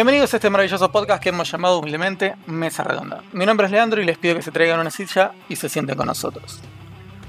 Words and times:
Bienvenidos 0.00 0.32
a 0.32 0.38
este 0.38 0.48
maravilloso 0.48 0.90
podcast 0.90 1.22
que 1.22 1.28
hemos 1.28 1.52
llamado 1.52 1.78
humildemente 1.78 2.34
Mesa 2.46 2.82
Redonda. 2.82 3.22
Mi 3.32 3.44
nombre 3.44 3.66
es 3.66 3.70
Leandro 3.70 4.00
y 4.00 4.06
les 4.06 4.16
pido 4.16 4.34
que 4.34 4.40
se 4.40 4.50
traigan 4.50 4.80
una 4.80 4.90
silla 4.90 5.32
y 5.46 5.56
se 5.56 5.68
sienten 5.68 5.94
con 5.94 6.06
nosotros. 6.06 6.58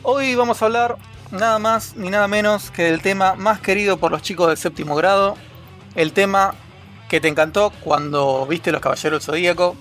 Hoy 0.04 0.36
vamos 0.36 0.62
a 0.62 0.66
hablar 0.68 0.96
nada 1.32 1.60
más 1.60 1.98
ni 1.98 2.10
nada 2.10 2.30
menos 2.30 2.72
que 2.72 2.84
del 2.84 3.02
tema 3.02 3.36
más 3.36 3.60
querido 3.60 3.98
por 3.98 4.10
los 4.10 4.22
chicos 4.22 4.48
del 4.48 4.56
séptimo 4.56 4.96
grado, 4.96 5.36
el 5.96 6.14
tema 6.14 6.56
que 7.10 7.20
te 7.20 7.28
encantó 7.28 7.74
cuando 7.84 8.46
viste 8.48 8.72
Los 8.72 8.80
Caballeros 8.80 9.20
del 9.20 9.26
Zodíaco, 9.26 9.76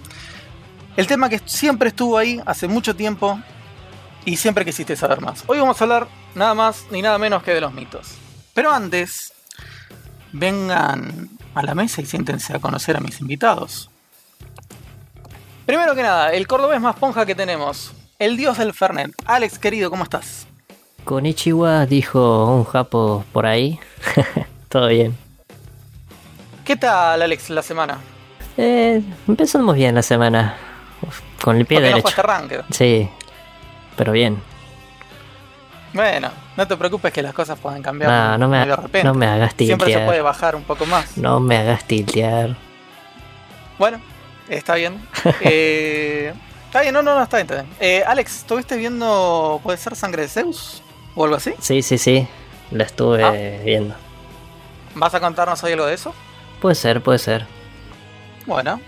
el 0.97 1.07
tema 1.07 1.29
que 1.29 1.41
siempre 1.45 1.91
estuvo 1.91 2.19
ahí 2.19 2.41
hace 2.45 2.67
mucho 2.67 2.97
tiempo 2.97 3.41
y 4.25 4.37
siempre 4.37 4.65
quisiste 4.65 4.97
saber 4.97 5.21
más. 5.21 5.45
Hoy 5.47 5.61
vamos 5.61 5.81
a 5.81 5.85
hablar 5.85 6.09
nada 6.35 6.55
más 6.55 6.87
ni 6.91 7.03
nada 7.03 7.19
menos 7.19 7.45
que 7.45 7.55
de 7.55 7.61
los 7.61 7.73
mitos. 7.73 8.17
Pero 8.53 8.73
antes, 8.73 9.33
vengan 10.33 11.31
a 11.55 11.63
la 11.63 11.75
mesa 11.75 12.01
y 12.01 12.07
siéntense 12.07 12.55
a 12.55 12.59
conocer 12.59 12.97
a 12.97 13.01
mis 13.01 13.21
invitados. 13.21 13.91
Primero 15.67 15.95
que 15.95 16.03
nada, 16.03 16.33
el 16.33 16.47
cordobés 16.47 16.81
más 16.81 16.97
ponja 16.97 17.27
que 17.27 17.35
tenemos, 17.35 17.93
el 18.19 18.37
dios 18.37 18.59
del 18.59 18.73
Fernet. 18.75 19.13
Alex, 19.27 19.59
querido, 19.59 19.91
¿cómo 19.91 20.03
estás? 20.05 20.47
Con 21.05 21.27
Ichiwa 21.27 21.87
dijo 21.87 22.47
un 22.55 22.65
japo 22.65 23.25
por 23.33 23.47
ahí. 23.47 23.79
Todo 24.69 24.89
bien. 24.89 25.17
¿Qué 26.65 26.77
tal, 26.77 27.23
Alex, 27.23 27.51
la 27.51 27.63
semana? 27.63 27.99
Eh, 28.57 29.03
empezamos 29.27 29.75
bien 29.77 29.95
la 29.95 30.03
semana. 30.03 30.57
Uf, 31.03 31.21
con 31.43 31.57
el 31.57 31.67
pie 31.67 31.79
Porque 31.79 31.91
no 31.91 31.97
derecho. 31.97 32.21
arranque. 32.21 32.61
sí, 32.71 33.09
pero 33.97 34.13
bien. 34.13 34.41
Bueno, 35.93 36.31
no 36.61 36.69
te 36.69 36.77
preocupes 36.77 37.11
que 37.13 37.23
las 37.23 37.33
cosas 37.33 37.59
pueden 37.59 37.83
cambiar. 37.83 38.11
No, 38.11 38.37
no 38.39 38.49
me, 38.49 38.59
de 38.67 38.77
repente. 38.77 39.05
no 39.05 39.15
me 39.15 39.27
hagas 39.27 39.55
Siempre 39.57 39.87
se 39.87 39.93
tiltear. 39.93 40.07
puede 40.07 40.21
bajar 40.21 40.55
un 40.55 40.63
poco 40.63 40.85
más. 40.85 41.17
No 41.17 41.41
me 41.41 41.57
hagas 41.57 41.85
tiltear. 41.85 42.55
Bueno, 43.79 43.99
está 44.49 44.75
bien. 44.75 45.01
Eh, 45.41 46.35
está 46.67 46.83
bien, 46.83 46.93
no, 46.93 47.01
no, 47.03 47.15
no, 47.15 47.23
está 47.23 47.39
bien. 47.39 47.47
Está 47.51 47.63
bien. 47.63 47.75
Eh, 47.81 48.05
Alex, 48.07 48.37
¿estuviste 48.41 48.77
viendo, 48.77 49.59
puede 49.63 49.79
ser 49.79 49.97
Sangre 49.97 50.23
de 50.23 50.29
Zeus? 50.29 50.83
¿O 51.15 51.25
algo 51.25 51.37
así? 51.37 51.55
Sí, 51.61 51.81
sí, 51.81 51.97
sí. 51.97 52.29
La 52.71 52.85
estuve 52.85 53.25
Ah. 53.25 53.63
viendo. 53.65 53.95
¿Vas 54.95 55.15
a 55.15 55.21
contarnos 55.21 55.65
hoy 55.65 55.73
algo 55.73 55.87
de 55.87 55.95
eso? 55.95 56.15
Puede 56.61 56.75
ser, 56.75 57.01
puede 57.03 57.19
ser. 57.19 57.47
Bueno. 58.45 58.81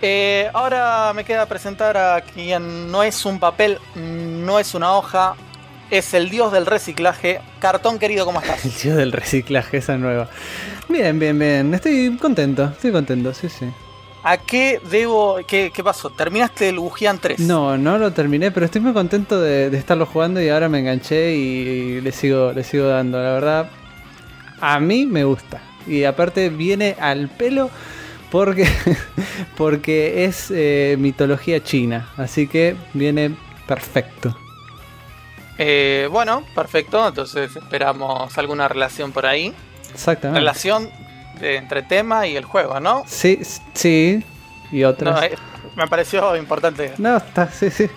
Eh, 0.00 0.48
ahora 0.54 1.12
me 1.14 1.24
queda 1.24 1.44
presentar 1.46 1.96
a 1.98 2.20
quien 2.22 2.90
no 2.90 3.02
es 3.02 3.26
un 3.26 3.38
papel, 3.40 3.78
no 3.94 4.58
es 4.58 4.74
una 4.74 4.92
hoja, 4.94 5.34
es 5.90 6.14
el 6.14 6.30
dios 6.30 6.52
del 6.52 6.66
reciclaje. 6.66 7.40
Cartón 7.58 7.98
querido, 7.98 8.24
¿cómo 8.24 8.40
estás? 8.40 8.64
El 8.64 8.72
tío 8.72 8.96
del 8.96 9.12
reciclaje, 9.12 9.78
esa 9.78 9.96
nueva. 9.96 10.28
Bien, 10.88 11.18
bien, 11.18 11.38
bien. 11.38 11.74
Estoy 11.74 12.16
contento, 12.16 12.64
estoy 12.64 12.92
contento, 12.92 13.32
sí, 13.34 13.48
sí. 13.48 13.66
¿A 14.24 14.36
qué 14.36 14.80
debo, 14.90 15.38
qué, 15.46 15.70
qué 15.72 15.84
pasó? 15.84 16.10
¿Terminaste 16.10 16.68
el 16.68 16.78
Wujian 16.78 17.18
3? 17.18 17.40
No, 17.40 17.78
no 17.78 17.98
lo 17.98 18.12
terminé, 18.12 18.50
pero 18.50 18.66
estoy 18.66 18.80
muy 18.80 18.92
contento 18.92 19.40
de, 19.40 19.70
de 19.70 19.78
estarlo 19.78 20.06
jugando 20.06 20.42
y 20.42 20.48
ahora 20.48 20.68
me 20.68 20.80
enganché 20.80 21.34
y 21.34 22.00
le 22.00 22.12
sigo, 22.12 22.52
le 22.52 22.64
sigo 22.64 22.86
dando. 22.86 23.22
La 23.22 23.32
verdad, 23.32 23.70
a 24.60 24.80
mí 24.80 25.06
me 25.06 25.24
gusta. 25.24 25.60
Y 25.86 26.04
aparte 26.04 26.50
viene 26.50 26.96
al 27.00 27.28
pelo 27.28 27.70
porque, 28.30 28.68
porque 29.56 30.24
es 30.24 30.50
eh, 30.50 30.96
mitología 30.98 31.62
china. 31.62 32.08
Así 32.16 32.46
que 32.46 32.76
viene 32.92 33.34
perfecto. 33.66 34.36
Eh, 35.58 36.08
bueno, 36.10 36.44
perfecto. 36.54 37.06
Entonces 37.08 37.54
esperamos 37.56 38.36
alguna 38.38 38.68
relación 38.68 39.12
por 39.12 39.26
ahí. 39.26 39.52
Exactamente. 39.92 40.40
Relación 40.40 40.90
entre 41.40 41.82
tema 41.82 42.26
y 42.26 42.36
el 42.36 42.44
juego, 42.44 42.80
¿no? 42.80 43.04
Sí, 43.06 43.40
sí. 43.74 44.24
Y 44.72 44.84
otras. 44.84 45.14
No, 45.14 45.22
eh, 45.22 45.34
me 45.76 45.86
pareció 45.88 46.36
importante. 46.36 46.92
No, 46.98 47.16
está, 47.16 47.50
sí, 47.50 47.70
sí. 47.70 47.88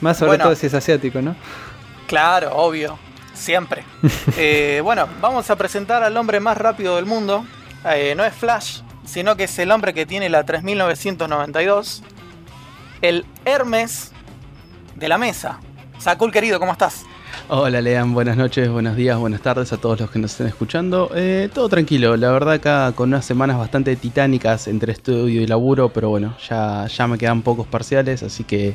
Más 0.00 0.16
sobre 0.18 0.30
Bueno. 0.30 0.44
todo 0.44 0.54
si 0.54 0.66
es 0.66 0.74
asiático, 0.74 1.20
¿no? 1.20 1.34
Claro, 2.06 2.54
obvio. 2.56 2.98
Siempre. 3.34 3.84
Eh, 4.36 4.80
bueno, 4.84 5.08
vamos 5.20 5.48
a 5.50 5.56
presentar 5.56 6.02
al 6.02 6.16
hombre 6.16 6.40
más 6.40 6.56
rápido 6.56 6.96
del 6.96 7.06
mundo. 7.06 7.44
Eh, 7.84 8.14
no 8.16 8.24
es 8.24 8.34
Flash, 8.34 8.80
sino 9.04 9.36
que 9.36 9.44
es 9.44 9.58
el 9.58 9.70
hombre 9.72 9.92
que 9.94 10.06
tiene 10.06 10.28
la 10.28 10.44
3992. 10.44 12.02
El 13.02 13.26
Hermes 13.44 14.12
de 14.94 15.08
la 15.08 15.18
mesa. 15.18 15.60
Sakul 15.98 16.30
querido, 16.30 16.60
¿cómo 16.60 16.72
estás? 16.72 17.06
Hola 17.48 17.80
Lean, 17.80 18.14
buenas 18.14 18.36
noches, 18.36 18.70
buenos 18.70 18.94
días, 18.94 19.18
buenas 19.18 19.40
tardes 19.40 19.72
a 19.72 19.78
todos 19.78 19.98
los 19.98 20.10
que 20.10 20.20
nos 20.20 20.30
estén 20.30 20.46
escuchando. 20.46 21.10
Eh, 21.14 21.50
todo 21.52 21.68
tranquilo, 21.68 22.16
la 22.16 22.30
verdad 22.30 22.54
acá 22.54 22.92
con 22.94 23.08
unas 23.08 23.24
semanas 23.24 23.58
bastante 23.58 23.96
titánicas 23.96 24.68
entre 24.68 24.92
estudio 24.92 25.42
y 25.42 25.46
laburo, 25.46 25.88
pero 25.88 26.08
bueno, 26.08 26.36
ya, 26.48 26.86
ya 26.86 27.06
me 27.08 27.18
quedan 27.18 27.42
pocos 27.42 27.66
parciales, 27.66 28.22
así 28.22 28.44
que, 28.44 28.74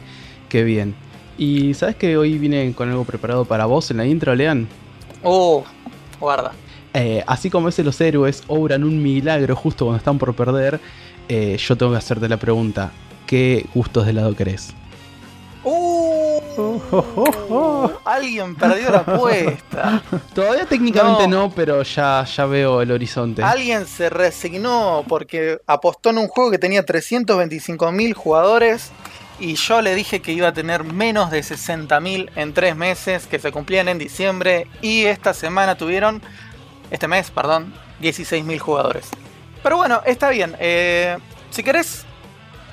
que 0.49 0.63
bien. 0.63 0.95
Y 1.37 1.73
sabes 1.75 1.95
que 1.95 2.17
hoy 2.17 2.37
vine 2.37 2.73
con 2.73 2.89
algo 2.89 3.05
preparado 3.05 3.45
para 3.45 3.65
vos 3.65 3.89
en 3.89 3.97
la 3.97 4.05
intro, 4.05 4.35
Lean. 4.35 4.67
Uh, 5.23 5.61
guarda. 6.19 6.51
Eh, 6.93 7.23
así 7.25 7.49
como 7.49 7.67
veces 7.67 7.85
los 7.85 7.99
héroes 8.01 8.43
obran 8.47 8.83
un 8.83 9.01
milagro 9.01 9.55
justo 9.55 9.85
cuando 9.85 9.97
están 9.97 10.17
por 10.17 10.35
perder, 10.35 10.79
eh, 11.29 11.57
yo 11.57 11.77
tengo 11.77 11.93
que 11.93 11.97
hacerte 11.97 12.27
la 12.27 12.37
pregunta, 12.37 12.91
¿qué 13.25 13.65
gustos 13.73 14.05
de 14.05 14.11
helado 14.11 14.35
querés? 14.35 14.75
Alguien 18.05 18.55
perdió 18.55 18.89
la 18.91 18.99
apuesta. 18.99 20.01
Todavía 20.35 20.65
técnicamente 20.65 21.27
No. 21.27 21.43
no, 21.47 21.51
pero 21.51 21.83
ya, 21.83 22.23
ya 22.25 22.45
veo 22.45 22.81
el 22.81 22.91
horizonte. 22.91 23.43
Alguien 23.43 23.85
se 23.87 24.09
resignó 24.09 25.03
porque 25.07 25.59
apostó 25.67 26.09
en 26.09 26.17
un 26.19 26.27
juego 26.27 26.51
que 26.51 26.59
tenía 26.59 26.85
325.000 26.85 28.13
jugadores 28.13 28.91
y 29.39 29.55
yo 29.55 29.81
le 29.81 29.95
dije 29.95 30.21
que 30.21 30.31
iba 30.31 30.49
a 30.49 30.53
tener 30.53 30.83
menos 30.83 31.31
de 31.31 31.41
60.000 31.41 32.29
en 32.35 32.53
tres 32.53 32.75
meses 32.75 33.27
que 33.27 33.39
se 33.39 33.51
cumplían 33.51 33.87
en 33.89 33.97
diciembre 33.97 34.67
y 34.81 35.05
esta 35.05 35.33
semana 35.33 35.75
tuvieron, 35.75 36.21
este 36.91 37.07
mes, 37.07 37.31
perdón, 37.31 37.73
16.000 38.01 38.59
jugadores. 38.59 39.09
Pero 39.63 39.77
bueno, 39.77 40.01
está 40.05 40.29
bien. 40.29 40.55
eh, 40.59 41.17
si 41.49 41.63
querés, 41.63 42.05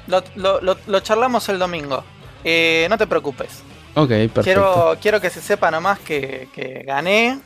lo, 0.06 0.22
lo- 0.34 0.60
lo- 0.60 0.76
lo 0.86 1.00
charlamos 1.00 1.48
el 1.48 1.58
domingo. 1.58 2.02
Eh, 2.44 2.86
no 2.90 2.96
te 2.98 3.06
preocupes. 3.06 3.62
Ok, 3.94 4.08
perfecto. 4.08 4.42
Quiero, 4.42 4.96
quiero 5.00 5.20
que 5.20 5.30
se 5.30 5.40
sepa 5.40 5.70
nomás 5.70 5.98
que, 5.98 6.48
que 6.54 6.84
gané. 6.86 7.40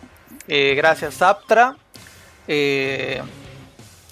eh, 0.47 0.75
gracias 0.75 1.23
Aptra. 1.23 1.77
Eh, 2.47 3.23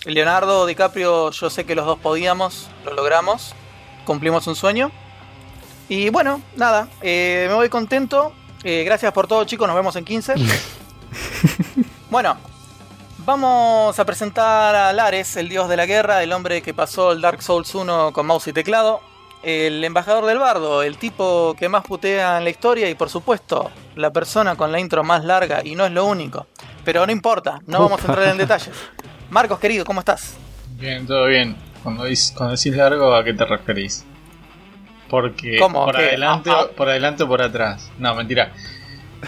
Leonardo 0.06 0.66
DiCaprio, 0.66 1.30
yo 1.30 1.50
sé 1.50 1.64
que 1.64 1.74
los 1.74 1.86
dos 1.86 1.98
podíamos, 1.98 2.68
lo 2.84 2.94
logramos. 2.94 3.54
Cumplimos 4.04 4.46
un 4.46 4.56
sueño. 4.56 4.90
Y 5.88 6.08
bueno, 6.08 6.40
nada, 6.56 6.88
eh, 7.02 7.46
me 7.48 7.54
voy 7.54 7.68
contento. 7.68 8.32
Gracias 8.64 9.12
por 9.12 9.26
todo, 9.26 9.44
chicos. 9.44 9.66
Nos 9.66 9.76
vemos 9.76 9.96
en 9.96 10.04
15. 10.04 10.34
bueno, 12.10 12.36
vamos 13.18 13.98
a 13.98 14.04
presentar 14.04 14.74
a 14.74 14.92
Lares, 14.92 15.36
el 15.36 15.48
dios 15.48 15.68
de 15.68 15.76
la 15.76 15.84
guerra, 15.84 16.22
el 16.22 16.32
hombre 16.32 16.62
que 16.62 16.72
pasó 16.72 17.12
el 17.12 17.20
Dark 17.20 17.42
Souls 17.42 17.74
1 17.74 18.12
con 18.12 18.26
mouse 18.26 18.46
y 18.48 18.52
teclado. 18.52 19.00
El 19.42 19.82
embajador 19.82 20.24
del 20.26 20.38
bardo, 20.38 20.82
el 20.82 20.98
tipo 20.98 21.54
que 21.58 21.68
más 21.68 21.82
putea 21.84 22.38
en 22.38 22.44
la 22.44 22.50
historia 22.50 22.88
y 22.88 22.94
por 22.94 23.10
supuesto 23.10 23.70
la 23.96 24.12
persona 24.12 24.54
con 24.54 24.70
la 24.70 24.78
intro 24.78 25.02
más 25.02 25.24
larga 25.24 25.62
y 25.64 25.74
no 25.74 25.84
es 25.84 25.90
lo 25.92 26.04
único. 26.04 26.46
Pero 26.84 27.04
no 27.06 27.12
importa, 27.12 27.60
no 27.66 27.80
vamos 27.80 28.02
a 28.04 28.06
entrar 28.06 28.28
en 28.28 28.38
detalles. 28.38 28.70
Marcos 29.30 29.58
querido, 29.58 29.84
¿cómo 29.84 30.00
estás? 30.00 30.36
Bien, 30.78 31.06
todo 31.06 31.26
bien. 31.26 31.56
Cuando, 31.82 32.04
dices- 32.04 32.32
cuando 32.36 32.54
decís 32.56 32.76
largo, 32.76 33.14
¿a 33.14 33.24
qué 33.24 33.32
te 33.34 33.44
referís? 33.44 34.04
Porque 35.10 35.58
¿Cómo? 35.58 35.84
por 35.84 35.96
¿Qué? 35.96 36.02
adelante, 36.08 36.50
Ah, 36.50 36.62
ah. 36.64 36.66
por 36.76 36.88
adelante 36.88 37.22
o 37.24 37.28
por 37.28 37.42
atrás. 37.42 37.90
No, 37.98 38.14
mentira. 38.14 38.52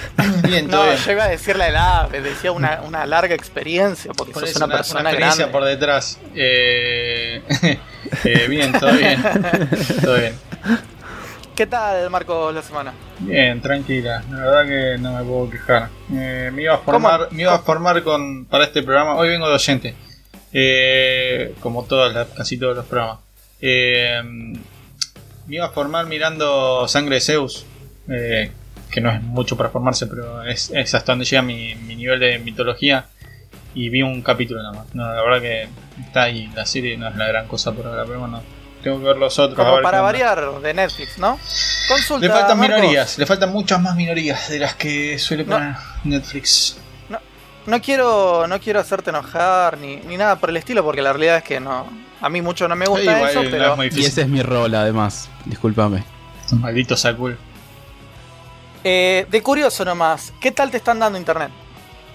bien, 0.48 0.68
No, 0.68 0.82
bien. 0.84 0.96
yo 0.96 1.12
iba 1.12 1.24
a 1.24 1.28
decir 1.28 1.56
la 1.56 1.68
edad, 1.68 2.08
decía 2.10 2.52
una, 2.52 2.80
una 2.82 3.06
larga 3.06 3.34
experiencia 3.34 4.12
porque 4.12 4.32
Por 4.32 4.42
sos 4.42 4.50
eso, 4.50 4.58
una, 4.58 4.66
una, 4.66 4.76
persona 4.76 5.00
una 5.00 5.10
experiencia 5.10 5.44
grande. 5.46 5.58
por 5.58 5.64
detrás. 5.68 6.18
Eh, 6.34 7.42
eh, 8.24 8.46
bien, 8.48 8.72
todo 8.72 8.92
bien. 8.92 9.22
todo 10.02 10.16
bien. 10.16 10.34
¿Qué 11.54 11.66
tal, 11.66 12.10
Marcos, 12.10 12.52
la 12.52 12.62
semana? 12.62 12.92
Bien, 13.20 13.60
tranquila. 13.60 14.24
La 14.30 14.36
verdad 14.38 14.66
que 14.66 14.98
no 15.00 15.12
me 15.12 15.22
puedo 15.22 15.50
quejar. 15.50 15.88
Eh, 16.12 16.50
me 16.52 16.62
iba 16.62 16.74
a 16.74 16.78
formar, 16.78 17.28
me 17.30 17.42
iba 17.42 17.54
a 17.54 17.60
formar 17.60 18.02
con 18.02 18.44
para 18.46 18.64
este 18.64 18.82
programa. 18.82 19.14
Hoy 19.14 19.28
vengo 19.28 19.46
de 19.48 19.54
oyente. 19.54 19.94
Eh, 20.52 21.54
como 21.60 21.84
todas 21.84 22.12
las- 22.12 22.28
casi 22.28 22.58
todos 22.58 22.74
los 22.76 22.86
programas. 22.86 23.18
Eh, 23.60 24.20
me 24.24 25.54
iba 25.56 25.66
a 25.66 25.70
formar 25.70 26.06
mirando 26.06 26.88
Sangre 26.88 27.16
de 27.16 27.20
Zeus. 27.20 27.64
Que 28.94 29.00
no 29.00 29.10
es 29.10 29.20
mucho 29.22 29.56
para 29.56 29.70
formarse, 29.70 30.06
pero 30.06 30.42
es, 30.44 30.70
es 30.70 30.94
hasta 30.94 31.12
donde 31.12 31.24
llega 31.24 31.42
mi, 31.42 31.74
mi 31.74 31.96
nivel 31.96 32.20
de 32.20 32.38
mitología. 32.38 33.06
Y 33.74 33.88
vi 33.88 34.02
un 34.02 34.22
capítulo 34.22 34.62
nada 34.62 34.72
más. 34.74 34.94
No, 34.94 35.02
la 35.12 35.20
verdad 35.22 35.40
que 35.40 35.68
está 36.06 36.22
ahí. 36.22 36.48
La 36.54 36.64
serie 36.64 36.96
no 36.96 37.08
es 37.08 37.16
la 37.16 37.26
gran 37.26 37.48
cosa 37.48 37.72
por 37.72 37.84
ahora, 37.86 38.04
pero 38.06 38.20
bueno. 38.20 38.40
Tengo 38.84 39.00
que 39.00 39.04
ver 39.06 39.16
los 39.16 39.36
otros. 39.38 39.58
a 39.58 39.62
Como 39.62 39.74
ver 39.76 39.82
para 39.82 39.98
onda. 39.98 40.12
variar 40.12 40.60
de 40.60 40.74
Netflix, 40.74 41.18
¿no? 41.18 41.38
Consulta. 41.88 42.26
Le 42.26 42.32
faltan 42.32 42.58
Marcos. 42.58 42.78
minorías, 42.80 43.18
le 43.18 43.26
faltan 43.26 43.50
muchas 43.50 43.80
más 43.80 43.96
minorías 43.96 44.48
de 44.48 44.58
las 44.60 44.74
que 44.74 45.18
suele 45.18 45.44
No. 45.44 45.56
poner 45.56 45.74
Netflix. 46.04 46.78
No 47.66 47.80
quiero, 47.80 48.46
no 48.46 48.60
quiero 48.60 48.78
hacerte 48.78 49.08
enojar 49.08 49.78
ni, 49.78 49.96
ni 49.96 50.18
nada 50.18 50.36
por 50.36 50.50
el 50.50 50.58
estilo, 50.58 50.84
porque 50.84 51.00
la 51.00 51.14
realidad 51.14 51.38
es 51.38 51.44
que 51.44 51.60
no, 51.60 51.86
A 52.20 52.28
mí 52.28 52.42
mucho 52.42 52.68
no 52.68 52.76
me 52.76 52.84
gusta 52.86 53.16
igual 53.16 53.30
eso, 53.30 53.42
no 53.42 53.50
pero 53.50 53.82
es 53.82 53.96
Y 53.96 54.04
ese 54.04 54.20
es 54.20 54.28
mi 54.28 54.42
rol, 54.42 54.74
además. 54.74 55.30
Discúlpame. 55.46 56.04
Maldito 56.52 56.94
Sakul. 56.94 57.38
Eh, 58.84 59.26
de 59.28 59.42
curioso 59.42 59.84
nomás, 59.84 60.32
¿qué 60.40 60.52
tal 60.52 60.70
te 60.70 60.76
están 60.76 60.98
dando 60.98 61.18
internet? 61.18 61.50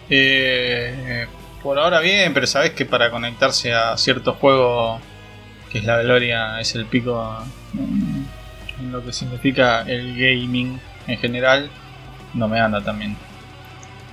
Eh, 0.09 1.27
por 1.61 1.77
ahora 1.77 1.99
bien, 1.99 2.33
pero 2.33 2.47
sabes 2.47 2.71
que 2.71 2.85
para 2.85 3.11
conectarse 3.11 3.73
a 3.73 3.97
cierto 3.97 4.33
juego 4.33 4.99
que 5.71 5.79
es 5.79 5.83
la 5.83 6.01
gloria, 6.01 6.59
es 6.59 6.73
el 6.75 6.85
pico 6.85 7.43
en 7.73 8.91
lo 8.91 9.03
que 9.03 9.11
significa 9.13 9.81
el 9.81 10.13
gaming 10.15 10.79
en 11.05 11.17
general, 11.19 11.69
no 12.33 12.47
me 12.47 12.59
anda 12.59 12.81
tan 12.81 12.97
bien. 12.97 13.17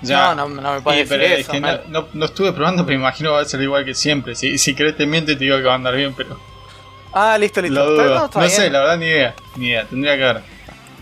No, 0.03 0.35
no, 0.35 0.49
no 0.49 0.75
me 0.75 0.81
puedes 0.83 1.09
Sí, 1.09 1.15
es 1.15 1.49
que 1.49 1.61
no, 1.61 1.79
no- 1.89 2.09
no 2.13 2.25
estuve 2.27 2.53
probando, 2.53 2.85
pero 2.85 2.99
imagino 2.99 3.33
va 3.33 3.41
a 3.41 3.45
ser 3.47 3.63
igual 3.63 3.85
que 3.85 3.95
siempre. 3.95 4.35
Si, 4.35 4.59
si 4.59 4.75
crees 4.75 4.97
te 4.97 5.07
miente, 5.07 5.35
te 5.37 5.45
digo 5.45 5.57
que 5.57 5.63
va 5.65 5.73
a 5.73 5.77
andar 5.77 5.95
bien, 5.97 6.13
pero 6.15 6.39
Ah, 7.15 7.39
listo, 7.39 7.63
listo. 7.63 7.75
lo 7.81 7.91
dudo. 7.93 8.15
no, 8.35 8.41
No, 8.43 8.49
sé, 8.51 8.69
la 8.71 8.81
verdad, 8.81 8.99
ni 8.99 9.07
idea. 9.07 9.35
Ni 9.57 9.69
idea, 9.69 9.85
tendría 9.87 10.17
que 10.17 10.23
ver. 10.23 10.41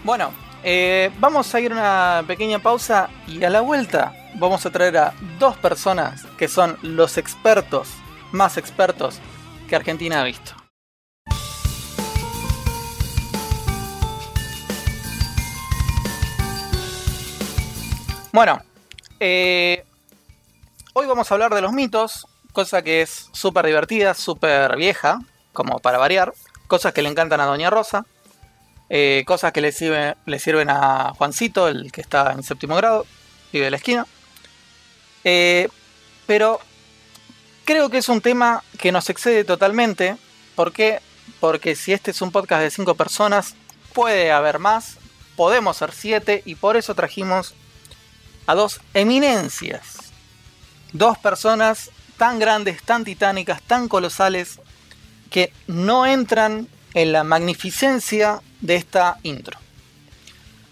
Bueno, 0.04 0.32
eh, 0.64 1.10
vamos 1.18 1.54
a 1.54 1.60
ir 1.60 1.72
a 1.72 1.74
una 1.74 2.26
pequeña 2.26 2.58
pausa 2.58 3.10
y 3.26 3.44
a 3.44 3.50
la 3.50 3.60
vuelta 3.60 4.14
vamos 4.36 4.64
a 4.64 4.70
traer 4.70 4.96
a 4.96 5.14
dos 5.38 5.56
personas 5.58 6.24
que 6.38 6.48
son 6.48 6.78
los 6.80 7.18
expertos, 7.18 7.88
más 8.32 8.56
expertos 8.56 9.20
que 9.68 9.76
Argentina 9.76 10.22
ha 10.22 10.24
visto. 10.24 10.52
Bueno, 18.32 18.60
eh, 19.20 19.84
hoy 20.94 21.06
vamos 21.06 21.30
a 21.30 21.34
hablar 21.34 21.54
de 21.54 21.60
los 21.60 21.72
mitos, 21.72 22.26
cosa 22.52 22.82
que 22.82 23.02
es 23.02 23.28
súper 23.32 23.66
divertida, 23.66 24.14
súper 24.14 24.76
vieja, 24.76 25.20
como 25.52 25.78
para 25.78 25.98
variar, 25.98 26.32
cosas 26.66 26.94
que 26.94 27.02
le 27.02 27.10
encantan 27.10 27.40
a 27.40 27.44
Doña 27.44 27.70
Rosa. 27.70 28.06
Eh, 28.90 29.24
cosas 29.26 29.52
que 29.52 29.60
le, 29.60 29.72
sirve- 29.72 30.16
le 30.26 30.38
sirven 30.38 30.68
a 30.70 31.12
Juancito, 31.16 31.68
el 31.68 31.90
que 31.90 32.00
está 32.00 32.32
en 32.32 32.42
séptimo 32.42 32.76
grado, 32.76 33.06
vive 33.52 33.64
de 33.66 33.70
la 33.70 33.76
esquina. 33.78 34.06
Eh, 35.24 35.68
pero 36.26 36.60
creo 37.64 37.88
que 37.88 37.98
es 37.98 38.08
un 38.08 38.20
tema 38.20 38.62
que 38.78 38.92
nos 38.92 39.08
excede 39.10 39.44
totalmente. 39.44 40.16
¿Por 40.54 40.72
qué? 40.72 41.00
Porque 41.40 41.74
si 41.74 41.92
este 41.92 42.10
es 42.10 42.20
un 42.20 42.30
podcast 42.30 42.62
de 42.62 42.70
cinco 42.70 42.94
personas, 42.94 43.54
puede 43.92 44.30
haber 44.32 44.58
más, 44.58 44.98
podemos 45.36 45.78
ser 45.78 45.92
siete, 45.92 46.42
y 46.44 46.54
por 46.54 46.76
eso 46.76 46.94
trajimos 46.94 47.54
a 48.46 48.54
dos 48.54 48.80
eminencias. 48.92 49.96
Dos 50.92 51.18
personas 51.18 51.90
tan 52.18 52.38
grandes, 52.38 52.82
tan 52.82 53.02
titánicas, 53.02 53.62
tan 53.62 53.88
colosales, 53.88 54.60
que 55.30 55.52
no 55.66 56.06
entran 56.06 56.68
en 56.94 57.12
la 57.12 57.24
magnificencia 57.24 58.40
de 58.60 58.76
esta 58.76 59.18
intro. 59.22 59.58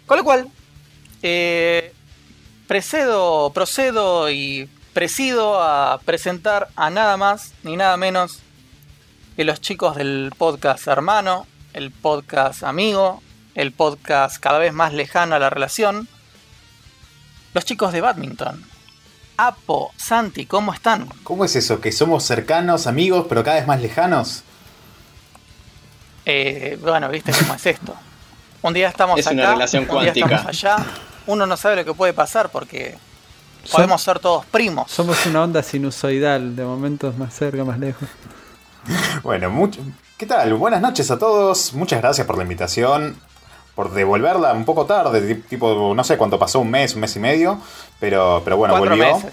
Con 0.07 0.19
lo 0.19 0.25
cual, 0.25 0.49
eh, 1.23 1.93
precedo, 2.67 3.51
procedo 3.53 4.31
y 4.31 4.69
presido 4.93 5.63
a 5.63 6.01
presentar 6.05 6.69
a 6.77 6.91
nada 6.91 7.17
más 7.17 7.53
ni 7.63 7.77
nada 7.77 7.97
menos 7.97 8.41
que 9.37 9.45
los 9.45 9.61
chicos 9.61 9.97
del 9.97 10.33
podcast 10.37 10.87
hermano, 10.87 11.47
el 11.73 11.91
podcast 11.91 12.63
amigo, 12.63 13.23
el 13.55 13.73
podcast 13.73 14.39
cada 14.39 14.59
vez 14.59 14.73
más 14.73 14.93
lejano 14.93 15.35
a 15.35 15.39
la 15.39 15.51
relación, 15.51 16.09
los 17.55 17.65
chicos 17.65 17.93
de 17.93 18.01
badminton. 18.01 18.63
Apo, 19.39 19.93
Santi, 19.97 20.47
¿cómo 20.47 20.75
están? 20.75 21.09
¿Cómo 21.25 21.45
es 21.45 21.57
eso? 21.57 21.81
¿Que 21.81 21.91
somos 21.91 22.25
cercanos, 22.25 22.87
amigos, 22.87 23.27
pero 23.29 23.43
cada 23.43 23.57
vez 23.57 23.67
más 23.67 23.81
lejanos? 23.81 24.45
Eh, 26.25 26.79
bueno, 26.81 27.09
viste 27.09 27.33
cómo 27.33 27.55
es 27.55 27.67
esto. 27.67 27.95
Un 28.63 28.73
día 28.75 28.89
estamos 28.89 29.19
Es 29.19 29.27
acá, 29.27 29.35
una 29.35 29.51
relación 29.53 29.87
un 29.91 30.01
día 30.03 30.13
estamos 30.13 30.47
allá. 30.47 30.77
Uno 31.27 31.47
no 31.47 31.57
sabe 31.57 31.77
lo 31.77 31.85
que 31.85 31.95
puede 31.95 32.13
pasar 32.13 32.49
porque 32.51 32.97
podemos 33.71 34.03
ser 34.03 34.19
todos 34.19 34.45
primos. 34.47 34.91
Somos 34.91 35.25
una 35.27 35.43
onda 35.43 35.63
sinusoidal, 35.63 36.55
de 36.57 36.65
momentos 36.65 37.17
más 37.19 37.35
cerca, 37.35 37.65
más 37.65 37.79
lejos. 37.79 38.09
Bueno, 39.23 39.51
mucho... 39.51 39.81
¿qué 40.17 40.27
tal? 40.27 40.55
Buenas 40.55 40.81
noches 40.81 41.11
a 41.11 41.19
todos. 41.19 41.73
Muchas 41.75 42.01
gracias 42.01 42.27
por 42.27 42.37
la 42.37 42.43
invitación. 42.45 43.17
Por 43.75 43.91
devolverla 43.93 44.53
un 44.53 44.65
poco 44.65 44.85
tarde, 44.87 45.35
ti- 45.35 45.43
tipo, 45.49 45.93
no 45.95 46.05
sé 46.05 46.17
cuánto 46.19 46.39
pasó, 46.39 46.61
un 46.61 46.71
mes, 46.71 46.95
un 46.95 47.01
mes 47.01 47.17
y 47.17 47.19
medio. 47.21 47.59
Pero, 47.99 48.43
pero 48.45 48.57
bueno, 48.57 48.75
Cuatro 48.75 48.91
volvió. 48.97 49.15
meses. 49.17 49.33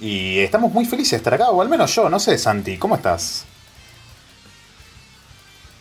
Y 0.00 0.40
estamos 0.40 0.72
muy 0.72 0.84
felices 0.84 1.12
de 1.12 1.16
estar 1.18 1.32
acá, 1.34 1.48
o 1.50 1.62
al 1.62 1.68
menos 1.70 1.94
yo, 1.94 2.08
no 2.10 2.18
sé, 2.18 2.36
Santi, 2.36 2.76
¿cómo 2.76 2.96
estás? 2.96 3.46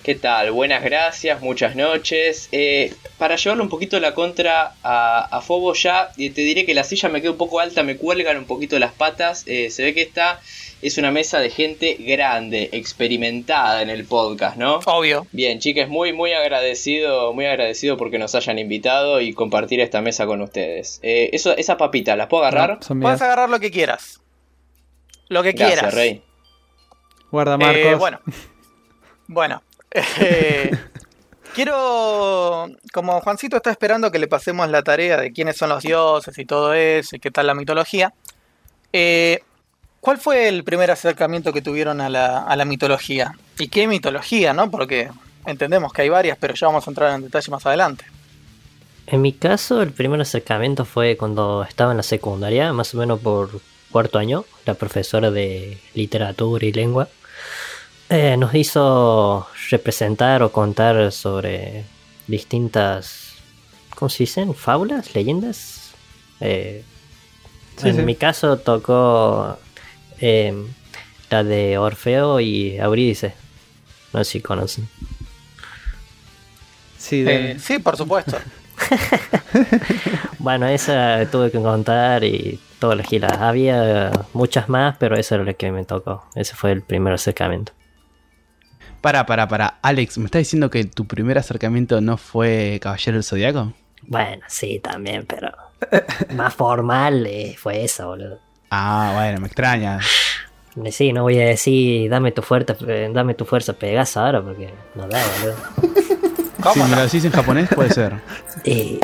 ¿Qué 0.05 0.13
tal? 0.13 0.51
Buenas 0.51 0.83
gracias, 0.83 1.41
muchas 1.41 1.75
noches. 1.75 2.47
Eh, 2.51 2.93
para 3.17 3.37
llevarle 3.37 3.63
un 3.63 3.69
poquito 3.69 3.99
la 3.99 4.13
contra 4.13 4.75
a, 4.83 5.25
a 5.35 5.41
Fobo 5.41 5.73
ya, 5.73 6.11
y 6.15 6.29
te 6.29 6.41
diré 6.41 6.63
que 6.63 6.75
la 6.75 6.83
silla 6.83 7.09
me 7.09 7.21
queda 7.23 7.31
un 7.31 7.37
poco 7.39 7.59
alta, 7.59 7.81
me 7.81 7.97
cuelgan 7.97 8.37
un 8.37 8.45
poquito 8.45 8.77
las 8.77 8.91
patas. 8.93 9.43
Eh, 9.47 9.71
se 9.71 9.81
ve 9.83 9.95
que 9.95 10.03
esta 10.03 10.39
es 10.83 10.99
una 10.99 11.09
mesa 11.09 11.39
de 11.39 11.49
gente 11.49 11.95
grande, 11.99 12.69
experimentada 12.73 13.81
en 13.81 13.89
el 13.89 14.05
podcast, 14.05 14.57
¿no? 14.57 14.79
Obvio. 14.85 15.25
Bien, 15.31 15.57
chicas, 15.57 15.89
muy, 15.89 16.13
muy 16.13 16.33
agradecido, 16.33 17.33
muy 17.33 17.47
agradecido 17.47 17.97
porque 17.97 18.19
nos 18.19 18.35
hayan 18.35 18.59
invitado 18.59 19.21
y 19.21 19.33
compartir 19.33 19.79
esta 19.79 20.01
mesa 20.01 20.27
con 20.27 20.39
ustedes. 20.43 20.99
Eh, 21.01 21.31
eso, 21.33 21.57
esas 21.57 21.77
papitas, 21.77 22.15
¿las 22.15 22.27
puedo 22.27 22.43
agarrar? 22.45 22.77
No, 22.91 23.01
Puedes 23.01 23.23
agarrar 23.23 23.49
lo 23.49 23.59
que 23.59 23.71
quieras. 23.71 24.21
Lo 25.29 25.41
que 25.41 25.53
Gracias, 25.53 25.79
quieras. 25.79 25.95
Rey. 25.95 26.21
Guarda, 27.31 27.55
Eh, 27.55 27.57
Marcos. 27.57 27.97
bueno. 27.97 28.19
Bueno. 29.27 29.63
Eh, 30.19 30.71
quiero. 31.53 32.67
Como 32.93 33.19
Juancito 33.21 33.57
está 33.57 33.71
esperando 33.71 34.11
que 34.11 34.19
le 34.19 34.27
pasemos 34.27 34.69
la 34.69 34.83
tarea 34.83 35.17
de 35.17 35.31
quiénes 35.31 35.57
son 35.57 35.69
los 35.69 35.83
dioses 35.83 36.37
y 36.37 36.45
todo 36.45 36.73
eso 36.73 37.15
y 37.15 37.19
qué 37.19 37.31
tal 37.31 37.47
la 37.47 37.53
mitología. 37.53 38.13
eh, 38.93 39.41
¿Cuál 39.99 40.19
fue 40.19 40.47
el 40.47 40.63
primer 40.63 40.91
acercamiento 40.91 41.51
que 41.51 41.63
tuvieron 41.63 41.99
a 41.99 42.09
la, 42.09 42.43
a 42.43 42.55
la 42.55 42.63
mitología? 42.63 43.31
¿Y 43.57 43.69
qué 43.69 43.87
mitología, 43.87 44.53
no? 44.53 44.69
Porque 44.69 45.09
entendemos 45.47 45.91
que 45.91 46.03
hay 46.03 46.09
varias, 46.09 46.37
pero 46.39 46.53
ya 46.53 46.67
vamos 46.67 46.87
a 46.87 46.91
entrar 46.91 47.15
en 47.15 47.23
detalle 47.23 47.49
más 47.49 47.65
adelante. 47.65 48.05
En 49.07 49.21
mi 49.21 49.33
caso, 49.33 49.81
el 49.81 49.91
primer 49.91 50.21
acercamiento 50.21 50.85
fue 50.85 51.17
cuando 51.17 51.63
estaba 51.63 51.89
en 51.89 51.97
la 51.97 52.03
secundaria, 52.03 52.71
más 52.71 52.93
o 52.93 52.99
menos 52.99 53.19
por 53.19 53.49
cuarto 53.91 54.19
año. 54.19 54.45
La 54.65 54.75
profesora 54.75 55.31
de 55.31 55.79
literatura 55.95 56.65
y 56.65 56.71
lengua 56.71 57.07
eh, 58.15 58.37
nos 58.37 58.53
hizo 58.55 59.47
representar 59.69 60.41
o 60.43 60.51
contar 60.51 61.11
sobre 61.11 61.83
distintas, 62.27 63.33
¿cómo 63.95 64.09
se 64.09 64.23
dicen? 64.23 64.53
¿Fábulas? 64.55 65.13
¿Leyendas? 65.13 65.91
Eh, 66.39 66.83
Sí, 67.77 67.89
en 67.89 67.95
sí. 67.97 68.01
mi 68.03 68.15
caso 68.15 68.57
tocó 68.57 69.57
eh, 70.21 70.53
la 71.29 71.43
de 71.43 71.77
Orfeo 71.77 72.39
y 72.39 72.77
Eurídice. 72.77 73.33
No 74.13 74.23
sé 74.23 74.31
si 74.31 74.41
conocen. 74.41 74.87
Sí, 76.97 77.21
de- 77.23 77.51
Eh, 77.51 77.59
sí, 77.59 77.79
por 77.79 77.97
supuesto. 77.97 78.37
Bueno, 80.39 80.67
esa 80.67 81.25
tuve 81.31 81.49
que 81.51 81.59
contar 81.61 82.23
y 82.23 82.59
todas 82.79 82.97
las 82.97 83.07
giras. 83.07 83.31
Había 83.39 84.11
muchas 84.33 84.69
más, 84.69 84.95
pero 84.99 85.17
esa 85.17 85.35
era 85.35 85.43
la 85.43 85.53
que 85.53 85.71
me 85.71 85.83
tocó. 85.85 86.23
Ese 86.35 86.55
fue 86.55 86.71
el 86.71 86.81
primer 86.81 87.13
acercamiento. 87.13 87.71
Para, 89.05 89.23
para, 89.27 89.47
para. 89.47 89.75
Alex, 89.83 90.17
¿me 90.17 90.25
estás 90.25 90.39
diciendo 90.39 90.71
que 90.71 90.83
tu 90.85 91.05
primer 91.05 91.37
acercamiento 91.37 92.01
no 92.01 92.17
fue 92.17 92.79
Caballero 92.81 93.17
del 93.17 93.23
Zodiaco? 93.23 93.71
Bueno, 94.01 94.41
sí, 94.47 94.79
también, 94.79 95.27
pero 95.27 95.51
más 96.35 96.55
formal 96.55 97.23
eh, 97.27 97.55
fue 97.55 97.83
eso, 97.83 98.07
boludo. 98.07 98.39
Ah, 98.71 99.11
bueno, 99.13 99.41
me 99.41 99.45
extraña. 99.47 99.99
Sí, 100.89 101.13
no 101.13 101.21
voy 101.21 101.39
a 101.39 101.45
decir 101.45 102.09
dame 102.09 102.31
tu 102.31 102.41
fuerza, 102.41 102.75
eh, 102.87 103.09
dame 103.13 103.33
tu 103.35 103.45
fuerza 103.45 103.73
Pegaso 103.73 104.19
ahora 104.21 104.41
porque 104.41 104.73
no 104.95 105.07
da, 105.07 105.21
boludo. 105.39 105.55
Si 106.57 106.61
¿Cómo 106.63 106.87
me 106.87 106.95
lo 106.95 107.03
decís 107.03 107.23
en 107.25 107.31
japonés, 107.31 107.69
puede 107.75 107.91
ser. 107.91 108.13
Y 108.65 108.99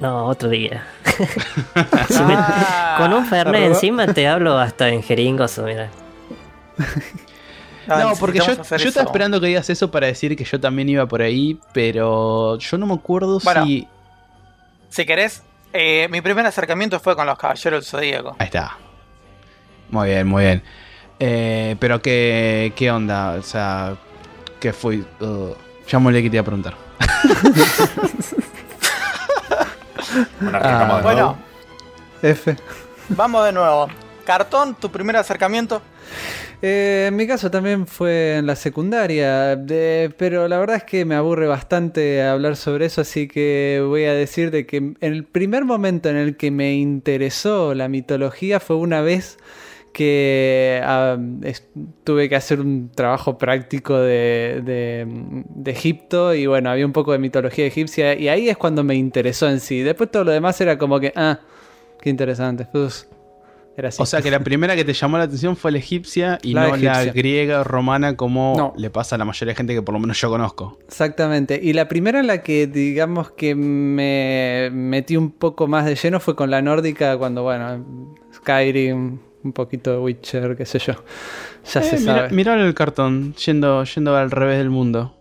no, 0.00 0.26
otro 0.26 0.50
día. 0.50 0.86
Si 2.10 2.22
me- 2.24 2.34
Ah, 2.36 2.96
con 2.98 3.12
un 3.14 3.24
Fernet 3.24 3.54
arroba- 3.62 3.66
encima 3.74 4.06
te 4.12 4.28
hablo 4.28 4.58
hasta 4.58 4.90
en 4.90 5.02
jeringoso, 5.02 5.62
mira. 5.64 5.88
Ah, 7.88 8.02
No, 8.02 8.12
porque 8.16 8.38
yo, 8.38 8.46
yo 8.46 8.88
estaba 8.88 9.06
esperando 9.06 9.40
que 9.40 9.46
digas 9.48 9.68
eso 9.70 9.90
para 9.90 10.06
decir 10.06 10.36
que 10.36 10.44
yo 10.44 10.60
también 10.60 10.88
iba 10.88 11.06
por 11.06 11.22
ahí, 11.22 11.58
pero 11.72 12.58
yo 12.58 12.78
no 12.78 12.86
me 12.86 12.94
acuerdo 12.94 13.40
Bueno. 13.42 13.64
si... 13.64 13.88
Si 14.88 15.04
querés, 15.04 15.42
eh, 15.72 16.08
mi 16.10 16.20
primer 16.20 16.46
acercamiento 16.46 16.98
fue 17.00 17.16
con 17.16 17.26
los 17.26 17.36
Caballeros 17.38 17.80
del 17.80 17.84
Zodíaco. 17.90 18.36
Ahí 18.38 18.46
está. 18.46 18.76
Muy 19.90 20.08
bien, 20.08 20.26
muy 20.26 20.44
bien. 20.44 20.62
Eh, 21.18 21.76
pero 21.78 22.00
qué, 22.00 22.72
qué 22.76 22.90
onda, 22.90 23.32
o 23.32 23.42
sea, 23.42 23.96
¿qué 24.60 24.72
fue? 24.72 25.02
Uh, 25.20 25.54
ya 25.88 25.98
me 25.98 26.08
olvidé 26.08 26.22
que 26.24 26.30
te 26.30 26.36
iba 26.36 26.42
a 26.42 26.44
preguntar. 26.44 26.74
Bueno, 30.40 30.56
arrancamos 30.56 30.96
de 30.96 31.02
Bueno, 31.02 31.20
nuevo. 31.20 31.38
F. 32.22 32.56
vamos 33.10 33.44
de 33.44 33.52
nuevo. 33.52 33.88
Cartón, 34.24 34.74
tu 34.74 34.90
primer 34.90 35.16
acercamiento. 35.16 35.82
Eh, 36.68 37.04
en 37.06 37.14
mi 37.14 37.28
caso 37.28 37.48
también 37.48 37.86
fue 37.86 38.38
en 38.38 38.46
la 38.46 38.56
secundaria, 38.56 39.56
pero 40.18 40.48
la 40.48 40.58
verdad 40.58 40.78
es 40.78 40.82
que 40.82 41.04
me 41.04 41.14
aburre 41.14 41.46
bastante 41.46 42.24
hablar 42.24 42.56
sobre 42.56 42.86
eso, 42.86 43.02
así 43.02 43.28
que 43.28 43.80
voy 43.86 44.02
a 44.06 44.12
decir 44.14 44.50
de 44.50 44.66
que 44.66 44.78
en 44.78 44.96
el 45.00 45.22
primer 45.22 45.64
momento 45.64 46.08
en 46.08 46.16
el 46.16 46.36
que 46.36 46.50
me 46.50 46.74
interesó 46.74 47.72
la 47.72 47.86
mitología 47.86 48.58
fue 48.58 48.74
una 48.74 49.00
vez 49.00 49.38
que 49.92 50.80
ah, 50.82 51.16
tuve 52.02 52.28
que 52.28 52.34
hacer 52.34 52.58
un 52.58 52.90
trabajo 52.90 53.38
práctico 53.38 53.96
de, 54.00 54.60
de- 54.64 55.70
Egipto 55.70 56.34
y 56.34 56.46
bueno, 56.46 56.70
había 56.70 56.84
un 56.84 56.92
poco 56.92 57.12
de 57.12 57.18
mitología 57.18 57.64
egipcia 57.66 58.18
y 58.18 58.28
ahí 58.28 58.48
es 58.48 58.56
cuando 58.56 58.82
me 58.82 58.96
interesó 58.96 59.48
en 59.48 59.60
sí. 59.60 59.82
Después 59.82 60.10
todo 60.10 60.24
lo 60.24 60.32
demás 60.32 60.60
era 60.60 60.76
como 60.78 60.98
que, 60.98 61.12
ah, 61.14 61.38
qué 62.00 62.10
interesante. 62.10 62.66
Uf, 62.76 63.04
era 63.76 63.88
así. 63.88 64.02
O 64.02 64.06
sea 64.06 64.22
que 64.22 64.30
la 64.30 64.40
primera 64.40 64.74
que 64.74 64.84
te 64.84 64.92
llamó 64.94 65.18
la 65.18 65.24
atención 65.24 65.56
fue 65.56 65.70
la 65.72 65.78
egipcia 65.78 66.38
y 66.42 66.52
La 66.54 66.68
no 66.68 66.76
la 66.76 67.04
griega 67.06 67.60
o 67.60 67.64
romana 67.64 68.16
como 68.16 68.54
No. 68.56 68.72
le 68.76 68.88
pasa 68.90 69.16
a 69.16 69.18
la 69.18 69.24
mayoría 69.24 69.52
de 69.52 69.56
gente 69.56 69.74
que 69.74 69.82
por 69.82 69.92
lo 69.92 69.98
menos 70.00 70.20
yo 70.20 70.30
conozco. 70.30 70.78
Exactamente. 70.86 71.60
Y 71.62 71.72
la 71.74 71.86
primera 71.88 72.20
en 72.20 72.26
la 72.26 72.42
que 72.42 72.66
digamos 72.66 73.30
que 73.32 73.54
me 73.54 74.70
metí 74.72 75.16
un 75.16 75.30
poco 75.30 75.66
más 75.66 75.84
de 75.84 75.94
lleno 75.96 76.20
fue 76.20 76.34
con 76.36 76.50
la 76.50 76.62
nórdica 76.62 77.16
cuando, 77.18 77.42
bueno, 77.42 77.84
Skyrim, 78.34 79.18
un 79.44 79.52
poquito 79.52 79.90
de 79.92 79.98
Witcher, 79.98 80.56
qué 80.56 80.64
sé 80.66 80.78
yo. 80.78 80.94
Ya 81.72 81.82
se 81.82 81.96
Eh, 81.96 82.00
mira, 82.00 82.14
sabe. 82.16 82.30
mirá 82.30 82.54
el 82.54 82.74
cartón, 82.74 83.34
yendo, 83.34 83.84
yendo 83.84 84.16
al 84.16 84.30
revés 84.30 84.58
del 84.58 84.70
mundo. 84.70 85.12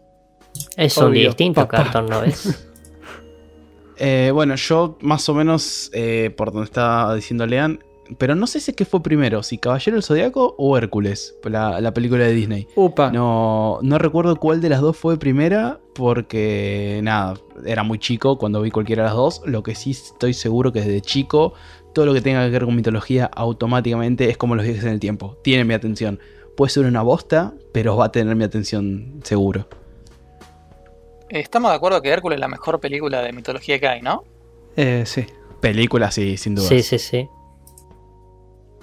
Es 0.78 0.96
un 0.98 1.06
Obvio, 1.10 1.28
distinto 1.28 1.62
papá. 1.68 1.84
cartón, 1.84 2.06
¿no 2.08 2.22
ves? 2.22 2.68
Eh, 3.98 4.30
bueno, 4.34 4.56
yo 4.56 4.98
más 5.00 5.30
o 5.30 5.34
menos 5.34 5.90
eh, 5.94 6.34
por 6.36 6.52
donde 6.52 6.66
estaba 6.66 7.16
diciendo 7.16 7.46
Lean, 7.46 7.80
pero 8.18 8.36
no 8.36 8.48
sé 8.48 8.60
si 8.60 8.72
es 8.72 8.78
que 8.78 8.86
fue 8.86 9.02
primero, 9.02 9.44
si 9.44 9.58
Caballero 9.58 9.96
del 9.96 10.04
Zodiaco 10.04 10.56
o 10.58 10.78
Hércules, 10.78 11.36
la, 11.44 11.82
la 11.82 11.94
película 11.94 12.24
de 12.24 12.34
Disney. 12.34 12.68
Upa. 12.76 13.12
No, 13.12 13.80
no 13.82 13.98
recuerdo 13.98 14.36
cuál 14.36 14.62
de 14.62 14.70
las 14.70 14.82
dos 14.82 14.96
fue 14.96 15.18
primera, 15.18 15.80
porque 15.94 17.00
nada, 17.04 17.36
era 17.66 17.84
muy 17.84 18.00
chico 18.00 18.38
cuando 18.38 18.62
vi 18.62 18.72
cualquiera 18.72 19.04
de 19.04 19.08
las 19.08 19.16
dos. 19.16 19.42
Lo 19.46 19.64
que 19.64 19.76
sí 19.76 19.92
estoy 19.92 20.34
seguro 20.34 20.72
que 20.72 20.82
desde 20.82 21.02
chico, 21.02 21.54
todo 21.94 22.06
lo 22.06 22.14
que 22.14 22.22
tenga 22.22 22.46
que 22.46 22.52
ver 22.52 22.66
con 22.66 22.76
mitología 22.76 23.26
automáticamente 23.26 24.30
es 24.30 24.38
como 24.38 24.56
los 24.56 24.66
viajes 24.66 24.84
en 24.84 24.92
el 24.92 25.00
tiempo. 25.00 25.38
Tiene 25.44 25.64
mi 25.64 25.74
atención. 25.74 26.20
Puede 26.56 26.70
ser 26.70 26.86
una 26.86 27.02
bosta, 27.02 27.54
pero 27.72 27.98
va 27.98 28.06
a 28.06 28.12
tener 28.12 28.36
mi 28.36 28.44
atención 28.44 29.20
seguro. 29.24 29.68
Estamos 31.30 31.72
de 31.72 31.78
acuerdo 31.78 32.02
que 32.02 32.10
Hércules 32.10 32.38
es 32.38 32.42
la 32.42 32.48
mejor 32.48 32.80
película 32.80 33.22
de 33.22 33.34
mitología 33.34 33.80
que 33.80 33.88
hay, 33.88 34.02
¿no? 34.02 34.24
Eh, 34.76 35.04
sí. 35.06 35.26
Película, 35.60 36.12
sí, 36.12 36.38
sin 36.38 36.56
duda. 36.56 36.68
Sí, 36.68 36.84
sí, 36.84 37.00
sí. 37.00 37.28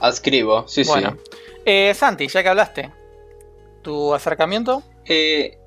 Adscribo, 0.03 0.67
sí, 0.69 0.83
bueno. 0.85 1.17
Eh, 1.65 1.95
Santi, 1.95 2.27
ya 2.29 2.43
que 2.43 2.49
hablaste, 2.49 2.91
¿tu 3.83 4.13
acercamiento? 4.15 4.83
sí. 5.05 5.13
Eh, 5.15 5.59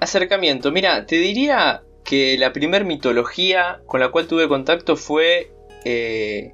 acercamiento. 0.00 0.70
Mira, 0.72 1.06
te 1.06 1.16
diría 1.16 1.82
que 2.04 2.36
la 2.38 2.52
primer 2.52 2.84
mitología 2.84 3.80
con 3.86 4.00
la 4.00 4.10
cual 4.10 4.26
tuve 4.26 4.48
contacto 4.48 4.96
fue 4.96 5.50
eh, 5.84 6.52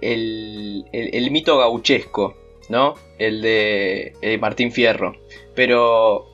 el, 0.00 0.84
el- 0.92 1.14
el 1.14 1.30
mito 1.30 1.58
gauchesco, 1.58 2.36
¿no? 2.68 2.94
El 3.18 3.42
de, 3.42 4.14
de 4.22 4.38
Martín 4.38 4.72
Fierro. 4.72 5.14
Pero 5.54 6.26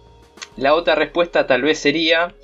la 0.56 0.74
otra 0.74 0.94
respuesta 0.94 1.46
tal 1.46 1.62
vez 1.62 1.78
sería 1.78 2.34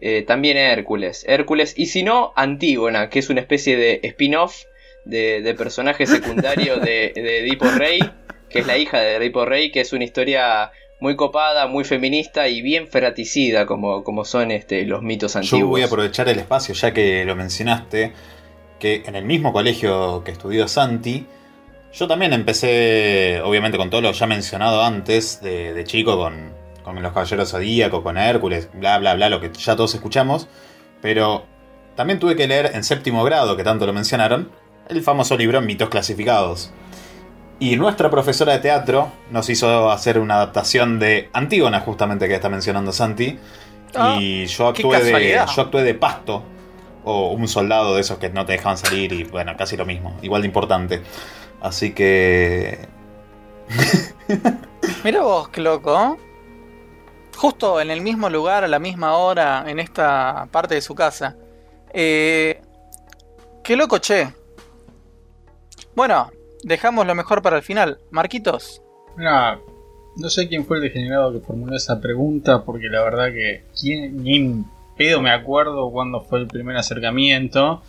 eh, 0.00 0.22
también 0.22 0.56
Hércules. 0.56 1.24
Hércules, 1.28 1.74
y 1.76 1.86
si 1.86 2.02
no, 2.02 2.32
Antígona, 2.34 3.08
que 3.10 3.20
es 3.20 3.30
una 3.30 3.40
especie 3.40 3.76
de 3.76 4.00
spin-off 4.02 4.64
de, 5.04 5.42
de 5.42 5.54
personaje 5.54 6.06
secundario 6.06 6.76
de, 6.76 7.12
de 7.14 7.40
Edipo 7.40 7.66
Rey, 7.70 8.00
que 8.48 8.60
es 8.60 8.66
la 8.66 8.76
hija 8.78 9.00
de 9.00 9.16
Edipo 9.16 9.44
Rey, 9.44 9.70
que 9.70 9.80
es 9.80 9.92
una 9.92 10.04
historia 10.04 10.70
muy 11.00 11.16
copada, 11.16 11.66
muy 11.66 11.84
feminista 11.84 12.46
y 12.46 12.62
bien 12.62 12.86
fratricida, 12.86 13.66
como, 13.66 14.04
como 14.04 14.24
son 14.24 14.52
este, 14.52 14.84
los 14.84 15.02
mitos 15.02 15.34
antiguos. 15.34 15.60
Yo 15.60 15.66
voy 15.66 15.82
a 15.82 15.86
aprovechar 15.86 16.28
el 16.28 16.38
espacio, 16.38 16.74
ya 16.74 16.92
que 16.92 17.24
lo 17.24 17.34
mencionaste, 17.34 18.12
que 18.78 19.02
en 19.06 19.16
el 19.16 19.24
mismo 19.24 19.52
colegio 19.52 20.22
que 20.24 20.30
estudió 20.30 20.68
Santi, 20.68 21.26
yo 21.92 22.06
también 22.06 22.32
empecé, 22.32 23.40
obviamente 23.44 23.78
con 23.78 23.90
todo 23.90 24.00
lo 24.00 24.12
ya 24.12 24.26
mencionado 24.26 24.82
antes, 24.82 25.40
de, 25.42 25.74
de 25.74 25.84
chico, 25.84 26.16
con, 26.16 26.52
con 26.84 27.02
los 27.02 27.12
Caballeros 27.12 27.50
Zodíacos, 27.50 28.02
con 28.02 28.16
Hércules, 28.16 28.68
bla, 28.72 28.98
bla, 28.98 29.14
bla, 29.14 29.28
lo 29.28 29.40
que 29.40 29.50
ya 29.52 29.74
todos 29.74 29.94
escuchamos, 29.94 30.48
pero 31.00 31.44
también 31.96 32.18
tuve 32.18 32.36
que 32.36 32.46
leer 32.46 32.70
en 32.74 32.84
séptimo 32.84 33.24
grado, 33.24 33.56
que 33.56 33.64
tanto 33.64 33.86
lo 33.86 33.92
mencionaron, 33.92 34.50
el 34.88 35.02
famoso 35.02 35.36
libro 35.36 35.60
Mitos 35.60 35.88
Clasificados. 35.88 36.72
Y 37.58 37.76
nuestra 37.76 38.10
profesora 38.10 38.54
de 38.54 38.58
teatro 38.58 39.12
nos 39.30 39.48
hizo 39.48 39.90
hacer 39.90 40.18
una 40.18 40.34
adaptación 40.34 40.98
de 40.98 41.30
Antígona, 41.32 41.80
justamente 41.80 42.26
que 42.26 42.34
está 42.34 42.48
mencionando 42.48 42.92
Santi. 42.92 43.38
Ah, 43.94 44.16
y 44.18 44.46
yo 44.46 44.66
actué 44.68 44.96
de. 44.96 45.02
casualidad. 45.04 45.46
Yo 45.54 45.62
actué 45.62 45.82
de 45.84 45.94
pasto. 45.94 46.42
O 47.04 47.30
un 47.32 47.46
soldado 47.48 47.94
de 47.94 48.00
esos 48.00 48.18
que 48.18 48.30
no 48.30 48.44
te 48.46 48.52
dejaban 48.52 48.78
salir. 48.78 49.12
Y 49.12 49.24
bueno, 49.24 49.56
casi 49.56 49.76
lo 49.76 49.86
mismo. 49.86 50.16
Igual 50.22 50.42
de 50.42 50.48
importante. 50.48 51.02
Así 51.60 51.92
que. 51.92 52.88
Mira 55.04 55.22
vos, 55.22 55.48
qué 55.48 55.60
loco. 55.60 56.18
Justo 57.36 57.80
en 57.80 57.90
el 57.90 58.00
mismo 58.00 58.28
lugar, 58.28 58.64
a 58.64 58.68
la 58.68 58.80
misma 58.80 59.16
hora, 59.16 59.64
en 59.68 59.78
esta 59.78 60.48
parte 60.50 60.74
de 60.74 60.80
su 60.80 60.96
casa. 60.96 61.36
Eh, 61.92 62.60
qué 63.62 63.76
loco, 63.76 63.98
che. 63.98 64.41
Bueno, 65.94 66.30
dejamos 66.62 67.06
lo 67.06 67.14
mejor 67.14 67.42
para 67.42 67.56
el 67.56 67.62
final. 67.62 67.98
Marquitos. 68.10 68.82
Mira, 69.16 69.58
no 70.16 70.30
sé 70.30 70.48
quién 70.48 70.64
fue 70.64 70.78
el 70.78 70.82
degenerado 70.84 71.32
que 71.32 71.40
formuló 71.40 71.76
esa 71.76 72.00
pregunta, 72.00 72.62
porque 72.64 72.88
la 72.88 73.02
verdad 73.02 73.26
que 73.32 73.64
quién- 73.78 74.22
ni 74.22 74.36
en 74.36 74.64
pedo 74.96 75.20
me 75.20 75.30
acuerdo 75.30 75.90
cuándo 75.90 76.20
fue 76.22 76.38
el 76.40 76.46
primer 76.46 76.76
acercamiento. 76.76 77.82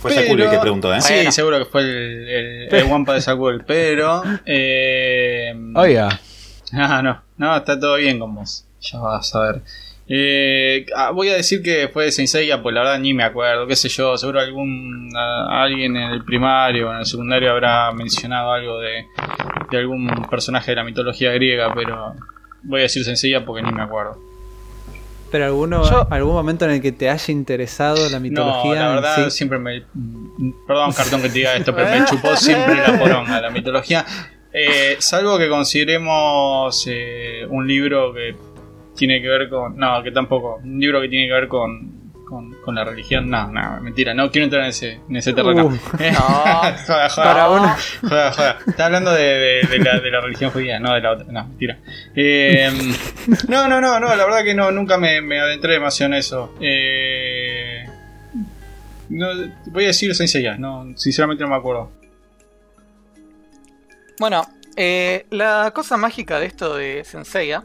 Fue 0.00 0.12
Pero- 0.12 0.22
Yakul 0.22 0.40
el 0.42 0.50
que 0.50 0.58
preguntó, 0.58 0.94
¿eh? 0.94 1.00
Sí, 1.02 1.12
Bueno. 1.14 1.32
seguro 1.32 1.58
que 1.58 1.64
fue 1.66 1.82
el, 1.82 2.28
el, 2.68 2.74
el 2.74 2.84
Wampa 2.84 3.14
de 3.14 3.20
Sakul, 3.20 3.64
pero. 3.66 4.22
Eh, 4.46 5.52
Oiga, 5.74 6.20
Ah, 6.72 7.02
no, 7.02 7.20
no, 7.36 7.56
está 7.56 7.78
todo 7.78 7.96
bien 7.96 8.18
con 8.20 8.34
vos. 8.34 8.64
Ya 8.80 8.98
vas 9.00 9.34
a 9.34 9.40
ver. 9.40 9.62
Eh, 10.12 10.86
ah, 10.96 11.12
voy 11.12 11.28
a 11.28 11.34
decir 11.34 11.62
que 11.62 11.88
fue 11.88 12.06
de 12.06 12.10
Senseiya, 12.12 12.60
pues 12.60 12.74
la 12.74 12.80
verdad 12.80 12.98
ni 12.98 13.14
me 13.14 13.22
acuerdo, 13.22 13.68
qué 13.68 13.76
sé 13.76 13.88
yo, 13.88 14.16
seguro 14.18 14.40
algún 14.40 15.08
a- 15.16 15.62
alguien 15.62 15.96
en 15.96 16.10
el 16.10 16.24
primario 16.24 16.88
o 16.88 16.92
en 16.92 16.98
el 16.98 17.06
secundario 17.06 17.52
habrá 17.52 17.92
mencionado 17.92 18.50
algo 18.52 18.80
de, 18.80 19.06
de 19.70 19.78
algún 19.78 20.08
personaje 20.28 20.72
de 20.72 20.76
la 20.76 20.82
mitología 20.84 21.30
griega, 21.30 21.72
pero 21.72 22.14
voy 22.64 22.80
a 22.80 22.82
decir 22.82 23.04
Senseiya 23.04 23.44
porque 23.44 23.62
ni 23.62 23.70
me 23.70 23.82
acuerdo. 23.82 24.18
Pero 25.30 25.44
alguno, 25.44 25.88
Yo- 25.88 26.08
algún 26.10 26.32
momento 26.34 26.64
en 26.64 26.72
el 26.72 26.82
que 26.82 26.90
te 26.90 27.08
haya 27.08 27.32
interesado 27.32 28.08
la 28.10 28.18
mitología. 28.18 28.74
No, 28.80 28.88
la 28.88 28.94
verdad 28.96 29.24
sí? 29.26 29.30
siempre 29.30 29.60
me... 29.60 29.84
Perdón, 30.66 30.92
cartón 30.92 31.22
que 31.22 31.28
te 31.28 31.34
diga 31.34 31.54
esto, 31.54 31.72
pero 31.72 31.88
me 31.88 32.04
chupó 32.10 32.34
siempre 32.34 32.74
la 32.74 32.98
poronga, 32.98 33.40
la 33.40 33.50
mitología. 33.50 34.04
Eh, 34.52 34.96
salvo 34.98 35.38
que 35.38 35.48
consideremos 35.48 36.84
eh, 36.90 37.46
un 37.48 37.68
libro 37.68 38.12
que 38.12 38.34
tiene 39.00 39.22
que 39.22 39.28
ver 39.28 39.48
con... 39.48 39.76
No, 39.78 40.02
que 40.02 40.10
tampoco. 40.12 40.60
Un 40.62 40.78
libro 40.78 41.00
que 41.00 41.08
tiene 41.08 41.26
que 41.26 41.32
ver 41.32 41.48
con, 41.48 42.12
con, 42.28 42.52
con 42.62 42.74
la 42.74 42.84
religión. 42.84 43.30
No, 43.30 43.48
no, 43.50 43.80
mentira. 43.80 44.12
No 44.12 44.30
quiero 44.30 44.44
entrar 44.44 44.62
en 44.64 44.68
ese, 44.68 45.00
en 45.08 45.16
ese 45.16 45.32
terreno. 45.32 45.66
Uh. 45.66 45.74
Eh, 45.98 46.12
No. 46.12 46.18
joda, 46.20 47.08
joda. 47.08 47.24
Para 47.24 47.48
uno. 47.50 47.76
Joda, 48.02 48.32
joda. 48.32 48.58
Está 48.66 48.86
hablando 48.86 49.10
de, 49.12 49.22
de- 49.24 49.62
de 49.70 49.78
la, 49.78 49.98
de 49.98 50.10
la 50.10 50.20
religión 50.20 50.50
judía, 50.50 50.78
no 50.78 50.92
de 50.94 51.00
la 51.00 51.12
otra. 51.12 51.26
No, 51.32 51.44
mentira. 51.46 51.78
Eh, 52.14 52.70
no, 53.48 53.66
no, 53.68 53.80
no, 53.80 53.98
no, 53.98 54.14
la 54.14 54.24
verdad 54.24 54.44
que 54.44 54.54
no, 54.54 54.70
nunca 54.70 54.98
me, 54.98 55.20
me 55.22 55.40
adentré 55.40 55.72
demasiado 55.72 56.12
en 56.12 56.18
eso. 56.18 56.54
Eh, 56.60 57.86
no, 59.08 59.28
voy 59.66 59.84
a 59.84 59.86
decir 59.88 60.14
Senseiya, 60.14 60.56
no, 60.56 60.92
sinceramente 60.96 61.42
no 61.42 61.50
me 61.50 61.56
acuerdo. 61.56 61.90
Bueno, 64.18 64.46
eh, 64.76 65.26
la 65.30 65.72
cosa 65.74 65.96
mágica 65.96 66.38
de 66.38 66.46
esto 66.46 66.76
de 66.76 67.02
Senseiya 67.04 67.64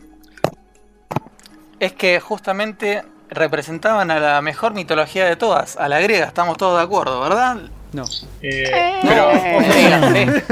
es 1.80 1.94
que 1.94 2.20
justamente 2.20 3.04
representaban 3.30 4.12
a 4.12 4.20
la 4.20 4.42
mejor 4.42 4.74
mitología 4.74 5.26
de 5.26 5.36
todas, 5.36 5.78
a 5.78 5.88
la 5.90 6.00
griega, 6.00 6.26
estamos 6.26 6.58
todos 6.58 6.78
de 6.78 6.84
acuerdo, 6.84 7.20
¿verdad? 7.22 7.58
No. 7.94 8.04
Eh, 8.42 9.00
pero, 9.02 9.32
No, 9.34 9.40
ojo, 9.40 9.74
díganse. 9.74 10.44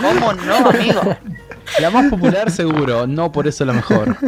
¿Cómo 0.00 0.32
no, 0.34 0.68
amigo? 0.68 1.16
la 1.78 1.90
más 1.90 2.10
popular 2.10 2.50
seguro, 2.50 3.06
no 3.06 3.32
por 3.32 3.46
eso 3.48 3.64
la 3.64 3.72
mejor. 3.72 4.16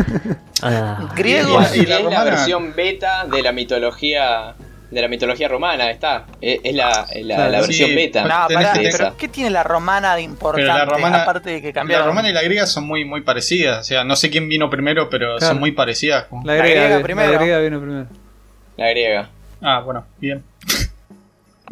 Ah, 0.64 1.08
Griegos. 1.16 1.74
Y 1.74 1.86
la 1.86 1.98
es 1.98 2.04
la 2.04 2.22
versión 2.22 2.72
beta 2.76 3.24
de 3.24 3.42
la 3.42 3.50
mitología 3.50 4.54
de 4.92 5.00
la 5.02 5.08
mitología 5.08 5.48
romana, 5.48 5.90
está. 5.90 6.26
Es, 6.40 6.60
es 6.62 6.74
la, 6.74 7.06
la- 7.22 7.34
Claro, 7.34 7.50
la 7.50 7.60
versión 7.62 7.88
sí, 7.90 7.94
beta. 7.96 8.22
No, 8.24 8.46
pará, 8.54 8.72
pero 8.74 9.16
¿qué 9.16 9.28
tiene 9.28 9.50
la 9.50 9.62
romana 9.62 10.14
de 10.14 10.22
importante? 10.22 10.64
Pero 10.70 10.78
la 10.78 10.84
romana- 10.84 11.22
aparte 11.22 11.50
de 11.50 11.60
que 11.62 11.68
la 11.68 11.72
cambiaron. 11.72 12.06
romana 12.06 12.28
y 12.28 12.32
la 12.32 12.42
griega 12.42 12.66
son 12.66 12.84
muy, 12.86 13.04
muy 13.04 13.22
parecidas. 13.22 13.80
O 13.80 13.84
sea, 13.84 14.04
no 14.04 14.14
sé 14.16 14.30
quién 14.30 14.48
vino 14.48 14.68
primero, 14.70 15.08
pero 15.08 15.36
Claro. 15.38 15.52
son 15.54 15.60
muy 15.60 15.72
parecidas. 15.72 16.26
La 16.44 16.54
La 16.54 16.62
griega, 16.62 16.80
griega 16.82 16.96
vi- 16.98 17.02
primero. 17.04 17.32
La 17.32 17.38
griega 17.38 17.58
vino 17.60 17.80
primero. 17.80 18.06
La 18.76 18.88
griega. 18.90 19.30
Ah, 19.62 19.80
bueno, 19.80 20.04
bien. 20.18 20.42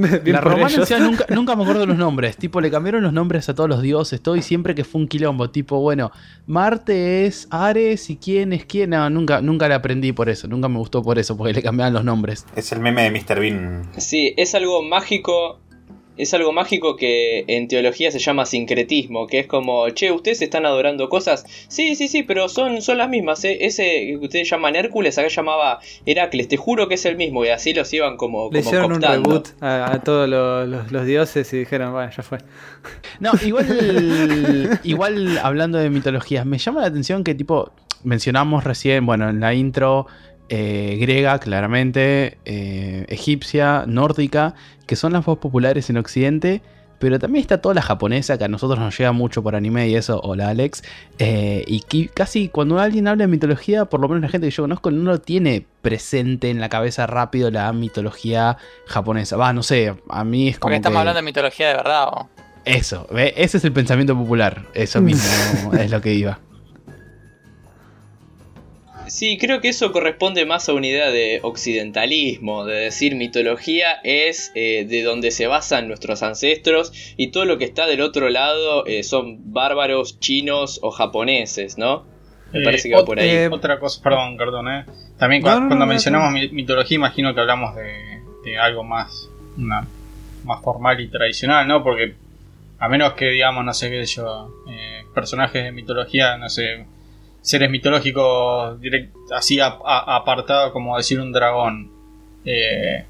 Bien 0.25 0.35
la 0.35 0.41
por 0.43 0.53
romana 0.53 0.71
ellos. 0.71 0.91
encima 0.91 1.09
nunca, 1.09 1.27
nunca 1.35 1.57
me 1.57 1.63
acuerdo 1.63 1.87
los 1.87 1.97
nombres. 1.97 2.37
Tipo, 2.37 2.61
le 2.61 2.71
cambiaron 2.71 3.03
los 3.03 3.13
nombres 3.13 3.49
a 3.49 3.55
todos 3.55 3.69
los 3.69 3.83
dioses, 3.83 4.21
todo, 4.23 4.37
y 4.37 4.43
siempre 4.43 4.75
que 4.75 4.85
fue 4.85 5.01
un 5.01 5.09
quilombo. 5.09 5.51
Tipo, 5.51 5.81
bueno, 5.81 6.11
Marte 6.47 7.27
es 7.27 7.47
Ares 7.51 8.11
y 8.11 8.17
quién 8.17 8.53
es 8.53 8.65
quién. 8.65 8.91
No, 8.91 9.09
nunca, 9.11 9.41
nunca 9.41 9.69
le 9.69 9.75
aprendí 9.75 10.13
por 10.13 10.29
eso. 10.29 10.49
Nunca 10.49 10.69
me 10.69 10.79
gustó 10.79 11.03
por 11.03 11.19
eso, 11.19 11.37
porque 11.37 11.53
le 11.53 11.63
cambiaban 11.63 11.93
los 11.93 12.05
nombres. 12.05 12.47
Es 12.57 12.73
el 12.73 12.81
meme 12.81 13.03
de 13.03 13.11
Mr. 13.11 13.41
Bean. 13.41 13.91
Sí, 13.97 14.35
es 14.37 14.55
algo 14.55 14.83
mágico. 14.83 15.61
Es 16.17 16.35
algo 16.35 16.53
mágico 16.53 16.97
que 16.97 17.45
en 17.47 17.67
teología 17.67 18.11
se 18.11 18.19
llama 18.19 18.45
sincretismo, 18.45 19.27
que 19.27 19.39
es 19.39 19.47
como, 19.47 19.89
che, 19.91 20.13
ustedes 20.13 20.43
están 20.43 20.67
adorando 20.67 21.09
cosas. 21.09 21.45
Sí, 21.69 21.95
sí, 21.97 22.09
sí, 22.09 22.23
pero 22.25 22.49
son, 22.49 22.83
son 22.83 22.99
las 22.99 23.09
mismas. 23.09 23.43
¿eh? 23.45 23.59
Ese 23.63 23.85
que 23.85 24.19
ustedes 24.21 24.51
llaman 24.51 24.77
Hércules, 24.77 25.17
acá 25.17 25.29
llamaba 25.29 25.79
Heracles, 26.05 26.49
te 26.49 26.57
juro 26.59 26.89
que 26.89 26.95
es 26.97 27.05
el 27.07 27.17
mismo. 27.17 27.45
Y 27.45 27.49
así 27.49 27.73
los 27.73 27.91
iban 27.95 28.17
como, 28.19 28.51
Le 28.53 28.59
como 28.59 28.61
hicieron 28.61 28.93
un 28.93 29.01
reboot 29.01 29.49
a, 29.63 29.93
a 29.95 30.01
todos 30.03 30.29
los, 30.29 30.69
los- 30.69 30.93
los 30.93 31.07
dioses 31.07 31.51
y 31.55 31.59
dijeron, 31.59 31.93
bueno, 31.93 32.11
ya 32.15 32.23
fue. 32.23 32.39
No, 33.21 33.31
igual, 33.45 34.79
igual 34.85 35.39
hablando 35.43 35.79
de 35.79 35.91
mitologías, 35.91 36.45
me 36.47 36.59
llama 36.59 36.81
la 36.83 36.89
atención 36.89 37.25
que 37.25 37.35
tipo, 37.35 37.73
mencionamos 38.05 38.65
recién, 38.65 39.07
bueno, 39.07 39.29
en 39.29 39.41
la 39.41 39.55
intro, 39.55 40.07
eh, 40.51 40.99
griega, 41.01 41.39
claramente, 41.39 42.37
eh, 42.45 43.07
egipcia, 43.09 43.85
nórdica, 43.87 44.55
que 44.87 44.97
son 44.97 45.13
las 45.15 45.27
más 45.27 45.39
populares 45.39 45.89
en 45.89 45.97
Occidente, 45.97 46.61
pero 46.99 47.19
también 47.19 47.41
está 47.41 47.63
toda 47.63 47.75
la 47.75 47.81
japonesa, 47.81 48.37
que 48.37 48.45
a 48.45 48.49
nosotros 48.49 48.79
nos 48.79 48.99
llega 48.99 49.13
mucho 49.13 49.43
por 49.43 49.55
anime 49.57 49.89
y 49.89 49.95
eso, 49.95 50.21
hola 50.23 50.49
Alex, 50.51 50.83
eh, 51.19 51.65
y 51.67 51.81
que 51.81 52.09
casi 52.09 52.49
cuando 52.49 52.79
alguien 52.79 53.09
habla 53.09 53.25
de 53.25 53.29
mitología, 53.29 53.87
por 53.87 54.01
lo 54.01 54.09
menos 54.09 54.21
la 54.23 54.29
gente 54.29 54.49
que 54.49 54.51
yo 54.51 54.65
conozco, 54.65 54.91
no 54.91 55.13
lo 55.13 55.19
tiene 55.21 55.65
presente 55.81 56.51
en 56.51 56.61
la 56.61 56.69
cabeza 56.69 57.07
rápido 57.07 57.51
la 57.51 57.73
mitología 57.73 58.59
japonesa. 58.87 59.39
Va, 59.39 59.55
no 59.55 59.63
sé, 59.63 59.95
a 60.11 60.25
mí 60.25 60.49
es 60.49 60.59
como... 60.59 60.69
Porque 60.69 60.77
estamos 60.77 60.97
que- 60.97 60.99
hablando 60.99 61.19
de 61.21 61.25
mitología 61.25 61.69
de 61.69 61.75
verdad. 61.77 62.09
¿o? 62.09 62.29
eso, 62.67 63.07
ese 63.17 63.57
es 63.57 63.65
el 63.65 63.73
pensamiento 63.73 64.15
popular. 64.15 64.67
Eso 64.75 65.01
mismo 65.01 65.73
es 65.81 65.91
lo 65.91 66.03
que 66.03 66.13
iba. 66.13 66.39
Sí, 69.11 69.39
creo 69.39 69.61
que 69.61 69.69
eso 69.71 69.91
corresponde 69.91 70.47
más 70.47 70.69
a 70.69 70.73
una 70.73 70.87
idea 70.87 71.11
de 71.11 71.41
occidentalismo, 71.43 72.65
de 72.65 72.77
decir 72.77 73.17
mitología 73.17 73.95
es 74.05 74.53
eh, 74.55 74.85
de 74.89 75.03
donde 75.03 75.33
se 75.33 75.47
basan 75.49 75.89
nuestros 75.89 76.23
ancestros 76.23 76.93
y 77.17 77.33
todo 77.33 77.45
lo 77.45 77.59
que 77.59 77.65
está 77.65 77.87
del 77.87 78.03
otro 78.03 78.29
lado 78.31 78.87
eh, 78.87 79.03
son 79.03 79.53
bárbaros, 79.53 80.21
chinos 80.21 80.79
o 80.83 80.91
japoneses, 80.93 81.77
¿no? 81.77 82.05
Me 82.53 82.61
Eh, 82.61 82.65
parece 82.65 82.89
que 82.89 82.95
va 82.95 83.05
por 83.05 83.19
ahí. 83.19 83.29
eh, 83.29 83.49
Otra 83.51 83.79
cosa, 83.81 84.01
perdón, 84.03 84.37
perdón, 84.37 84.69
eh. 84.69 84.85
También 85.19 85.43
no, 85.43 85.49
no, 85.61 85.67
cuando 85.67 85.87
no, 85.87 85.91
mencionamos 85.93 86.33
mi- 86.33 86.49
mitología, 86.51 86.95
imagino 86.95 87.35
que 87.35 87.41
hablamos 87.41 87.75
de, 87.77 88.21
de 88.45 88.59
algo 88.59 88.85
más, 88.85 89.29
una- 89.57 89.89
más 90.45 90.63
formal 90.63 91.01
y 91.01 91.09
tradicional, 91.09 91.67
¿no? 91.67 91.83
Porque 91.83 92.15
a 92.79 92.89
menos 92.89 93.15
que 93.15 93.27
digamos, 93.27 93.65
no 93.65 93.75
sé 93.75 93.91
qué 93.91 94.07
sé 94.07 94.15
yo, 94.17 94.49
eh, 94.69 95.05
personajes 95.15 95.65
de 95.65 95.73
mitología, 95.73 96.37
no 96.39 96.49
sé, 96.49 96.87
seres 97.43 97.71
mitológicos 97.71 98.81
direct- 98.81 99.11
así 99.35 99.61
a- 99.61 99.79
a- 99.85 100.17
apartado 100.17 100.73
como 100.73 100.97
decir 100.97 101.21
un 101.21 101.33
dragón. 101.33 101.91
eh, 102.45 103.05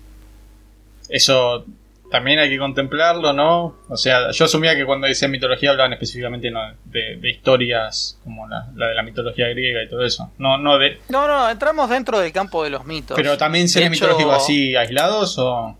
eso 1.08 1.64
también 2.10 2.40
hay 2.40 2.48
que 2.50 2.58
contemplarlo, 2.58 3.32
¿no? 3.32 3.76
O 3.88 3.96
sea, 3.96 4.32
yo 4.32 4.44
asumía 4.44 4.74
que 4.74 4.84
cuando 4.84 5.06
decía 5.06 5.28
mitología 5.28 5.70
hablaban 5.70 5.92
específicamente 5.92 6.50
¿no? 6.50 6.60
de, 6.84 7.16
de 7.16 7.30
historias 7.30 8.18
como 8.24 8.48
la, 8.48 8.66
la 8.74 8.88
de 8.88 8.94
la 8.96 9.02
mitología 9.04 9.48
griega 9.48 9.82
y 9.84 9.88
todo 9.88 10.04
eso. 10.04 10.30
No, 10.38 10.58
no 10.58 10.76
de. 10.78 10.98
No, 11.08 11.28
no, 11.28 11.48
entramos 11.48 11.88
dentro 11.88 12.18
del 12.18 12.32
campo 12.32 12.64
de 12.64 12.70
los 12.70 12.84
mitos. 12.84 13.16
Pero 13.16 13.38
también 13.38 13.68
seres 13.68 13.86
hecho, 13.92 14.04
mitológicos 14.06 14.34
así 14.42 14.74
aislados 14.74 15.38
o. 15.38 15.76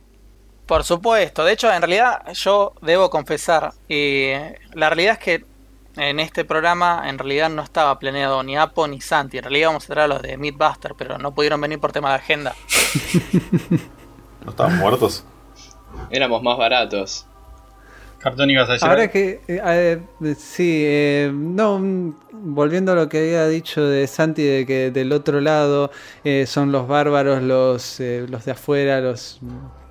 Por 0.67 0.85
supuesto. 0.85 1.45
De 1.45 1.53
hecho, 1.53 1.73
en 1.73 1.83
realidad, 1.83 2.23
yo 2.33 2.75
debo 2.81 3.11
confesar, 3.11 3.73
eh, 3.89 4.55
la 4.75 4.89
realidad 4.89 5.15
es 5.15 5.19
que 5.19 5.45
en 6.09 6.21
este 6.21 6.45
programa 6.45 7.03
en 7.09 7.19
realidad 7.19 7.51
no 7.51 7.63
estaba 7.63 7.99
planeado 7.99 8.43
ni 8.43 8.57
Apo 8.57 8.87
ni 8.89 9.01
Santi. 9.01 9.39
En 9.39 9.45
realidad 9.45 9.67
íbamos 9.69 9.85
a 9.85 9.87
traer 9.95 10.11
a 10.11 10.15
los 10.15 10.23
de 10.23 10.37
Meatbuster, 10.37 10.95
pero 10.97 11.19
no 11.19 11.33
pudieron 11.35 11.61
venir 11.61 11.79
por 11.81 11.93
tema 11.93 12.09
de 12.11 12.15
agenda. 12.17 12.55
¿No 14.45 14.51
estaban 14.51 14.79
muertos? 14.79 15.25
Éramos 16.11 16.43
más 16.43 16.57
baratos. 16.57 17.27
Cartón 18.19 18.51
ibas 18.51 18.69
a 18.69 18.73
decir. 18.73 18.87
Ahora 18.89 19.09
que, 19.11 19.41
eh, 19.49 19.61
eh, 19.65 20.35
sí, 20.39 20.83
eh, 20.87 21.31
no, 21.33 21.81
volviendo 22.33 22.93
a 22.93 22.95
lo 22.95 23.09
que 23.09 23.19
había 23.19 23.47
dicho 23.49 23.83
de 23.83 24.07
Santi, 24.07 24.43
de 24.45 24.67
que 24.67 24.91
del 24.91 25.11
otro 25.13 25.41
lado 25.41 25.91
eh, 26.23 26.45
son 26.47 26.71
los 26.71 26.87
bárbaros, 26.87 27.43
los, 27.43 27.99
eh, 28.01 28.27
los 28.29 28.45
de 28.45 28.53
afuera, 28.53 29.01
los, 29.01 29.41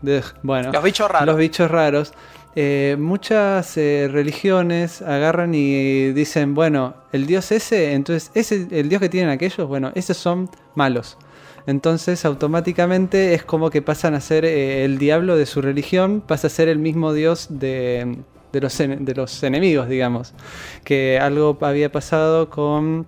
de- 0.03 0.23
bueno, 0.43 0.71
Los 0.71 0.83
bichos 0.83 1.09
raros. 1.09 1.25
los 1.25 1.37
bichos 1.37 1.71
raros. 1.71 2.13
Eh, 2.61 2.97
muchas 2.99 3.77
eh, 3.77 4.09
religiones 4.11 5.01
agarran 5.01 5.53
y 5.55 6.11
dicen, 6.11 6.53
bueno, 6.55 6.93
el 7.13 7.25
dios 7.25 7.53
ese, 7.53 7.93
entonces 7.93 8.31
ese, 8.33 8.67
el 8.71 8.89
dios 8.89 8.99
que 9.01 9.07
tienen 9.07 9.29
aquellos, 9.29 9.65
bueno, 9.67 9.91
esos 9.95 10.17
son 10.17 10.49
malos. 10.75 11.17
Entonces 11.67 12.25
automáticamente 12.25 13.33
es 13.33 13.43
como 13.45 13.69
que 13.69 13.81
pasan 13.81 14.13
a 14.13 14.19
ser 14.19 14.43
eh, 14.43 14.83
el 14.83 14.97
diablo 14.97 15.37
de 15.37 15.45
su 15.45 15.61
religión, 15.61 16.21
pasa 16.25 16.47
a 16.47 16.49
ser 16.49 16.67
el 16.67 16.79
mismo 16.79 17.13
dios 17.13 17.47
de, 17.49 18.17
los, 18.51 18.77
de 18.77 19.13
los 19.15 19.41
enemigos, 19.43 19.87
digamos. 19.87 20.33
Que 20.83 21.17
algo 21.17 21.57
había 21.61 21.89
pasado 21.91 22.49
con, 22.49 23.07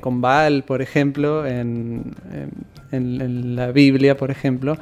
con 0.00 0.20
Baal, 0.20 0.62
por 0.64 0.82
ejemplo, 0.82 1.46
en- 1.46 2.14
en- 2.92 3.20
en 3.20 3.56
la 3.56 3.72
Biblia, 3.72 4.16
por 4.16 4.30
ejemplo, 4.30 4.76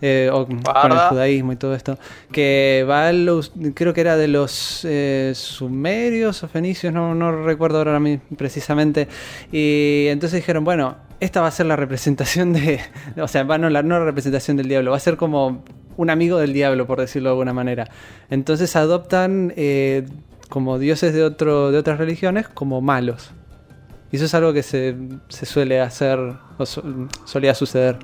eh, 0.00 0.30
o 0.32 0.46
con 0.46 0.92
el 0.92 0.98
judaísmo 1.10 1.52
y 1.52 1.56
todo 1.56 1.74
esto. 1.74 1.98
Que 2.32 2.84
Baal 2.86 3.26
lo 3.26 3.36
us- 3.36 3.52
creo 3.74 3.92
que 3.92 4.00
era 4.00 4.16
de 4.16 4.28
los 4.28 4.84
eh, 4.88 5.32
sumerios 5.34 6.42
o 6.42 6.48
fenicios, 6.48 6.92
no, 6.92 7.14
no 7.14 7.44
recuerdo 7.44 7.78
ahora 7.78 8.00
mismo 8.00 8.22
precisamente. 8.36 9.08
Y 9.52 10.06
entonces 10.08 10.38
dijeron, 10.40 10.64
bueno, 10.64 10.96
esta 11.20 11.40
va 11.40 11.48
a 11.48 11.50
ser 11.50 11.66
la 11.66 11.76
representación 11.76 12.52
de. 12.52 12.80
O 13.20 13.28
sea, 13.28 13.42
va, 13.44 13.58
no, 13.58 13.68
la, 13.70 13.82
no 13.82 13.98
la 13.98 14.04
representación 14.04 14.56
del 14.56 14.68
diablo, 14.68 14.90
va 14.92 14.96
a 14.96 15.00
ser 15.00 15.16
como 15.16 15.64
un 15.96 16.10
amigo 16.10 16.38
del 16.38 16.52
diablo, 16.52 16.86
por 16.86 17.00
decirlo 17.00 17.30
de 17.30 17.32
alguna 17.32 17.52
manera. 17.54 17.88
Entonces 18.30 18.76
adoptan 18.76 19.52
eh, 19.56 20.04
como 20.50 20.78
dioses 20.78 21.14
de, 21.14 21.24
otro, 21.24 21.70
de 21.72 21.78
otras 21.78 21.98
religiones 21.98 22.46
como 22.48 22.80
malos. 22.82 23.32
Y 24.12 24.16
eso 24.16 24.24
es 24.26 24.34
algo 24.34 24.52
que 24.52 24.62
se, 24.62 24.94
se 25.28 25.46
suele 25.46 25.80
hacer, 25.80 26.18
o 26.58 26.66
so- 26.66 26.82
solía 27.24 27.54
suceder. 27.54 27.96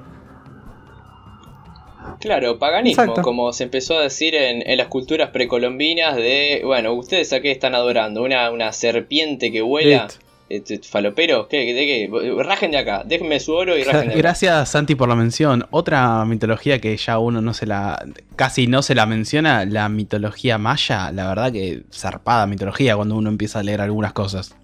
Claro, 2.21 2.59
paganismo, 2.59 3.03
Exacto. 3.03 3.23
como 3.23 3.53
se 3.53 3.65
empezó 3.65 3.99
a 3.99 4.03
decir 4.03 4.35
en, 4.35 4.63
en 4.69 4.77
las 4.79 4.89
culturas 4.89 5.31
precolombinas 5.31 6.17
de, 6.17 6.63
bueno, 6.65 6.93
ustedes 6.93 7.33
a 7.33 7.41
qué 7.41 7.51
están 7.51 7.75
adorando, 7.75 8.23
una, 8.23 8.51
una 8.51 8.73
serpiente 8.73 9.51
que 9.53 9.63
vuela. 9.63 10.09
Este, 10.49 10.79
falopero, 10.81 11.49
¿qué, 11.49 11.73
de 11.73 11.87
qué? 11.87 12.43
Rajen 12.43 12.73
de 12.73 12.77
acá, 12.79 13.05
déjenme 13.07 13.41
su 13.41 13.55
oro 13.55 13.79
y 13.79 13.85
rajen 13.85 14.03
de 14.03 14.07
acá. 14.09 14.19
Gracias 14.19 14.69
Santi 14.69 14.95
por 14.95 15.09
la 15.09 15.15
mención. 15.15 15.65
Otra 15.71 16.27
mitología 16.27 16.79
que 16.79 16.95
ya 16.95 17.19
uno 17.19 17.41
no 17.41 17.55
se 17.55 17.65
la, 17.65 18.05
casi 18.37 18.67
no 18.67 18.83
se 18.83 18.95
la 18.95 19.07
menciona, 19.07 19.65
la 19.65 19.89
mitología 19.89 20.59
maya. 20.59 21.11
La 21.11 21.27
verdad 21.27 21.51
que 21.53 21.85
zarpada 21.91 22.47
mitología 22.47 22.97
cuando 22.97 23.17
uno 23.17 23.31
empieza 23.31 23.61
a 23.61 23.63
leer 23.63 23.81
algunas 23.81 24.13
cosas. 24.13 24.55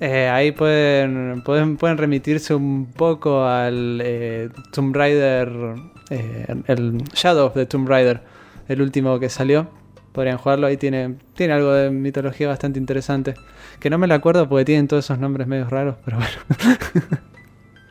Eh, 0.00 0.28
ahí 0.28 0.52
pueden, 0.52 1.42
pueden, 1.42 1.76
pueden 1.76 1.96
remitirse 1.96 2.54
un 2.54 2.92
poco 2.92 3.44
al 3.44 4.00
eh, 4.02 4.50
Tomb 4.72 4.94
Raider, 4.94 5.48
eh, 6.10 6.46
el 6.66 6.98
Shadow 7.14 7.46
of 7.46 7.54
the 7.54 7.66
Tomb 7.66 7.88
Raider, 7.88 8.22
el 8.68 8.82
último 8.82 9.18
que 9.18 9.30
salió. 9.30 9.70
Podrían 10.12 10.38
jugarlo, 10.38 10.66
ahí 10.66 10.76
tiene, 10.76 11.16
tiene 11.34 11.54
algo 11.54 11.72
de 11.72 11.90
mitología 11.90 12.48
bastante 12.48 12.78
interesante. 12.78 13.34
Que 13.80 13.90
no 13.90 13.98
me 13.98 14.06
lo 14.06 14.14
acuerdo 14.14 14.48
porque 14.48 14.64
tienen 14.64 14.88
todos 14.88 15.04
esos 15.04 15.18
nombres 15.18 15.46
medios 15.46 15.70
raros, 15.70 15.96
pero 16.04 16.18
bueno. 16.18 17.20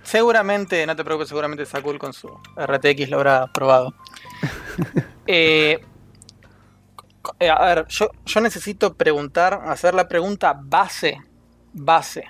Seguramente, 0.04 0.86
no 0.86 0.96
te 0.96 1.04
preocupes, 1.04 1.30
seguramente 1.30 1.66
cool 1.82 1.98
con 1.98 2.14
su 2.14 2.30
RTX 2.56 3.10
lo 3.10 3.18
habrá 3.18 3.48
probado. 3.48 3.94
Eh, 5.28 5.80
a 7.50 7.66
ver, 7.66 7.88
yo, 7.88 8.12
yo 8.24 8.40
necesito 8.42 8.94
preguntar, 8.94 9.60
hacer 9.66 9.96
la 9.96 10.08
pregunta 10.08 10.56
base. 10.56 11.18
Base. 11.78 12.24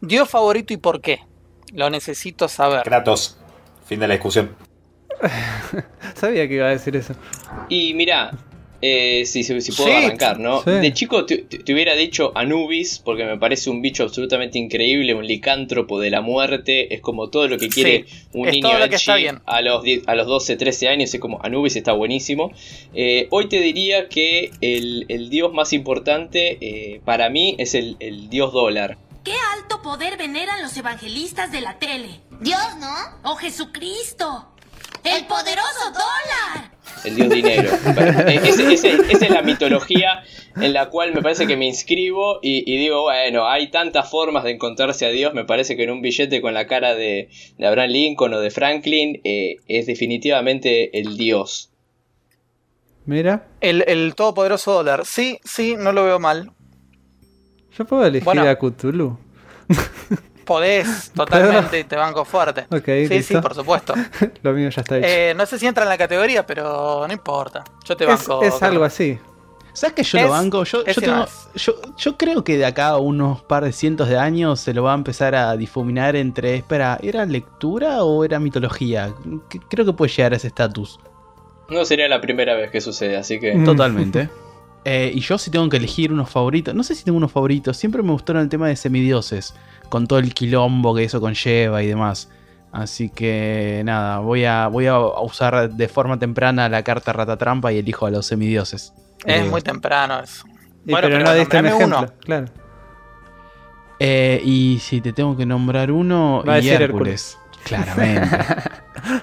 Dios 0.00 0.30
favorito 0.30 0.72
y 0.72 0.76
por 0.76 1.00
qué. 1.00 1.20
Lo 1.72 1.90
necesito 1.90 2.46
saber. 2.46 2.84
Kratos. 2.84 3.36
Fin 3.84 3.98
de 3.98 4.06
la 4.06 4.14
discusión. 4.14 4.54
Sabía 6.14 6.46
que 6.46 6.54
iba 6.54 6.66
a 6.66 6.70
decir 6.70 6.94
eso. 6.96 7.14
Y 7.68 7.94
mira, 7.94 8.30
eh, 8.82 9.24
si, 9.24 9.44
si, 9.44 9.60
si 9.60 9.72
puedo 9.72 9.88
Sí, 9.96 10.04
arrancar, 10.04 10.38
¿no? 10.40 10.62
sí. 10.62 10.70
De 10.72 10.92
chico 10.92 11.24
te, 11.24 11.38
te- 11.38 11.58
te 11.60 11.72
hubiera 11.72 11.94
dicho 11.94 12.32
Anubis, 12.34 12.98
porque 12.98 13.24
me 13.24 13.38
parece 13.38 13.70
un 13.70 13.80
bicho 13.80 14.02
absolutamente 14.02 14.58
increíble, 14.58 15.14
un 15.14 15.26
licántropo 15.26 16.00
de 16.00 16.10
la 16.10 16.20
muerte, 16.20 16.92
es 16.94 17.00
como 17.00 17.30
todo 17.30 17.48
lo 17.48 17.58
que 17.58 17.68
quiere 17.68 18.04
Sí, 18.08 18.26
un 18.34 18.48
es 18.48 18.54
niño 18.54 18.68
todo 18.68 18.78
lo 18.78 18.84
que 18.88 18.94
edgy 18.96 18.96
está 18.96 19.14
bien. 19.16 19.40
a 19.46 19.60
los, 19.62 19.82
10 19.82 20.02
a 20.08 20.14
los 20.14 20.26
12, 20.26 20.56
13 20.56 20.88
años, 20.88 21.14
es 21.14 21.20
como 21.20 21.40
Anubis 21.42 21.76
está 21.76 21.92
buenísimo. 21.92 22.52
Eh, 22.94 23.28
hoy 23.30 23.48
te 23.48 23.60
diría 23.60 24.08
que 24.08 24.50
el, 24.60 25.06
el 25.08 25.30
dios 25.30 25.52
más 25.54 25.72
importante 25.72 26.58
eh, 26.60 27.00
para 27.04 27.30
mí 27.30 27.54
es 27.58 27.74
el, 27.74 27.96
el 28.00 28.28
dios 28.28 28.52
dólar. 28.52 28.98
¿Qué 29.24 29.34
alto 29.56 29.80
poder 29.82 30.18
veneran 30.18 30.60
los 30.62 30.76
evangelistas 30.76 31.52
de 31.52 31.60
la 31.60 31.78
tele? 31.78 32.08
Dios, 32.40 32.58
¿no? 32.80 32.92
¡Oh 33.30 33.36
Jesucristo! 33.36 34.48
¡El 35.04 35.26
poderoso 35.26 35.90
dólar! 35.92 36.70
el 37.04 37.16
dios 37.16 37.30
dinero. 37.30 37.68
E, 38.28 38.34
ese- 38.48 38.72
esa 38.74 38.88
es 39.26 39.30
la 39.30 39.42
mitología 39.42 40.22
en 40.54 40.72
la 40.72 40.88
cual 40.88 41.12
me 41.12 41.20
parece 41.20 41.48
que 41.48 41.56
me 41.56 41.66
inscribo 41.66 42.38
y, 42.42 42.62
y 42.72 42.76
digo, 42.76 43.02
bueno, 43.02 43.48
hay 43.48 43.70
tantas 43.72 44.08
formas 44.08 44.44
de 44.44 44.52
encontrarse 44.52 45.04
a 45.06 45.08
Dios, 45.08 45.34
me 45.34 45.44
parece 45.44 45.76
que 45.76 45.82
en 45.82 45.90
un 45.90 46.00
billete 46.00 46.40
con 46.40 46.54
la 46.54 46.68
cara 46.68 46.94
de, 46.94 47.28
de 47.58 47.66
Abraham 47.66 47.90
Lincoln 47.90 48.34
o 48.34 48.40
de 48.40 48.50
Franklin 48.50 49.20
eh, 49.24 49.56
es 49.66 49.86
definitivamente 49.86 50.96
el 50.96 51.16
dios. 51.16 51.70
Mira, 53.04 53.48
El, 53.60 53.82
el 53.88 54.14
todopoderoso 54.14 54.72
dólar. 54.72 55.04
Sí, 55.04 55.40
sí, 55.42 55.74
no 55.76 55.90
lo 55.92 56.04
veo 56.04 56.20
mal. 56.20 56.52
yo 57.76 57.84
puedo 57.84 58.04
elegir 58.06 58.24
Bueno. 58.24 58.42
a 58.48 58.54
Cthulhu. 58.56 59.18
Podés, 60.46 61.10
totalmente, 61.14 61.80
y 61.80 61.84
te 61.84 61.96
banco 61.96 62.24
fuerte. 62.24 62.66
Ok, 62.70 63.08
sí, 63.08 63.22
sí, 63.22 63.36
por 63.36 63.54
supuesto. 63.54 63.94
Lo 64.42 64.52
mío 64.52 64.68
ya 64.70 64.80
está 64.82 64.98
hecho. 64.98 65.06
Eh, 65.08 65.34
no 65.36 65.46
sé 65.46 65.58
si 65.58 65.66
entra 65.66 65.82
en 65.84 65.88
la 65.88 65.98
categoría, 65.98 66.46
pero 66.46 67.04
no 67.06 67.12
importa. 67.12 67.64
Yo 67.84 67.96
te 67.96 68.04
es, 68.04 68.10
banco. 68.10 68.42
es 68.42 68.50
Carlos. 68.54 68.62
algo 68.62 68.84
así. 68.84 69.18
¿Sabes 69.74 69.94
que 69.94 70.02
yo 70.02 70.18
Es- 70.18 70.24
lo 70.24 70.30
banco? 70.30 70.64
Yo, 70.64 70.82
es 70.84 70.96
yo, 70.96 71.00
y 71.00 71.04
tengo- 71.06 71.16
más. 71.18 71.48
yo, 71.54 71.72
yo 71.96 72.18
creo 72.18 72.44
que 72.44 72.58
de 72.58 72.66
acá 72.66 72.88
a 72.88 72.98
unos 72.98 73.42
par 73.42 73.64
de 73.64 73.72
cientos 73.72 74.08
de 74.08 74.18
años 74.18 74.60
se 74.60 74.74
lo 74.74 74.82
va 74.82 74.92
a 74.92 74.94
empezar 74.94 75.34
a 75.34 75.56
difuminar 75.56 76.14
entre. 76.16 76.56
Espera, 76.56 76.98
¿era 77.02 77.24
lectura 77.24 78.02
o 78.04 78.22
era 78.24 78.38
mitología? 78.38 79.14
C- 79.50 79.60
Creo 79.70 79.86
que 79.86 79.92
puede 79.94 80.12
llegar 80.12 80.34
a 80.34 80.36
ese 80.36 80.48
estatus. 80.48 81.00
No 81.70 81.86
sería 81.86 82.06
la 82.08 82.20
primera 82.20 82.54
vez 82.54 82.70
que 82.70 82.82
sucede, 82.82 83.16
así 83.16 83.40
que... 83.40 83.54
Mm. 83.54 83.64
Totalmente. 83.64 84.28
Eh, 84.84 85.12
y 85.14 85.20
yo 85.20 85.38
si 85.38 85.48
tengo 85.52 85.68
que 85.68 85.76
elegir 85.76 86.12
unos 86.12 86.28
favoritos, 86.28 86.74
no 86.74 86.82
sé 86.82 86.96
si 86.96 87.04
tengo 87.04 87.16
unos 87.16 87.30
favoritos, 87.30 87.76
siempre 87.76 88.02
me 88.02 88.10
gustaron 88.10 88.42
el 88.42 88.48
tema 88.48 88.66
de 88.66 88.74
semidioses, 88.74 89.54
con 89.92 90.06
todo 90.06 90.20
el 90.20 90.32
quilombo 90.32 90.94
que 90.94 91.04
eso 91.04 91.20
conlleva 91.20 91.82
y 91.82 91.86
demás. 91.86 92.30
Así 92.72 93.10
que 93.10 93.82
nada, 93.84 94.20
voy 94.20 94.46
a, 94.46 94.68
voy 94.68 94.86
a 94.86 94.98
usar 94.98 95.68
de 95.70 95.86
forma 95.88 96.18
temprana 96.18 96.66
la 96.70 96.82
carta 96.82 97.12
ratatrampa 97.12 97.70
y 97.74 97.78
elijo 97.80 98.06
a 98.06 98.10
los 98.10 98.24
semidioses. 98.24 98.94
Es 99.26 99.42
Eh, 99.42 99.44
muy 99.44 99.60
temprano 99.60 100.18
eso. 100.20 100.46
Bueno, 100.86 101.08
pero, 101.08 101.18
pero 101.18 101.24
no 101.24 101.34
diste 101.34 101.58
un 101.58 101.66
ejemplo. 101.66 101.98
uno. 101.98 102.06
Claro. 102.20 102.46
eh, 103.98 104.40
y 104.42 104.78
si 104.80 105.02
te 105.02 105.12
tengo 105.12 105.36
que 105.36 105.44
nombrar 105.44 105.92
uno, 105.92 106.42
Va 106.48 106.54
a 106.54 106.58
y 106.60 106.64
decir 106.64 106.80
Hércules. 106.80 107.38
Claramente. 107.64 108.30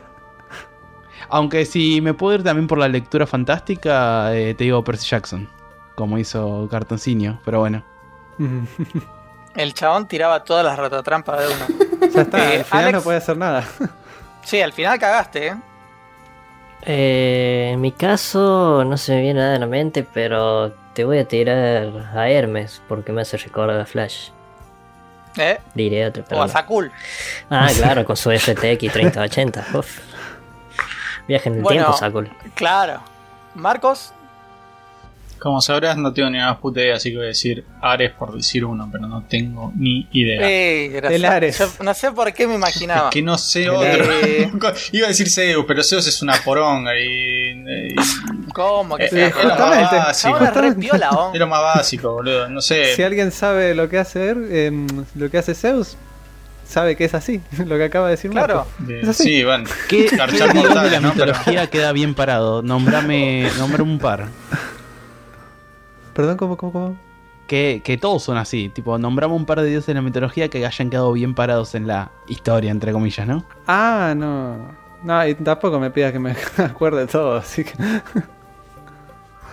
Aunque 1.29 1.65
si 1.65 1.99
me 2.01 2.13
puedo 2.13 2.35
ir 2.35 2.43
también 2.43 2.67
por 2.67 2.77
la 2.77 2.87
lectura 2.87 3.25
fantástica, 3.25 4.35
eh, 4.35 4.53
te 4.53 4.65
digo 4.65 4.83
Percy 4.83 5.07
Jackson, 5.09 5.49
como 5.95 6.19
hizo 6.19 6.67
Cartoncinio, 6.69 7.39
pero 7.43 7.57
bueno. 7.59 7.83
El 9.55 9.73
chabón 9.73 10.07
tiraba 10.07 10.43
todas 10.43 10.63
las 10.65 10.77
ratatrampas 10.77 11.39
de 11.39 11.47
uno. 11.47 12.09
ya 12.13 12.21
está, 12.21 12.37
Eh, 12.53 12.57
al 12.59 12.65
final 12.65 12.83
Alex- 12.85 12.93
no 12.93 13.01
puede 13.01 13.17
hacer 13.17 13.37
nada. 13.37 13.63
Sí, 14.43 14.59
al 14.61 14.73
final 14.73 14.97
cagaste, 14.97 15.47
¿eh? 15.47 15.55
Eh, 16.83 17.71
en 17.73 17.81
mi 17.81 17.91
caso 17.91 18.83
no 18.85 18.97
se 18.97 19.13
me 19.15 19.21
viene 19.21 19.39
nada 19.41 19.55
a 19.57 19.59
la 19.59 19.67
mente, 19.67 20.03
pero 20.11 20.73
te 20.93 21.03
voy 21.03 21.19
a 21.19 21.27
tirar 21.27 21.91
a 22.15 22.29
Hermes 22.29 22.81
porque 22.87 23.11
me 23.11 23.21
hace 23.21 23.37
recordar 23.37 23.79
a 23.79 23.85
Flash. 23.85 24.29
¿Eh? 25.37 25.59
Diré 25.75 26.07
otro, 26.07 26.23
pero 26.27 26.39
O 26.39 26.43
a 26.43 26.47
no. 26.47 26.51
Sakul. 26.53 26.91
Ah, 27.49 27.67
claro, 27.77 28.05
con 28.05 28.17
su 28.17 28.31
FTX 28.31 28.91
3080. 28.91 29.65
Uf. 29.73 29.99
Viaje 31.27 31.49
en 31.49 31.55
el 31.57 31.61
Bueno. 31.61 31.81
tiempo, 31.81 31.97
Sakul. 31.97 32.31
Claro. 32.55 33.01
Marcos, 33.55 34.13
Como 35.39 35.61
sabrás, 35.61 35.97
no 35.97 36.11
tengo 36.13 36.29
ni 36.29 36.37
una 36.37 36.57
puta 36.59 36.81
idea, 36.81 36.95
así 36.95 37.11
que 37.11 37.15
voy 37.17 37.25
a 37.25 37.29
decir 37.29 37.63
Ares 37.81 38.11
por 38.11 38.35
decir 38.35 38.65
uno, 38.65 38.89
pero 38.91 39.07
no 39.07 39.23
tengo 39.29 39.71
ni 39.75 40.07
idea. 40.11 40.41
eh, 40.49 40.89
gracias. 40.89 41.13
El 41.13 41.25
Ares. 41.25 41.59
Yo 41.59 41.83
no 41.83 41.93
sé 41.93 42.11
por 42.11 42.33
qué 42.33 42.45
me 42.45 42.55
imaginaba. 42.55 43.09
Es 43.09 43.13
que 43.13 43.21
no 43.21 43.37
sé 43.37 43.69
otro. 43.69 44.11
Eh. 44.23 44.51
Iba 44.91 45.05
a 45.05 45.09
decir 45.09 45.29
Zeus, 45.29 45.63
pero 45.67 45.81
Zeus 45.83 46.05
es 46.07 46.21
una 46.21 46.33
poronga 46.43 46.91
y. 46.99 47.05
y- 47.51 47.95
¿Cómo 48.53 48.97
que 48.97 49.05
Eh, 49.05 49.09
sea? 49.09 49.27
eh, 49.27 49.33
Es 49.39 49.43
lo 49.45 49.55
más 49.57 49.91
básico. 49.91 50.37
Justamente. 50.37 50.79
piola, 50.79 51.09
¿o? 51.11 51.33
es 51.33 51.39
lo 51.39 51.47
más 51.47 51.61
básico, 51.61 52.11
boludo. 52.13 52.49
No 52.49 52.61
sé. 52.61 52.95
Si 52.95 53.03
alguien 53.03 53.31
sabe 53.31 53.73
lo 53.75 53.87
que 53.89 53.97
hace 53.99 54.31
em, 54.65 54.87
lo 55.15 55.29
que 55.29 55.37
hace 55.37 55.53
Zeus, 55.55 55.95
sabe 56.67 56.95
que 56.95 57.05
es 57.05 57.13
así, 57.13 57.41
lo 57.65 57.77
que 57.77 57.85
acaba 57.85 58.07
de 58.07 58.11
decir 58.15 58.31
Claro. 58.31 58.65
Marco. 58.79 59.13
sí, 59.13 59.43
bueno. 59.43 59.69
¿Qué, 59.87 60.05
qué 60.07 60.15
dios 60.33 60.47
de 60.49 60.53
mortales, 60.55 60.91
la 60.91 60.99
¿no? 60.99 61.13
Pero- 61.13 61.27
mitología 61.27 61.67
queda 61.67 61.91
bien 61.93 62.13
parado? 62.13 62.61
Nombrame, 62.61 63.49
nombrame 63.57 63.89
un 63.91 63.99
par. 63.99 64.27
Perdón, 66.13 66.37
¿cómo, 66.37 66.57
cómo, 66.57 66.71
cómo? 66.71 66.97
Que, 67.47 67.81
que 67.83 67.97
todos 67.97 68.23
son 68.23 68.37
así. 68.37 68.69
Tipo, 68.69 68.97
nombrame 68.99 69.33
un 69.33 69.45
par 69.45 69.61
de 69.61 69.67
dioses 69.69 69.87
de 69.87 69.93
la 69.95 70.01
mitología 70.01 70.49
que 70.49 70.65
hayan 70.65 70.89
quedado 70.89 71.11
bien 71.13 71.33
parados 71.33 71.73
en 71.75 71.87
la 71.87 72.11
historia, 72.27 72.69
entre 72.71 72.91
comillas, 72.91 73.27
¿no? 73.27 73.43
Ah, 73.67 74.13
no. 74.15 74.77
No, 75.03 75.25
y 75.27 75.33
tampoco 75.35 75.79
me 75.79 75.89
pidas 75.91 76.11
que 76.11 76.19
me 76.19 76.35
acuerde 76.57 77.07
todo, 77.07 77.37
así 77.37 77.63
que. 77.63 77.73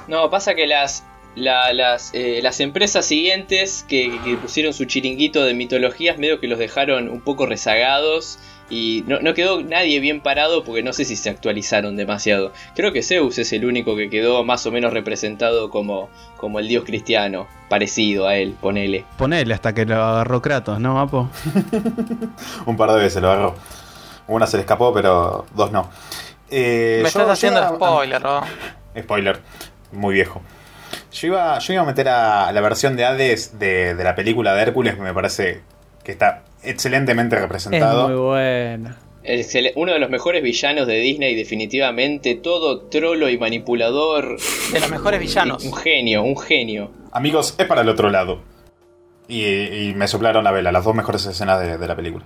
No, 0.08 0.28
pasa 0.30 0.54
que 0.54 0.66
las, 0.66 1.04
la- 1.34 1.72
las, 1.72 2.10
eh, 2.14 2.40
las 2.42 2.60
empresas 2.60 3.06
siguientes 3.06 3.84
que, 3.88 4.18
que 4.24 4.36
pusieron 4.36 4.72
su 4.72 4.84
chiringuito 4.84 5.44
de 5.44 5.54
mitologías 5.54 6.18
medio 6.18 6.38
que 6.40 6.48
los 6.48 6.58
dejaron 6.58 7.08
un 7.08 7.20
poco 7.20 7.46
rezagados 7.46 8.38
y 8.68 9.04
no, 9.06 9.20
no 9.20 9.32
quedó 9.34 9.62
nadie 9.62 10.00
bien 10.00 10.20
parado 10.20 10.64
porque 10.64 10.82
no 10.82 10.92
sé 10.92 11.04
si 11.04 11.14
se 11.16 11.30
actualizaron 11.30 11.96
demasiado. 11.96 12.52
Creo 12.74 12.92
que 12.92 13.02
Zeus 13.02 13.38
es 13.38 13.52
el 13.52 13.64
único 13.64 13.94
que 13.96 14.10
quedó 14.10 14.42
más 14.44 14.66
o 14.66 14.72
menos 14.72 14.92
representado 14.92 15.70
como, 15.70 16.08
como 16.36 16.58
el 16.58 16.66
dios 16.68 16.84
cristiano, 16.84 17.46
parecido 17.68 18.26
a 18.26 18.36
él, 18.36 18.56
ponele. 18.60 19.04
Ponele 19.18 19.54
hasta 19.54 19.72
que 19.74 19.84
lo 19.84 20.02
agarró 20.02 20.42
Kratos, 20.42 20.80
¿no, 20.80 20.98
Apo? 21.00 21.28
Un 22.66 22.76
par 22.76 22.90
de 22.92 22.98
veces 23.00 23.22
lo 23.22 23.30
agarró. 23.30 23.54
Una 24.28 24.46
se 24.46 24.56
le 24.56 24.62
escapó, 24.62 24.92
pero 24.92 25.46
dos 25.54 25.70
no. 25.70 25.88
Eh, 26.50 26.96
Me 26.98 27.02
yo- 27.02 27.06
estás 27.08 27.26
yo 27.26 27.32
haciendo 27.32 27.60
iba- 27.60 27.74
spoiler, 27.74 28.22
¿no? 28.22 28.40
Spoiler, 29.00 29.40
muy 29.92 30.14
viejo. 30.14 30.42
Yo 31.12 31.28
iba, 31.28 31.58
yo 31.58 31.72
iba 31.72 31.82
a 31.82 31.86
meter 31.86 32.08
a 32.08 32.52
la 32.52 32.60
versión 32.60 32.96
de 32.96 33.04
Hades 33.04 33.58
de, 33.58 33.94
de 33.94 34.04
la 34.04 34.14
película 34.14 34.54
de 34.54 34.62
Hércules, 34.62 34.94
que 34.96 35.00
me 35.00 35.14
parece 35.14 35.62
que 36.04 36.12
está 36.12 36.42
excelentemente 36.66 37.36
Es 37.36 37.42
representado. 37.42 38.08
muy 38.08 38.16
buena. 38.18 38.98
Excel- 39.24 39.72
Uno 39.74 39.92
de 39.92 39.98
los 39.98 40.08
mejores 40.10 40.42
villanos 40.42 40.86
de 40.86 40.94
Disney, 41.00 41.34
definitivamente, 41.34 42.36
todo 42.36 42.82
trolo 42.82 43.28
y 43.28 43.38
manipulador. 43.38 44.38
De 44.72 44.80
los 44.80 44.90
mejores 44.90 45.18
villanos. 45.20 45.64
Un 45.64 45.74
genio, 45.74 46.22
un 46.22 46.38
genio. 46.38 46.90
Amigos, 47.12 47.54
es 47.58 47.66
para 47.66 47.80
el 47.80 47.88
otro 47.88 48.08
lado. 48.08 48.40
Y, 49.28 49.42
y 49.44 49.94
me 49.96 50.06
soplaron 50.06 50.44
la 50.44 50.52
vela, 50.52 50.70
las 50.70 50.84
dos 50.84 50.94
mejores 50.94 51.26
escenas 51.26 51.60
de, 51.60 51.76
de 51.78 51.86
la 51.88 51.96
película. 51.96 52.24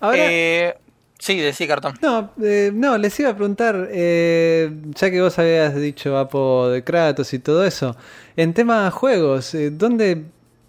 Ahora, 0.00 0.16
Eh, 0.28 0.74
sí, 1.20 1.38
decí 1.38 1.68
cartón. 1.68 1.94
no, 2.02 2.32
eh, 2.42 2.72
no, 2.74 2.98
les 2.98 3.18
iba 3.20 3.30
a 3.30 3.36
preguntar, 3.36 3.88
eh, 3.90 4.70
ya 4.94 5.10
que 5.10 5.20
vos 5.20 5.38
habías 5.38 5.76
dicho 5.76 6.18
Apo 6.18 6.68
de 6.68 6.82
Kratos 6.82 7.32
y 7.32 7.38
todo 7.38 7.64
eso, 7.64 7.96
en 8.36 8.54
tema 8.54 8.84
de 8.84 8.90
juegos, 8.90 9.54
eh, 9.54 9.70
¿dónde 9.70 10.24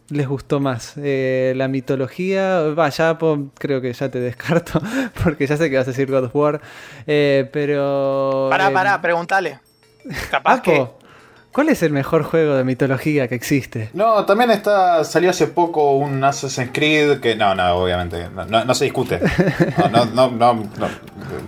les 0.10 0.28
gustó 0.28 0.60
más? 0.60 0.94
Eh, 0.98 1.54
¿La 1.56 1.68
mitología? 1.68 2.62
Va, 2.78 2.90
ya 2.90 3.10
Apo, 3.12 3.52
creo 3.58 3.82
que 3.82 3.94
ya 3.94 4.12
te 4.12 4.20
descarto, 4.20 4.82
porque 5.24 5.48
ya 5.48 5.58
sé 5.58 5.70
que 5.70 5.78
vas 5.78 5.88
a 5.88 5.92
decir 5.92 6.12
God 6.12 6.26
of 6.26 6.36
War, 6.36 6.62
eh, 7.08 7.50
pero... 7.52 8.48
Pará, 8.52 8.72
pará, 8.72 9.02
preguntale. 9.02 9.60
Capaz 10.30 10.62
que. 10.62 10.76
Apo, 10.76 11.01
¿cuál 11.52 11.70
es 11.70 11.84
el 11.84 11.92
mejor 11.92 12.24
juego 12.24 12.56
de 12.56 12.64
mitología 12.64 13.28
que 13.28 13.36
existe? 13.36 13.90
No, 13.94 14.26
también 14.26 14.52
está 14.52 15.04
salió 15.04 15.30
hace 15.30 15.48
poco 15.48 15.92
un 15.92 16.24
Assassin's 16.24 16.72
Creed 16.74 17.20
que 17.20 17.36
no, 17.36 17.54
no, 17.56 17.76
obviamente, 17.76 18.30
no, 18.30 18.46
no- 18.46 18.66
no 18.66 18.74
se 18.74 18.86
discute. 18.86 19.20
No, 19.78 19.90
no, 19.90 20.06
no, 20.06 20.32
no, 20.32 20.54
no. 20.78 20.88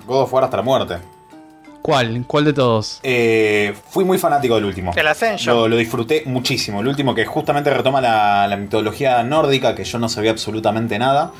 God 0.06 0.22
of 0.24 0.34
War 0.34 0.44
hasta 0.46 0.58
la 0.58 0.64
muerte. 0.64 0.96
¿Cuál? 1.82 2.24
¿Cuál 2.28 2.46
de 2.46 2.54
todos? 2.54 3.00
Eh, 3.04 3.74
fui 3.90 4.06
muy 4.06 4.18
fanático 4.18 4.56
del 4.56 4.64
último. 4.64 4.94
El 4.96 5.06
Ascension. 5.06 5.54
Lo, 5.54 5.68
lo 5.68 5.76
disfruté 5.76 6.24
muchísimo. 6.26 6.80
El 6.80 6.88
último 6.88 7.14
que 7.14 7.26
justamente 7.26 7.74
retoma 7.74 8.00
la, 8.00 8.48
la 8.48 8.56
mitología 8.56 9.22
nórdica, 9.24 9.76
que 9.76 9.84
yo 9.84 10.00
no 10.00 10.08
sabía 10.08 10.32
absolutamente 10.32 10.98
nada. 10.98 11.32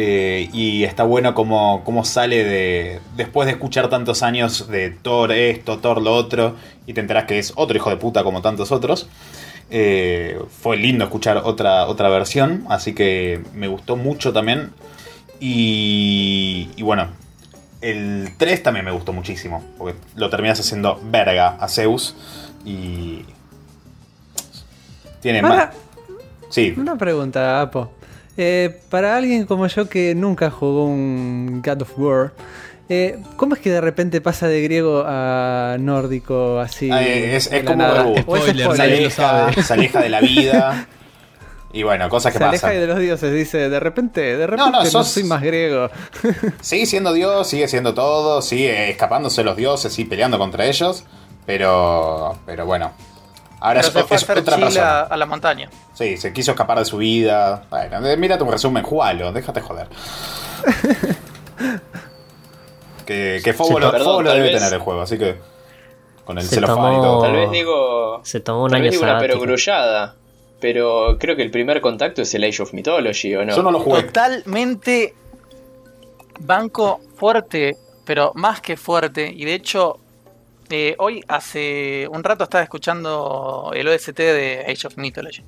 Eh, 0.00 0.48
y 0.52 0.84
está 0.84 1.02
bueno 1.02 1.34
como, 1.34 1.82
como 1.82 2.04
sale 2.04 2.44
de. 2.44 3.00
Después 3.16 3.46
de 3.46 3.52
escuchar 3.54 3.88
tantos 3.88 4.22
años 4.22 4.68
de 4.68 4.90
Thor 4.90 5.32
esto, 5.32 5.78
Thor 5.78 6.00
lo 6.00 6.14
otro, 6.14 6.54
y 6.86 6.92
te 6.92 7.00
enterás 7.00 7.24
que 7.24 7.40
es 7.40 7.52
otro 7.56 7.76
hijo 7.76 7.90
de 7.90 7.96
puta 7.96 8.22
como 8.22 8.40
tantos 8.40 8.70
otros. 8.70 9.08
Eh, 9.70 10.40
fue 10.62 10.76
lindo 10.76 11.04
escuchar 11.04 11.38
otra, 11.38 11.88
otra 11.88 12.08
versión, 12.10 12.64
así 12.68 12.94
que 12.94 13.42
me 13.54 13.66
gustó 13.66 13.96
mucho 13.96 14.32
también. 14.32 14.70
Y, 15.40 16.70
y 16.76 16.82
bueno, 16.82 17.08
el 17.80 18.30
3 18.38 18.62
también 18.62 18.84
me 18.84 18.92
gustó 18.92 19.12
muchísimo, 19.12 19.64
porque 19.78 19.98
lo 20.14 20.30
terminas 20.30 20.60
haciendo 20.60 21.00
verga 21.10 21.56
a 21.58 21.66
Zeus 21.66 22.14
y... 22.64 23.24
Tiene 25.20 25.40
Ahora, 25.40 25.56
más... 25.56 25.74
Sí, 26.50 26.72
Una 26.76 26.96
pregunta, 26.96 27.60
Apo. 27.60 27.97
Eh, 28.38 28.80
para 28.88 29.16
alguien 29.16 29.44
como 29.46 29.66
yo 29.66 29.88
que 29.88 30.14
nunca 30.14 30.50
jugó 30.50 30.84
un 30.86 31.60
God 31.62 31.82
of 31.82 31.98
War, 31.98 32.32
eh, 32.88 33.18
¿cómo 33.36 33.54
es 33.56 33.60
que 33.60 33.70
de 33.70 33.80
repente 33.80 34.20
pasa 34.20 34.46
de 34.46 34.62
griego 34.62 35.02
a 35.06 35.76
nórdico 35.80 36.58
así? 36.60 36.88
Ah, 36.90 37.02
es- 37.02 37.50
de 37.50 37.58
es 37.58 37.64
la 37.64 37.70
como 37.72 38.14
es 38.14 38.20
Spoiler, 38.22 38.56
se 38.56 38.62
spoiler? 38.62 38.66
lo 38.66 38.94
aleja, 38.94 39.52
se 39.62 39.72
aleja 39.74 40.00
de 40.00 40.08
la 40.08 40.20
vida. 40.20 40.86
Y 41.72 41.82
bueno, 41.82 42.08
cosas 42.08 42.32
que 42.32 42.38
Se 42.38 42.44
aleja 42.44 42.68
pasan. 42.68 42.80
de 42.80 42.86
los 42.86 42.98
dioses, 42.98 43.30
dice, 43.34 43.68
de 43.68 43.78
repente, 43.80 44.20
de 44.38 44.46
repente 44.46 44.70
no, 44.70 44.78
no, 44.84 44.86
sos- 44.86 45.08
soy 45.08 45.24
más 45.24 45.42
griego. 45.42 45.90
Sigue 46.62 46.86
siendo 46.86 47.12
Dios, 47.12 47.46
sigue 47.48 47.68
siendo 47.68 47.92
todo, 47.92 48.40
sigue 48.40 48.88
escapándose 48.90 49.42
los 49.44 49.56
dioses 49.56 49.98
y 49.98 50.04
peleando 50.06 50.38
contra 50.38 50.64
ellos. 50.64 51.04
Pero. 51.44 52.38
Pero 52.46 52.64
bueno. 52.66 52.92
Ahora 53.60 53.80
Pero 53.80 53.88
es, 53.88 53.92
se 53.92 54.02
fue 54.04 54.16
a 54.16 54.18
hacer 54.18 54.38
otra 54.38 54.54
chile 54.54 54.66
persona. 54.66 55.00
a, 55.00 55.02
a 55.02 55.16
la 55.16 55.26
montaña. 55.26 55.70
Sí, 55.94 56.16
se 56.16 56.32
quiso 56.32 56.52
escapar 56.52 56.78
de 56.78 56.84
su 56.84 56.98
vida. 56.98 57.64
Bueno, 57.70 58.06
eh, 58.06 58.16
mira 58.16 58.38
tu 58.38 58.44
resumen, 58.50 58.82
jugalo, 58.84 59.32
déjate 59.32 59.60
joder. 59.60 59.88
que 63.06 63.40
que 63.42 63.52
Fobo, 63.52 63.78
lo, 63.80 63.90
Fobo 63.92 64.22
debe 64.22 64.40
vez- 64.48 64.56
tener 64.58 64.72
el 64.72 64.80
juego, 64.80 65.00
así 65.02 65.18
que. 65.18 65.36
Con 66.24 66.36
el 66.38 66.44
Se 66.44 66.56
celofán 66.56 66.76
y 66.92 66.96
tomó- 66.96 67.02
todo. 67.02 67.22
Tal 67.22 67.32
vez 67.32 67.50
digo. 67.50 68.20
Se 68.22 68.40
tomó 68.40 68.64
un 68.64 68.70
Tal 68.70 68.76
año 68.76 68.84
vez 68.84 68.92
digo 68.92 69.04
una 69.04 69.18
perogrullada. 69.18 70.14
Pero 70.60 71.16
creo 71.18 71.36
que 71.36 71.42
el 71.42 71.50
primer 71.52 71.80
contacto 71.80 72.20
es 72.22 72.34
el 72.34 72.42
Age 72.44 72.62
of 72.64 72.72
Mythology, 72.74 73.34
¿o 73.36 73.44
no? 73.44 73.54
Yo 73.56 73.62
no 73.62 73.70
lo 73.70 73.78
jugué. 73.80 74.02
Totalmente 74.02 75.14
banco 76.40 77.00
fuerte, 77.16 77.76
pero 78.04 78.32
más 78.34 78.60
que 78.60 78.76
fuerte. 78.76 79.32
Y 79.34 79.44
de 79.44 79.54
hecho, 79.54 79.98
eh, 80.70 80.94
hoy 80.98 81.24
hace 81.28 82.06
un 82.10 82.22
rato 82.24 82.44
estaba 82.44 82.62
escuchando 82.64 83.70
el 83.74 83.88
OST 83.88 84.16
de 84.16 84.64
Age 84.68 84.86
of 84.86 84.96
Mythology. 84.96 85.42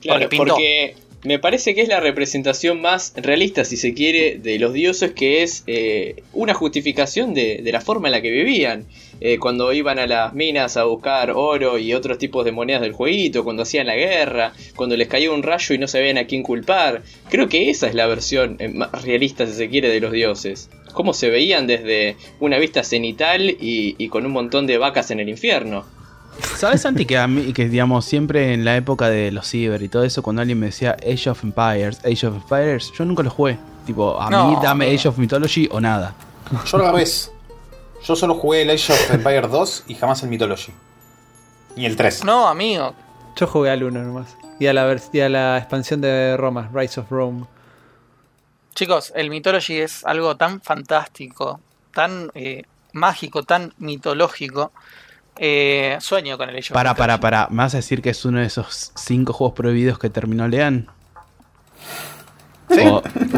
Claro, 0.00 0.20
Porque 0.20 0.28
pintó. 0.28 0.54
porque 0.54 0.96
me 1.24 1.38
parece 1.38 1.74
que 1.74 1.82
es 1.82 1.88
la 1.88 2.00
representación 2.00 2.80
más 2.80 3.12
realista, 3.16 3.64
si 3.64 3.76
se 3.76 3.94
quiere, 3.94 4.38
de 4.38 4.58
los 4.58 4.72
dioses, 4.72 5.12
que 5.12 5.42
es 5.42 5.62
eh, 5.68 6.24
una 6.32 6.52
justificación 6.52 7.32
de, 7.32 7.62
la 7.72 7.80
forma 7.80 8.08
en 8.08 8.12
la 8.12 8.22
que 8.22 8.30
vivían. 8.30 8.86
Eh, 9.20 9.38
cuando 9.38 9.72
iban 9.72 10.00
a 10.00 10.08
las 10.08 10.34
minas 10.34 10.76
a 10.76 10.82
buscar 10.82 11.30
oro 11.30 11.78
y 11.78 11.94
otros 11.94 12.18
tipos 12.18 12.44
de 12.44 12.50
monedas 12.50 12.82
del 12.82 12.92
jueguito, 12.92 13.44
cuando 13.44 13.62
hacían 13.62 13.86
la 13.86 13.94
guerra, 13.94 14.52
cuando 14.74 14.96
les 14.96 15.06
caía 15.06 15.30
un 15.30 15.44
rayo 15.44 15.74
y 15.74 15.78
no 15.78 15.86
sabían 15.86 16.18
a 16.18 16.26
quién 16.26 16.42
culpar. 16.42 17.04
Creo 17.30 17.48
que 17.48 17.70
esa 17.70 17.86
es 17.86 17.94
la 17.94 18.08
versión 18.08 18.56
eh, 18.58 18.68
más 18.68 18.90
realista, 19.04 19.46
si 19.46 19.52
se 19.52 19.68
quiere, 19.68 19.90
de 19.90 20.00
los 20.00 20.10
dioses. 20.10 20.70
Cómo 20.92 21.14
se 21.14 21.30
veían 21.30 21.68
desde 21.68 22.16
una 22.40 22.58
vista 22.58 22.82
cenital 22.82 23.56
y 23.60 24.08
con 24.08 24.26
un 24.26 24.32
montón 24.32 24.66
de 24.66 24.76
vacas 24.76 25.10
en 25.12 25.20
el 25.20 25.28
infierno. 25.28 25.86
¿Sabes, 26.56 26.82
Santi, 26.82 27.06
que, 27.06 27.18
a 27.18 27.26
mí, 27.28 27.52
que 27.52 27.68
digamos 27.68 28.04
siempre 28.04 28.54
en 28.54 28.64
la 28.64 28.76
época 28.76 29.08
de 29.08 29.30
los 29.32 29.48
ciber 29.48 29.82
y 29.82 29.88
todo 29.88 30.04
eso, 30.04 30.22
cuando 30.22 30.42
alguien 30.42 30.58
me 30.58 30.66
decía 30.66 30.96
Age 31.02 31.30
of 31.30 31.44
Empires, 31.44 32.00
Age 32.04 32.26
of 32.26 32.36
Empires, 32.36 32.92
yo 32.96 33.04
nunca 33.04 33.22
lo 33.22 33.30
jugué. 33.30 33.58
Tipo, 33.86 34.20
a 34.20 34.30
No, 34.30 34.48
mí 34.48 34.56
dame. 34.62 34.94
Age 34.94 35.08
of 35.08 35.18
Mythology 35.18 35.68
o 35.70 35.80
nada. 35.80 36.14
Yo 36.66 36.78
lo 36.78 36.86
revés. 36.90 37.32
Yo 38.04 38.16
solo 38.16 38.34
jugué 38.34 38.62
el 38.62 38.70
Age 38.70 38.92
of 38.92 39.14
Empire 39.14 39.48
2 39.48 39.84
y 39.88 39.94
jamás 39.94 40.22
el 40.22 40.28
Mythology. 40.28 40.72
Ni 41.76 41.86
el 41.86 41.96
3. 41.96 42.24
No, 42.24 42.48
amigo. 42.48 42.94
Yo 43.36 43.46
jugué 43.46 43.70
al 43.70 43.82
1 43.82 44.02
nomás. 44.02 44.36
Y 44.58 44.66
a, 44.66 44.72
la 44.72 44.96
y 45.12 45.20
a 45.20 45.28
la 45.28 45.58
expansión 45.58 46.00
de 46.00 46.36
Roma, 46.36 46.70
Rise 46.72 47.00
of 47.00 47.10
Rome. 47.10 47.44
Chicos, 48.74 49.12
el 49.16 49.30
Mythology 49.30 49.80
es 49.80 50.04
algo 50.04 50.36
tan 50.36 50.60
fantástico, 50.60 51.60
tan 51.94 52.30
eh, 52.34 52.62
mágico, 52.92 53.42
tan 53.42 53.74
mitológico. 53.78 54.72
Eh, 55.38 55.96
sueño 56.00 56.36
con 56.36 56.48
el 56.50 56.56
Age 56.56 56.72
of 56.72 56.74
Para, 56.74 56.94
para, 56.94 57.18
para. 57.20 57.48
¿Me 57.50 57.58
vas 57.58 57.74
a 57.74 57.78
decir 57.78 58.02
que 58.02 58.10
es 58.10 58.24
uno 58.24 58.38
de 58.40 58.46
esos 58.46 58.92
cinco 58.96 59.32
juegos 59.32 59.54
prohibidos 59.56 59.98
que 59.98 60.10
terminó 60.10 60.46
Lean? 60.48 60.88
Sí. 62.70 62.82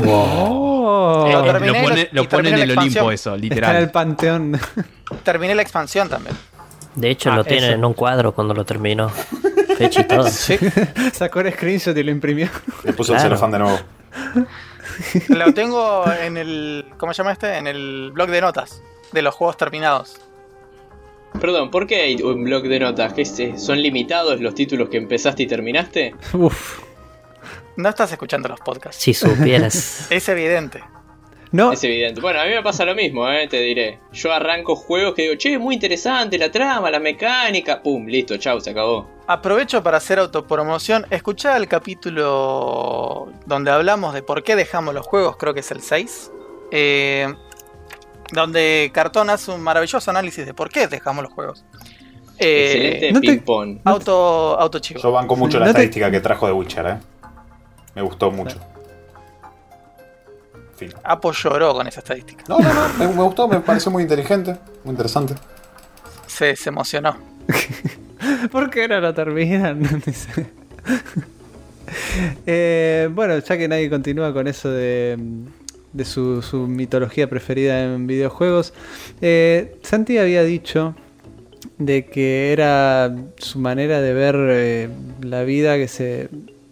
Oh, 0.07 1.26
Eh, 1.28 1.33
lo 1.33 1.83
pone, 1.83 2.09
lo 2.12 2.28
pone 2.28 2.48
en 2.50 2.59
el 2.59 2.74
la 2.74 2.80
Olimpo 2.83 3.11
expansión. 3.11 3.12
eso, 3.12 3.14
está 3.14 3.30
en 3.30 3.35
el 3.35 3.40
literal. 3.40 3.90
panteón. 3.90 4.61
Terminé 5.22 5.54
la 5.54 5.62
expansión 5.62 6.09
también. 6.09 6.37
De 6.94 7.11
hecho, 7.11 7.33
Ah, 7.33 7.37
lo 7.37 7.44
tiene 7.44 7.66
eso. 7.68 7.74
en 7.74 7.85
un 7.85 7.94
cuadro 7.94 8.33
cuando 8.35 8.54
lo 8.54 8.64
terminó. 8.64 9.09
Fecha 9.76 10.02
y 10.02 10.04
todo. 10.04 10.28
Sacó 11.12 11.40
el 11.40 11.52
screenshot 11.52 11.96
y 11.96 12.02
lo 12.04 12.11
imprimió. 12.12 12.48
Le 12.85 12.92
puso 12.92 13.12
el 13.12 13.18
Claro. 13.18 13.30
celofán 13.37 13.50
de 13.50 13.59
nuevo. 13.59 13.78
Lo 15.30 15.52
tengo 15.54 16.04
en 16.22 16.37
el. 16.37 16.85
¿Cómo 16.98 17.12
se 17.12 17.18
llama 17.22 17.33
este? 17.33 17.57
En 17.59 17.66
el 17.66 18.11
blog 18.12 18.28
de 18.30 18.40
notas 18.40 18.80
de 19.12 19.22
los 19.22 19.35
juegos 19.35 19.57
terminados. 19.57 20.20
Perdón, 21.40 21.70
¿por 21.70 21.87
qué 21.87 21.97
hay 22.03 22.23
un 22.23 22.44
blog 22.44 22.62
de 22.64 22.79
notas? 22.81 23.12
¿Que 23.12 23.25
se- 23.25 23.59
¿Son 23.59 23.81
limitados 23.83 24.40
los 24.40 24.55
títulos 24.55 24.88
que 24.88 24.97
empezaste 24.97 25.42
y 25.42 25.47
terminaste? 25.47 26.14
Uf. 26.33 26.81
No 27.77 27.88
estás 27.88 28.12
escuchando 28.12 28.49
los 28.49 28.61
podcasts. 28.61 29.03
Si 29.03 29.12
supieras. 29.14 30.07
Es 30.11 30.29
evidente. 30.29 30.83
No, 31.51 31.73
Es 31.73 31.85
evidente. 31.85 32.20
Bueno, 32.20 32.40
a 32.40 32.44
mí 32.44 32.51
me 32.51 32.62
pasa 32.62 32.85
lo 32.85 32.94
mismo, 32.97 33.29
eh, 33.31 33.47
te 33.49 33.61
diré. 33.61 34.01
Yo 34.12 34.33
arranco 34.33 34.75
juegos 34.75 35.14
que 35.14 35.23
digo, 35.23 35.35
che, 35.37 35.57
muy 35.59 35.75
interesante 35.75 36.37
la 36.38 36.51
trama, 36.51 36.90
la 36.90 36.99
mecánica. 36.99 37.81
Pum, 37.83 38.07
listo, 38.07 38.37
chau, 38.38 38.61
se 38.61 38.70
acabó. 38.70 39.09
Aprovecho 39.29 39.83
para 39.83 39.99
hacer 39.99 40.18
autopromoción. 40.18 41.07
Escuchá 41.11 41.57
el 41.57 41.68
capítulo 41.68 43.33
donde 43.47 43.70
hablamos 43.70 44.14
de 44.14 44.23
por 44.23 44.42
qué 44.42 44.57
dejamos 44.57 44.94
los 44.94 45.07
juegos, 45.07 45.37
creo 45.37 45.55
que 45.55 45.61
es 45.61 45.70
el 45.70 45.81
6. 45.81 46.31
eh, 46.70 47.33
donde 48.35 48.90
Cartón 48.92 49.31
hace 49.31 49.51
un 49.51 49.61
maravilloso 49.62 50.11
análisis 50.11 50.44
de 50.44 50.53
por 50.55 50.68
qué 50.70 50.87
dejamos 50.88 51.25
los 51.25 51.33
juegos. 51.33 51.64
Eh, 52.38 52.90
Excelente 52.94 53.12
no 53.12 53.20
te- 53.20 53.27
ping-pong. 53.29 53.79
Auto, 53.85 54.59
auto 54.61 54.79
chivo. 54.81 55.01
Yo 55.01 55.12
banco 55.12 55.37
mucho 55.37 55.59
la 55.59 55.66
No 55.66 55.73
te- 55.73 55.79
estadística 55.79 56.11
que 56.11 56.20
trajo 56.20 56.47
de 56.47 56.53
Witcher, 56.53 56.87
eh. 56.87 56.99
Me 57.94 58.03
gustó 58.03 58.31
mucho. 58.31 58.59
Fin. 60.77 60.92
Apo 61.05 61.31
lloró 61.33 61.73
con 61.75 61.87
esa 61.87 62.01
estadística. 62.01 62.44
No, 62.49 62.59
no, 62.59 62.75
no, 62.75 62.88
me, 62.99 63.07
me 63.07 63.23
gustó, 63.23 63.47
me 63.47 63.61
pareció 63.61 63.92
muy 63.92 64.03
inteligente, 64.03 64.57
muy 64.83 64.90
interesante. 64.92 65.35
Se, 66.27 66.57
se 66.57 66.68
emocionó. 66.70 67.16
¿por 68.51 68.70
qué 68.70 68.88
no 68.88 69.01
lo 69.01 69.14
terminan? 69.14 69.81
Eh, 72.47 73.09
bueno, 73.12 73.38
ya 73.38 73.57
que 73.59 73.68
nadie 73.68 73.90
continúa 73.90 74.33
con 74.33 74.49
eso 74.49 74.70
de, 74.70 75.18
de 75.94 76.04
su, 76.04 76.42
su 76.42 76.66
mitología 76.66 77.30
preferida 77.30 77.83
en 77.83 78.07
videojuegos, 78.07 78.74
eh, 79.22 79.76
Santi 79.83 80.18
había 80.18 80.42
dicho 80.42 80.94
de 81.78 82.07
que 82.07 82.52
era 82.52 83.14
su 83.38 83.59
manera 83.59 84.00
de 84.00 84.12
ver 84.12 84.37
eh, 84.38 84.88
la 85.22 85.44
vida 85.44 85.76
que 85.76 85.88
se, 85.88 86.28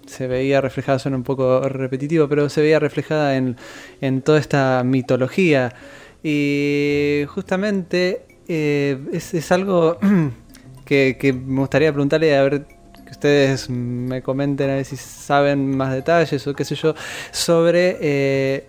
se 0.06 0.26
veía 0.26 0.60
reflejada, 0.60 0.98
suena 0.98 1.16
un 1.16 1.22
poco 1.22 1.60
repetitivo, 1.68 2.28
pero 2.28 2.48
se 2.48 2.60
veía 2.60 2.78
reflejada 2.78 3.36
en, 3.36 3.56
en 4.00 4.22
toda 4.22 4.38
esta 4.38 4.82
mitología. 4.84 5.74
Y 6.22 7.24
justamente 7.28 8.26
eh, 8.48 8.98
es, 9.12 9.34
es 9.34 9.52
algo 9.52 9.98
que, 10.84 11.16
que 11.18 11.32
me 11.32 11.60
gustaría 11.60 11.92
preguntarle 11.92 12.36
a 12.36 12.42
ver 12.42 12.66
que 13.04 13.10
ustedes 13.10 13.70
me 13.70 14.22
comenten 14.22 14.70
a 14.70 14.74
ver 14.74 14.84
si 14.84 14.96
saben 14.96 15.76
más 15.76 15.92
detalles 15.92 16.46
o 16.46 16.54
qué 16.54 16.64
sé 16.64 16.74
yo 16.74 16.94
sobre 17.30 17.98
eh, 18.00 18.68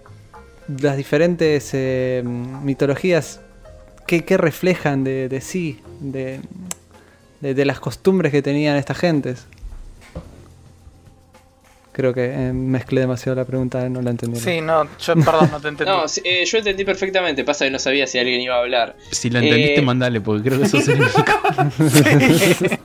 las 0.68 0.98
diferentes 0.98 1.70
eh, 1.74 2.24
mitologías 2.26 3.42
que, 4.08 4.24
que 4.26 4.38
reflejan 4.38 5.04
de, 5.04 5.30
de 5.30 5.42
sí, 5.42 5.80
de, 6.00 6.40
de, 7.42 7.54
de 7.54 7.66
las 7.66 7.80
costumbres 7.80 8.32
que 8.32 8.42
tenían 8.42 8.76
estas 8.78 8.98
gentes. 8.98 9.46
Creo 11.92 12.12
que 12.12 12.26
eh, 12.26 12.54
mezclé 12.54 13.02
demasiado 13.02 13.36
la 13.36 13.46
pregunta, 13.46 13.88
no 13.88 14.02
la 14.02 14.10
entendí. 14.10 14.40
Sí, 14.40 14.62
no, 14.62 14.86
yo 14.98 15.14
perdón, 15.16 15.50
no 15.52 15.60
te 15.62 15.68
entendí. 15.70 15.92
No, 15.94 16.04
eh, 16.24 16.44
yo 16.44 16.58
entendí 16.58 16.84
perfectamente, 16.86 17.44
pasa 17.44 17.66
que 17.66 17.72
no 17.72 17.78
sabía 17.78 18.08
si 18.08 18.18
alguien 18.18 18.42
iba 18.42 18.56
a 18.56 18.60
hablar. 18.62 18.96
Si 19.12 19.30
la 19.30 19.40
entendiste, 19.40 19.80
Eh, 19.80 19.84
mandale, 19.84 20.20
porque 20.20 20.50
creo 20.50 20.60
que 20.60 20.66
eso 20.68 20.82
significa. 20.82 21.40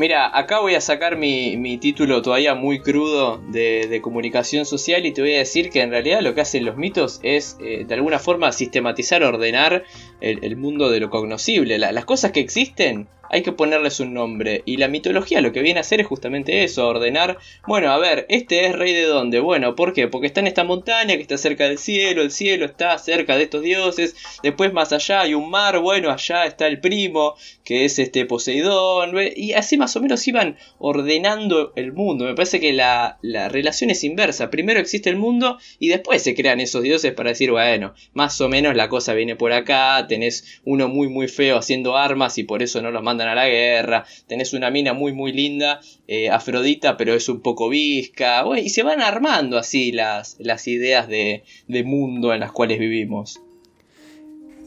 Mira, 0.00 0.34
acá 0.34 0.60
voy 0.60 0.74
a 0.76 0.80
sacar 0.80 1.18
mi, 1.18 1.58
mi 1.58 1.76
título 1.76 2.22
todavía 2.22 2.54
muy 2.54 2.80
crudo 2.80 3.36
de, 3.48 3.86
de 3.86 4.00
comunicación 4.00 4.64
social 4.64 5.04
y 5.04 5.12
te 5.12 5.20
voy 5.20 5.34
a 5.34 5.38
decir 5.40 5.68
que 5.68 5.82
en 5.82 5.90
realidad 5.90 6.22
lo 6.22 6.34
que 6.34 6.40
hacen 6.40 6.64
los 6.64 6.78
mitos 6.78 7.20
es 7.22 7.58
eh, 7.60 7.84
de 7.86 7.94
alguna 7.96 8.18
forma 8.18 8.50
sistematizar, 8.52 9.22
ordenar 9.22 9.84
el, 10.22 10.42
el 10.42 10.56
mundo 10.56 10.88
de 10.88 11.00
lo 11.00 11.10
cognoscible. 11.10 11.78
La- 11.78 11.92
las 11.92 12.06
cosas 12.06 12.32
que 12.32 12.40
existen 12.40 13.08
hay 13.32 13.42
que 13.42 13.52
ponerles 13.52 14.00
un 14.00 14.12
nombre. 14.12 14.62
Y 14.64 14.78
la 14.78 14.88
mitología 14.88 15.40
lo 15.40 15.52
que 15.52 15.62
viene 15.62 15.78
a 15.78 15.82
hacer 15.82 16.00
es 16.00 16.06
justamente 16.08 16.64
eso, 16.64 16.88
ordenar, 16.88 17.38
bueno, 17.64 17.92
a 17.92 17.98
ver, 17.98 18.26
este 18.28 18.66
es 18.66 18.74
rey 18.74 18.92
de 18.92 19.04
dónde, 19.04 19.38
bueno, 19.38 19.76
¿por 19.76 19.92
qué? 19.92 20.08
Porque 20.08 20.26
está 20.26 20.40
en 20.40 20.48
esta 20.48 20.64
montaña 20.64 21.14
que 21.14 21.22
está 21.22 21.38
cerca 21.38 21.68
del 21.68 21.78
cielo, 21.78 22.22
el 22.22 22.32
cielo 22.32 22.64
está 22.64 22.98
cerca 22.98 23.36
de 23.36 23.44
estos 23.44 23.62
dioses, 23.62 24.16
después 24.42 24.72
más 24.72 24.92
allá 24.92 25.20
hay 25.20 25.34
un 25.34 25.48
mar, 25.48 25.78
bueno, 25.78 26.10
allá 26.10 26.44
está 26.44 26.66
el 26.66 26.80
primo, 26.80 27.36
que 27.62 27.84
es 27.84 28.00
este 28.00 28.26
Poseidón, 28.26 29.14
y 29.36 29.52
así 29.52 29.76
más 29.76 29.89
o 29.96 30.00
menos 30.00 30.26
iban 30.26 30.56
ordenando 30.78 31.72
el 31.76 31.92
mundo. 31.92 32.24
Me 32.24 32.34
parece 32.34 32.60
que 32.60 32.72
la, 32.72 33.18
la 33.22 33.48
relación 33.48 33.90
es 33.90 34.04
inversa. 34.04 34.50
Primero 34.50 34.80
existe 34.80 35.10
el 35.10 35.16
mundo 35.16 35.58
y 35.78 35.88
después 35.88 36.22
se 36.22 36.34
crean 36.34 36.60
esos 36.60 36.82
dioses 36.82 37.12
para 37.12 37.30
decir, 37.30 37.50
bueno, 37.50 37.94
más 38.14 38.40
o 38.40 38.48
menos 38.48 38.74
la 38.74 38.88
cosa 38.88 39.14
viene 39.14 39.36
por 39.36 39.52
acá, 39.52 40.06
tenés 40.08 40.60
uno 40.64 40.88
muy 40.88 41.08
muy 41.08 41.28
feo 41.28 41.56
haciendo 41.56 41.96
armas 41.96 42.38
y 42.38 42.44
por 42.44 42.62
eso 42.62 42.82
no 42.82 42.90
los 42.90 43.02
mandan 43.02 43.28
a 43.28 43.34
la 43.34 43.48
guerra, 43.48 44.04
tenés 44.26 44.52
una 44.52 44.70
mina 44.70 44.92
muy 44.92 45.12
muy 45.12 45.32
linda, 45.32 45.80
eh, 46.08 46.30
Afrodita, 46.30 46.96
pero 46.96 47.14
es 47.14 47.28
un 47.28 47.40
poco 47.40 47.68
visca, 47.68 48.44
y 48.56 48.70
se 48.70 48.82
van 48.82 49.00
armando 49.00 49.58
así 49.58 49.92
las, 49.92 50.36
las 50.38 50.66
ideas 50.68 51.08
de, 51.08 51.44
de 51.68 51.84
mundo 51.84 52.32
en 52.34 52.40
las 52.40 52.52
cuales 52.52 52.78
vivimos. 52.78 53.40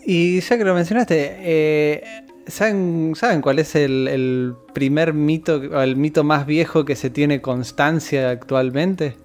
Y 0.06 0.42
ya 0.42 0.58
que 0.58 0.66
lo 0.66 0.74
mencionaste, 0.74 1.38
eh, 1.40 2.04
¿Saben, 2.47 3.13
¿Saben 3.15 3.41
cuál 3.41 3.60
es 3.60 3.75
el, 3.75 4.08
el 4.08 4.53
primer 4.73 5.13
mito, 5.13 5.56
o 5.56 5.82
el 5.82 5.95
mito 5.95 6.23
más 6.23 6.45
viejo 6.45 6.84
que 6.84 6.95
se 6.95 7.10
tiene 7.10 7.41
constancia 7.41 8.29
actualmente? 8.29 9.15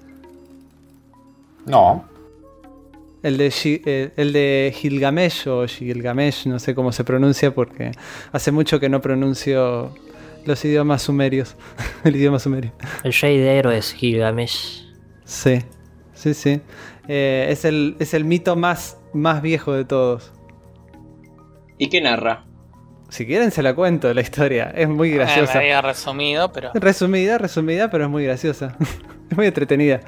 No. 1.66 2.04
El 3.22 3.37
de, 3.37 3.52
eh, 3.64 4.12
el 4.16 4.33
de 4.33 4.72
Gilgamesh 4.74 5.48
o 5.48 5.66
Gilgamesh, 5.66 6.46
no 6.46 6.59
sé 6.59 6.74
cómo 6.74 6.92
se 6.92 7.02
pronuncia 7.02 7.52
porque 7.52 7.90
hace 8.33 8.52
mucho 8.52 8.78
que 8.78 8.88
no 8.88 9.02
pronuncio 9.02 9.92
los 10.46 10.64
idiomas 10.64 11.02
sumerios. 11.02 11.57
el 12.04 12.16
idioma 12.16 12.38
sumerio. 12.38 12.72
El 13.02 13.12
rey 13.12 13.38
de 13.38 13.59
héroes, 13.59 13.92
Gilgamesh. 13.92 14.87
Sí, 15.24 15.59
sí, 16.14 16.35
sí. 16.35 16.61
Eh, 17.09 17.48
es, 17.50 17.64
el, 17.64 17.96
es 17.98 18.14
el 18.14 18.24
mito 18.24 18.57
más, 18.57 18.96
más 19.12 19.42
viejo 19.42 19.72
de 19.72 19.85
todos. 19.85 20.33
¿Y 21.76 21.88
qué 21.88 22.00
narra? 22.00 22.48
Si 23.09 23.27
quieren 23.27 23.51
se 23.51 23.62
la 23.62 23.75
cuento 23.75 24.12
la 24.12 24.21
historia. 24.21 24.71
Es 24.75 24.88
muy 24.88 25.11
graciosa. 25.11 25.53
Eh, 25.53 25.55
me 25.55 25.61
había 25.61 25.83
resumido, 25.83 26.53
pero. 26.53 26.71
Resumida, 26.75 27.38
resumida, 27.38 27.90
pero 27.90 28.05
es 28.05 28.11
muy 28.11 28.25
graciosa. 28.25 28.77
es 29.31 29.37
muy 29.37 29.47
entretenida. 29.47 30.01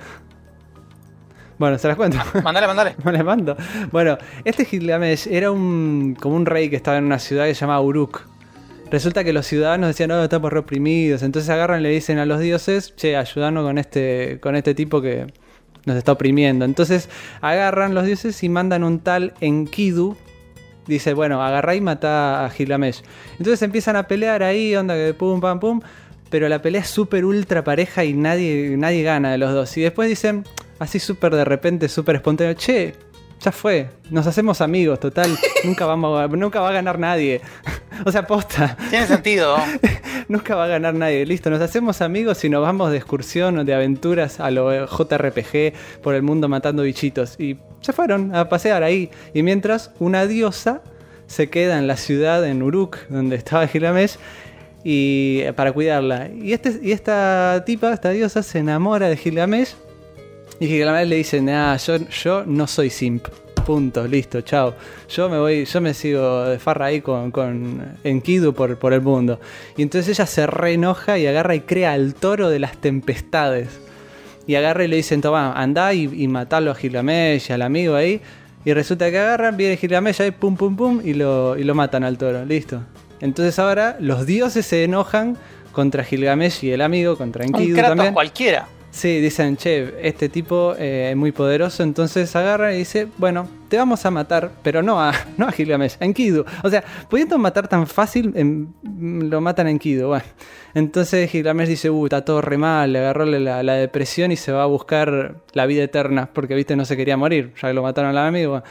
Bueno, 1.58 1.78
se 1.78 1.88
las 1.88 1.96
cuento. 1.96 2.18
Mandale, 2.42 2.66
mandale. 2.66 2.96
No 3.04 3.12
le 3.12 3.22
mando. 3.22 3.56
Bueno, 3.92 4.16
este 4.44 4.64
Gilgamesh 4.64 5.28
era 5.30 5.50
un 5.50 6.16
como 6.18 6.36
un 6.36 6.46
rey 6.46 6.70
que 6.70 6.76
estaba 6.76 6.96
en 6.96 7.04
una 7.04 7.18
ciudad 7.18 7.44
que 7.44 7.54
se 7.54 7.60
llamaba 7.60 7.82
Uruk. 7.82 8.26
Resulta 8.90 9.24
que 9.24 9.32
los 9.32 9.46
ciudadanos 9.46 9.88
decían, 9.88 10.08
no, 10.08 10.24
estamos 10.24 10.52
reprimidos. 10.52 11.22
Entonces 11.22 11.50
agarran 11.50 11.80
y 11.80 11.82
le 11.82 11.90
dicen 11.90 12.18
a 12.18 12.26
los 12.26 12.40
dioses, 12.40 12.96
che, 12.96 13.16
ayudanos 13.16 13.64
con 13.64 13.78
este, 13.78 14.38
con 14.40 14.56
este 14.56 14.74
tipo 14.74 15.00
que 15.00 15.26
nos 15.84 15.96
está 15.96 16.12
oprimiendo. 16.12 16.64
Entonces 16.64 17.08
agarran 17.40 17.94
los 17.94 18.04
dioses 18.04 18.42
y 18.42 18.48
mandan 18.48 18.82
un 18.82 19.00
tal 19.00 19.34
Enkidu. 19.40 20.16
Dice, 20.90 21.14
bueno, 21.14 21.42
agarrá 21.42 21.74
y 21.76 21.81
mata 21.81 22.44
a 22.44 22.50
Gilgamesh. 22.50 23.03
Entonces 23.38 23.62
empiezan 23.62 23.96
a 23.96 24.09
pelear 24.09 24.42
ahí, 24.42 24.74
onda 24.74 24.94
que 24.94 25.14
pum, 25.14 25.40
pam, 25.40 25.61
pum. 25.61 25.81
Pero 26.31 26.48
la 26.48 26.61
pelea 26.61 26.81
es 26.81 26.88
súper 26.88 27.24
ultra 27.24 27.64
pareja 27.64 28.05
y 28.05 28.12
nadie, 28.12 28.76
nadie 28.76 29.03
gana 29.03 29.31
de 29.31 29.38
los 29.38 29.53
dos. 29.53 29.76
Y 29.76 29.83
después 29.83 30.09
dicen, 30.09 30.44
así 30.79 30.98
súper 30.98 31.35
de 31.35 31.44
repente, 31.44 31.88
súper 31.88 32.16
espontáneo, 32.16 32.55
che, 32.55 32.94
ya 33.40 33.53
fue, 33.53 33.88
nos 34.11 34.26
hacemos 34.26 34.61
amigos, 34.61 35.00
total, 35.00 35.37
nunca, 35.64 35.87
vamos 35.87 36.20
a- 36.20 36.29
nunca 36.29 36.61
va 36.61 36.68
a 36.68 36.72
ganar 36.72 36.98
nadie. 36.98 37.40
o 38.05 38.12
sea, 38.12 38.26
posta, 38.26 38.76
Tiene 38.90 39.07
sentido. 39.07 39.57
nunca 40.29 40.55
va 40.55 40.64
a 40.64 40.68
ganar 40.68 40.94
nadie. 40.94 41.24
Listo, 41.26 41.50
nos 41.50 41.61
hacemos 41.61 42.00
amigos 42.03 42.44
y 42.44 42.48
nos 42.48 42.62
vamos 42.62 42.90
de 42.90 42.98
excursión 42.98 43.59
o 43.59 43.64
de 43.64 43.74
aventuras 43.74 44.40
a 44.40 44.50
lo 44.50 44.70
JRPG 44.87 45.72
por 46.03 46.14
el 46.14 46.22
mundo 46.22 46.48
matando 46.48 46.83
bichitos. 46.83 47.38
Y 47.40 47.57
se 47.81 47.92
fueron 47.92 48.35
a 48.35 48.48
pasear 48.48 48.83
ahí. 48.83 49.11
Y 49.35 49.42
mientras 49.42 49.90
una 49.98 50.26
diosa 50.26 50.83
se 51.26 51.48
queda 51.48 51.79
en 51.79 51.87
la 51.87 51.96
ciudad, 51.96 52.44
en 52.46 52.62
Uruk, 52.62 52.98
donde 53.09 53.37
estaba 53.37 53.66
Gilgamesh, 53.66 54.16
y 54.85 55.42
para 55.57 55.72
cuidarla. 55.72 56.29
Y, 56.29 56.53
este, 56.53 56.79
y 56.83 56.92
esta 56.92 57.62
tipa, 57.66 57.92
esta 57.92 58.11
diosa, 58.11 58.42
se 58.42 58.59
enamora 58.59 59.09
de 59.09 59.16
Gilgamesh. 59.16 59.74
Y 60.60 60.66
Gilgamesh 60.66 61.08
le 61.08 61.16
dice, 61.16 61.40
nah, 61.40 61.76
yo, 61.76 61.96
yo 61.96 62.44
no 62.46 62.66
soy 62.66 62.90
simp. 62.90 63.26
Punto, 63.66 64.06
listo, 64.06 64.40
chao. 64.42 64.74
Yo 65.08 65.28
me 65.28 65.38
voy, 65.38 65.64
yo 65.64 65.80
me 65.80 65.94
sigo 65.94 66.44
de 66.44 66.58
farra 66.58 66.86
ahí 66.86 67.00
con, 67.00 67.30
con 67.30 67.96
Enkidu 68.04 68.52
por, 68.52 68.78
por 68.78 68.92
el 68.92 69.00
mundo. 69.00 69.40
Y 69.76 69.82
entonces 69.82 70.18
ella 70.18 70.26
se 70.26 70.46
reenoja 70.46 71.18
y 71.18 71.26
agarra 71.26 71.54
y 71.54 71.60
crea 71.60 71.92
al 71.92 72.14
toro 72.14 72.50
de 72.50 72.58
las 72.58 72.76
tempestades. 72.78 73.80
Y 74.46 74.54
agarra 74.54 74.84
y 74.84 74.88
le 74.88 74.96
dicen, 74.96 75.20
toma, 75.20 75.52
andá 75.52 75.94
y, 75.94 76.10
y 76.12 76.28
matalo 76.28 76.70
a 76.70 76.74
Gilgamesh 76.74 77.50
y 77.50 77.52
al 77.52 77.62
amigo 77.62 77.94
ahí. 77.94 78.20
Y 78.64 78.72
resulta 78.74 79.10
que 79.10 79.18
agarran, 79.18 79.56
viene 79.56 79.76
Gilgamesh 79.76 80.20
ahí, 80.20 80.30
pum, 80.30 80.56
pum, 80.56 80.76
pum, 80.76 81.00
y 81.02 81.14
lo, 81.14 81.56
y 81.56 81.64
lo 81.64 81.74
matan 81.74 82.04
al 82.04 82.18
toro, 82.18 82.44
listo. 82.44 82.82
Entonces 83.20 83.58
ahora 83.58 83.96
los 84.00 84.26
dioses 84.26 84.66
se 84.66 84.84
enojan 84.84 85.36
contra 85.72 86.04
Gilgamesh 86.04 86.64
y 86.64 86.72
el 86.72 86.80
amigo, 86.82 87.16
contra 87.16 87.44
Un 87.44 87.54
Enkidu 87.54 87.74
Kratos 87.76 87.90
también. 87.96 88.14
cualquiera. 88.14 88.66
Sí, 88.90 89.20
dicen, 89.20 89.57
che, 89.57 89.94
este 90.03 90.29
tipo 90.29 90.74
eh, 90.76 91.11
es 91.11 91.16
muy 91.16 91.31
poderoso, 91.31 91.85
entonces 91.85 92.35
agarra 92.35 92.74
y 92.74 92.79
dice, 92.79 93.07
bueno, 93.18 93.48
te 93.68 93.76
vamos 93.76 94.05
a 94.05 94.11
matar, 94.11 94.50
pero 94.64 94.83
no 94.83 95.00
a, 95.00 95.12
no 95.38 95.46
a 95.46 95.53
Gilgamesh, 95.53 95.96
a 96.00 96.05
Enkidu. 96.05 96.44
O 96.64 96.68
sea, 96.68 96.83
pudiendo 97.09 97.38
matar 97.38 97.68
tan 97.68 97.87
fácil, 97.87 98.33
em, 98.35 98.66
lo 98.83 99.40
matan 99.40 99.68
a 99.68 99.70
Enkidu. 99.70 100.09
Bueno, 100.09 100.24
entonces 100.74 101.31
Gilgamesh 101.31 101.68
dice, 101.68 101.88
uh, 101.88 102.05
está 102.05 102.24
todo 102.24 102.40
re 102.40 102.59
mal, 102.59 102.92
le 102.92 102.98
agarró 102.98 103.26
la, 103.26 103.74
depresión 103.74 104.33
y 104.33 104.37
se 104.37 104.50
va 104.50 104.64
a 104.64 104.66
buscar 104.66 105.37
la 105.53 105.66
vida 105.66 105.85
eterna, 105.85 106.29
porque, 106.33 106.57
viste, 106.57 106.74
no 106.74 106.85
se 106.85 106.96
quería 106.96 107.16
morir, 107.16 107.53
ya 107.62 107.68
que 107.68 107.74
lo 107.74 107.83
mataron 107.83 108.11
al 108.11 108.18
amigo. 108.18 108.62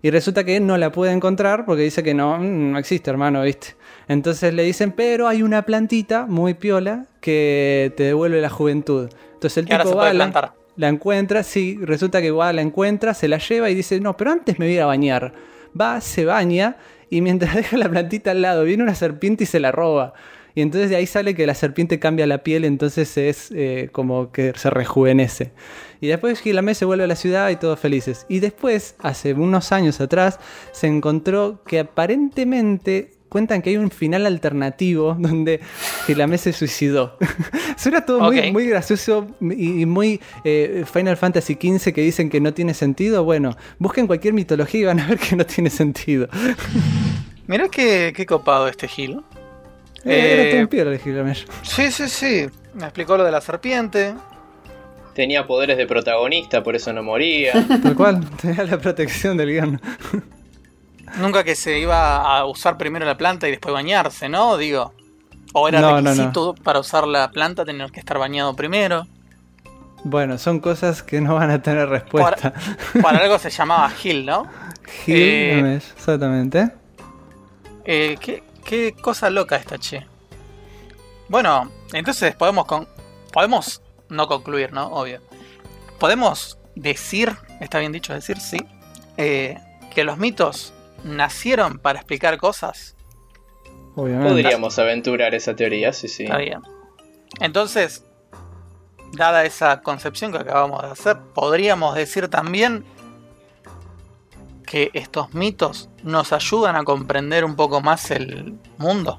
Y 0.00 0.10
resulta 0.10 0.42
que 0.44 0.58
no 0.58 0.78
la 0.78 0.90
puede 0.90 1.12
encontrar 1.12 1.66
porque 1.66 1.82
dice 1.82 2.02
que 2.02 2.14
no, 2.14 2.38
mm, 2.38 2.72
no 2.72 2.78
existe, 2.78 3.10
hermano, 3.10 3.42
viste. 3.42 3.74
Entonces 4.08 4.54
le 4.54 4.62
dicen, 4.62 4.92
pero 4.92 5.28
hay 5.28 5.42
una 5.42 5.62
plantita 5.62 6.26
muy 6.26 6.54
piola 6.54 7.06
que 7.20 7.92
te 7.96 8.04
devuelve 8.04 8.40
la 8.40 8.50
juventud. 8.50 9.08
Entonces 9.34 9.64
el 9.64 9.72
ahora 9.72 9.84
tipo 9.84 9.90
se 9.90 9.96
va, 9.96 10.02
puede 10.02 10.14
la, 10.14 10.24
plantar. 10.24 10.52
la 10.76 10.88
encuentra, 10.88 11.42
sí, 11.42 11.78
resulta 11.80 12.22
que 12.22 12.30
va, 12.30 12.52
la 12.52 12.62
encuentra, 12.62 13.14
se 13.14 13.28
la 13.28 13.38
lleva 13.38 13.68
y 13.70 13.74
dice, 13.74 14.00
no, 14.00 14.16
pero 14.16 14.30
antes 14.30 14.58
me 14.58 14.66
voy 14.66 14.72
a 14.72 14.76
ir 14.76 14.82
a 14.82 14.86
bañar. 14.86 15.32
Va, 15.78 16.00
se 16.00 16.24
baña 16.24 16.76
y 17.10 17.20
mientras 17.20 17.54
deja 17.56 17.76
la 17.76 17.88
plantita 17.88 18.30
al 18.30 18.42
lado, 18.42 18.64
viene 18.64 18.82
una 18.82 18.94
serpiente 18.94 19.44
y 19.44 19.46
se 19.46 19.60
la 19.60 19.72
roba. 19.72 20.14
Y 20.54 20.62
entonces 20.62 20.88
de 20.88 20.96
ahí 20.96 21.06
sale 21.06 21.34
que 21.34 21.46
la 21.46 21.54
serpiente 21.54 21.98
cambia 21.98 22.26
la 22.26 22.42
piel, 22.42 22.64
entonces 22.64 23.18
es 23.18 23.52
eh, 23.54 23.90
como 23.92 24.32
que 24.32 24.54
se 24.56 24.70
rejuvenece. 24.70 25.52
Y 26.00 26.06
después 26.06 26.40
Gilgamesh 26.40 26.76
se 26.76 26.86
vuelve 26.86 27.04
a 27.04 27.06
la 27.06 27.16
ciudad 27.16 27.50
y 27.50 27.56
todos 27.56 27.78
felices. 27.78 28.24
Y 28.30 28.40
después, 28.40 28.94
hace 29.00 29.34
unos 29.34 29.70
años 29.72 30.00
atrás, 30.00 30.40
se 30.72 30.86
encontró 30.86 31.62
que 31.66 31.80
aparentemente 31.80 33.15
cuentan 33.28 33.62
que 33.62 33.70
hay 33.70 33.76
un 33.76 33.90
final 33.90 34.26
alternativo 34.26 35.14
donde 35.18 35.60
Gilgamesh 36.06 36.40
se 36.40 36.52
suicidó. 36.52 37.16
Suena 37.76 38.04
todo 38.04 38.20
muy, 38.20 38.50
muy 38.52 38.66
gracioso 38.66 39.26
y 39.40 39.82
y 39.82 39.86
muy 39.86 40.20
eh, 40.44 40.84
Final 40.92 41.16
Fantasy 41.16 41.54
XV 41.54 41.92
que 41.92 42.00
dicen 42.02 42.30
que 42.30 42.40
no 42.40 42.52
tiene 42.54 42.72
sentido. 42.74 43.24
Bueno, 43.24 43.56
busquen 43.78 44.06
cualquier 44.06 44.32
mitología 44.34 44.80
y 44.80 44.84
van 44.84 45.00
a 45.00 45.06
ver 45.06 45.18
que 45.18 45.36
no 45.36 45.44
tiene 45.46 45.70
sentido. 45.70 46.28
Mirá 47.46 47.68
qué, 47.68 48.12
qué 48.16 48.26
copado 48.26 48.66
este 48.68 48.88
Gil. 48.88 49.20
Eh, 50.04 50.32
Era 50.34 50.50
todo 50.50 50.58
Eh, 50.58 50.62
un 50.62 50.68
piedra 50.68 50.90
de 50.90 50.98
Gilgamesh. 50.98 51.46
sí, 51.62 51.90
sí, 51.90 52.08
sí. 52.08 52.46
Me 52.74 52.84
explicó 52.84 53.16
lo 53.16 53.24
de 53.24 53.32
la 53.32 53.40
serpiente. 53.40 54.14
Tenía 55.14 55.46
poderes 55.46 55.78
de 55.78 55.86
protagonista, 55.86 56.62
por 56.62 56.76
eso 56.76 56.92
no 56.92 57.02
moría. 57.02 57.52
Tal 57.82 57.94
cual, 57.94 58.28
tenía 58.40 58.64
la 58.64 58.78
protección 58.78 59.36
del 59.38 59.48
guion. 59.50 59.80
Nunca 61.18 61.44
que 61.44 61.54
se 61.54 61.78
iba 61.78 62.16
a 62.16 62.44
usar 62.46 62.76
primero 62.76 63.06
la 63.06 63.16
planta 63.16 63.48
y 63.48 63.52
después 63.52 63.72
bañarse, 63.72 64.28
¿no? 64.28 64.56
Digo. 64.56 64.92
O 65.52 65.68
era 65.68 65.80
No, 65.80 65.92
no, 65.92 66.00
no. 66.02 66.10
requisito 66.10 66.54
para 66.54 66.80
usar 66.80 67.06
la 67.06 67.30
planta 67.30 67.64
tener 67.64 67.90
que 67.90 68.00
estar 68.00 68.18
bañado 68.18 68.54
primero. 68.54 69.06
Bueno, 70.04 70.36
son 70.38 70.60
cosas 70.60 71.02
que 71.02 71.20
no 71.20 71.34
van 71.34 71.50
a 71.50 71.62
tener 71.62 71.88
respuesta. 71.88 72.52
Para 73.02 73.18
algo 73.18 73.38
se 73.38 73.50
llamaba 73.50 73.88
Gil, 73.90 74.26
¿no? 74.26 74.46
Gilgamesh, 75.04 75.92
exactamente. 75.96 76.70
Eh, 77.84 78.16
¿qué, 78.20 78.42
qué 78.64 78.92
cosa 79.00 79.30
loca 79.30 79.56
esta, 79.56 79.78
che. 79.78 80.06
Bueno, 81.28 81.70
entonces 81.92 82.34
podemos 82.36 82.66
con 82.66 82.86
podemos 83.32 83.82
no 84.08 84.28
concluir, 84.28 84.72
¿no? 84.72 84.86
Obvio. 84.88 85.20
Podemos 85.98 86.58
decir, 86.74 87.34
está 87.60 87.78
bien 87.78 87.92
dicho 87.92 88.12
decir, 88.12 88.38
sí, 88.40 88.58
eh, 89.16 89.58
que 89.94 90.04
los 90.04 90.18
mitos 90.18 90.72
nacieron 91.06 91.78
para 91.78 91.98
explicar 92.00 92.36
cosas. 92.38 92.96
Obviamente. 93.94 94.30
Podríamos 94.30 94.78
aventurar 94.78 95.34
esa 95.34 95.56
teoría, 95.56 95.92
sí, 95.92 96.08
sí. 96.08 96.24
Está 96.24 96.38
bien. 96.38 96.60
Entonces, 97.40 98.04
dada 99.12 99.44
esa 99.44 99.80
concepción 99.82 100.32
que 100.32 100.38
acabamos 100.38 100.82
de 100.82 100.88
hacer, 100.88 101.16
podríamos 101.34 101.94
decir 101.94 102.28
también 102.28 102.84
que 104.66 104.90
estos 104.94 105.32
mitos 105.32 105.88
nos 106.02 106.32
ayudan 106.32 106.76
a 106.76 106.84
comprender 106.84 107.44
un 107.44 107.56
poco 107.56 107.80
más 107.80 108.10
el 108.10 108.58
mundo. 108.78 109.18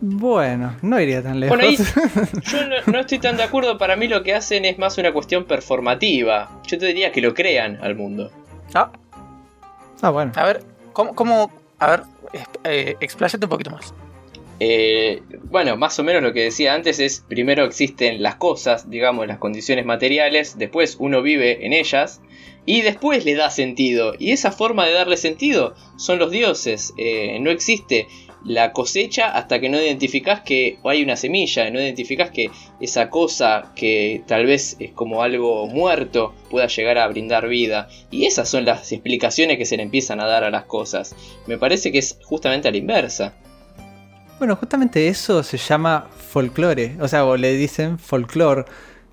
Bueno, 0.00 0.76
no 0.82 1.00
iría 1.00 1.22
tan 1.22 1.40
lejos. 1.40 1.56
Bueno, 1.56 1.70
ahí 1.70 1.76
yo 2.42 2.66
no, 2.66 2.92
no 2.92 3.00
estoy 3.00 3.18
tan 3.18 3.36
de 3.36 3.44
acuerdo. 3.44 3.78
Para 3.78 3.96
mí 3.96 4.08
lo 4.08 4.22
que 4.22 4.34
hacen 4.34 4.64
es 4.64 4.78
más 4.78 4.98
una 4.98 5.12
cuestión 5.12 5.44
performativa. 5.44 6.60
Yo 6.66 6.78
te 6.78 6.86
diría 6.86 7.12
que 7.12 7.22
lo 7.22 7.32
crean 7.32 7.78
al 7.82 7.94
mundo. 7.94 8.30
Ah, 8.74 8.92
ah, 10.02 10.10
bueno. 10.10 10.32
a 10.36 10.44
ver, 10.44 10.62
¿cómo, 10.92 11.14
cómo- 11.14 11.50
a 11.78 11.90
ver, 11.90 12.02
eh, 12.64 12.96
expláyate 13.00 13.44
un 13.46 13.50
poquito 13.50 13.70
más. 13.70 13.94
Eh, 14.58 15.22
bueno, 15.44 15.76
más 15.76 15.98
o 15.98 16.02
menos 16.04 16.22
lo 16.22 16.32
que 16.32 16.44
decía 16.44 16.72
antes 16.74 16.98
es, 16.98 17.22
primero 17.28 17.64
existen 17.64 18.22
las 18.22 18.36
cosas, 18.36 18.88
digamos, 18.88 19.26
las 19.26 19.38
condiciones 19.38 19.84
materiales, 19.84 20.56
después 20.56 20.96
uno 20.98 21.20
vive 21.20 21.66
en 21.66 21.74
ellas 21.74 22.22
y 22.64 22.80
después 22.80 23.24
le 23.26 23.34
da 23.34 23.50
sentido. 23.50 24.14
Y 24.18 24.32
esa 24.32 24.50
forma 24.52 24.86
de 24.86 24.92
darle 24.94 25.18
sentido 25.18 25.74
son 25.98 26.18
los 26.18 26.30
dioses. 26.30 26.94
Eh, 26.96 27.38
no 27.40 27.50
existe 27.50 28.08
la 28.46 28.72
cosecha 28.72 29.28
hasta 29.28 29.60
que 29.60 29.68
no 29.68 29.80
identificás 29.80 30.40
que 30.40 30.78
hay 30.84 31.02
una 31.02 31.16
semilla, 31.16 31.68
no 31.70 31.80
identificás 31.80 32.30
que 32.30 32.50
esa 32.80 33.10
cosa 33.10 33.72
que 33.74 34.22
tal 34.26 34.46
vez 34.46 34.76
es 34.78 34.92
como 34.92 35.22
algo 35.22 35.66
muerto 35.66 36.34
pueda 36.50 36.68
llegar 36.68 36.98
a 36.98 37.08
brindar 37.08 37.48
vida. 37.48 37.88
Y 38.10 38.26
esas 38.26 38.48
son 38.48 38.64
las 38.64 38.92
explicaciones 38.92 39.58
que 39.58 39.66
se 39.66 39.76
le 39.76 39.82
empiezan 39.82 40.20
a 40.20 40.26
dar 40.26 40.44
a 40.44 40.50
las 40.50 40.64
cosas. 40.64 41.14
Me 41.46 41.58
parece 41.58 41.90
que 41.90 41.98
es 41.98 42.18
justamente 42.24 42.68
a 42.68 42.70
la 42.70 42.76
inversa. 42.76 43.34
Bueno, 44.38 44.54
justamente 44.56 45.08
eso 45.08 45.42
se 45.42 45.56
llama 45.56 46.08
folclore, 46.16 46.96
o 47.00 47.08
sea, 47.08 47.24
o 47.24 47.36
le 47.36 47.54
dicen 47.54 47.98
folclore, 47.98 48.64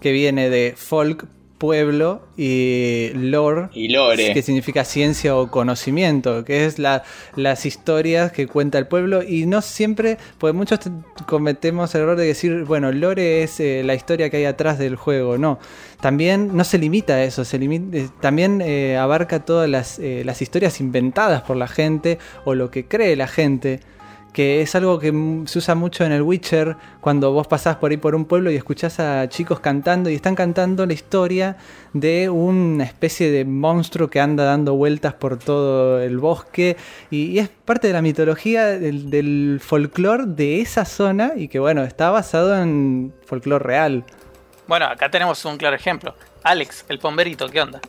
que 0.01 0.11
viene 0.11 0.49
de 0.49 0.73
folk 0.75 1.25
pueblo 1.67 2.21
y 2.35 3.11
lore, 3.13 3.69
Y 3.73 3.87
lore. 3.87 4.33
que 4.33 4.41
significa 4.41 4.83
ciencia 4.83 5.33
o 5.37 5.49
conocimiento, 5.49 6.43
que 6.43 6.65
es 6.65 6.77
la, 6.77 7.03
las 7.37 7.65
historias 7.65 8.33
que 8.33 8.47
cuenta 8.47 8.77
el 8.79 8.87
pueblo. 8.87 9.23
Y 9.23 9.45
no 9.45 9.61
siempre, 9.61 10.17
pues 10.39 10.53
muchos 10.53 10.81
te- 10.81 10.91
cometemos 11.25 11.95
el 11.95 12.01
error 12.01 12.17
de 12.17 12.25
decir, 12.25 12.65
bueno, 12.65 12.91
lore 12.91 13.43
es 13.43 13.61
eh, 13.61 13.81
la 13.85 13.93
historia 13.95 14.29
que 14.29 14.35
hay 14.37 14.43
atrás 14.45 14.77
del 14.77 14.97
juego, 14.97 15.37
no, 15.37 15.57
también 16.01 16.53
no 16.53 16.65
se 16.65 16.77
limita 16.79 17.13
a 17.13 17.23
eso, 17.23 17.45
se 17.45 17.57
limita, 17.57 17.95
eh, 17.97 18.09
también 18.19 18.61
eh, 18.61 18.97
abarca 18.97 19.45
todas 19.45 19.69
las, 19.69 19.99
eh, 19.99 20.23
las 20.25 20.41
historias 20.41 20.81
inventadas 20.81 21.43
por 21.43 21.55
la 21.55 21.69
gente 21.69 22.19
o 22.43 22.55
lo 22.55 22.71
que 22.71 22.87
cree 22.87 23.15
la 23.15 23.27
gente 23.27 23.79
que 24.33 24.61
es 24.61 24.75
algo 24.75 24.99
que 24.99 25.13
se 25.45 25.59
usa 25.59 25.75
mucho 25.75 26.03
en 26.03 26.11
el 26.11 26.23
Witcher, 26.23 26.75
cuando 26.99 27.31
vos 27.31 27.47
pasás 27.47 27.75
por 27.77 27.91
ahí 27.91 27.97
por 27.97 28.15
un 28.15 28.25
pueblo 28.25 28.51
y 28.51 28.55
escuchás 28.55 28.99
a 28.99 29.29
chicos 29.29 29.59
cantando 29.59 30.09
y 30.09 30.15
están 30.15 30.35
cantando 30.35 30.85
la 30.85 30.93
historia 30.93 31.57
de 31.93 32.29
una 32.29 32.83
especie 32.83 33.31
de 33.31 33.45
monstruo 33.45 34.09
que 34.09 34.19
anda 34.19 34.43
dando 34.43 34.73
vueltas 34.73 35.13
por 35.13 35.37
todo 35.37 36.01
el 36.01 36.17
bosque 36.17 36.75
y, 37.11 37.27
y 37.27 37.39
es 37.39 37.49
parte 37.49 37.87
de 37.87 37.93
la 37.93 38.01
mitología 38.01 38.65
del, 38.65 39.09
del 39.11 39.59
folclore 39.63 40.25
de 40.25 40.61
esa 40.61 40.85
zona 40.85 41.33
y 41.35 41.47
que 41.47 41.59
bueno, 41.59 41.83
está 41.83 42.09
basado 42.09 42.59
en 42.59 43.13
folclore 43.25 43.63
real. 43.63 44.03
Bueno, 44.67 44.85
acá 44.85 45.09
tenemos 45.09 45.45
un 45.45 45.57
claro 45.57 45.75
ejemplo. 45.75 46.15
Alex, 46.41 46.85
el 46.89 46.97
pomberito, 46.97 47.47
¿qué 47.49 47.61
onda? 47.61 47.79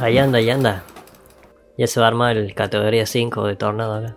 Ahí 0.00 0.18
anda, 0.18 0.38
ahí 0.38 0.50
anda. 0.50 0.84
Ya 1.76 1.86
se 1.86 2.00
va 2.00 2.06
a 2.06 2.08
armar 2.08 2.36
el 2.36 2.54
categoría 2.54 3.06
5 3.06 3.46
de 3.46 3.56
tornado 3.56 3.94
acá. 3.94 4.16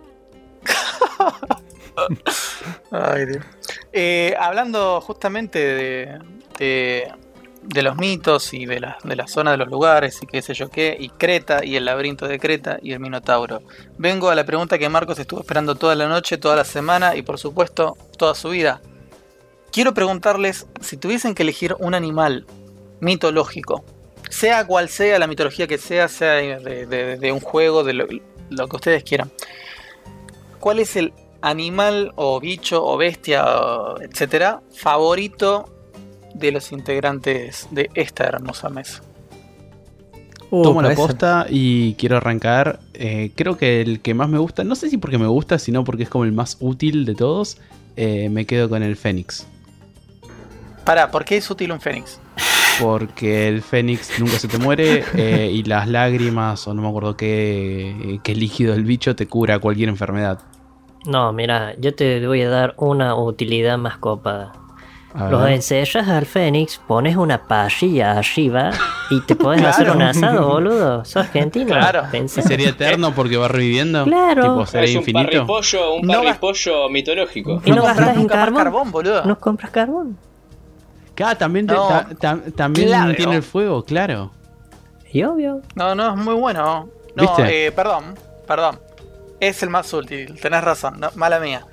Ay, 2.90 3.26
Dios. 3.26 3.44
Eh, 3.92 4.34
hablando 4.38 5.00
justamente 5.00 5.58
de, 5.58 7.08
de, 7.62 7.82
los 7.82 7.96
mitos 7.96 8.52
y 8.54 8.66
de 8.66 8.80
la, 8.80 8.98
de 9.02 9.16
la 9.16 9.26
zona 9.26 9.52
de 9.52 9.56
los 9.56 9.68
lugares 9.68 10.22
y 10.22 10.26
qué 10.26 10.40
sé 10.40 10.54
yo 10.54 10.70
qué, 10.70 10.96
y 10.98 11.08
Creta 11.08 11.64
y 11.64 11.76
el 11.76 11.84
laberinto 11.84 12.28
de 12.28 12.38
Creta 12.38 12.78
y 12.82 12.92
el 12.92 13.00
Minotauro. 13.00 13.62
Vengo 13.96 14.30
a 14.30 14.34
la 14.34 14.44
pregunta 14.44 14.78
que 14.78 14.88
Marcos 14.88 15.18
estuvo 15.18 15.40
esperando 15.40 15.74
toda 15.74 15.94
la 15.94 16.08
noche, 16.08 16.38
toda 16.38 16.56
la 16.56 16.64
semana 16.64 17.16
y 17.16 17.22
por 17.22 17.38
supuesto 17.38 17.96
toda 18.16 18.34
su 18.34 18.50
vida. 18.50 18.80
Quiero 19.72 19.94
preguntarles 19.94 20.66
si 20.80 20.96
tuviesen 20.96 21.34
que 21.34 21.42
elegir 21.42 21.74
un 21.78 21.94
animal 21.94 22.46
mitológico, 23.00 23.84
sea 24.30 24.66
cual 24.66 24.88
sea 24.88 25.18
la 25.18 25.26
mitología 25.26 25.66
que 25.66 25.78
sea, 25.78 26.08
sea 26.08 26.32
de, 26.34 26.86
de- 26.86 27.16
de 27.16 27.32
un 27.32 27.40
juego, 27.40 27.84
de 27.84 27.94
lo, 27.94 28.06
lo 28.50 28.68
que 28.68 28.76
ustedes 28.76 29.04
quieran. 29.04 29.30
¿Cuál 30.60 30.78
es 30.80 30.96
el 30.96 31.12
animal 31.40 32.12
o 32.16 32.40
bicho 32.40 32.84
o 32.84 32.96
bestia, 32.96 33.44
o 33.44 34.00
etcétera, 34.00 34.60
favorito 34.74 35.68
de 36.34 36.52
los 36.52 36.72
integrantes 36.72 37.68
de 37.70 37.90
esta 37.94 38.24
hermosa 38.24 38.68
mesa? 38.68 39.02
Uh, 40.50 40.62
Tomo 40.62 40.80
la 40.82 40.94
posta 40.94 41.46
y 41.48 41.94
quiero 41.94 42.16
arrancar. 42.16 42.80
Eh, 42.94 43.32
creo 43.34 43.56
que 43.58 43.82
el 43.82 44.00
que 44.00 44.14
más 44.14 44.28
me 44.30 44.38
gusta, 44.38 44.64
no 44.64 44.74
sé 44.76 44.88
si 44.88 44.96
porque 44.96 45.18
me 45.18 45.26
gusta, 45.26 45.58
sino 45.58 45.84
porque 45.84 46.04
es 46.04 46.08
como 46.08 46.24
el 46.24 46.32
más 46.32 46.56
útil 46.60 47.04
de 47.04 47.14
todos, 47.14 47.58
eh, 47.96 48.28
me 48.30 48.46
quedo 48.46 48.68
con 48.68 48.82
el 48.82 48.96
Fénix. 48.96 49.46
Para, 50.84 51.10
¿por 51.10 51.24
qué 51.26 51.36
es 51.36 51.50
útil 51.50 51.70
un 51.70 51.80
fénix? 51.82 52.18
Porque 52.80 53.48
el 53.48 53.62
Fénix 53.62 54.18
nunca 54.20 54.38
se 54.38 54.48
te 54.48 54.58
muere 54.58 55.04
eh, 55.14 55.50
y 55.52 55.62
las 55.64 55.88
lágrimas 55.88 56.66
o 56.68 56.74
no 56.74 56.82
me 56.82 56.88
acuerdo 56.88 57.16
qué, 57.16 58.20
qué 58.22 58.34
líquido 58.34 58.72
del 58.74 58.84
bicho 58.84 59.16
te 59.16 59.26
cura 59.26 59.58
cualquier 59.58 59.88
enfermedad. 59.88 60.40
No, 61.06 61.32
mira, 61.32 61.74
yo 61.78 61.94
te 61.94 62.24
voy 62.26 62.42
a 62.42 62.48
dar 62.50 62.74
una 62.76 63.14
utilidad 63.14 63.78
más 63.78 63.98
copada. 63.98 64.52
A 65.14 65.30
Los 65.30 65.48
encerras 65.48 66.06
al 66.08 66.26
Fénix, 66.26 66.78
pones 66.86 67.16
una 67.16 67.42
parrilla 67.48 68.18
arriba 68.18 68.70
y 69.10 69.22
te 69.22 69.34
podés 69.36 69.64
hacer 69.64 69.90
un 69.90 70.02
asado, 70.02 70.46
boludo. 70.48 71.04
¿Sos 71.04 71.16
argentino? 71.16 71.66
Claro. 71.74 72.02
Pensá. 72.12 72.40
¿Y 72.40 72.42
sería 72.44 72.68
eterno 72.68 73.14
porque 73.14 73.38
va 73.38 73.48
reviviendo? 73.48 74.04
Claro. 74.04 74.42
Tipo, 74.42 74.66
sería 74.66 74.90
un 74.90 74.96
infinito. 74.98 75.26
parripollo, 75.30 75.94
un 75.94 76.06
No 76.06 76.22
parripollo 76.22 76.88
mitológico. 76.90 77.62
¿Y 77.64 77.70
no 77.70 77.76
compras 77.76 77.96
gastás 77.96 78.14
en 78.16 78.20
nunca 78.20 78.34
más 78.36 78.44
carbón? 78.44 78.62
carbón, 78.64 78.90
boludo. 78.92 79.24
¿No 79.24 79.38
compras 79.38 79.70
carbón? 79.70 80.18
Claro, 81.18 81.36
también, 81.36 81.66
te- 81.66 81.74
No. 81.74 81.88
ta- 81.88 82.06
ta- 82.16 82.38
también 82.54 82.86
Claro. 82.88 83.12
tiene 83.16 83.34
el 83.34 83.42
fuego, 83.42 83.84
claro. 83.84 84.30
Y 85.12 85.24
obvio. 85.24 85.62
No, 85.74 85.96
no, 85.96 86.10
es 86.10 86.16
muy 86.16 86.34
bueno. 86.34 86.88
No, 87.16 87.22
¿Viste? 87.22 87.66
eh, 87.66 87.72
perdón, 87.72 88.14
perdón. 88.46 88.78
Es 89.40 89.60
el 89.64 89.68
más 89.70 89.92
útil, 89.92 90.38
tenés 90.40 90.62
razón, 90.62 91.00
no, 91.00 91.10
mala 91.16 91.40
mía. 91.40 91.66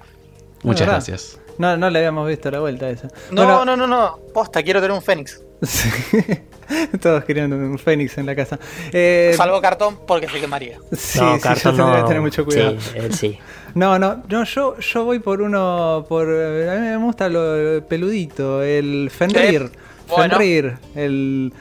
Muchas 0.63 0.79
verdad. 0.87 0.93
gracias. 0.95 1.39
No, 1.59 1.77
no 1.77 1.91
le 1.91 1.99
habíamos 1.99 2.27
visto 2.27 2.49
la 2.49 2.59
vuelta 2.59 2.87
a 2.87 2.89
esa. 2.89 3.07
No, 3.29 3.43
Bueno, 3.45 3.65
no, 3.65 3.77
no, 3.77 3.85
no, 3.85 4.17
posta, 4.33 4.63
quiero 4.63 4.81
tener 4.81 4.95
un 4.95 5.03
fénix. 5.03 5.39
Todos 7.01 7.24
querían 7.24 7.51
un 7.53 7.78
Fénix 7.78 8.18
en 8.18 8.26
la 8.26 8.36
casa. 8.36 8.59
Eh, 8.91 9.34
Salvo 9.36 9.61
cartón 9.61 9.99
porque 10.05 10.28
se 10.28 10.39
quemaría. 10.39 10.78
sí, 10.91 11.20
no, 11.20 11.36
sí, 11.36 11.41
cartón 11.41 11.76
yo 11.76 11.78
tendría 11.78 11.97
no. 11.97 12.03
que 12.03 12.07
tener 12.07 12.22
mucho 12.22 12.45
cuidado. 12.45 12.80
Sí, 12.80 12.89
él 12.95 13.13
sí. 13.13 13.39
No, 13.76 13.99
no, 13.99 14.24
no, 14.30 14.45
yo, 14.45 14.80
yo 14.80 15.03
voy 15.03 15.20
por 15.20 15.41
uno, 15.41 16.05
por, 16.07 16.30
a 16.30 16.76
mí 16.76 16.82
me 16.82 16.95
gusta 16.95 17.28
lo 17.28 17.86
peludito, 17.86 18.63
el 18.63 19.09
Fenrir, 19.11 19.70
bueno. 20.07 20.38
Fenrir, 20.38 20.78
el, 20.95 21.51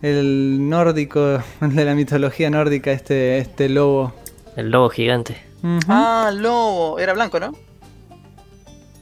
el 0.00 0.68
nórdico 0.68 1.42
de 1.60 1.84
la 1.84 1.96
mitología 1.96 2.50
nórdica, 2.50 2.92
este, 2.92 3.38
este 3.38 3.68
lobo. 3.68 4.14
El 4.54 4.70
lobo 4.70 4.90
gigante. 4.90 5.42
Ujú. 5.64 5.80
Ah, 5.88 6.30
lobo, 6.32 7.00
era 7.00 7.14
blanco, 7.14 7.40
¿no? 7.40 7.52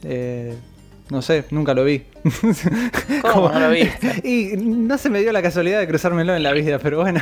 Eh, 0.03 0.57
no 1.09 1.21
sé, 1.21 1.45
nunca 1.49 1.73
lo 1.73 1.83
vi. 1.83 2.05
¿Cómo 3.21 3.49
no 3.49 3.59
lo 3.59 3.69
viste? 3.71 4.21
Y 4.23 4.57
no 4.57 4.97
se 4.97 5.09
me 5.09 5.21
dio 5.21 5.31
la 5.31 5.41
casualidad 5.41 5.79
de 5.79 5.87
cruzármelo 5.87 6.35
en 6.35 6.43
la 6.43 6.51
vida, 6.51 6.79
pero 6.79 7.01
bueno. 7.01 7.21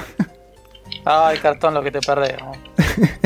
Ay, 1.05 1.37
cartón, 1.39 1.73
lo 1.73 1.81
que 1.81 1.91
te 1.91 1.99
perdés. 2.01 2.35
¿no? 2.41 2.51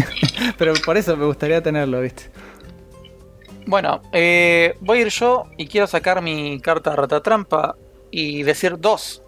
Pero 0.57 0.73
por 0.85 0.97
eso 0.97 1.17
me 1.17 1.25
gustaría 1.25 1.63
tenerlo, 1.63 2.01
¿viste? 2.01 2.29
Bueno, 3.65 4.01
eh, 4.11 4.75
voy 4.81 4.99
a 4.99 5.01
ir 5.01 5.07
yo 5.07 5.45
y 5.57 5.67
quiero 5.67 5.87
sacar 5.87 6.21
mi 6.21 6.59
carta 6.59 6.95
ratatrampa 6.95 7.75
y 8.11 8.43
decir 8.43 8.79
dos 8.79 9.23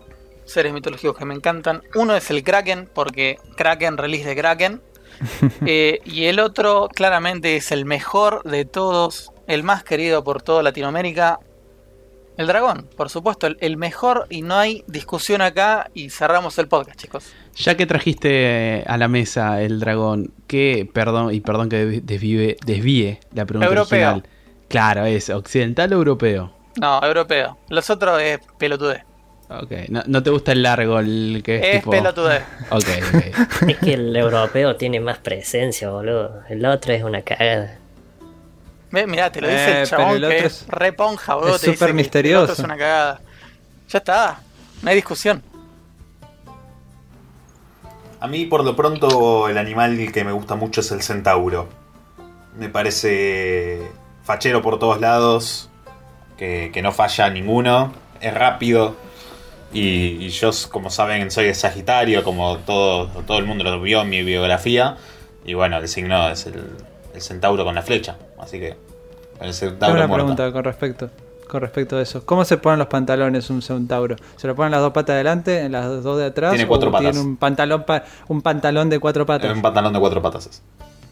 seres 0.45 0.73
mitológicos 0.73 1.17
que 1.17 1.25
me 1.25 1.33
encantan. 1.33 1.81
Uno 1.95 2.15
es 2.15 2.29
el 2.29 2.43
Kraken, 2.43 2.89
porque 2.93 3.39
Kraken, 3.55 3.97
release 3.97 4.27
de 4.27 4.35
Kraken. 4.35 4.81
Eh, 5.65 5.99
y 6.05 6.25
el 6.25 6.39
otro, 6.39 6.89
claramente, 6.93 7.55
es 7.55 7.71
el 7.71 7.85
mejor 7.85 8.43
de 8.43 8.65
todos, 8.65 9.31
el 9.47 9.63
más 9.63 9.83
querido 9.83 10.23
por 10.23 10.41
toda 10.41 10.63
Latinoamérica. 10.63 11.39
El 12.35 12.47
dragón, 12.47 12.87
por 12.97 13.09
supuesto, 13.09 13.45
el, 13.45 13.57
el 13.61 13.77
mejor 13.77 14.25
y 14.29 14.41
no 14.41 14.55
hay 14.55 14.83
discusión 14.87 15.41
acá 15.41 15.91
y 15.93 16.09
cerramos 16.09 16.57
el 16.57 16.67
podcast, 16.67 16.99
chicos. 16.99 17.31
Ya 17.55 17.77
que 17.77 17.85
trajiste 17.85 18.83
a 18.87 18.97
la 18.97 19.07
mesa 19.07 19.61
el 19.61 19.79
dragón, 19.79 20.33
¿qué, 20.47 20.89
perdón, 20.91 21.31
y 21.33 21.41
perdón 21.41 21.69
que 21.69 22.01
desvíe, 22.01 22.57
desvíe 22.65 23.19
la 23.33 23.45
pregunta 23.45 23.67
Europeo. 23.67 24.09
original? 24.15 24.23
Claro, 24.67 25.05
es 25.05 25.29
occidental 25.29 25.93
o 25.93 25.97
europeo. 25.97 26.51
No, 26.81 26.99
europeo. 27.03 27.57
Los 27.69 27.89
otros 27.91 28.19
es 28.19 28.39
pelotudez. 28.57 29.03
Ok, 29.49 29.71
no, 29.89 30.01
no 30.07 30.23
te 30.23 30.31
gusta 30.31 30.53
el 30.53 30.63
largo, 30.63 30.97
el 30.97 31.41
que 31.45 31.57
es, 31.57 31.63
Es 31.65 31.71
tipo... 31.81 31.91
pelotudez. 31.91 32.41
Ok, 32.71 32.85
ok. 33.13 33.69
Es 33.69 33.77
que 33.77 33.93
el 33.93 34.15
europeo 34.15 34.75
tiene 34.75 34.99
más 34.99 35.19
presencia, 35.19 35.91
boludo. 35.91 36.41
El 36.49 36.65
otro 36.65 36.93
es 36.93 37.03
una 37.03 37.21
cagada. 37.21 37.77
Ve, 38.93 39.07
mirá, 39.07 39.31
te 39.31 39.41
lo 39.41 39.47
dice 39.47 39.71
Eh, 39.71 39.81
el 39.81 39.87
chabón 39.87 40.13
pero 40.13 40.27
el 40.27 40.37
que 40.41 40.45
es 40.45 40.65
reponja, 40.67 41.33
boludo. 41.33 41.55
es 41.55 41.61
te 41.61 41.67
dice 41.67 41.77
súper 41.77 41.87
que 41.87 41.91
el 41.91 41.95
misterioso. 41.95 42.43
otro 42.43 42.53
es 42.53 42.59
una 42.59 42.77
cagada. 42.77 43.21
Ya 43.89 43.97
está, 43.97 44.39
no 44.83 44.89
hay 44.91 44.95
discusión. 44.97 45.41
A 48.19 48.27
mí, 48.27 48.45
por 48.45 48.63
lo 48.63 48.75
pronto, 48.75 49.49
el 49.49 49.57
animal 49.57 50.11
que 50.13 50.23
me 50.23 50.31
gusta 50.31 50.53
mucho 50.55 50.81
es 50.81 50.91
el 50.91 51.01
centauro. 51.01 51.67
Me 52.55 52.69
parece 52.69 53.91
fachero 54.23 54.61
por 54.61 54.77
todos 54.77 55.01
lados, 55.01 55.69
que, 56.37 56.69
que 56.71 56.83
no 56.83 56.91
falla 56.91 57.31
ninguno, 57.31 57.91
es 58.21 58.31
rápido. 58.33 58.95
Y, 59.73 60.23
y 60.23 60.29
yo, 60.29 60.51
como 60.69 60.91
saben, 60.91 61.31
soy 61.31 61.45
de 61.47 61.55
Sagitario, 61.55 62.23
como 62.23 62.59
todo, 62.59 63.07
todo 63.23 63.39
el 63.39 63.45
mundo 63.45 63.63
lo 63.63 63.81
vio 63.81 64.03
en 64.03 64.09
mi 64.09 64.21
biografía. 64.21 64.97
Y 65.43 65.55
bueno, 65.55 65.77
el 65.77 65.87
signo 65.89 66.29
es 66.29 66.45
el, 66.45 66.63
el 67.15 67.21
centauro 67.21 67.65
con 67.65 67.73
la 67.73 67.81
flecha. 67.81 68.17
Así 68.43 68.59
que, 68.59 68.69
el 68.69 68.75
Tengo 69.39 69.53
centauro 69.53 69.95
una 70.05 70.13
pregunta 70.13 70.51
con 70.51 70.63
respecto, 70.63 71.09
con 71.49 71.61
respecto 71.61 71.97
a 71.97 72.01
eso. 72.01 72.25
¿Cómo 72.25 72.45
se 72.45 72.57
ponen 72.57 72.79
los 72.79 72.87
pantalones 72.87 73.49
un 73.49 73.61
centauro? 73.61 74.15
¿Se 74.37 74.47
lo 74.47 74.55
ponen 74.55 74.71
las 74.71 74.81
dos 74.81 74.91
patas 74.93 75.13
adelante, 75.15 75.61
en 75.61 75.71
las 75.71 76.03
dos 76.03 76.17
de 76.17 76.25
atrás? 76.25 76.51
Tiene 76.51 76.67
cuatro 76.67 76.89
o 76.89 76.91
patas. 76.91 77.11
tiene 77.11 77.27
un 77.27 77.37
pantalón, 77.37 77.83
pa- 77.83 78.03
un 78.27 78.41
pantalón 78.41 78.89
de 78.89 78.99
cuatro 78.99 79.25
patas? 79.25 79.55
Un 79.55 79.61
pantalón 79.61 79.93
de 79.93 79.99
cuatro 79.99 80.21
patas. 80.21 80.47
es. 80.47 80.61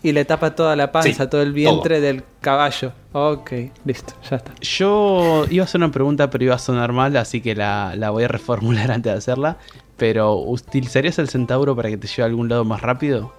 Y 0.03 0.13
le 0.13 0.25
tapa 0.25 0.55
toda 0.55 0.75
la 0.75 0.91
panza, 0.91 1.23
Sí, 1.25 1.29
todo 1.29 1.43
el 1.43 1.53
vientre 1.53 2.01
del 2.01 2.23
caballo. 2.41 2.91
Ok, 3.13 3.51
listo, 3.86 4.13
ya 4.29 4.38
está. 4.38 4.51
Yo 4.59 5.45
iba 5.51 5.63
a 5.63 5.65
hacer 5.65 5.79
una 5.79 5.91
pregunta, 5.91 6.32
pero 6.32 6.43
iba 6.43 6.55
a 6.55 6.59
sonar 6.59 6.91
mal, 6.91 7.15
así 7.17 7.39
que 7.39 7.53
la, 7.53 7.93
la 7.95 8.09
voy 8.09 8.23
a 8.23 8.27
reformular 8.27 8.89
antes 8.91 9.11
de 9.13 9.17
hacerla. 9.19 9.57
Pero, 9.97 10.38
¿utilizarías 10.38 11.19
el 11.19 11.29
centauro 11.29 11.75
para 11.75 11.89
que 11.89 11.97
te 11.97 12.07
lleve 12.07 12.23
a 12.23 12.25
algún 12.25 12.49
lado 12.49 12.65
más 12.65 12.82
rápido? 12.82 13.32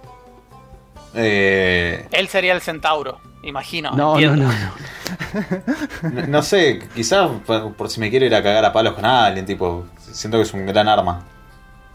Eh, 1.15 2.07
Él 2.11 2.27
sería 2.29 2.53
el 2.53 2.61
centauro, 2.61 3.19
imagino. 3.43 3.91
No, 3.91 4.19
no, 4.19 4.35
no, 4.35 4.47
no. 4.51 6.11
no, 6.11 6.27
no 6.27 6.41
sé, 6.41 6.79
quizás 6.95 7.29
por, 7.45 7.73
por 7.73 7.89
si 7.89 7.99
me 7.99 8.09
quiero 8.09 8.25
ir 8.25 8.33
a 8.35 8.41
cagar 8.43 8.65
a 8.65 8.73
palos 8.73 8.93
con 8.93 9.05
alguien, 9.05 9.45
tipo, 9.45 9.85
siento 9.99 10.37
que 10.37 10.43
es 10.43 10.53
un 10.53 10.65
gran 10.65 10.87
arma. 10.87 11.23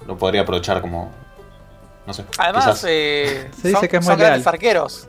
Lo 0.06 0.16
podría 0.16 0.42
aprovechar 0.42 0.80
como. 0.80 1.10
No 2.06 2.12
sé. 2.14 2.24
Además, 2.38 2.64
quizás. 2.64 2.84
eh, 2.88 3.50
Se 3.60 3.68
dice 3.68 3.80
son, 3.80 3.88
que 3.88 3.96
es 3.98 4.04
son 4.04 4.14
muy 4.14 4.20
grandes 4.22 4.44
leal. 4.44 4.54
arqueros. 4.54 5.08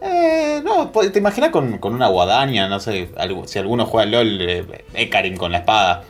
Eh, 0.00 0.60
no, 0.64 0.90
te 0.90 1.18
imaginas 1.18 1.50
con, 1.50 1.78
con 1.78 1.92
una 1.94 2.06
guadaña, 2.06 2.68
no 2.68 2.78
sé, 2.78 3.10
algo- 3.16 3.48
si 3.48 3.58
alguno 3.58 3.84
juega 3.84 4.08
LOL, 4.08 4.40
eh, 4.40 4.84
Ekarim 4.94 5.36
con 5.36 5.50
la 5.50 5.58
espada. 5.58 6.04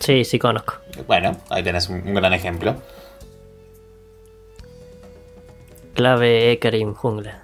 Sí, 0.00 0.22
sí 0.24 0.38
conozco. 0.38 0.74
Bueno, 1.06 1.36
ahí 1.48 1.62
tenés 1.62 1.88
un, 1.88 1.96
un 2.06 2.14
gran 2.14 2.34
ejemplo. 2.34 2.76
Clave 5.94 6.52
Ekarim 6.52 6.92
Jungla. 6.94 7.42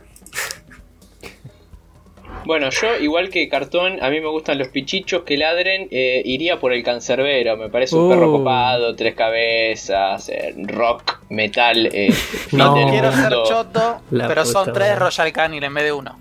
Bueno, 2.45 2.71
yo, 2.71 2.97
igual 2.99 3.29
que 3.31 3.49
Cartón, 3.49 4.03
a 4.03 4.11
mí 4.11 4.21
me 4.21 4.27
gustan 4.27 4.59
los 4.59 4.69
pichichos 4.69 5.23
que 5.23 5.37
ladren. 5.37 5.87
eh, 5.93 6.23
iría 6.25 6.59
por 6.59 6.73
el 6.73 6.83
cancerbero. 6.83 7.57
Me 7.57 7.69
parece 7.69 7.95
un 7.95 8.07
Uh. 8.07 8.11
perro 8.11 8.33
copado, 8.33 8.97
tres 8.97 9.15
cabezas, 9.15 10.29
eh, 10.29 10.53
rock, 10.67 11.21
metal. 11.29 11.87
Eh, 11.93 12.13
No. 12.53 12.75
Quiero 12.91 13.13
ser 13.13 13.33
choto, 13.45 14.01
La 14.11 14.27
pero 14.27 14.45
son 14.45 14.73
tres. 14.73 14.99
Royal 14.99 15.33
Canin 15.33 15.63
en 15.63 15.73
vez 15.75 15.85
de 15.85 15.93
uno. 15.93 16.19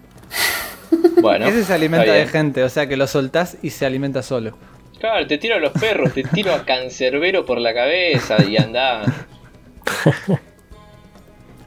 Bueno, 1.22 1.48
Ese 1.48 1.64
se 1.64 1.74
alimenta 1.74 2.12
de 2.12 2.28
gente, 2.28 2.64
o 2.64 2.70
sea 2.70 2.86
que 2.88 2.98
lo 2.98 3.08
soltás 3.08 3.58
y 3.64 3.70
se 3.72 3.86
alimenta 3.86 4.22
solo. 4.22 4.58
Claro, 5.00 5.26
te 5.26 5.40
tiro 5.40 5.56
a 5.56 5.60
los 5.60 5.72
perros, 5.72 6.14
te 6.14 6.22
tiro 6.24 6.54
a 6.54 6.64
cancerbero 6.66 7.46
por 7.46 7.60
la 7.60 7.74
cabeza 7.74 8.38
y 8.44 8.58
anda. 8.58 9.04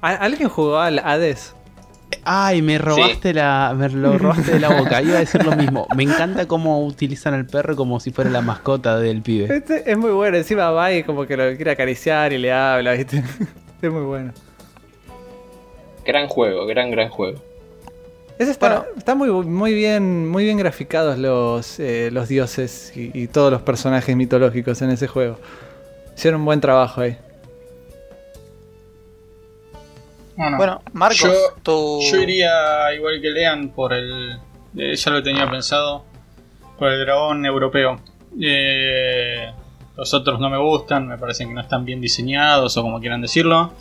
¿Al- 0.01 0.18
¿Alguien 0.20 0.49
jugó 0.49 0.78
al 0.78 0.99
Hades? 1.01 1.55
Ay, 2.25 2.62
me 2.62 2.79
robaste 2.79 3.35
la. 3.35 3.75
Me 3.77 3.89
lo 3.89 4.18
robaste 4.18 4.53
de 4.53 4.61
la 4.61 4.68
boca. 4.81 5.03
Iba 5.03 5.16
a 5.16 5.20
decir 5.20 5.45
lo 5.45 5.55
mismo. 5.57 5.87
Me 5.97 6.03
encanta 6.05 6.47
cómo 6.47 6.85
utilizan 6.85 7.35
al 7.35 7.47
perro 7.47 7.77
como 7.77 8.01
si 8.01 8.11
fuera 8.11 8.31
la 8.31 8.41
mascota 8.41 8.99
del 8.99 9.22
pibe. 9.22 9.55
Este 9.57 9.91
es 9.91 9.97
muy 9.99 10.11
bueno, 10.12 10.37
encima 10.37 10.70
va 10.70 10.93
y 10.93 11.03
como 11.03 11.27
que 11.27 11.37
lo 11.37 11.55
quiere 11.57 11.70
acariciar 11.72 12.33
y 12.33 12.39
le 12.39 12.53
habla, 12.53 12.93
¿viste? 12.93 13.22
es 13.83 13.93
muy 13.93 14.03
bueno. 14.03 14.33
Gran 16.05 16.29
juego, 16.29 16.66
gran, 16.66 16.91
gran 16.91 17.09
juego. 17.09 17.41
Ese 18.39 18.51
está, 18.51 18.68
Bueno. 18.81 18.85
está 18.97 19.14
muy, 19.14 19.31
muy 19.31 19.72
bien, 19.75 20.29
muy 20.29 20.45
bien 20.45 20.59
graficados 20.59 21.18
los, 21.18 21.79
eh, 21.79 22.11
los 22.12 22.29
dioses 22.29 22.93
y, 22.97 23.11
y 23.14 23.29
todos 23.29 23.53
los 23.53 23.62
personajes 23.62 24.16
mitológicos 24.16 24.83
en 24.83 24.91
ese 24.91 25.07
juego. 25.07 25.39
Hicieron 26.16 26.41
un 26.41 26.45
buen 26.47 26.61
trabajo 26.61 27.01
ahí. 27.03 27.16
Bueno, 30.37 30.57
Bueno, 30.57 30.82
Marcos, 30.93 31.20
yo, 31.20 31.32
tú. 31.62 32.01
yo 32.11 32.16
iría 32.20 32.93
igual 32.95 33.20
que 33.20 33.30
Lean 33.30 33.68
por 33.70 33.93
el. 33.93 34.39
eh, 34.76 34.95
ya 34.97 35.11
lo 35.11 35.22
tenía 35.22 35.49
pensado. 35.51 36.05
Por 36.78 36.91
el 36.93 37.01
dragón 37.05 37.47
europeo. 37.47 38.01
Eh, 38.41 39.49
los 39.97 40.12
otros 40.12 40.41
no 40.41 40.51
me 40.51 40.59
gustan, 40.59 41.07
me 41.07 41.16
parecen 41.18 41.49
que 41.49 41.55
no 41.55 41.61
están 41.61 41.85
bien 41.85 42.01
diseñados 42.01 42.76
o 42.76 42.82
como 42.82 42.99
quieran 43.01 43.20
decirlo. 43.22 43.72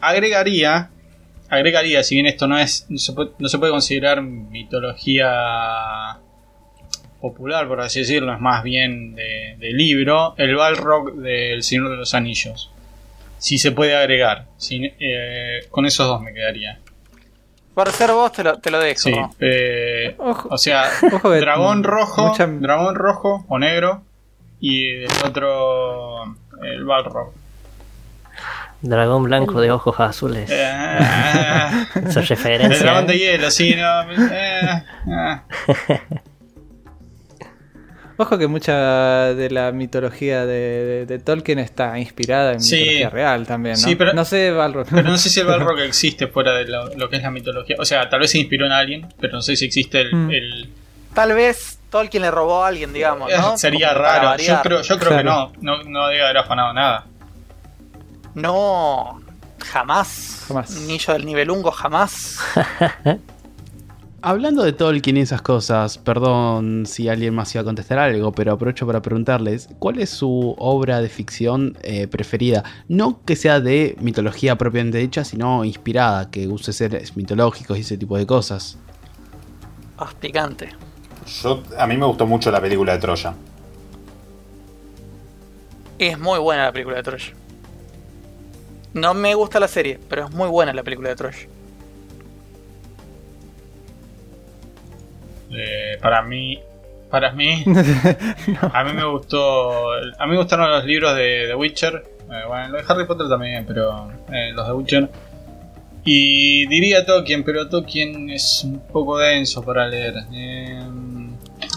Agregaría. 0.00 0.90
Agregaría, 1.48 2.02
si 2.02 2.16
bien 2.16 2.26
esto 2.26 2.48
no 2.48 2.58
es. 2.58 2.86
No 2.88 2.98
se 2.98 3.12
puede, 3.12 3.30
no 3.38 3.48
se 3.48 3.58
puede 3.58 3.70
considerar 3.70 4.20
mitología 4.22 6.18
popular, 7.20 7.66
por 7.68 7.80
así 7.80 8.00
decirlo, 8.00 8.32
es 8.34 8.40
más 8.40 8.62
bien 8.64 9.14
de, 9.14 9.56
de 9.58 9.72
libro. 9.72 10.34
El 10.38 10.56
Balrog 10.56 11.14
del 11.14 11.62
Señor 11.62 11.90
de 11.90 11.96
los 11.96 12.14
Anillos. 12.14 12.70
Si 13.38 13.58
se 13.58 13.72
puede 13.72 13.94
agregar. 13.96 14.46
Si- 14.56 14.92
eh, 15.00 15.60
con 15.70 15.86
esos 15.86 16.06
dos 16.06 16.20
me 16.22 16.32
quedaría. 16.32 16.78
Por 17.74 17.90
ser 17.92 18.10
vos, 18.12 18.32
te 18.32 18.42
lo, 18.42 18.58
te 18.58 18.70
lo 18.70 18.78
dejo. 18.80 18.98
Sí. 19.00 19.14
eh, 19.40 20.14
Ojo. 20.18 20.48
o 20.50 20.56
sea, 20.58 20.84
Ojo 21.12 21.30
dragón 21.30 21.84
rojo, 21.84 22.28
mucha- 22.28 22.46
dragón 22.46 22.94
rojo 22.94 23.44
o 23.48 23.58
negro 23.58 24.02
y 24.60 25.02
el 25.04 25.10
otro 25.24 26.24
el 26.62 26.84
Balrog. 26.84 27.32
Dragón 28.80 29.24
blanco 29.24 29.60
de 29.60 29.70
ojos 29.72 29.98
azules. 30.00 30.48
Eh, 30.50 30.54
Esa 32.06 32.20
el 32.20 32.26
referencia. 32.26 32.78
dragón 32.78 33.06
de 33.06 33.14
¿eh? 33.14 33.18
hielo, 33.18 33.50
sí, 33.50 33.74
no. 33.74 34.02
Ojo 38.18 38.38
que 38.38 38.46
mucha 38.46 39.34
de 39.34 39.50
la 39.50 39.72
mitología 39.72 40.46
de, 40.46 40.54
de- 40.84 41.06
de 41.06 41.18
Tolkien 41.18 41.58
está 41.58 41.98
inspirada 41.98 42.52
en 42.52 42.60
Sí. 42.62 42.76
mitología 42.76 43.10
real 43.10 43.46
también, 43.46 43.74
¿no? 43.74 43.86
Sí, 43.86 43.94
pero- 43.94 44.14
no 44.14 44.24
sé, 44.24 44.50
Balrog. 44.52 44.86
Pero 44.90 45.02
no 45.10 45.18
sé 45.18 45.28
si 45.28 45.40
el 45.40 45.46
Balrog 45.48 45.78
existe 45.80 46.26
fuera 46.26 46.52
de 46.52 46.64
lo, 46.66 46.88
lo 46.96 47.08
que 47.10 47.16
es 47.16 47.22
la 47.22 47.30
mitología. 47.30 47.76
O 47.78 47.84
sea, 47.84 48.08
tal 48.08 48.20
vez 48.20 48.30
se 48.30 48.38
inspiró 48.38 48.64
en 48.66 48.72
alguien, 48.72 49.06
pero 49.20 49.34
no 49.34 49.42
sé 49.42 49.54
si 49.56 49.64
existe 49.66 50.00
el. 50.00 50.14
Mm. 50.14 50.30
el- 50.30 50.72
Tal 51.14 51.32
vez 51.34 51.78
Tolkien 51.90 52.22
le 52.22 52.30
robó 52.30 52.64
a 52.64 52.68
alguien, 52.68 52.92
digamos, 52.92 53.30
¿no? 53.30 53.56
Sería 53.58 53.88
Como 53.90 54.00
raro. 54.02 54.36
Yo 54.42 54.60
creo, 54.62 54.82
yo 54.82 54.98
creo 54.98 55.10
Claro. 55.20 55.52
que 55.52 55.58
no, 55.62 55.76
no. 55.78 55.82
No 55.84 56.08
debe 56.08 56.22
haber 56.24 56.38
afanado 56.38 56.72
nada. 56.72 57.04
No, 58.34 59.20
jamás. 59.64 60.44
Jamás. 60.48 60.70
Niño 60.70 61.12
del 61.12 61.24
nivelungo, 61.26 61.70
jamás. 61.70 62.38
Hablando 64.28 64.64
de 64.64 64.72
Tolkien 64.72 65.18
y 65.18 65.20
esas 65.20 65.40
cosas, 65.40 65.98
perdón 65.98 66.84
si 66.84 67.08
alguien 67.08 67.32
más 67.32 67.54
iba 67.54 67.62
a 67.62 67.64
contestar 67.64 68.00
algo, 68.00 68.32
pero 68.32 68.54
aprovecho 68.54 68.84
para 68.84 69.00
preguntarles, 69.00 69.68
¿cuál 69.78 70.00
es 70.00 70.10
su 70.10 70.56
obra 70.58 71.00
de 71.00 71.08
ficción 71.08 71.78
eh, 71.82 72.08
preferida? 72.08 72.64
No 72.88 73.24
que 73.24 73.36
sea 73.36 73.60
de 73.60 73.94
mitología 74.00 74.58
propiamente 74.58 74.98
dicha, 74.98 75.22
sino 75.22 75.64
inspirada, 75.64 76.28
que 76.28 76.48
use 76.48 76.72
seres 76.72 77.16
mitológicos 77.16 77.78
y 77.78 77.82
ese 77.82 77.98
tipo 77.98 78.18
de 78.18 78.26
cosas. 78.26 78.78
Picante. 80.18 80.70
Yo, 81.40 81.62
a 81.78 81.86
mí 81.86 81.96
me 81.96 82.06
gustó 82.06 82.26
mucho 82.26 82.50
la 82.50 82.60
película 82.60 82.94
de 82.94 82.98
Troya. 82.98 83.32
Es 86.00 86.18
muy 86.18 86.40
buena 86.40 86.64
la 86.64 86.72
película 86.72 86.96
de 86.96 87.04
Troya. 87.04 87.32
No 88.92 89.14
me 89.14 89.36
gusta 89.36 89.60
la 89.60 89.68
serie, 89.68 90.00
pero 90.08 90.24
es 90.24 90.32
muy 90.32 90.48
buena 90.48 90.72
la 90.72 90.82
película 90.82 91.10
de 91.10 91.14
Troya. 91.14 91.46
Eh, 95.50 95.98
para 96.00 96.22
mí. 96.22 96.60
Para 97.10 97.32
mí. 97.32 97.64
A 98.72 98.84
mí 98.84 98.92
me 98.92 99.04
gustó. 99.04 99.92
A 99.92 100.26
mí 100.26 100.32
me 100.32 100.38
gustaron 100.38 100.70
los 100.70 100.84
libros 100.84 101.14
de 101.16 101.44
The 101.48 101.54
Witcher. 101.54 102.04
Eh, 102.30 102.42
bueno, 102.46 102.68
los 102.68 102.86
de 102.86 102.92
Harry 102.92 103.06
Potter 103.06 103.28
también, 103.28 103.64
pero 103.66 104.10
eh, 104.32 104.52
los 104.52 104.66
de 104.66 104.72
Witcher. 104.72 105.08
Y 106.04 106.66
diría 106.66 107.04
Tolkien, 107.04 107.44
pero 107.44 107.68
Tolkien 107.68 108.30
es 108.30 108.62
un 108.64 108.80
poco 108.80 109.18
denso 109.18 109.62
para 109.62 109.88
leer. 109.88 110.14
Eh, 110.32 110.80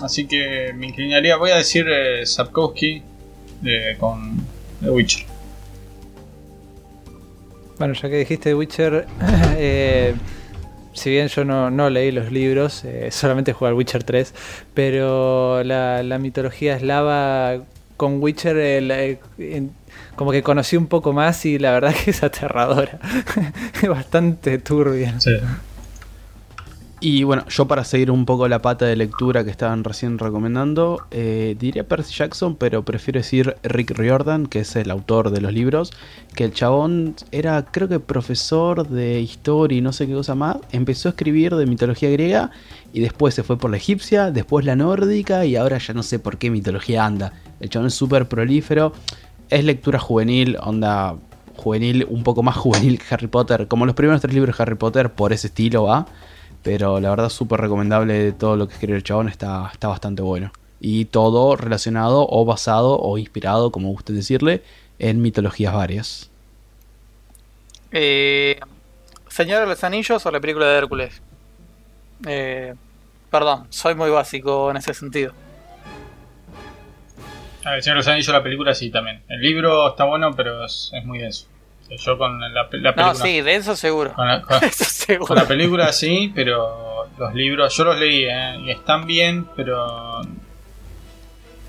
así 0.03 0.27
que 0.27 0.71
me 0.75 0.87
inclinaría. 0.87 1.35
Voy 1.37 1.51
a 1.51 1.57
decir 1.57 1.85
Sapkowski 2.23 3.03
con 3.99 4.37
The 4.81 4.89
Witcher. 4.89 5.39
Bueno, 7.79 7.93
ya 7.93 8.09
que 8.09 8.17
dijiste 8.17 8.53
Witcher, 8.53 9.07
eh, 9.57 10.13
si 10.99 11.09
bien 11.09 11.27
yo 11.29 11.43
no, 11.45 11.71
no 11.71 11.89
leí 11.89 12.11
los 12.11 12.31
libros, 12.31 12.83
eh, 12.85 13.09
solamente 13.11 13.53
jugué 13.53 13.69
al 13.69 13.75
Witcher 13.75 14.03
3, 14.03 14.33
pero 14.73 15.63
la, 15.63 16.03
la 16.03 16.19
mitología 16.19 16.75
eslava 16.75 17.57
con 17.97 18.21
Witcher 18.21 18.57
eh, 18.57 18.81
la- 18.81 19.01
eh, 19.03 19.17
como 20.15 20.31
que 20.31 20.43
conocí 20.43 20.77
un 20.77 20.87
poco 20.87 21.11
más 21.13 21.45
y 21.45 21.57
la 21.59 21.71
verdad 21.71 21.93
que 22.03 22.11
es 22.11 22.21
aterradora, 22.23 22.99
bastante 23.89 24.57
turbia. 24.59 25.15
Y 27.01 27.23
bueno, 27.23 27.45
yo 27.47 27.65
para 27.65 27.85
seguir 27.85 28.11
un 28.11 28.25
poco 28.25 28.49
la 28.49 28.61
pata 28.61 28.85
de 28.85 28.97
lectura 28.97 29.45
que 29.45 29.51
estaban 29.51 29.85
recién 29.85 30.17
recomendando, 30.17 31.05
eh, 31.11 31.55
diría 31.57 31.87
Percy 31.87 32.13
Jackson, 32.13 32.57
pero 32.57 32.83
prefiero 32.83 33.19
decir 33.19 33.55
Rick 33.63 33.91
Riordan, 33.91 34.47
que 34.47 34.59
es 34.59 34.75
el 34.75 34.91
autor 34.91 35.29
de 35.29 35.39
los 35.39 35.53
libros, 35.53 35.93
que 36.35 36.43
el 36.43 36.53
chabón 36.53 37.15
era 37.31 37.63
creo 37.63 37.87
que 37.87 38.01
profesor 38.01 38.85
de 38.85 39.21
historia 39.21 39.77
y 39.77 39.81
no 39.81 39.93
sé 39.93 40.07
qué 40.07 40.13
cosa 40.13 40.35
más, 40.35 40.57
empezó 40.73 41.07
a 41.07 41.11
escribir 41.11 41.55
de 41.55 41.65
mitología 41.67 42.09
griega 42.09 42.51
y 42.91 42.99
después 42.99 43.33
se 43.33 43.43
fue 43.43 43.57
por 43.57 43.71
la 43.71 43.77
egipcia, 43.77 44.31
después 44.31 44.65
la 44.65 44.75
nórdica 44.75 45.45
y 45.45 45.55
ahora 45.55 45.77
ya 45.77 45.93
no 45.93 46.03
sé 46.03 46.19
por 46.19 46.37
qué 46.37 46.49
mitología 46.49 47.05
anda. 47.05 47.31
El 47.61 47.69
chabón 47.69 47.87
es 47.87 47.93
súper 47.93 48.27
prolífero, 48.27 48.91
es 49.49 49.63
lectura 49.63 49.99
juvenil, 49.99 50.57
onda 50.61 51.15
juvenil, 51.55 52.05
un 52.09 52.23
poco 52.23 52.43
más 52.43 52.55
juvenil 52.57 52.99
que 52.99 53.13
Harry 53.13 53.27
Potter, 53.27 53.69
como 53.69 53.85
los 53.85 53.95
primeros 53.95 54.21
tres 54.21 54.33
libros 54.33 54.57
de 54.57 54.63
Harry 54.63 54.75
Potter, 54.75 55.13
por 55.13 55.31
ese 55.31 55.47
estilo 55.47 55.83
va. 55.83 56.05
Pero 56.63 56.99
la 56.99 57.09
verdad 57.09 57.29
súper 57.29 57.61
recomendable 57.61 58.31
todo 58.33 58.55
lo 58.55 58.67
que 58.67 58.73
escribe 58.73 58.97
el 58.97 59.03
chabón, 59.03 59.29
está, 59.29 59.69
está 59.71 59.87
bastante 59.87 60.21
bueno. 60.21 60.51
Y 60.79 61.05
todo 61.05 61.55
relacionado 61.55 62.25
o 62.29 62.45
basado 62.45 62.99
o 62.99 63.17
inspirado, 63.17 63.71
como 63.71 63.89
guste 63.89 64.13
decirle, 64.13 64.63
en 64.97 65.21
mitologías 65.21 65.73
varias. 65.73 66.29
Eh, 67.91 68.59
Señor 69.27 69.61
de 69.61 69.67
los 69.67 69.83
Anillos 69.83 70.25
o 70.25 70.31
la 70.31 70.39
película 70.39 70.67
de 70.67 70.77
Hércules. 70.77 71.21
Eh, 72.27 72.75
perdón, 73.29 73.67
soy 73.69 73.95
muy 73.95 74.09
básico 74.09 74.71
en 74.71 74.77
ese 74.77 74.93
sentido. 74.93 75.33
A 77.63 77.71
ver, 77.71 77.83
Señor 77.83 77.95
de 77.95 77.99
los 77.99 78.07
Anillos, 78.07 78.33
la 78.33 78.43
película 78.43 78.73
sí 78.73 78.89
también. 78.89 79.21
El 79.27 79.41
libro 79.41 79.89
está 79.89 80.05
bueno, 80.05 80.33
pero 80.35 80.65
es, 80.65 80.91
es 80.93 81.05
muy 81.05 81.19
denso. 81.19 81.45
Yo 81.97 82.17
con 82.17 82.39
la, 82.39 82.49
la 82.49 82.69
película. 82.69 82.93
No, 82.95 83.15
sí, 83.15 83.41
denso 83.41 83.75
seguro. 83.75 84.13
Con 84.13 84.27
la, 84.27 84.41
con- 84.43 84.63
Eso 84.63 84.85
seguro. 84.85 85.27
con 85.27 85.37
la 85.37 85.45
película 85.47 85.91
sí, 85.91 86.31
pero 86.35 87.07
los 87.17 87.33
libros 87.33 87.75
yo 87.75 87.83
los 87.85 87.97
leí 87.99 88.25
¿eh? 88.25 88.57
y 88.65 88.69
están 88.71 89.05
bien, 89.07 89.47
pero 89.55 90.21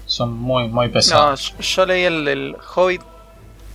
son 0.06 0.32
muy, 0.36 0.68
muy 0.68 0.86
No, 0.88 0.92
pesados. 0.92 1.54
yo, 1.58 1.60
yo 1.60 1.86
leí 1.86 2.02
el 2.04 2.24
del 2.24 2.56
Hobbit. 2.74 3.02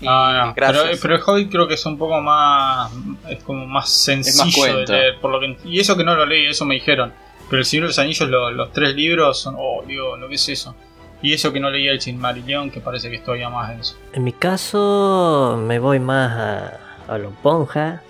Y 0.02 0.06
Ah, 0.10 0.48
no, 0.48 0.54
gracias. 0.54 0.84
Pero, 0.84 1.00
pero 1.02 1.16
el 1.16 1.22
Hobbit 1.26 1.52
creo 1.52 1.68
que 1.68 1.76
es 1.76 1.86
un 1.86 1.98
poco 1.98 2.20
más. 2.22 2.92
Es 3.30 3.42
como 3.44 3.66
más 3.66 3.90
sencillo 3.90 4.78
de 4.80 4.86
leer. 4.86 5.20
Por 5.22 5.32
lo 5.32 5.40
que, 5.40 5.58
y 5.66 5.80
eso 5.80 5.96
que 5.96 6.04
no 6.04 6.16
lo 6.16 6.26
leí, 6.26 6.48
eso 6.48 6.66
me 6.66 6.76
dijeron. 6.76 7.14
Pero 7.50 7.60
el 7.60 7.66
Señor 7.66 7.84
de 7.86 7.88
los 7.90 8.00
Anillos, 8.00 8.30
lo- 8.30 8.52
los 8.52 8.72
tres 8.74 8.94
libros 8.94 9.40
son. 9.40 9.56
Oh, 9.58 9.84
Dios, 9.88 10.20
lo 10.20 10.28
que 10.28 10.36
es 10.36 10.50
eso. 10.50 10.76
Y 11.22 11.34
eso 11.34 11.52
que 11.52 11.60
no 11.60 11.70
leí 11.72 11.88
el 11.88 12.02
Silmarillion, 12.02 12.70
que 12.70 12.80
parece 12.82 13.10
que 13.10 13.16
es 13.18 13.24
todavía 13.24 13.50
más 13.50 13.70
denso. 13.70 13.98
En 14.14 14.24
mi 14.24 14.34
caso, 14.34 15.58
me 15.62 15.80
voy 15.80 16.00
más 16.00 16.32
a, 16.32 17.14
a 17.14 17.18
lo 17.18 17.32
ponja. 17.32 18.02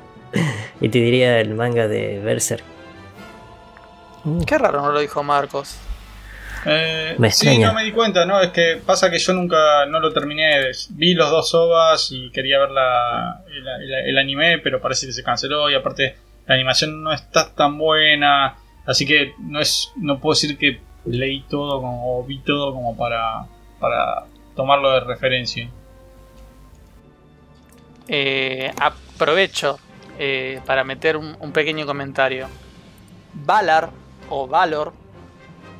y 0.80 0.88
te 0.88 0.98
diría 0.98 1.40
el 1.40 1.54
manga 1.54 1.88
de 1.88 2.20
Berserk. 2.20 2.64
Qué 4.46 4.58
raro 4.58 4.80
no 4.82 4.92
lo 4.92 5.00
dijo 5.00 5.22
Marcos. 5.22 5.76
Eh, 6.64 7.16
Me 7.18 7.32
sí, 7.32 7.58
no 7.58 7.72
me 7.74 7.82
di 7.82 7.90
cuenta, 7.90 8.24
¿no? 8.24 8.40
Es 8.40 8.50
que 8.50 8.80
pasa 8.86 9.10
que 9.10 9.18
yo 9.18 9.32
nunca 9.32 9.84
no 9.86 9.98
lo 9.98 10.12
terminé. 10.12 10.60
Vi 10.90 11.14
los 11.14 11.28
dos 11.30 11.52
ovas 11.54 12.08
y 12.12 12.30
quería 12.30 12.60
ver 12.60 12.70
la, 12.70 13.42
el, 13.48 13.66
el- 13.82 14.08
el 14.10 14.18
anime, 14.18 14.58
pero 14.58 14.80
parece 14.80 15.06
que 15.06 15.12
se 15.12 15.24
canceló. 15.24 15.68
Y 15.68 15.74
aparte, 15.74 16.14
la 16.46 16.54
animación 16.54 17.02
no 17.02 17.12
está 17.12 17.52
tan 17.52 17.76
buena. 17.78 18.54
Así 18.86 19.04
que 19.06 19.32
no 19.40 19.58
es 19.60 19.90
no 19.96 20.20
puedo 20.20 20.34
decir 20.34 20.56
que 20.56 20.80
leí 21.04 21.42
todo 21.42 21.80
como, 21.80 22.18
o 22.18 22.24
vi 22.24 22.38
todo 22.40 22.72
como 22.72 22.96
para, 22.96 23.46
para 23.78 24.24
tomarlo 24.54 24.90
de 24.90 25.00
referencia. 25.00 25.68
Eh, 28.08 28.72
aprovecho 28.80 29.78
eh, 30.18 30.60
para 30.66 30.84
meter 30.84 31.16
un, 31.16 31.36
un 31.40 31.52
pequeño 31.52 31.86
comentario. 31.86 32.48
Valar, 33.34 33.90
o 34.28 34.46
Valor, 34.46 34.92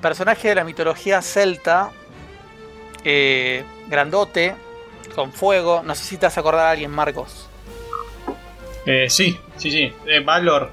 personaje 0.01 0.49
de 0.49 0.55
la 0.57 0.65
mitología 0.65 1.23
celta, 1.23 1.91
eh, 3.05 3.65
grandote, 3.89 4.55
con 5.15 5.33
fuego. 5.33 5.83
No 5.83 5.95
sé 5.95 6.05
si 6.05 6.17
te 6.19 6.27
vas 6.27 6.37
a 6.37 6.41
acordar 6.41 6.67
a 6.67 6.71
alguien, 6.71 6.91
Marcos. 6.91 7.49
Eh, 8.85 9.09
sí, 9.09 9.39
sí, 9.57 9.71
sí. 9.71 9.93
Eh, 10.07 10.21
Valor. 10.21 10.71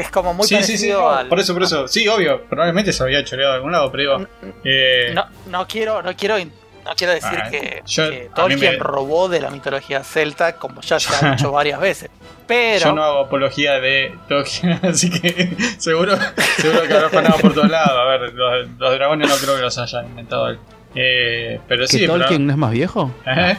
Es 0.00 0.10
como 0.10 0.34
muy 0.34 0.46
sí, 0.46 0.56
sí, 0.56 0.62
sí. 0.62 0.70
parecido 0.88 1.00
no, 1.02 1.10
al. 1.10 1.28
Por 1.28 1.40
eso, 1.40 1.52
por 1.54 1.62
eso. 1.62 1.88
Sí, 1.88 2.06
obvio. 2.08 2.42
Probablemente 2.48 2.92
se 2.92 3.02
había 3.02 3.22
choreado 3.24 3.52
de 3.52 3.56
algún 3.56 3.72
lado, 3.72 3.90
pero 3.92 4.18
digo. 4.18 4.28
eh, 4.64 5.12
No, 5.14 5.26
no 5.50 5.66
quiero, 5.66 6.02
no 6.02 6.14
quiero, 6.16 6.36
no 6.38 6.92
quiero 6.96 7.12
decir 7.12 7.38
Ah, 7.42 7.50
que, 7.50 7.82
yo- 7.86 8.04
Tolkien 8.34 8.58
me- 8.72 8.78
robó 8.78 9.28
de 9.28 9.40
la 9.40 9.50
mitología 9.50 10.02
celta, 10.02 10.56
como 10.56 10.80
ya 10.80 10.98
se 10.98 11.14
ha 11.26 11.32
dicho 11.32 11.52
varias 11.52 11.78
veces. 11.80 12.10
Pero 12.46 12.80
Yo 12.86 12.92
no 12.92 13.04
hago 13.04 13.18
apología 13.20 13.78
de 13.80 14.12
Tolkien, 14.28 14.72
así 14.82 15.08
que 15.10 15.54
seguro, 15.78 16.16
seguro 16.56 16.82
que 16.88 16.94
habrá 16.94 17.08
fanado 17.10 17.38
por 17.38 17.54
todos 17.54 17.68
lados. 17.70 17.92
A 17.96 18.04
ver, 18.04 18.32
los, 18.34 18.68
los 18.78 18.92
dragones 18.94 19.28
no 19.28 19.36
creo 19.36 19.56
que 19.56 19.62
los 19.62 19.78
hayan 19.78 20.06
inventado 20.06 20.48
él. 20.48 20.58
Eh, 20.96 21.60
pero 21.68 21.82
¿Que 21.82 21.88
sí, 21.88 21.98
pero- 22.00 22.14
Tolkien 22.18 22.46
no 22.46 22.52
es 22.52 22.58
más 22.58 22.72
viejo? 22.72 23.12
¿Eh? 23.26 23.56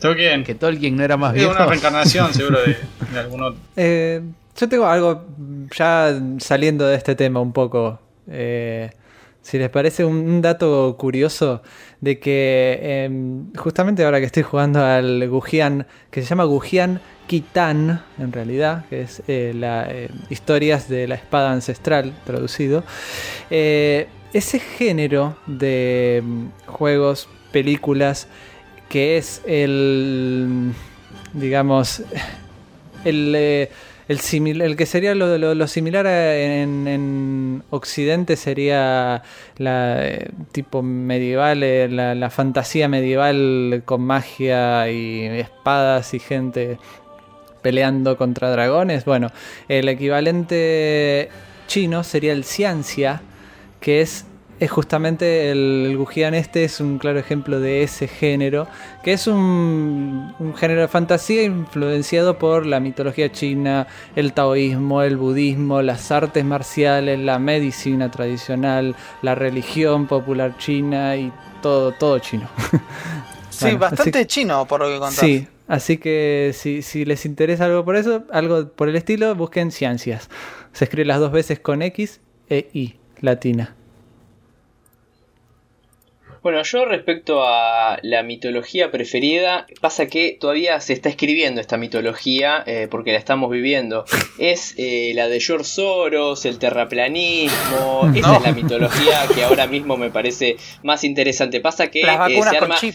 Tolkien. 0.00 0.44
¿Que 0.44 0.54
Tolkien 0.54 0.96
no 0.96 1.02
era 1.02 1.16
más 1.16 1.30
Es 1.32 1.36
viejo? 1.40 1.52
una 1.52 1.66
reencarnación, 1.66 2.32
seguro, 2.34 2.60
de, 2.60 2.76
de 3.10 3.18
algún 3.18 3.42
otro. 3.42 3.58
Eh, 3.74 4.20
yo 4.56 4.68
tengo 4.68 4.86
algo 4.86 5.24
mm, 5.36 5.66
ya 5.76 6.20
saliendo 6.38 6.86
de 6.86 6.96
este 6.96 7.14
tema 7.14 7.40
un 7.40 7.52
poco. 7.52 8.00
eh, 8.28 8.90
si 9.44 9.58
les 9.58 9.68
parece 9.68 10.06
un, 10.06 10.40
dato 10.40 10.96
curioso 10.98 11.62
de 12.00 12.18
que 12.18 13.04
em, 13.04 13.52
justamente 13.54 14.02
ahora 14.02 14.18
que 14.18 14.26
estoy 14.26 14.42
jugando 14.42 14.82
al 14.82 15.28
Gujian, 15.28 15.86
que 16.10 16.22
se 16.22 16.28
llama 16.28 16.44
Gujian 16.44 17.00
Kitan, 17.26 18.02
en 18.18 18.32
realidad, 18.32 18.86
que 18.88 19.02
es 19.02 19.20
eh, 19.28 19.52
eh, 19.54 20.08
historias 20.30 20.88
de 20.88 21.06
la 21.06 21.16
espada 21.16 21.52
ancestral 21.52 22.14
traducido, 22.24 22.84
eh, 23.50 24.08
ese 24.32 24.60
género 24.60 25.36
de 25.46 26.22
mm, 26.24 26.46
juegos, 26.66 27.28
películas, 27.52 28.28
que 28.88 29.18
es 29.18 29.42
el, 29.46 30.72
digamos, 31.34 32.02
el, 33.04 33.68
el, 34.08 34.18
simil- 34.18 34.62
el 34.62 34.76
que 34.76 34.86
sería 34.86 35.14
lo, 35.14 35.38
lo- 35.38 35.54
lo 35.54 35.66
similar 35.66 36.06
a- 36.06 36.36
en, 36.36 36.86
en 36.88 37.62
Occidente 37.70 38.36
sería 38.36 39.22
la 39.56 40.06
eh, 40.06 40.30
tipo 40.52 40.82
medieval, 40.82 41.62
eh, 41.62 41.88
la, 41.88 42.14
la 42.14 42.30
fantasía 42.30 42.88
medieval 42.88 43.82
con 43.84 44.02
magia 44.02 44.90
y 44.90 45.24
espadas 45.26 46.12
y 46.14 46.18
gente 46.18 46.78
peleando 47.62 48.16
contra 48.18 48.50
dragones. 48.50 49.04
Bueno, 49.06 49.28
el 49.68 49.88
equivalente 49.88 51.30
chino 51.66 52.04
sería 52.04 52.32
el 52.32 52.44
ciencia, 52.44 53.22
que 53.80 54.02
es, 54.02 54.26
es 54.64 54.70
justamente 54.70 55.50
el, 55.50 55.94
Gujian 55.96 56.34
este, 56.34 56.64
es 56.64 56.80
un 56.80 56.98
claro 56.98 57.18
ejemplo 57.18 57.60
de 57.60 57.82
ese 57.82 58.08
género, 58.08 58.66
que 59.02 59.12
es 59.12 59.26
un, 59.26 60.34
un 60.38 60.54
género 60.54 60.80
de 60.82 60.88
fantasía 60.88 61.42
influenciado 61.42 62.38
por 62.38 62.66
la 62.66 62.80
mitología 62.80 63.30
china, 63.32 63.86
el 64.16 64.32
taoísmo, 64.32 65.02
el 65.02 65.16
budismo, 65.16 65.82
las 65.82 66.10
artes 66.10 66.44
marciales, 66.44 67.18
la 67.20 67.38
medicina 67.38 68.10
tradicional, 68.10 68.94
la 69.22 69.34
religión 69.34 70.06
popular 70.06 70.56
china 70.58 71.16
y 71.16 71.32
todo, 71.62 71.92
todo 71.92 72.18
chino. 72.18 72.48
sí, 73.50 73.64
Bueno, 73.66 73.78
bastante 73.78 74.18
así- 74.20 74.26
chino 74.26 74.66
por 74.66 74.80
lo 74.80 74.86
que 74.88 74.98
contás. 74.98 75.14
Sí, 75.14 75.46
así 75.68 75.98
que 75.98 76.52
si, 76.54 76.82
si 76.82 77.04
les 77.04 77.24
interesa 77.26 77.64
algo 77.66 77.84
por 77.84 77.96
eso, 77.96 78.24
algo 78.32 78.68
por 78.68 78.88
el 78.88 78.96
estilo, 78.96 79.34
busquen 79.34 79.70
ciencias. 79.70 80.28
Se 80.72 80.84
escribe 80.84 81.04
las 81.06 81.20
dos 81.20 81.32
veces 81.32 81.60
con 81.60 81.82
X 81.82 82.20
e 82.50 82.68
I, 82.72 82.96
latina. 83.20 83.74
Bueno, 86.44 86.62
yo 86.62 86.84
respecto 86.84 87.42
a 87.42 87.98
la 88.02 88.22
mitología 88.22 88.90
preferida, 88.90 89.66
pasa 89.80 90.06
que 90.08 90.36
todavía 90.38 90.78
se 90.78 90.92
está 90.92 91.08
escribiendo 91.08 91.58
esta 91.62 91.78
mitología 91.78 92.62
eh, 92.66 92.86
porque 92.90 93.12
la 93.12 93.18
estamos 93.18 93.50
viviendo. 93.50 94.04
Es 94.38 94.74
eh, 94.76 95.12
la 95.14 95.28
de 95.28 95.40
George 95.40 95.64
Soros, 95.64 96.44
el 96.44 96.58
terraplanismo. 96.58 98.10
Esa 98.14 98.28
No. 98.28 98.36
es 98.36 98.42
la 98.42 98.52
mitología 98.52 99.20
que 99.34 99.42
ahora 99.42 99.66
mismo 99.66 99.96
me 99.96 100.10
parece 100.10 100.56
más 100.82 101.02
interesante. 101.04 101.60
Pasa 101.60 101.90
que 101.90 102.02
Las 102.02 102.30
eh, 102.30 102.34
se 102.34 102.38
con 102.40 102.48
arma. 102.48 102.74
chip. 102.74 102.94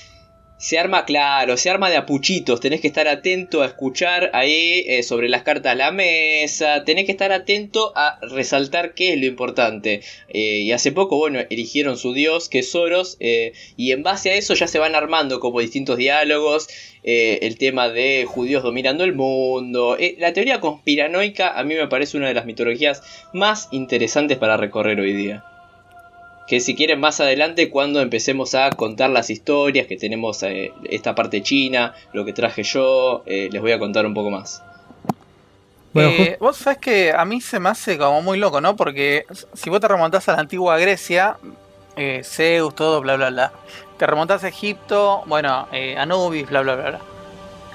Se 0.60 0.78
arma, 0.78 1.06
claro, 1.06 1.56
se 1.56 1.70
arma 1.70 1.90
de 1.90 1.96
apuchitos. 1.96 2.60
Tenés 2.60 2.82
que 2.82 2.88
estar 2.88 3.08
atento 3.08 3.62
a 3.62 3.66
escuchar 3.66 4.30
ahí 4.34 4.84
eh, 4.90 5.04
sobre 5.04 5.30
las 5.30 5.44
cartas 5.44 5.72
a 5.72 5.76
la 5.76 5.94
mesa. 5.94 6.84
Tenés 6.84 7.06
que 7.06 7.14
estar 7.14 7.32
atento 7.32 7.94
a 7.96 8.20
resaltar 8.22 8.94
qué 8.94 9.14
es 9.14 9.20
lo 9.22 9.26
importante. 9.26 10.02
Eh, 10.28 10.60
y 10.60 10.74
hace 10.74 10.92
poco, 10.92 11.16
bueno, 11.16 11.40
eligieron 11.50 11.98
su 11.98 12.12
dios, 12.12 12.50
que 12.50 12.60
es 12.60 12.72
Soros. 12.72 13.16
eh, 13.22 13.54
y 13.78 13.94
en 13.94 14.04
base 14.04 14.32
a 14.32 14.36
eso 14.36 14.54
ya 14.54 14.68
se 14.68 14.80
van 14.80 14.96
armando 14.96 15.40
como 15.40 15.62
distintos 15.62 15.98
diálogos. 15.98 16.68
el 17.04 17.58
tema 17.58 17.88
de 17.88 18.26
judíos 18.28 18.62
dominando 18.62 19.06
el 19.06 19.14
mundo. 19.16 19.98
La 20.18 20.34
teoría 20.34 20.60
conspiranoica 20.60 21.58
a 21.58 21.64
mí 21.64 21.76
me 21.76 21.88
parece 21.88 22.18
una 22.18 22.28
de 22.28 22.34
las 22.34 22.46
mitologías 22.46 23.02
más 23.34 23.70
interesantes 23.72 24.38
para 24.38 24.58
recorrer 24.58 25.00
hoy 25.00 25.14
día 25.14 25.49
que 26.50 26.60
si 26.60 26.74
quieren 26.74 27.00
más 27.00 27.20
adelante 27.22 27.70
cuando 27.70 28.02
empecemos 28.02 28.56
a 28.56 28.72
contar 28.72 29.12
las 29.12 29.30
historias 29.30 29.86
que 29.86 29.98
tenemos 29.98 30.42
eh, 30.42 30.74
esta 30.86 31.14
parte 31.14 31.44
china, 31.44 31.94
lo 32.12 32.26
que 32.26 32.34
traje 32.34 32.64
yo, 32.64 33.22
eh, 33.28 33.50
les 33.52 33.62
voy 33.62 33.72
a 33.72 33.78
contar 33.78 34.04
un 34.08 34.16
poco 34.16 34.32
más. 34.32 34.64
Bueno, 35.94 36.10
Eh, 36.10 36.38
vos 36.40 36.58
sabés 36.58 36.80
que 36.80 37.12
a 37.12 37.24
mí 37.24 37.40
se 37.40 37.60
me 37.60 37.70
hace 37.70 38.00
como 38.00 38.24
muy 38.24 38.40
loco, 38.40 38.62
¿no? 38.62 38.76
Porque 38.76 39.26
si 39.54 39.70
vos 39.70 39.80
te 39.80 39.88
remontás 39.88 40.28
a 40.28 40.34
la 40.34 40.40
antigua 40.40 40.80
Grecia, 40.80 41.38
eh, 41.96 42.22
Zeus, 42.24 42.74
todo, 42.74 43.00
bla, 43.02 43.16
bla, 43.16 43.30
bla. 43.30 43.52
Te 43.98 44.08
remontás 44.08 44.44
a 44.44 44.48
Egipto, 44.48 45.22
bueno, 45.28 45.68
eh, 45.72 45.98
Anubis, 45.98 46.50
bla, 46.50 46.62
bla, 46.62 46.76
bla, 46.76 46.90
bla. 46.90 47.00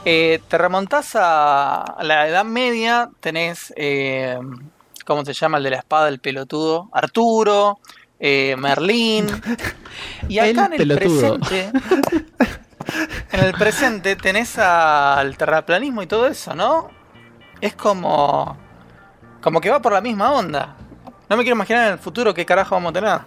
Eh, 0.05 0.41
te 0.49 0.59
remontás 0.59 1.13
a 1.15 1.97
la 2.03 2.27
Edad 2.27 2.45
Media, 2.45 3.09
tenés, 3.21 3.73
eh, 3.77 4.37
¿cómo 5.05 5.25
se 5.25 5.33
llama 5.33 5.59
el 5.59 5.65
de 5.65 5.71
la 5.71 5.77
espada, 5.77 6.09
el 6.09 6.19
pelotudo? 6.19 6.89
Arturo, 6.93 7.79
eh, 8.21 8.55
Merlín. 8.59 9.27
Y 10.29 10.39
El 10.39 10.59
acá 10.59 10.67
en 10.67 10.73
el 10.73 10.79
pelotudo. 10.79 11.39
presente... 11.39 11.71
En 13.33 13.41
el 13.41 13.53
presente 13.55 14.15
tenés 14.17 14.59
al 14.59 15.37
terraplanismo 15.37 16.03
y 16.03 16.07
todo 16.07 16.27
eso, 16.27 16.55
¿no? 16.55 16.89
Es 17.61 17.75
como. 17.75 18.57
Como 19.41 19.61
que 19.61 19.71
va 19.71 19.81
por 19.81 19.93
la 19.93 20.01
misma 20.01 20.33
onda. 20.33 20.77
No 21.29 21.37
me 21.37 21.43
quiero 21.43 21.57
imaginar 21.57 21.87
en 21.87 21.93
el 21.95 21.99
futuro 21.99 22.35
qué 22.35 22.45
carajo 22.45 22.75
vamos 22.75 22.91
a 22.91 22.93
tener. 22.93 23.19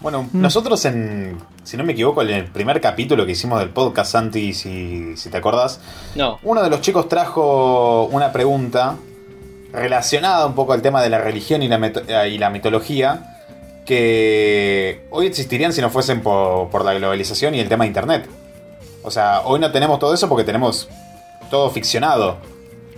Bueno, 0.00 0.28
nosotros 0.32 0.84
en, 0.84 1.38
si 1.64 1.76
no 1.76 1.84
me 1.84 1.92
equivoco, 1.94 2.22
en 2.22 2.30
el 2.30 2.44
primer 2.46 2.80
capítulo 2.80 3.24
que 3.24 3.32
hicimos 3.32 3.58
del 3.58 3.70
podcast, 3.70 4.12
Santi, 4.12 4.52
si, 4.52 5.16
si 5.16 5.30
te 5.30 5.38
acordás, 5.38 5.80
No. 6.14 6.38
uno 6.42 6.62
de 6.62 6.68
los 6.70 6.80
chicos 6.82 7.08
trajo 7.08 8.04
una 8.12 8.30
pregunta 8.30 8.96
relacionada 9.72 10.46
un 10.46 10.54
poco 10.54 10.74
al 10.74 10.82
tema 10.82 11.02
de 11.02 11.08
la 11.08 11.18
religión 11.18 11.62
y 11.62 11.68
la, 11.68 11.76
eh, 12.06 12.28
y 12.28 12.38
la 12.38 12.50
mitología 12.50 13.33
que 13.84 15.06
hoy 15.10 15.26
existirían 15.26 15.72
si 15.72 15.80
no 15.80 15.90
fuesen 15.90 16.22
por, 16.22 16.70
por 16.70 16.84
la 16.84 16.94
globalización 16.94 17.54
y 17.54 17.60
el 17.60 17.68
tema 17.68 17.84
de 17.84 17.88
internet. 17.88 18.28
O 19.02 19.10
sea, 19.10 19.42
hoy 19.44 19.60
no 19.60 19.70
tenemos 19.70 19.98
todo 19.98 20.14
eso 20.14 20.28
porque 20.28 20.44
tenemos 20.44 20.88
todo 21.50 21.70
ficcionado. 21.70 22.38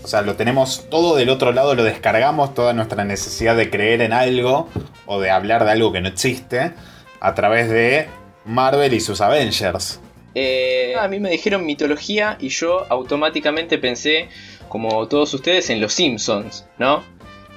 O 0.03 0.09
sea, 0.09 0.23
lo 0.23 0.37
tenemos 0.37 0.85
todo 0.89 1.17
del 1.17 1.31
otro 1.31 1.53
lado, 1.53 1.75
lo 1.75 1.83
descargamos, 1.83 2.55
toda 2.55 2.73
nuestra 2.73 3.05
necesidad 3.05 3.57
de 3.57 3.71
creer 3.71 4.03
en 4.03 4.13
algo 4.13 4.69
o 5.07 5.21
de 5.21 5.31
hablar 5.31 5.65
de 5.65 5.73
algo 5.73 5.93
que 5.93 6.01
no 6.01 6.09
existe 6.09 6.73
a 7.19 7.35
través 7.35 7.69
de 7.69 8.07
Marvel 8.45 8.95
y 8.95 9.01
sus 9.01 9.21
Avengers. 9.21 9.99
Eh, 10.35 10.95
a 11.01 11.09
mí 11.09 11.19
me 11.19 11.31
dijeron 11.31 11.67
mitología 11.67 12.37
y 12.39 12.51
yo 12.51 12.87
automáticamente 12.89 13.79
pensé, 13.79 14.29
como 14.69 15.09
todos 15.09 15.35
ustedes, 15.35 15.71
en 15.71 15.81
los 15.81 15.95
Simpsons, 15.95 16.67
¿no? 16.79 17.03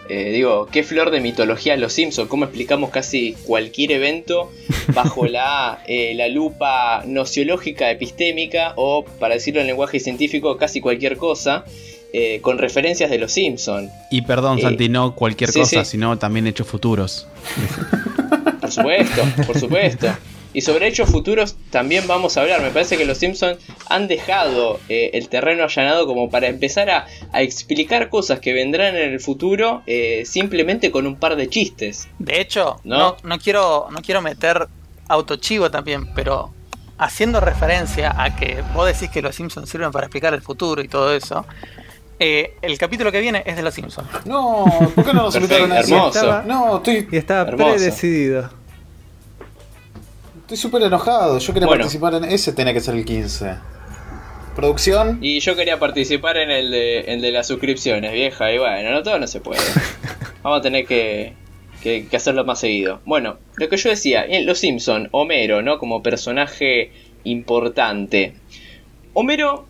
Eh, 0.10 0.32
digo, 0.32 0.68
qué 0.72 0.82
flor 0.82 1.12
de 1.12 1.20
mitología 1.22 1.78
los 1.78 1.94
Simpsons, 1.94 2.28
cómo 2.28 2.46
explicamos 2.46 2.90
casi 2.90 3.34
cualquier 3.44 3.92
evento 3.92 4.52
bajo 4.96 5.28
la, 5.28 5.84
eh, 5.88 6.14
la 6.16 6.28
lupa 6.28 7.04
nociológica 7.06 7.92
epistémica 7.92 8.74
o, 8.76 9.06
para 9.20 9.36
decirlo 9.36 9.62
en 9.62 9.68
lenguaje 9.68 10.00
científico, 10.00 10.58
casi 10.58 10.82
cualquier 10.82 11.18
cosa, 11.18 11.64
eh, 12.12 12.40
con 12.42 12.58
referencias 12.58 13.12
de 13.12 13.20
los 13.20 13.32
Simpsons. 13.32 13.92
Y 14.10 14.24
perdón, 14.24 14.58
Eh, 14.58 14.64
Santi, 14.64 14.90
no 14.90 15.14
cualquier 15.14 15.52
sí, 15.52 15.60
cosa, 15.60 15.86
sí. 15.86 15.92
sino 15.92 16.18
también 16.18 16.48
hechos 16.48 16.66
futuros. 16.66 17.28
Por 18.60 18.72
supuesto, 18.72 19.22
por 19.46 19.60
supuesto. 19.60 20.08
Y 20.52 20.62
sobre 20.62 20.88
hechos 20.88 21.10
futuros 21.12 21.56
también 21.70 22.08
vamos 22.08 22.36
a 22.36 22.42
hablar. 22.42 22.62
Me 22.62 22.72
parece 22.72 22.98
que 22.98 23.06
los 23.06 23.20
Simpsons 23.20 23.60
han 23.88 24.08
dejado 24.08 24.80
eh, 24.90 25.12
el 25.14 25.30
terreno 25.30 25.64
allanado 25.64 26.08
como 26.08 26.30
para 26.32 26.48
empezar 26.48 26.90
a, 26.90 27.06
a 27.32 27.42
explicar 27.44 28.10
cosas 28.10 28.40
que 28.40 28.52
vendrán 28.54 28.96
en 28.96 29.12
el 29.12 29.20
futuro 29.20 29.84
eh, 29.86 30.24
simplemente 30.26 30.90
con 30.90 31.06
un 31.06 31.18
par 31.18 31.36
de 31.36 31.48
chistes. 31.50 32.08
De 32.18 32.42
hecho, 32.42 32.80
¿No? 32.84 32.98
no, 32.98 33.18
no 33.24 33.38
quiero, 33.40 33.88
no 33.92 34.02
quiero 34.02 34.22
meter 34.24 34.68
autochivo 35.08 35.70
también, 35.70 36.12
pero 36.16 36.52
haciendo 36.98 37.40
referencia 37.40 38.14
a 38.18 38.36
que 38.36 38.64
vos 38.74 38.88
decís 38.88 39.10
que 39.10 39.22
los 39.22 39.36
Simpsons 39.36 39.70
sirven 39.70 39.92
para 39.92 40.08
explicar 40.08 40.34
el 40.34 40.42
futuro 40.42 40.82
y 40.82 40.88
todo 40.88 41.16
eso, 41.16 41.46
eh, 42.20 42.56
el 42.62 42.78
capítulo 42.78 43.12
que 43.12 43.22
viene 43.22 43.44
es 43.46 43.56
de 43.56 43.62
los 43.62 43.74
Simpsons. 43.74 44.08
No, 44.26 44.66
¿por 44.96 45.06
qué 45.06 45.14
no 45.14 45.22
nos 45.24 45.34
Perfecto, 45.34 45.64
invitaron 45.64 45.72
a 45.72 45.80
hermoso. 45.80 46.20
Estaba- 46.20 46.44
No, 46.46 46.78
estoy 46.78 47.08
Y 47.12 47.18
estaba 47.18 47.48
Hermoso. 47.50 47.76
predecidido. 47.76 48.50
Estoy 50.50 50.58
súper 50.58 50.82
enojado. 50.82 51.38
Yo 51.38 51.54
quería 51.54 51.68
Bueno. 51.68 51.84
participar 51.84 52.16
en 52.16 52.24
ese, 52.26 52.54
tenía 52.54 52.74
que 52.74 52.82
ser 52.82 52.96
el 52.96 53.06
15. 53.06 53.56
Producción. 54.56 55.20
Y 55.22 55.40
yo 55.42 55.56
quería 55.56 55.78
participar 55.80 56.38
en 56.38 56.50
el 56.50 56.72
de, 56.72 57.00
el 57.02 57.22
de 57.22 57.32
las 57.32 57.48
suscripciones, 57.48 58.12
vieja. 58.12 58.52
Y 58.52 58.58
bueno, 58.58 58.92
no 58.92 59.04
todo 59.04 59.20
no 59.20 59.28
se 59.28 59.40
puede. 59.42 59.62
Vamos 60.44 60.60
a 60.60 60.62
tener 60.62 60.86
que, 60.88 61.34
que- 61.84 62.08
que 62.08 62.18
hacerlo 62.18 62.46
más 62.46 62.60
seguido. 62.60 63.00
Bueno, 63.06 63.38
lo 63.58 63.70
que 63.70 63.78
yo 63.78 63.90
decía, 63.90 64.26
en 64.26 64.46
Los 64.48 64.58
Simpson, 64.60 65.08
Homero, 65.12 65.62
¿no? 65.62 65.78
Como 65.78 66.02
personaje 66.02 66.92
importante. 67.26 68.34
Homero, 69.14 69.66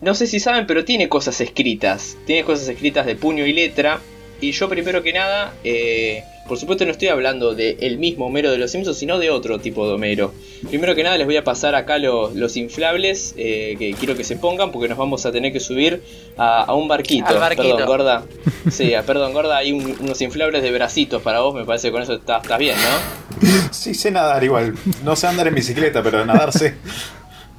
no 0.00 0.14
sé 0.14 0.26
si 0.26 0.40
saben, 0.40 0.66
pero 0.66 0.84
tiene 0.84 1.08
cosas 1.08 1.40
escritas. 1.40 2.16
Tiene 2.26 2.44
cosas 2.44 2.68
escritas 2.68 3.06
de 3.06 3.14
puño 3.14 3.46
y 3.46 3.52
letra. 3.52 4.00
Y 4.40 4.52
yo 4.52 4.68
primero 4.68 5.02
que 5.02 5.12
nada, 5.12 5.52
eh, 5.64 6.24
por 6.48 6.56
supuesto 6.58 6.84
no 6.86 6.92
estoy 6.92 7.08
hablando 7.08 7.54
del 7.54 7.98
mismo 7.98 8.26
Homero 8.26 8.50
de 8.50 8.58
los 8.58 8.70
Simpsons, 8.70 8.96
sino 8.96 9.18
de 9.18 9.28
otro 9.30 9.58
tipo 9.58 9.86
de 9.86 9.94
Homero. 9.94 10.32
Primero 10.68 10.94
que 10.94 11.02
nada 11.02 11.18
les 11.18 11.26
voy 11.26 11.36
a 11.36 11.44
pasar 11.44 11.74
acá 11.74 11.98
los, 11.98 12.34
los 12.34 12.56
inflables 12.56 13.34
eh, 13.36 13.76
que 13.78 13.92
quiero 13.94 14.16
que 14.16 14.24
se 14.24 14.36
pongan 14.36 14.72
porque 14.72 14.88
nos 14.88 14.96
vamos 14.96 15.26
a 15.26 15.32
tener 15.32 15.52
que 15.52 15.60
subir 15.60 16.02
a, 16.38 16.62
a 16.64 16.74
un 16.74 16.88
barquito. 16.88 17.26
Al 17.26 17.36
barquito. 17.38 17.76
Perdón, 17.76 17.86
gorda. 17.86 18.22
Sí, 18.70 18.92
perdón, 19.06 19.32
gorda, 19.34 19.58
hay 19.58 19.72
un- 19.72 19.96
unos 20.00 20.20
inflables 20.22 20.62
de 20.62 20.72
bracitos 20.72 21.20
para 21.22 21.40
vos, 21.40 21.54
me 21.54 21.64
parece 21.64 21.88
que 21.88 21.92
con 21.92 22.02
eso 22.02 22.14
estás, 22.14 22.42
estás 22.42 22.58
bien, 22.58 22.76
¿no? 22.76 23.50
Sí, 23.70 23.94
sé 23.94 24.10
nadar 24.10 24.42
igual. 24.42 24.74
No 25.04 25.16
sé 25.16 25.26
andar 25.26 25.46
en 25.48 25.54
bicicleta, 25.54 26.02
pero 26.02 26.24
nadar 26.24 26.52
sé. 26.52 26.74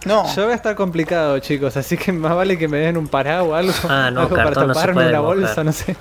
No, 0.03 0.25
Yo 0.35 0.45
voy 0.45 0.53
a 0.53 0.55
estar 0.55 0.75
complicado, 0.75 1.37
chicos, 1.37 1.77
así 1.77 1.95
que 1.95 2.11
más 2.11 2.35
vale 2.35 2.57
que 2.57 2.67
me 2.67 2.79
den 2.79 2.97
un 2.97 3.07
paraguas, 3.07 3.59
algo, 3.59 3.73
Ah, 3.87 4.09
no, 4.11 4.21
algo 4.21 4.35
para 4.35 4.45
cartón 4.45 4.67
no 4.69 4.73
se 4.73 4.79
taparme 4.79 4.93
puede 4.95 5.09
una 5.09 5.19
bolsa, 5.19 5.63
no 5.63 5.71
sé. 5.71 5.95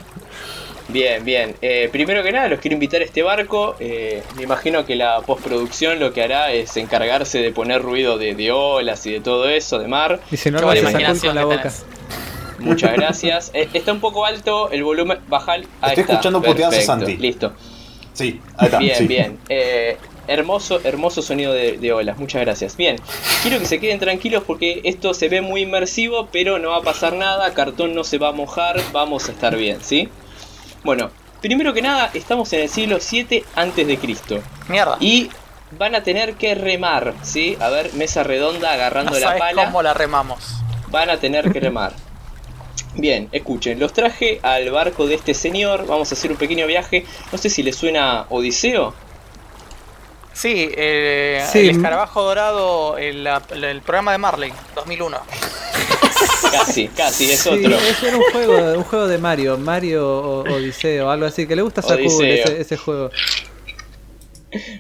Bien, 0.93 1.25
bien. 1.25 1.55
Eh, 1.63 1.89
primero 1.93 2.23
que 2.23 2.33
nada, 2.33 2.49
los 2.49 2.61
quiero 2.61 2.75
invitar 2.75 3.01
a 3.01 3.05
este 3.05 3.23
barco. 3.23 3.77
Eh, 3.81 4.23
me 4.37 4.43
imagino 4.43 4.85
que 4.85 4.97
la 4.97 5.21
postproducción 5.21 6.01
lo 6.01 6.13
que 6.13 6.23
hará 6.23 6.53
es 6.53 6.77
encargarse 6.77 7.39
de 7.41 7.53
poner 7.53 7.83
ruido 7.83 8.19
de, 8.19 8.35
de 8.35 8.51
olas 8.51 9.05
y 9.07 9.13
de 9.13 9.21
todo 9.21 9.49
eso, 9.49 9.79
de 9.79 9.89
mar. 9.89 10.21
Si 10.35 10.51
no, 10.51 10.59
imaginación 10.75 11.19
con 11.19 11.35
la 11.37 11.45
boca. 11.45 11.59
tenés. 11.63 11.85
Muchas 12.59 12.93
gracias. 12.93 13.51
Eh, 13.55 13.69
está 13.73 13.93
un 13.93 14.01
poco 14.01 14.25
alto 14.27 14.71
el 14.71 14.83
volumen. 14.85 15.19
Bajar. 15.29 15.61
Ahí 15.81 15.91
Estoy 15.91 16.01
está. 16.03 16.13
escuchando 16.15 16.43
puteadas 16.43 16.77
a 16.79 16.81
Santi. 16.83 17.17
Listo. 17.17 17.53
Sí, 18.13 18.41
ahí 18.57 18.67
está. 18.67 18.79
Bien, 18.79 18.97
sí. 18.97 19.07
bien. 19.07 19.39
Eh, 19.49 19.97
hermoso, 20.27 20.81
hermoso 20.85 21.23
sonido 21.23 21.53
de, 21.55 21.79
de 21.79 21.93
olas. 21.93 22.19
Muchas 22.19 22.43
gracias. 22.43 22.77
Bien. 22.77 22.97
Quiero 23.43 23.59
que 23.59 23.65
se 23.67 23.79
queden 23.81 23.99
tranquilos 23.99 24.43
porque 24.47 24.81
esto 24.85 25.15
se 25.15 25.29
ve 25.29 25.41
muy 25.41 25.63
inmersivo, 25.63 26.29
pero 26.33 26.59
no 26.59 26.71
va 26.71 26.79
a 26.79 26.83
pasar 26.83 27.15
nada. 27.15 27.55
Cartón 27.55 27.95
no 27.95 28.05
se 28.05 28.19
va 28.19 28.29
a 28.29 28.33
mojar. 28.33 28.81
Vamos 28.93 29.29
a 29.29 29.33
estar 29.33 29.57
bien, 29.57 29.79
¿sí? 29.81 30.09
Bueno, 30.83 31.11
primero 31.41 31.73
que 31.73 31.83
nada, 31.83 32.11
estamos 32.15 32.53
en 32.53 32.61
el 32.63 32.69
siglo 32.69 32.99
7 33.01 33.45
antes 33.55 33.87
de 33.87 33.99
Cristo. 33.99 34.41
mierda. 34.69 34.97
Y 35.01 35.31
van 35.79 35.95
a 35.95 36.03
tener 36.03 36.35
que 36.35 36.55
remar, 36.55 37.15
¿sí? 37.23 37.57
A 37.61 37.69
ver, 37.69 37.93
mesa 37.95 38.23
redonda 38.23 38.73
agarrando 38.73 39.13
no 39.13 39.19
la 39.19 39.27
sabes 39.27 39.41
pala. 39.41 39.65
cómo 39.67 39.83
la 39.83 39.95
remamos. 39.95 40.57
Van 40.89 41.11
a 41.11 41.19
tener 41.19 41.53
que 41.53 41.61
remar. 41.61 41.93
Bien, 42.95 43.29
escuchen, 43.31 43.79
los 43.79 43.93
traje 43.93 44.41
al 44.43 44.69
barco 44.71 45.07
de 45.07 45.15
este 45.15 45.33
señor. 45.35 45.87
Vamos 45.87 46.11
a 46.11 46.15
hacer 46.15 46.31
un 46.33 46.37
pequeño 46.37 46.67
viaje. 46.67 47.05
No 47.31 47.39
sé 47.39 47.49
si 47.49 47.63
les 47.63 47.77
suena 47.77 48.27
Odiseo. 48.31 48.95
Sí, 50.33 50.69
eh, 50.77 51.45
Sí. 51.53 51.59
el 51.61 51.71
escarabajo 51.71 52.23
dorado, 52.23 52.97
el, 52.99 53.29
programa 53.85 54.13
de 54.13 54.19
Marley, 54.19 54.53
2001. 54.75 55.19
Casi, 56.53 56.89
casi, 56.89 57.31
es 57.31 57.41
Sí, 57.41 57.49
otro. 57.49 57.77
ese 57.79 58.09
era 58.09 58.17
un 58.17 58.25
juego, 58.33 58.79
un 58.79 58.83
juego 58.85 59.07
de 59.07 59.19
Mario, 59.19 59.57
Mario 59.57 60.09
o- 60.09 60.41
Odiseo, 60.53 61.09
algo 61.11 61.27
así, 61.27 61.47
que 61.47 61.55
le 61.55 61.63
gusta 61.63 61.81
a 61.81 61.95
ese, 61.95 62.61
ese 62.61 62.77
juego. 62.77 63.11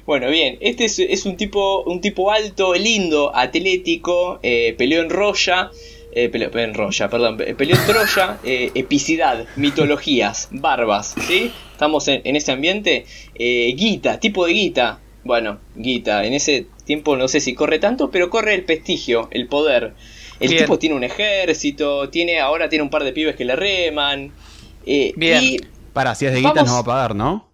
Bueno, 0.04 0.28
bien, 0.30 0.58
este 0.60 0.86
es, 0.86 0.98
es 0.98 1.26
un 1.26 1.36
tipo 1.36 1.82
un 1.84 2.00
tipo 2.00 2.32
alto, 2.32 2.74
lindo, 2.74 3.30
atlético, 3.34 4.40
eh, 4.42 4.74
peleó 4.76 5.00
en 5.00 5.10
Roya, 5.10 5.70
eh, 6.12 6.28
peleó, 6.28 6.50
en 6.58 6.74
Roya, 6.74 7.08
perdón, 7.08 7.36
pe- 7.36 7.54
peleó 7.54 7.76
en 7.76 7.86
Troya, 7.86 8.38
eh, 8.42 8.72
epicidad, 8.74 9.46
mitologías, 9.54 10.48
barbas, 10.50 11.14
¿sí? 11.28 11.52
Estamos 11.72 12.08
en, 12.08 12.20
en 12.24 12.34
ese 12.36 12.50
ambiente. 12.50 13.06
Eh, 13.36 13.72
Guita, 13.76 14.18
tipo 14.18 14.44
de 14.44 14.52
Guita. 14.54 14.98
Bueno, 15.22 15.60
Guita, 15.74 16.24
en 16.24 16.32
ese 16.32 16.66
tiempo 16.84 17.16
no 17.16 17.28
sé 17.28 17.40
si 17.40 17.54
corre 17.54 17.78
tanto, 17.78 18.10
pero 18.10 18.30
corre 18.30 18.54
el 18.54 18.64
prestigio, 18.64 19.28
el 19.32 19.48
poder. 19.48 19.94
El 20.40 20.48
Bien. 20.48 20.62
tipo 20.62 20.78
tiene 20.78 20.96
un 20.96 21.04
ejército, 21.04 22.08
tiene 22.08 22.40
ahora 22.40 22.68
tiene 22.70 22.82
un 22.82 22.90
par 22.90 23.04
de 23.04 23.12
pibes 23.12 23.36
que 23.36 23.44
le 23.44 23.54
reman. 23.56 24.32
eh, 24.86 25.12
Bien. 25.16 25.42
Y 25.42 25.58
Para, 25.92 26.14
si 26.14 26.24
es 26.26 26.32
de 26.32 26.38
guita 26.38 26.54
Vamos. 26.54 26.64
nos 26.68 26.76
va 26.76 26.80
a 26.80 26.84
pagar, 26.84 27.14
¿no? 27.14 27.50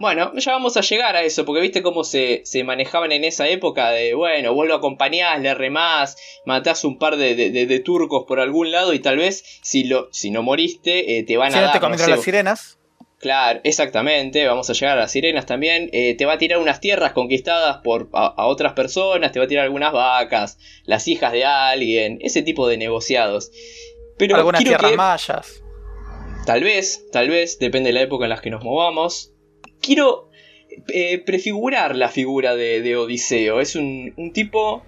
Bueno, 0.00 0.32
ya 0.36 0.52
vamos 0.52 0.76
a 0.76 0.80
llegar 0.80 1.16
a 1.16 1.22
eso, 1.22 1.44
porque 1.44 1.60
viste 1.60 1.82
cómo 1.82 2.04
se, 2.04 2.42
se 2.44 2.62
manejaban 2.62 3.10
en 3.10 3.24
esa 3.24 3.48
época 3.48 3.90
de, 3.90 4.14
bueno, 4.14 4.54
vos 4.54 4.66
lo 4.68 4.76
acompañás, 4.76 5.40
le 5.42 5.52
remás, 5.54 6.16
matás 6.46 6.84
un 6.84 6.98
par 6.98 7.16
de, 7.16 7.34
de- 7.34 7.50
de- 7.50 7.66
de 7.66 7.80
turcos 7.80 8.24
por 8.28 8.38
algún 8.38 8.70
lado 8.70 8.92
y 8.94 9.00
tal 9.00 9.16
vez 9.16 9.42
si, 9.60 9.82
lo, 9.84 10.08
si 10.12 10.30
no 10.30 10.44
moriste 10.44 11.18
eh, 11.18 11.24
te 11.24 11.36
van 11.36 11.50
Si 11.50 11.58
a 11.58 11.62
no 11.62 11.66
dar... 11.66 11.72
te 11.74 11.78
no 11.80 11.82
comieron 11.86 12.04
sé, 12.06 12.10
las 12.12 12.22
sirenas. 12.22 12.77
Claro, 13.18 13.60
exactamente, 13.64 14.46
vamos 14.46 14.70
a 14.70 14.74
llegar 14.74 14.96
a 14.96 15.00
las 15.00 15.10
sirenas 15.10 15.44
también. 15.44 15.90
eh, 15.92 16.14
te 16.16 16.24
va 16.24 16.34
a 16.34 16.38
tirar 16.38 16.58
unas 16.60 16.80
tierras 16.80 17.12
conquistadas 17.12 17.78
por 17.78 18.08
a, 18.12 18.26
a 18.26 18.46
otras 18.46 18.74
personas, 18.74 19.32
te 19.32 19.40
va 19.40 19.46
a 19.46 19.48
tirar 19.48 19.64
algunas 19.64 19.92
vacas, 19.92 20.56
las 20.84 21.08
hijas 21.08 21.32
de 21.32 21.44
alguien, 21.44 22.18
ese 22.20 22.42
tipo 22.42 22.68
de 22.68 22.76
negociados. 22.76 23.50
Pero 24.18 24.36
algunas 24.36 24.62
tierras 24.62 24.90
que- 24.92 24.96
mayas. 24.96 25.62
Tal 26.46 26.62
vez, 26.62 27.04
tal 27.12 27.28
vez, 27.28 27.58
depende 27.58 27.88
de 27.88 27.94
la 27.94 28.02
época 28.02 28.24
en 28.24 28.30
la 28.30 28.40
que 28.40 28.50
nos 28.50 28.62
movamos. 28.64 29.32
Quiero 29.82 30.30
eh, 30.94 31.18
prefigurar 31.18 31.96
la 31.96 32.08
figura 32.08 32.54
de, 32.54 32.80
de 32.82 32.96
Odiseo. 32.96 33.60
Es 33.60 33.74
un, 33.76 34.14
un 34.16 34.32
tipo 34.32 34.82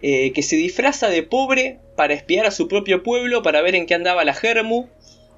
eh, 0.00 0.32
que 0.32 0.42
se 0.42 0.56
disfraza 0.56 1.08
de 1.08 1.22
pobre 1.24 1.80
para 1.96 2.14
espiar 2.14 2.46
a 2.46 2.50
su 2.50 2.66
propio 2.68 3.02
pueblo, 3.02 3.42
para 3.42 3.60
ver 3.60 3.74
en 3.74 3.86
qué 3.86 3.94
andaba 3.94 4.24
la 4.24 4.34
Germu. 4.34 4.86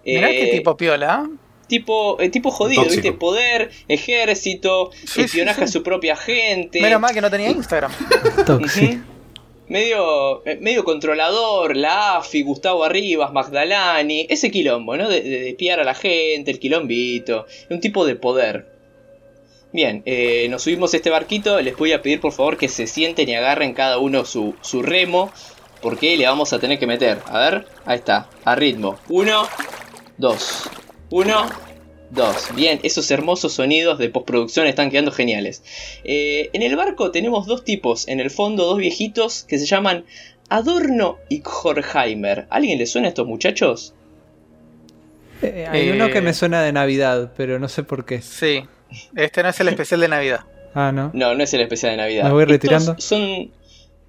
Mirá 0.04 0.28
qué 0.30 0.46
tipo 0.52 0.76
piola. 0.76 1.28
Tipo, 1.74 2.20
eh, 2.20 2.28
tipo 2.28 2.52
jodido, 2.52 2.82
Tóxico. 2.84 3.02
¿viste? 3.02 3.18
Poder, 3.18 3.70
ejército, 3.88 4.92
Sí, 5.06 5.22
espionaje 5.22 5.58
sí. 5.58 5.64
a 5.64 5.66
su 5.66 5.82
propia 5.82 6.14
gente. 6.14 6.80
Menos 6.80 7.00
mal 7.00 7.12
que 7.12 7.20
no 7.20 7.28
tenía 7.28 7.50
Instagram. 7.50 7.90
Tóxico. 8.46 9.02
Medio, 9.66 10.46
eh, 10.46 10.58
medio 10.60 10.84
controlador, 10.84 11.74
la 11.76 12.18
AFI, 12.18 12.42
Gustavo 12.42 12.84
Arribas, 12.84 13.32
Magdalani, 13.32 14.24
ese 14.30 14.52
quilombo, 14.52 14.96
¿no? 14.96 15.08
De, 15.08 15.20
de 15.20 15.48
espiar 15.48 15.80
a 15.80 15.84
la 15.84 15.94
gente, 15.94 16.52
el 16.52 16.60
quilombito, 16.60 17.44
un 17.70 17.80
tipo 17.80 18.06
de 18.06 18.14
poder. 18.14 18.66
Bien, 19.72 20.04
eh, 20.06 20.46
nos 20.50 20.62
subimos 20.62 20.94
a 20.94 20.98
este 20.98 21.10
barquito. 21.10 21.60
Les 21.60 21.76
voy 21.76 21.90
a 21.90 22.02
pedir 22.02 22.20
por 22.20 22.30
favor 22.30 22.56
que 22.56 22.68
se 22.68 22.86
sienten 22.86 23.28
y 23.28 23.34
agarren 23.34 23.74
cada 23.74 23.98
uno 23.98 24.24
su, 24.24 24.54
su 24.60 24.80
remo. 24.80 25.32
Porque 25.82 26.16
le 26.16 26.24
vamos 26.26 26.52
a 26.52 26.60
tener 26.60 26.78
que 26.78 26.86
meter. 26.86 27.18
A 27.26 27.38
ver, 27.40 27.66
ahí 27.84 27.96
está, 27.98 28.28
a 28.44 28.54
ritmo. 28.54 28.96
Uno, 29.08 29.48
dos. 30.16 30.70
Uno, 31.14 31.48
dos. 32.10 32.48
Bien, 32.56 32.80
esos 32.82 33.08
hermosos 33.12 33.52
sonidos 33.52 34.00
de 34.00 34.08
postproducción 34.08 34.66
están 34.66 34.90
quedando 34.90 35.12
geniales. 35.12 35.62
Eh, 36.02 36.50
en 36.52 36.62
el 36.62 36.74
barco 36.74 37.12
tenemos 37.12 37.46
dos 37.46 37.62
tipos. 37.62 38.08
En 38.08 38.18
el 38.18 38.32
fondo, 38.32 38.64
dos 38.64 38.78
viejitos 38.78 39.44
que 39.44 39.60
se 39.60 39.66
llaman 39.66 40.06
Adorno 40.48 41.18
y 41.28 41.40
Horkheimer. 41.44 42.48
¿Alguien 42.50 42.80
le 42.80 42.86
suena 42.86 43.06
a 43.06 43.10
estos 43.10 43.28
muchachos? 43.28 43.94
Eh, 45.40 45.68
hay 45.70 45.90
uno 45.90 46.10
que 46.10 46.20
me 46.20 46.34
suena 46.34 46.64
de 46.64 46.72
Navidad, 46.72 47.32
pero 47.36 47.60
no 47.60 47.68
sé 47.68 47.84
por 47.84 48.04
qué. 48.04 48.20
Sí, 48.20 48.64
este 49.14 49.44
no 49.44 49.50
es 49.50 49.60
el 49.60 49.68
especial 49.68 50.00
de 50.00 50.08
Navidad. 50.08 50.40
Ah, 50.74 50.90
no. 50.90 51.12
No, 51.14 51.36
no 51.36 51.44
es 51.44 51.54
el 51.54 51.60
especial 51.60 51.92
de 51.92 51.98
Navidad. 51.98 52.24
Me 52.24 52.32
voy 52.32 52.44
retirando. 52.44 52.90
Estos 52.90 53.04
son, 53.04 53.52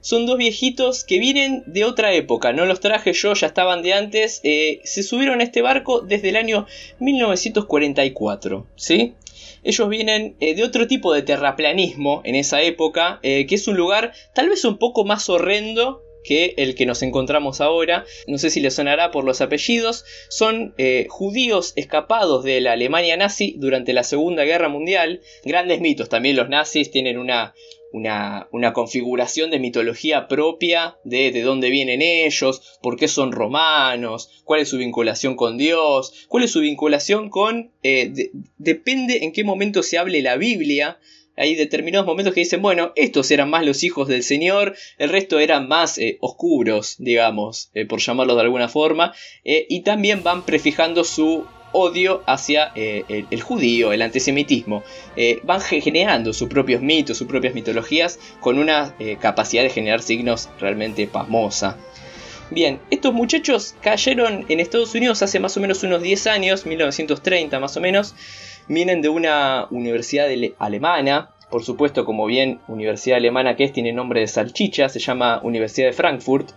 son 0.05 0.27
dos 0.27 0.37
viejitos 0.37 1.03
que 1.03 1.17
vienen 1.17 1.63
de 1.65 1.83
otra 1.83 2.13
época. 2.13 2.53
No 2.53 2.67
los 2.67 2.79
traje 2.79 3.11
yo, 3.13 3.33
ya 3.33 3.47
estaban 3.47 3.81
de 3.81 3.93
antes. 3.93 4.39
Eh, 4.43 4.79
se 4.83 5.01
subieron 5.01 5.41
a 5.41 5.43
este 5.43 5.63
barco 5.63 6.01
desde 6.01 6.29
el 6.29 6.35
año 6.35 6.67
1944. 6.99 8.67
¿Sí? 8.75 9.15
Ellos 9.63 9.89
vienen 9.89 10.35
eh, 10.41 10.53
de 10.53 10.63
otro 10.63 10.85
tipo 10.85 11.11
de 11.11 11.23
terraplanismo 11.23 12.21
en 12.23 12.35
esa 12.35 12.61
época, 12.61 13.19
que 13.23 13.47
es 13.49 13.67
un 13.67 13.77
lugar 13.77 14.13
tal 14.35 14.47
vez 14.47 14.63
un 14.63 14.77
poco 14.77 15.05
más 15.05 15.27
horrendo 15.27 16.04
que 16.25 16.53
el 16.57 16.75
que 16.75 16.85
nos 16.85 17.01
encontramos 17.03 17.61
ahora. 17.61 18.05
No 18.27 18.37
sé 18.37 18.49
si 18.49 18.59
les 18.59 18.73
sonará 18.73 19.11
por 19.11 19.23
los 19.23 19.41
apellidos. 19.41 20.03
Son 20.29 20.73
eh, 20.77 21.07
judíos 21.09 21.73
escapados 21.75 22.43
de 22.43 22.59
la 22.61 22.73
Alemania 22.73 23.15
nazi 23.15 23.55
durante 23.57 23.93
la 23.93 24.03
Segunda 24.03 24.43
Guerra 24.43 24.69
Mundial. 24.69 25.21
Grandes 25.43 25.79
mitos. 25.81 26.09
También 26.09 26.35
los 26.35 26.49
nazis 26.49 26.91
tienen 26.91 27.17
una, 27.17 27.53
una, 27.91 28.49
una, 28.51 28.73
configuración 28.73 29.51
de 29.51 29.59
mitología 29.59 30.27
propia 30.27 30.97
de, 31.03 31.31
de 31.31 31.41
dónde 31.43 31.69
vienen 31.69 32.01
ellos, 32.01 32.77
por 32.81 32.97
qué 32.97 33.07
son 33.07 33.31
romanos, 33.31 34.43
cuál 34.43 34.61
es 34.61 34.69
su 34.69 34.77
vinculación 34.77 35.35
con 35.35 35.57
Dios, 35.57 36.25
cuál 36.27 36.43
es 36.43 36.51
su 36.51 36.59
vinculación 36.59 37.29
con... 37.29 37.71
Eh, 37.83 38.31
depende 38.57 39.23
en 39.23 39.31
qué 39.31 39.43
momento 39.43 39.83
se 39.83 39.97
hable 39.97 40.21
la 40.21 40.35
Biblia, 40.35 40.99
hay 41.37 41.55
determinados 41.55 42.05
momentos 42.05 42.33
que 42.33 42.41
dicen, 42.41 42.61
bueno, 42.61 42.91
estos 42.95 43.31
eran 43.31 43.49
más 43.49 43.65
los 43.65 43.83
hijos 43.83 44.07
del 44.07 44.23
Señor, 44.23 44.75
el 44.97 45.09
resto 45.09 45.39
eran 45.39 45.67
más 45.67 45.97
eh, 45.97 46.17
oscuros, 46.21 46.95
digamos, 46.99 47.69
eh, 47.73 47.85
por 47.85 47.99
llamarlos 47.99 48.35
de 48.37 48.43
alguna 48.43 48.69
forma, 48.69 49.13
eh, 49.43 49.65
y 49.69 49.81
también 49.81 50.23
van 50.23 50.43
prefijando 50.43 51.03
su 51.03 51.45
odio 51.71 52.23
hacia 52.25 52.71
el, 52.75 53.27
el, 53.29 53.41
judío, 53.41 53.91
el 53.91 54.01
antisemitismo. 54.01 54.81
van 55.43 55.59
generando 55.59 56.31
sus 56.31 56.47
propios 56.47 56.81
mitos, 56.81 57.17
sus 57.17 57.27
propias 57.27 57.53
mitologías, 57.53 58.17
con 58.39 58.59
una 58.59 58.95
capacidad 59.19 59.61
de 59.61 59.69
generar 59.69 60.01
signos 60.01 60.47
realmente 60.57 61.05
pasmosa. 61.05 61.77
Bien, 62.49 62.79
estos 62.91 63.13
muchachos 63.13 63.75
cayeron 63.81 64.45
en 64.47 64.59
Estados 64.59 64.93
Unidos 64.93 65.21
hace 65.21 65.39
más 65.39 65.57
o 65.57 65.59
menos 65.59 65.83
unos 65.83 66.01
10 66.01 66.27
años, 66.27 66.65
1930 66.65 67.59
más 67.59 67.75
o 67.75 67.81
menos, 67.81 68.13
vienen 68.67 69.01
de 69.01 69.09
una 69.09 69.67
universidad 69.69 70.27
alemana, 70.59 71.29
por 71.49 71.63
supuesto, 71.63 72.05
como 72.05 72.25
bien 72.25 72.59
universidad 72.67 73.17
alemana 73.17 73.55
que 73.55 73.65
es, 73.65 73.73
tiene 73.73 73.93
nombre 73.93 74.21
de 74.21 74.27
salchicha, 74.27 74.89
se 74.89 74.99
llama 74.99 75.39
Universidad 75.43 75.87
de 75.87 75.93
Frankfurt. 75.93 76.51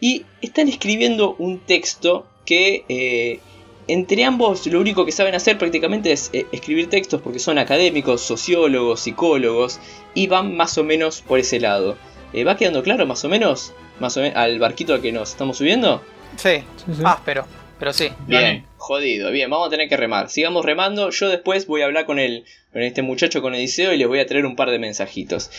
Y 0.00 0.26
están 0.42 0.68
escribiendo 0.68 1.36
un 1.38 1.60
texto 1.60 2.26
que 2.44 2.84
eh, 2.88 3.40
entre 3.88 4.24
ambos 4.24 4.66
lo 4.66 4.80
único 4.80 5.04
que 5.06 5.12
saben 5.12 5.34
hacer 5.34 5.58
prácticamente 5.58 6.12
es 6.12 6.30
eh, 6.32 6.46
escribir 6.52 6.90
textos 6.90 7.20
porque 7.22 7.38
son 7.38 7.58
académicos, 7.58 8.20
sociólogos, 8.20 9.00
psicólogos 9.00 9.80
y 10.14 10.26
van 10.26 10.56
más 10.56 10.76
o 10.78 10.84
menos 10.84 11.22
por 11.22 11.38
ese 11.38 11.60
lado. 11.60 11.96
Eh, 12.32 12.44
¿Va 12.44 12.56
quedando 12.56 12.82
claro 12.82 13.06
más 13.06 13.24
o 13.24 13.28
menos? 13.28 13.72
Más 14.00 14.16
o 14.16 14.20
menos 14.20 14.36
al 14.36 14.58
barquito 14.58 14.94
al 14.94 15.00
que 15.00 15.12
nos 15.12 15.30
estamos 15.30 15.56
subiendo? 15.58 16.02
Sí, 16.36 16.62
sí, 16.84 16.94
sí. 16.94 17.02
áspero, 17.04 17.46
pero 17.78 17.92
sí. 17.92 18.08
Bien. 18.26 18.64
Jodido, 18.76 19.30
bien, 19.32 19.50
vamos 19.50 19.66
a 19.66 19.70
tener 19.70 19.88
que 19.88 19.96
remar. 19.96 20.30
Sigamos 20.30 20.64
remando. 20.64 21.10
Yo 21.10 21.28
después 21.28 21.66
voy 21.66 21.82
a 21.82 21.86
hablar 21.86 22.06
con, 22.06 22.18
el, 22.18 22.44
con 22.72 22.82
este 22.82 23.02
muchacho, 23.02 23.42
con 23.42 23.54
Odiseo, 23.54 23.92
y 23.92 23.98
les 23.98 24.06
voy 24.06 24.20
a 24.20 24.26
traer 24.26 24.46
un 24.46 24.56
par 24.56 24.70
de 24.70 24.78
mensajitos. 24.78 25.50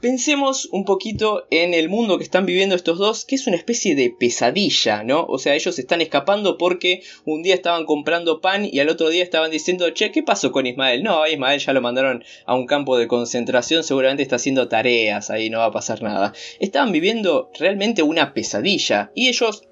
Pensemos 0.00 0.68
un 0.70 0.84
poquito 0.84 1.48
en 1.50 1.74
el 1.74 1.88
mundo 1.88 2.18
que 2.18 2.24
están 2.24 2.46
viviendo 2.46 2.76
estos 2.76 2.98
dos, 2.98 3.24
que 3.24 3.34
es 3.34 3.48
una 3.48 3.56
especie 3.56 3.96
de 3.96 4.14
pesadilla, 4.16 5.02
¿no? 5.02 5.24
O 5.24 5.38
sea, 5.38 5.56
ellos 5.56 5.76
están 5.76 6.00
escapando 6.00 6.56
porque 6.56 7.02
un 7.24 7.42
día 7.42 7.56
estaban 7.56 7.84
comprando 7.84 8.40
pan 8.40 8.64
y 8.64 8.78
al 8.78 8.90
otro 8.90 9.08
día 9.08 9.24
estaban 9.24 9.50
diciendo, 9.50 9.90
che, 9.90 10.12
¿qué 10.12 10.22
pasó 10.22 10.52
con 10.52 10.66
Ismael? 10.66 11.02
No, 11.02 11.26
Ismael 11.26 11.58
ya 11.58 11.72
lo 11.72 11.80
mandaron 11.80 12.22
a 12.46 12.54
un 12.54 12.66
campo 12.66 12.96
de 12.96 13.08
concentración, 13.08 13.82
seguramente 13.82 14.22
está 14.22 14.36
haciendo 14.36 14.68
tareas, 14.68 15.30
ahí 15.30 15.50
no 15.50 15.58
va 15.58 15.64
a 15.64 15.72
pasar 15.72 16.00
nada. 16.00 16.32
Estaban 16.60 16.92
viviendo 16.92 17.50
realmente 17.58 18.04
una 18.04 18.34
pesadilla 18.34 19.10
y 19.16 19.26
ellos 19.26 19.64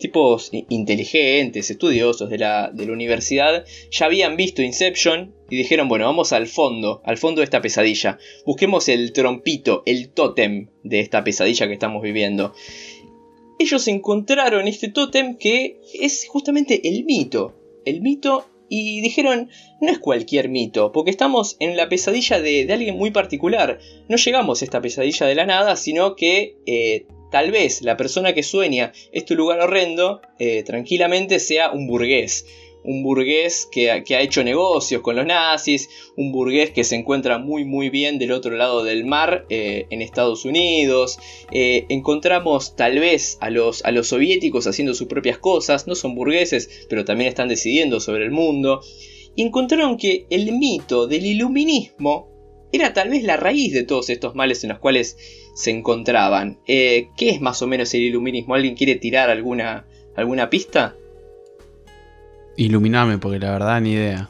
tipos 0.00 0.50
inteligentes, 0.68 1.70
estudiosos 1.70 2.28
de 2.28 2.38
la, 2.38 2.70
de 2.72 2.86
la 2.86 2.92
universidad, 2.92 3.64
ya 3.90 4.06
habían 4.06 4.36
visto 4.36 4.62
Inception 4.62 5.32
y 5.48 5.56
dijeron, 5.56 5.88
bueno, 5.88 6.06
vamos 6.06 6.32
al 6.32 6.48
fondo, 6.48 7.02
al 7.04 7.18
fondo 7.18 7.40
de 7.40 7.44
esta 7.44 7.60
pesadilla. 7.60 8.18
Busquemos 8.44 8.88
el 8.88 9.12
trompito, 9.12 9.84
el 9.86 10.08
tótem 10.08 10.68
de 10.82 11.00
esta 11.00 11.22
pesadilla 11.22 11.68
que 11.68 11.74
estamos 11.74 12.02
viviendo. 12.02 12.54
Ellos 13.58 13.86
encontraron 13.88 14.66
este 14.66 14.88
tótem 14.88 15.36
que 15.36 15.80
es 15.94 16.26
justamente 16.26 16.88
el 16.88 17.04
mito. 17.04 17.54
El 17.84 18.00
mito 18.00 18.46
y 18.70 19.00
dijeron, 19.00 19.50
no 19.80 19.90
es 19.90 19.98
cualquier 19.98 20.48
mito, 20.48 20.92
porque 20.92 21.10
estamos 21.10 21.56
en 21.58 21.76
la 21.76 21.88
pesadilla 21.88 22.40
de, 22.40 22.64
de, 22.64 22.72
alguien 22.72 22.96
muy 22.96 23.10
particular. 23.10 23.80
No 24.08 24.16
llegamos 24.16 24.62
a 24.62 24.64
esta 24.64 24.80
pesadilla 24.80 25.26
de 25.26 25.34
la 25.34 25.44
nada, 25.44 25.76
sino 25.76 26.14
que 26.14 26.56
eh, 26.66 27.06
tal 27.30 27.50
vez 27.50 27.82
la 27.82 27.96
persona 27.96 28.34
que 28.34 28.42
sueña 28.42 28.92
este 29.12 29.34
lugar 29.34 29.60
horrendo 29.60 30.20
eh, 30.38 30.62
tranquilamente 30.64 31.38
sea 31.38 31.70
un 31.70 31.86
burgués. 31.86 32.46
Un 32.82 33.02
burgués 33.02 33.68
que, 33.70 33.90
ha 33.90 34.20
hecho 34.22 34.42
negocios 34.42 35.02
con 35.02 35.14
los 35.14 35.26
nazis, 35.26 35.90
un 36.16 36.32
burgués 36.32 36.70
que 36.70 36.82
se 36.82 36.96
encuentra 36.96 37.36
muy 37.36 37.66
muy 37.66 37.90
bien 37.90 38.18
del 38.18 38.32
otro 38.32 38.56
lado 38.56 38.84
del 38.84 39.04
mar 39.04 39.44
eh, 39.50 39.86
en 39.90 40.00
Estados 40.00 40.46
Unidos. 40.46 41.18
Eh, 41.52 41.84
encontramos 41.90 42.76
tal 42.76 42.98
vez 42.98 43.36
a 43.40 43.50
los, 43.50 43.84
a 43.84 43.90
los 43.90 44.08
soviéticos 44.08 44.66
haciendo 44.66 44.94
sus 44.94 45.08
propias 45.08 45.36
cosas, 45.36 45.86
no 45.86 45.94
son 45.94 46.14
burgueses, 46.14 46.86
pero 46.88 47.04
también 47.04 47.28
están 47.28 47.48
decidiendo 47.48 48.00
sobre 48.00 48.24
el 48.24 48.30
mundo. 48.30 48.80
Y 49.36 49.42
encontraron 49.42 49.98
que 49.98 50.26
el 50.30 50.52
mito 50.52 51.06
del 51.06 51.26
iluminismo 51.26 52.30
era 52.72 52.92
tal 52.92 53.10
vez 53.10 53.24
la 53.24 53.36
raíz 53.36 53.72
de 53.72 53.82
todos 53.82 54.10
estos 54.10 54.34
males 54.34 54.62
en 54.64 54.70
los 54.70 54.78
cuales 54.78 55.16
se 55.60 55.70
encontraban. 55.70 56.58
Eh, 56.66 57.08
¿Qué 57.16 57.30
es 57.30 57.40
más 57.40 57.62
o 57.62 57.66
menos 57.66 57.92
el 57.94 58.02
iluminismo? 58.02 58.54
¿Alguien 58.54 58.74
quiere 58.74 58.96
tirar 58.96 59.30
alguna, 59.30 59.86
alguna 60.16 60.50
pista? 60.50 60.96
Iluminame, 62.56 63.18
porque 63.18 63.38
la 63.38 63.52
verdad 63.52 63.80
ni 63.80 63.92
idea. 63.92 64.28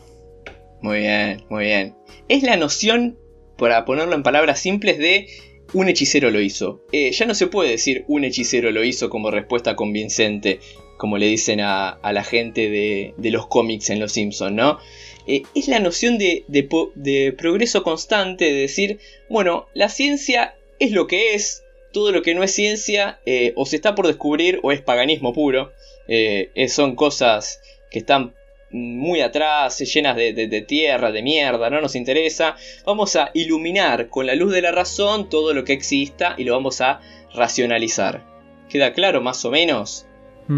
Muy 0.83 1.01
bien, 1.01 1.45
muy 1.49 1.65
bien. 1.65 1.95
Es 2.29 2.43
la 2.43 2.57
noción, 2.57 3.19
para 3.57 3.85
ponerlo 3.85 4.15
en 4.15 4.23
palabras 4.23 4.61
simples, 4.61 4.99
de 4.99 5.27
un 5.73 5.89
hechicero 5.89 6.31
lo 6.31 6.41
hizo. 6.41 6.83
Eh, 6.93 7.13
ya 7.13 7.27
no 7.27 7.35
se 7.35 7.47
puede 7.47 7.71
decir 7.71 8.05
un 8.09 8.25
hechicero 8.25 8.71
lo 8.71 8.85
hizo 8.85 9.11
como 9.11 9.31
respuesta 9.31 9.77
convincente, 9.77 10.61
como 10.97 11.19
le 11.19 11.27
dicen 11.27 11.61
a, 11.61 11.99
la 12.03 12.25
gente 12.25 12.71
de, 12.71 13.15
de, 13.17 13.31
los 13.31 13.47
cómics 13.47 13.91
en 13.91 14.01
Los 14.01 14.13
Simpsons, 14.13 14.53
¿no? 14.53 14.79
Eh, 15.27 15.43
es 15.55 15.69
la 15.69 15.81
noción 15.81 16.19
de, 16.19 16.45
de, 16.49 16.69
de 16.95 17.33
progreso 17.33 17.83
constante, 17.83 18.47
de 18.47 18.61
decir, 18.61 18.99
bueno, 19.29 19.67
la 19.75 19.89
ciencia 19.89 20.55
es 20.81 20.91
lo 20.91 21.07
que 21.07 21.35
es, 21.35 21.63
todo 21.93 22.11
lo 22.11 22.23
que 22.23 22.35
no 22.35 22.43
es 22.43 22.53
ciencia 22.53 23.21
eh, 23.27 23.53
o 23.55 23.67
se 23.67 23.77
está 23.77 23.95
por 23.95 24.07
descubrir 24.07 24.59
o 24.63 24.73
es 24.73 24.81
paganismo 24.81 25.33
puro. 25.33 25.73
Eh, 26.09 26.51
son 26.69 26.97
cosas 26.97 27.61
que 27.91 28.01
están 28.01 28.35
muy 28.73 29.21
atrás, 29.21 29.79
llenas 29.79 30.17
de, 30.17 30.65
tierra, 30.67 31.11
de 31.11 31.23
mierda, 31.23 31.71
no 31.71 31.81
nos 31.81 31.95
interesa. 31.97 32.57
Vamos 32.85 33.17
a 33.17 33.31
iluminar 33.35 34.09
con 34.09 34.27
la 34.27 34.35
luz 34.35 34.53
de 34.53 34.63
la 34.63 34.71
razón 34.71 35.29
todo 35.29 35.53
lo 35.55 35.65
que 35.65 35.73
exista 35.73 36.35
y 36.39 36.45
lo 36.45 36.55
vamos 36.55 36.81
a 36.81 37.01
racionalizar. 37.35 38.25
¿Queda 38.69 38.93
claro 38.93 39.21
más 39.21 39.45
o 39.45 39.51
menos? 39.51 40.07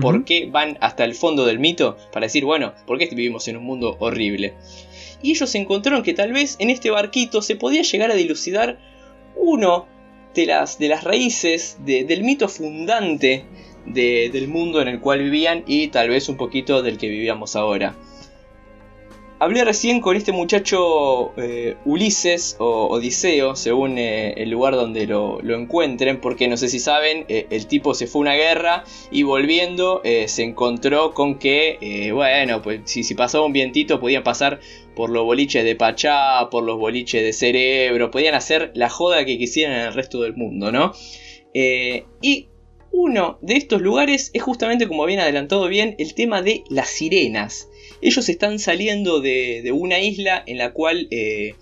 ¿Por 0.00 0.24
qué 0.24 0.46
van 0.50 0.78
hasta 0.80 1.04
el 1.04 1.14
fondo 1.14 1.44
del 1.44 1.58
mito? 1.58 1.98
Para 2.12 2.24
decir, 2.24 2.46
bueno, 2.46 2.74
¿por 2.86 2.98
qué 2.98 3.06
vivimos 3.06 3.46
en 3.48 3.58
un 3.58 3.64
mundo 3.64 3.96
horrible? 3.98 4.54
Y 5.22 5.32
ellos 5.32 5.54
encontraron 5.54 6.02
que 6.02 6.14
tal 6.14 6.32
vez 6.32 6.56
en 6.58 6.70
este 6.70 6.90
barquito 6.90 7.42
se 7.42 7.56
podía 7.56 7.82
llegar 7.82 8.10
a 8.10 8.14
dilucidar 8.14 8.78
uno 9.36 9.86
de 10.34 10.46
las, 10.46 10.78
de 10.78 10.88
las 10.88 11.04
raíces 11.04 11.76
del 11.84 12.22
mito 12.22 12.48
fundante 12.48 13.44
del 13.86 14.48
mundo 14.48 14.80
en 14.80 14.88
el 14.88 15.00
cual 15.00 15.22
vivían 15.22 15.64
y 15.66 15.88
tal 15.88 16.08
vez 16.08 16.28
un 16.28 16.36
poquito 16.36 16.82
del 16.82 16.98
que 16.98 17.08
vivíamos 17.08 17.56
ahora. 17.56 17.94
Hablé 19.42 19.64
recién 19.64 20.00
con 20.00 20.16
este 20.16 20.30
muchacho 20.30 21.32
eh, 21.36 21.76
Ulises 21.84 22.54
o 22.60 22.86
Odiseo, 22.86 23.56
según 23.56 23.98
eh, 23.98 24.34
el 24.36 24.50
lugar 24.50 24.76
donde 24.76 25.08
lo, 25.08 25.40
encuentren, 25.42 26.20
porque 26.20 26.46
no 26.46 26.56
sé 26.56 26.68
si 26.68 26.78
saben, 26.78 27.24
eh, 27.28 27.48
el 27.50 27.66
tipo 27.66 27.92
se 27.92 28.06
fue 28.06 28.20
a 28.20 28.22
una 28.22 28.34
guerra 28.34 28.84
y 29.10 29.24
volviendo 29.24 30.00
se 30.04 30.44
encontró 30.44 31.12
con 31.12 31.40
que, 31.40 32.12
bueno, 32.14 32.62
pues 32.62 32.82
si, 32.84 33.02
si, 33.02 33.16
pasaba 33.16 33.44
un 33.44 33.52
vientito 33.52 33.98
podían 33.98 34.22
pasar 34.22 34.60
por 34.94 35.10
los 35.10 35.24
boliches 35.24 35.64
de 35.64 35.74
Pachá, 35.74 36.48
por 36.48 36.62
los 36.62 36.78
boliches 36.78 37.22
de 37.24 37.32
Cerebro, 37.32 38.12
podían 38.12 38.36
hacer 38.36 38.70
la 38.74 38.88
joda 38.88 39.24
que 39.24 39.38
quisieran 39.38 39.76
en 39.76 39.86
el 39.86 39.94
resto 39.94 40.20
del 40.22 40.36
mundo, 40.36 40.70
¿no? 40.70 40.92
y 41.54 42.48
uno 42.92 43.38
de 43.42 43.56
estos 43.56 43.82
lugares 43.82 44.30
es 44.32 44.42
justamente, 44.42 44.86
como 44.86 45.02
habían 45.02 45.20
adelantado 45.20 45.66
bien, 45.66 45.96
el 45.98 46.14
tema 46.14 46.42
de 46.42 46.62
las 46.70 46.88
sirenas. 46.88 47.68
Ellos 48.02 48.28
están 48.28 48.58
saliendo 48.58 49.20
de, 49.20 49.70
una 49.72 50.00
isla 50.00 50.42
en 50.46 50.58
la 50.58 50.72
cual 50.72 51.06
eh, 51.10 51.54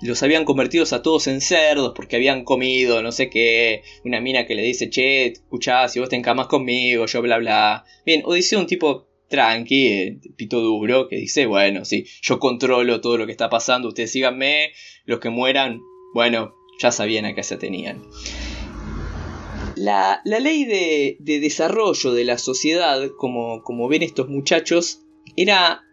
los 0.00 0.22
habían 0.22 0.44
convertido 0.44 0.84
a 0.90 1.02
todos 1.02 1.26
en 1.26 1.40
cerdos 1.40 1.92
porque 1.94 2.16
habían 2.16 2.44
comido 2.44 3.02
no 3.02 3.12
sé 3.12 3.30
qué. 3.30 3.82
Una 4.04 4.20
mina 4.20 4.46
que 4.46 4.54
le 4.54 4.62
dice, 4.62 4.90
che, 4.90 5.26
escuchá, 5.26 5.88
si 5.88 6.00
vos 6.00 6.08
te 6.08 6.16
encamas 6.16 6.46
conmigo, 6.46 7.06
yo 7.06 7.22
bla 7.22 7.38
bla. 7.38 7.84
Bien, 8.04 8.22
Odiseo 8.24 8.58
un 8.58 8.66
tipo 8.66 9.06
tranqui, 9.28 9.86
eh, 9.86 10.18
pito 10.36 10.60
duro, 10.60 11.08
que 11.08 11.16
dice, 11.16 11.46
bueno, 11.46 11.84
sí, 11.84 12.06
yo 12.22 12.38
controlo 12.38 13.00
todo 13.00 13.18
lo 13.18 13.26
que 13.26 13.32
está 13.32 13.48
pasando, 13.50 13.88
ustedes 13.88 14.12
síganme, 14.12 14.72
los 15.06 15.18
que 15.20 15.30
mueran, 15.30 15.80
bueno, 16.14 16.54
ya 16.78 16.90
sabían 16.90 17.24
a 17.24 17.34
qué 17.34 17.42
se 17.42 17.56
tenían. 17.56 18.02
La, 19.76 20.22
ley 20.24 20.64
de, 20.64 21.16
desarrollo 21.18 22.12
de 22.12 22.24
la 22.24 22.38
sociedad, 22.38 23.10
como, 23.18 23.62
como 23.62 23.88
ven 23.88 24.02
estos 24.02 24.28
muchachos, 24.28 25.03
era 25.36 25.84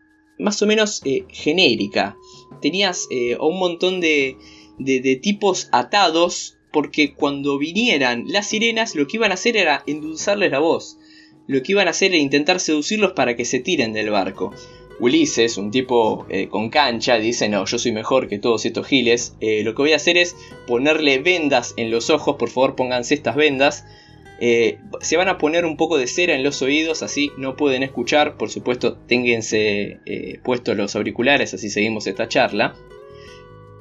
más 0.42 0.62
o 0.62 0.68
menos 0.68 1.02
eh, 1.06 1.26
genérica. 1.30 2.18
Tenías 2.62 3.08
eh, 3.12 3.38
un 3.40 3.60
montón 3.60 4.02
de, 4.02 4.38
de, 4.78 5.16
tipos 5.16 5.70
atados 5.72 6.58
porque 6.72 7.14
cuando 7.14 7.58
vinieran 7.58 8.26
las 8.28 8.48
sirenas 8.48 8.96
lo 8.96 9.08
que 9.08 9.18
iban 9.18 9.32
a 9.32 9.36
hacer 9.36 9.58
era 9.58 9.84
endulzarles 9.86 10.52
la 10.52 10.60
voz. 10.60 10.98
Lo 11.48 11.62
que 11.64 11.74
iban 11.74 11.88
a 11.88 11.92
hacer 11.92 12.12
era 12.12 12.22
intentar 12.22 12.60
seducirlos 12.60 13.14
para 13.14 13.36
que 13.36 13.46
se 13.46 13.60
tiren 13.60 13.94
del 13.94 14.10
barco. 14.10 14.54
Ulises, 15.00 15.58
un 15.58 15.72
tipo 15.72 16.28
eh, 16.30 16.48
con 16.48 16.70
cancha, 16.70 17.16
dice, 17.16 17.50
no, 17.50 17.66
yo 17.66 17.80
soy 17.80 17.92
mejor 17.92 18.28
que 18.28 18.38
todos 18.38 18.66
estos 18.66 18.86
giles. 18.86 19.34
lo 19.42 19.74
que 19.74 19.82
voy 19.82 19.94
a 19.94 19.96
hacer 19.96 20.18
es 20.18 20.36
ponerle 20.68 21.20
vendas 21.20 21.74
en 21.78 21.90
los 21.90 22.10
ojos, 22.10 22.36
por 22.38 22.50
favor 22.50 22.76
pónganse 22.76 23.16
estas 23.16 23.36
vendas. 23.36 23.86
Eh, 24.44 24.80
se 25.02 25.18
van 25.18 25.30
a 25.30 25.38
poner 25.38 25.66
un 25.66 25.78
poco 25.78 26.00
de 26.00 26.08
cera 26.08 26.34
en 26.34 26.44
los 26.44 26.64
oídos, 26.64 27.04
así 27.04 27.32
no 27.38 27.56
pueden 27.56 27.84
escuchar. 27.84 28.38
Por 28.38 28.50
supuesto, 28.50 28.98
ténganse 28.98 30.00
eh, 30.08 30.40
puestos 30.44 30.76
los 30.76 30.96
auriculares, 30.96 31.54
así 31.54 31.70
seguimos 31.70 32.08
esta 32.08 32.28
charla. 32.28 32.76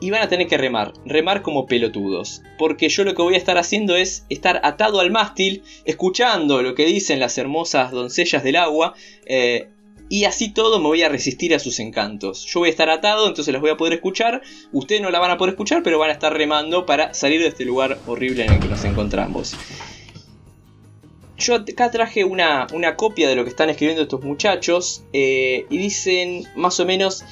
Y 0.03 0.11
van 0.11 0.23
a 0.23 0.29
tener 0.29 0.47
que 0.49 0.59
remar, 0.59 0.93
remar 1.07 1.41
como 1.41 1.67
pelotudos. 1.67 2.43
Porque 2.59 2.91
yo 2.91 3.05
lo 3.05 3.15
que 3.15 3.23
voy 3.23 3.35
a 3.35 3.39
estar 3.39 3.57
haciendo 3.57 3.97
es 3.97 4.27
estar 4.29 4.61
atado 4.63 5.01
al 5.01 5.11
mástil, 5.11 5.63
escuchando 5.87 6.63
lo 6.63 6.75
que 6.75 6.85
dicen 6.85 7.21
las 7.21 7.39
hermosas 7.39 7.91
doncellas 7.91 8.45
del 8.45 8.57
agua. 8.57 8.95
Eh, 9.25 9.69
y 10.11 10.25
así 10.25 10.53
todo 10.53 10.79
me 10.79 10.89
voy 10.89 11.03
a 11.03 11.09
resistir 11.09 11.55
a 11.55 11.59
sus 11.59 11.81
encantos. 11.81 12.45
Yo 12.45 12.61
voy 12.61 12.69
a 12.69 12.73
estar 12.73 12.91
atado, 12.91 13.29
entonces 13.29 13.53
las 13.53 13.63
voy 13.63 13.71
a 13.71 13.77
poder 13.79 13.95
escuchar. 13.95 14.43
Ustedes 14.73 15.01
no 15.01 15.11
la 15.11 15.21
van 15.21 15.31
a 15.31 15.39
poder 15.39 15.55
escuchar, 15.55 15.83
pero 15.83 15.99
van 15.99 16.11
a 16.11 16.15
estar 16.15 16.35
remando 16.35 16.85
para 16.85 17.15
salir 17.15 17.41
de 17.41 17.49
este 17.49 17.65
lugar 17.65 17.99
horrible 18.07 18.45
en 18.45 18.53
el 18.53 18.61
que 18.61 18.69
nos 18.69 18.85
encontramos. 18.85 19.57
Yo 21.41 21.55
acá 21.55 21.91
traje 21.91 22.25
una, 22.25 22.67
copia 22.97 23.29
de 23.29 23.35
lo 23.35 23.45
que 23.45 23.51
están 23.51 23.71
escribiendo 23.71 24.03
estos 24.03 24.23
muchachos 24.23 25.05
eh, 25.13 25.67
y 25.71 25.79
dicen 25.79 26.45
más 26.55 26.79
o 26.81 26.87
menos, 26.87 27.25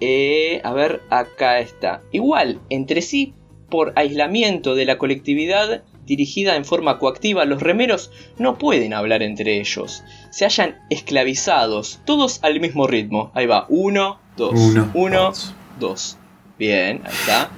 eh, 0.00 0.60
a 0.62 0.72
ver, 0.72 1.00
acá 1.08 1.58
está. 1.58 2.02
Igual, 2.12 2.60
entre 2.68 3.00
sí, 3.00 3.32
por 3.70 3.94
aislamiento 3.96 4.74
de 4.74 4.84
la 4.84 4.98
colectividad 4.98 5.82
dirigida 6.04 6.54
en 6.54 6.64
forma 6.64 6.98
coactiva, 6.98 7.46
los 7.46 7.62
remeros 7.62 8.12
no 8.38 8.58
pueden 8.58 8.92
hablar 8.92 9.22
entre 9.22 9.58
ellos. 9.58 10.04
Se 10.30 10.44
hallan 10.44 10.78
esclavizados, 10.90 12.00
todos 12.04 12.38
al 12.42 12.60
mismo 12.60 12.86
ritmo. 12.86 13.32
Ahí 13.34 13.46
va, 13.46 13.66
uno, 13.68 14.20
dos, 14.36 14.52
uno, 14.54 14.90
uno 14.94 15.32
dos. 15.80 16.18
Bien, 16.58 17.02
ahí 17.04 17.12
está. 17.12 17.50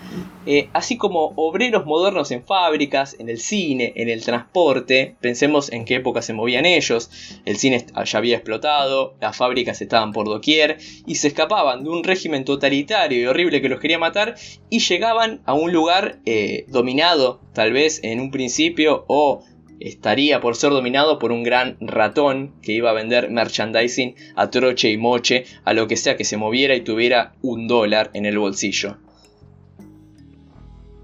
Eh, 0.44 0.70
así 0.72 0.96
como 0.96 1.32
obreros 1.36 1.86
modernos 1.86 2.32
en 2.32 2.44
fábricas, 2.44 3.14
en 3.20 3.28
el 3.28 3.38
cine, 3.38 3.92
en 3.94 4.08
el 4.08 4.24
transporte, 4.24 5.14
pensemos 5.20 5.70
en 5.70 5.84
qué 5.84 5.96
época 5.96 6.20
se 6.20 6.32
movían 6.32 6.66
ellos, 6.66 7.10
el 7.44 7.58
cine 7.58 7.84
ya 8.04 8.18
había 8.18 8.36
explotado, 8.36 9.14
las 9.20 9.36
fábricas 9.36 9.80
estaban 9.82 10.12
por 10.12 10.26
doquier 10.26 10.78
y 11.06 11.16
se 11.16 11.28
escapaban 11.28 11.84
de 11.84 11.90
un 11.90 12.02
régimen 12.02 12.44
totalitario 12.44 13.20
y 13.20 13.26
horrible 13.26 13.60
que 13.60 13.68
los 13.68 13.78
quería 13.78 13.98
matar 13.98 14.34
y 14.68 14.80
llegaban 14.80 15.42
a 15.44 15.52
un 15.52 15.72
lugar 15.72 16.18
eh, 16.24 16.64
dominado 16.68 17.40
tal 17.52 17.72
vez 17.72 18.00
en 18.02 18.18
un 18.18 18.30
principio 18.32 19.04
o 19.06 19.44
estaría 19.80 20.40
por 20.40 20.56
ser 20.56 20.70
dominado 20.70 21.18
por 21.18 21.32
un 21.32 21.42
gran 21.42 21.76
ratón 21.80 22.54
que 22.62 22.72
iba 22.72 22.90
a 22.90 22.94
vender 22.94 23.30
merchandising 23.30 24.14
a 24.36 24.50
troche 24.50 24.90
y 24.90 24.96
moche 24.96 25.44
a 25.64 25.72
lo 25.72 25.86
que 25.86 25.96
sea 25.96 26.16
que 26.16 26.24
se 26.24 26.36
moviera 26.36 26.74
y 26.74 26.82
tuviera 26.82 27.34
un 27.42 27.68
dólar 27.68 28.10
en 28.14 28.26
el 28.26 28.38
bolsillo. 28.38 28.96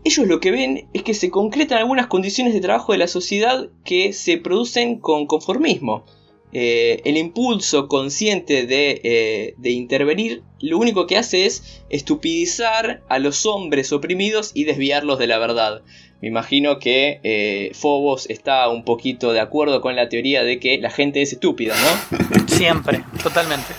Ellos 0.04 0.26
lo 0.26 0.38
que 0.38 0.50
ven 0.50 0.86
es 0.92 1.02
que 1.02 1.14
se 1.14 1.30
concretan 1.30 1.78
algunas 1.78 2.08
condiciones 2.08 2.52
de 2.52 2.60
trabajo 2.60 2.92
de 2.92 2.98
la 2.98 3.08
sociedad 3.08 3.70
que 3.84 4.12
se 4.12 4.36
producen 4.36 4.98
con 4.98 5.26
conformismo. 5.26 6.04
Eh, 6.52 7.00
el 7.04 7.16
impulso 7.16 7.88
consciente 7.88 8.66
de, 8.66 9.00
eh, 9.02 9.54
de, 9.56 9.70
intervenir 9.70 10.44
lo 10.60 10.78
único 10.78 11.08
que 11.08 11.16
hace 11.16 11.46
es 11.46 11.82
estupidizar 11.88 13.02
a 13.08 13.18
los 13.18 13.44
hombres 13.44 13.92
oprimidos 13.92 14.52
y 14.54 14.62
desviarlos 14.62 15.18
de 15.18 15.26
la 15.26 15.38
verdad. 15.38 15.82
Me 16.24 16.30
imagino 16.30 16.78
que 16.78 17.20
eh, 17.22 17.72
Phobos 17.74 18.30
está 18.30 18.66
un 18.68 18.82
poquito 18.82 19.34
de 19.34 19.40
acuerdo 19.40 19.82
con 19.82 19.94
la 19.94 20.08
teoría 20.08 20.42
de 20.42 20.58
que 20.58 20.78
la 20.78 20.88
gente 20.88 21.20
es 21.20 21.34
estúpida, 21.34 21.74
¿no? 21.76 22.46
Siempre, 22.46 23.04
totalmente. 23.22 23.74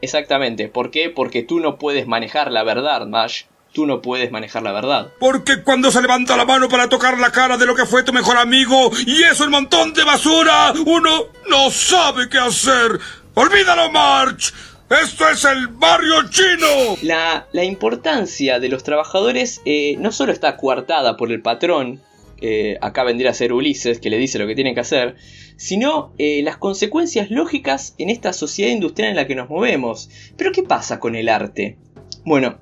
Exactamente. 0.00 0.68
¿Por 0.68 0.90
qué? 0.90 1.10
Porque 1.10 1.42
tú 1.42 1.60
no 1.60 1.76
puedes 1.76 2.06
manejar 2.06 2.50
la 2.50 2.62
verdad, 2.62 3.06
Mash. 3.06 3.42
Tú 3.74 3.84
no 3.84 4.00
puedes 4.00 4.32
manejar 4.32 4.62
la 4.62 4.72
verdad. 4.72 5.12
Porque 5.20 5.62
cuando 5.62 5.90
se 5.90 6.00
levanta 6.00 6.34
la 6.34 6.46
mano 6.46 6.66
para 6.66 6.88
tocar 6.88 7.18
la 7.18 7.30
cara 7.30 7.58
de 7.58 7.66
lo 7.66 7.74
que 7.74 7.84
fue 7.84 8.02
tu 8.02 8.14
mejor 8.14 8.38
amigo 8.38 8.90
y 9.06 9.22
eso 9.24 9.44
el 9.44 9.50
montón 9.50 9.92
de 9.92 10.02
basura, 10.02 10.72
uno 10.86 11.24
no 11.50 11.70
sabe 11.70 12.30
qué 12.30 12.38
hacer. 12.38 12.98
Olvídalo, 13.34 13.90
March. 13.90 14.54
¡Esto 14.88 15.28
es 15.28 15.44
el 15.44 15.66
barrio 15.66 16.14
chino! 16.30 16.96
La, 17.02 17.64
importancia 17.64 18.60
de 18.60 18.68
los 18.68 18.84
trabajadores 18.84 19.60
eh, 19.64 19.96
no 19.98 20.12
solo 20.12 20.30
está 20.30 20.56
coartada 20.56 21.16
por 21.16 21.32
el 21.32 21.42
patrón, 21.42 22.00
eh, 22.40 22.78
acá 22.80 23.02
vendría 23.02 23.30
a 23.30 23.34
ser 23.34 23.52
Ulises, 23.52 23.98
que 23.98 24.10
le 24.10 24.18
dice 24.18 24.38
lo 24.38 24.46
que 24.46 24.54
tiene 24.54 24.74
que 24.74 24.80
hacer, 24.80 25.16
sino 25.56 26.12
eh, 26.18 26.40
las 26.44 26.58
consecuencias 26.58 27.32
lógicas 27.32 27.96
en 27.98 28.10
esta 28.10 28.32
sociedad 28.32 28.70
industrial 28.70 29.10
en 29.10 29.16
la 29.16 29.26
que 29.26 29.34
nos 29.34 29.50
movemos. 29.50 30.08
Pero 30.36 30.52
¿qué 30.52 30.62
pasa 30.62 31.00
con 31.00 31.16
el 31.16 31.30
arte? 31.30 31.78
Bueno, 32.24 32.60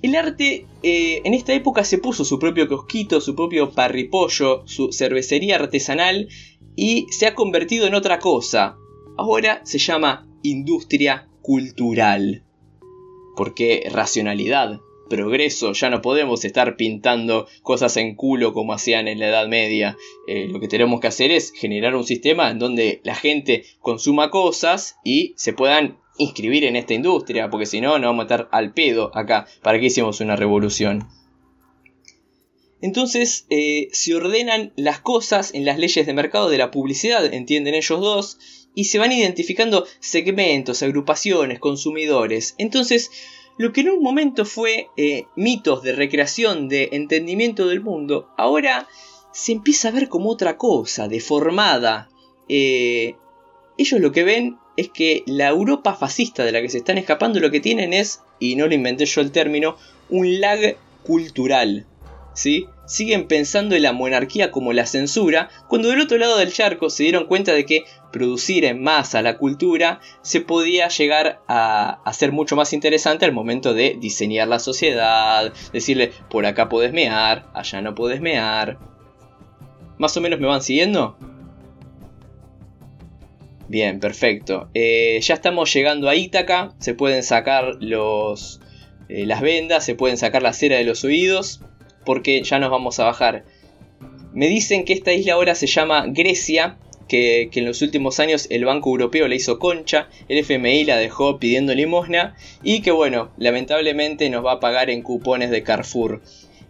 el 0.00 0.16
arte 0.16 0.66
en 0.82 1.34
esta 1.34 1.52
época 1.52 1.84
se 1.84 1.98
puso 1.98 2.24
su 2.24 2.38
propio 2.38 2.68
cosquito, 2.68 3.20
su 3.20 3.36
propio 3.36 3.70
parripollo, 3.70 4.62
su 4.66 4.92
cervecería 4.92 5.56
artesanal 5.56 6.26
y 6.74 7.06
se 7.10 7.26
ha 7.26 7.34
convertido 7.34 7.86
en 7.86 7.94
otra 7.94 8.18
cosa. 8.18 8.76
Ahora 9.18 9.60
se 9.64 9.78
llama 9.78 10.26
industria 10.42 11.28
cultural. 11.44 12.42
Porque 13.36 13.86
racionalidad, 13.92 14.80
progreso, 15.10 15.72
ya 15.72 15.90
no 15.90 16.00
podemos 16.00 16.44
estar 16.44 16.76
pintando 16.76 17.46
cosas 17.62 17.96
en 17.98 18.14
culo 18.14 18.54
como 18.54 18.72
hacían 18.72 19.08
en 19.08 19.18
la 19.20 19.28
Edad 19.28 19.46
Media. 19.46 19.96
Eh, 20.26 20.48
lo 20.48 20.58
que 20.58 20.68
tenemos 20.68 21.00
que 21.00 21.08
hacer 21.08 21.30
es 21.30 21.52
generar 21.52 21.94
un 21.94 22.04
sistema 22.04 22.50
en 22.50 22.58
donde 22.58 23.00
la 23.04 23.14
gente 23.14 23.64
consuma 23.80 24.30
cosas 24.30 24.96
y 25.04 25.34
se 25.36 25.52
puedan 25.52 25.98
inscribir 26.16 26.64
en 26.64 26.76
esta 26.76 26.94
industria, 26.94 27.50
porque 27.50 27.66
si 27.66 27.80
no, 27.80 27.98
nos 27.98 28.08
vamos 28.08 28.22
a 28.22 28.34
estar 28.34 28.48
al 28.50 28.72
pedo 28.72 29.10
acá. 29.14 29.46
¿Para 29.62 29.78
qué 29.78 29.86
hicimos 29.86 30.20
una 30.20 30.36
revolución? 30.36 31.06
Entonces 32.80 33.46
eh, 33.50 33.88
se 33.92 34.14
ordenan 34.14 34.72
las 34.76 35.00
cosas 35.00 35.52
en 35.54 35.64
las 35.64 35.78
leyes 35.78 36.06
de 36.06 36.14
mercado 36.14 36.48
de 36.48 36.58
la 36.58 36.70
publicidad, 36.70 37.32
entienden 37.32 37.74
ellos 37.74 38.00
dos, 38.00 38.38
y 38.74 38.84
se 38.84 38.98
van 38.98 39.12
identificando 39.12 39.86
segmentos, 40.00 40.82
agrupaciones, 40.82 41.58
consumidores. 41.58 42.54
Entonces, 42.58 43.10
lo 43.56 43.72
que 43.72 43.82
en 43.82 43.90
un 43.90 44.02
momento 44.02 44.44
fue 44.44 44.88
eh, 44.96 45.26
mitos 45.36 45.82
de 45.82 45.92
recreación, 45.92 46.68
de 46.68 46.90
entendimiento 46.92 47.66
del 47.66 47.80
mundo, 47.80 48.28
ahora 48.36 48.88
se 49.32 49.52
empieza 49.52 49.88
a 49.88 49.92
ver 49.92 50.08
como 50.08 50.30
otra 50.30 50.56
cosa, 50.56 51.08
deformada. 51.08 52.08
Eh, 52.48 53.14
ellos 53.78 54.00
lo 54.00 54.12
que 54.12 54.24
ven 54.24 54.58
es 54.76 54.88
que 54.88 55.22
la 55.26 55.48
Europa 55.48 55.94
fascista 55.94 56.44
de 56.44 56.52
la 56.52 56.60
que 56.60 56.68
se 56.68 56.78
están 56.78 56.98
escapando 56.98 57.40
lo 57.40 57.50
que 57.50 57.60
tienen 57.60 57.92
es, 57.92 58.22
y 58.40 58.56
no 58.56 58.66
lo 58.66 58.74
inventé 58.74 59.06
yo 59.06 59.20
el 59.20 59.30
término, 59.30 59.76
un 60.08 60.40
lag 60.40 60.76
cultural. 61.04 61.86
¿sí? 62.34 62.66
Siguen 62.86 63.26
pensando 63.26 63.74
en 63.74 63.82
la 63.82 63.92
monarquía 63.92 64.50
como 64.50 64.72
la 64.72 64.86
censura, 64.86 65.48
cuando 65.68 65.88
del 65.88 66.00
otro 66.00 66.18
lado 66.18 66.36
del 66.36 66.52
charco 66.52 66.90
se 66.90 67.04
dieron 67.04 67.26
cuenta 67.26 67.52
de 67.52 67.64
que 67.64 67.84
producir 68.12 68.64
en 68.64 68.82
masa 68.82 69.22
la 69.22 69.38
cultura 69.38 70.00
se 70.22 70.40
podía 70.40 70.88
llegar 70.88 71.40
a 71.48 72.00
hacer 72.04 72.32
mucho 72.32 72.56
más 72.56 72.72
interesante 72.72 73.24
al 73.24 73.32
momento 73.32 73.74
de 73.74 73.96
diseñar 73.98 74.48
la 74.48 74.58
sociedad, 74.58 75.52
decirle 75.72 76.12
por 76.30 76.46
acá 76.46 76.68
podés 76.68 76.92
mear, 76.92 77.46
allá 77.54 77.80
no 77.80 77.94
podés 77.94 78.20
mear. 78.20 78.78
¿Más 79.98 80.16
o 80.16 80.20
menos 80.20 80.40
me 80.40 80.46
van 80.46 80.62
siguiendo? 80.62 81.16
Bien, 83.68 83.98
perfecto. 83.98 84.68
Eh, 84.74 85.18
ya 85.22 85.34
estamos 85.34 85.72
llegando 85.72 86.08
a 86.08 86.14
Ítaca. 86.14 86.74
Se 86.78 86.94
pueden 86.94 87.22
sacar 87.22 87.76
los, 87.80 88.60
eh, 89.08 89.24
las 89.24 89.40
vendas, 89.40 89.84
se 89.84 89.94
pueden 89.94 90.18
sacar 90.18 90.42
la 90.42 90.52
cera 90.52 90.76
de 90.76 90.84
los 90.84 91.04
oídos 91.04 91.60
porque 92.04 92.42
ya 92.42 92.58
nos 92.58 92.70
vamos 92.70 92.98
a 93.00 93.04
bajar. 93.04 93.44
Me 94.32 94.48
dicen 94.48 94.84
que 94.84 94.92
esta 94.92 95.12
isla 95.12 95.34
ahora 95.34 95.54
se 95.54 95.66
llama 95.66 96.06
Grecia, 96.08 96.76
que, 97.08 97.50
en 97.52 97.64
los 97.64 97.82
últimos 97.82 98.18
años 98.20 98.46
el 98.50 98.64
Banco 98.64 98.90
Europeo 98.90 99.28
le 99.28 99.36
hizo 99.36 99.58
concha, 99.58 100.08
el 100.28 100.38
FMI 100.38 100.84
la 100.84 100.96
dejó 100.96 101.38
pidiendo 101.38 101.74
limosna 101.74 102.34
y 102.62 102.80
que 102.80 102.90
bueno, 102.90 103.30
lamentablemente 103.36 104.28
nos 104.30 104.44
va 104.44 104.52
a 104.52 104.60
pagar 104.60 104.90
en 104.90 105.02
cupones 105.02 105.50
de 105.50 105.62
Carrefour, 105.62 106.22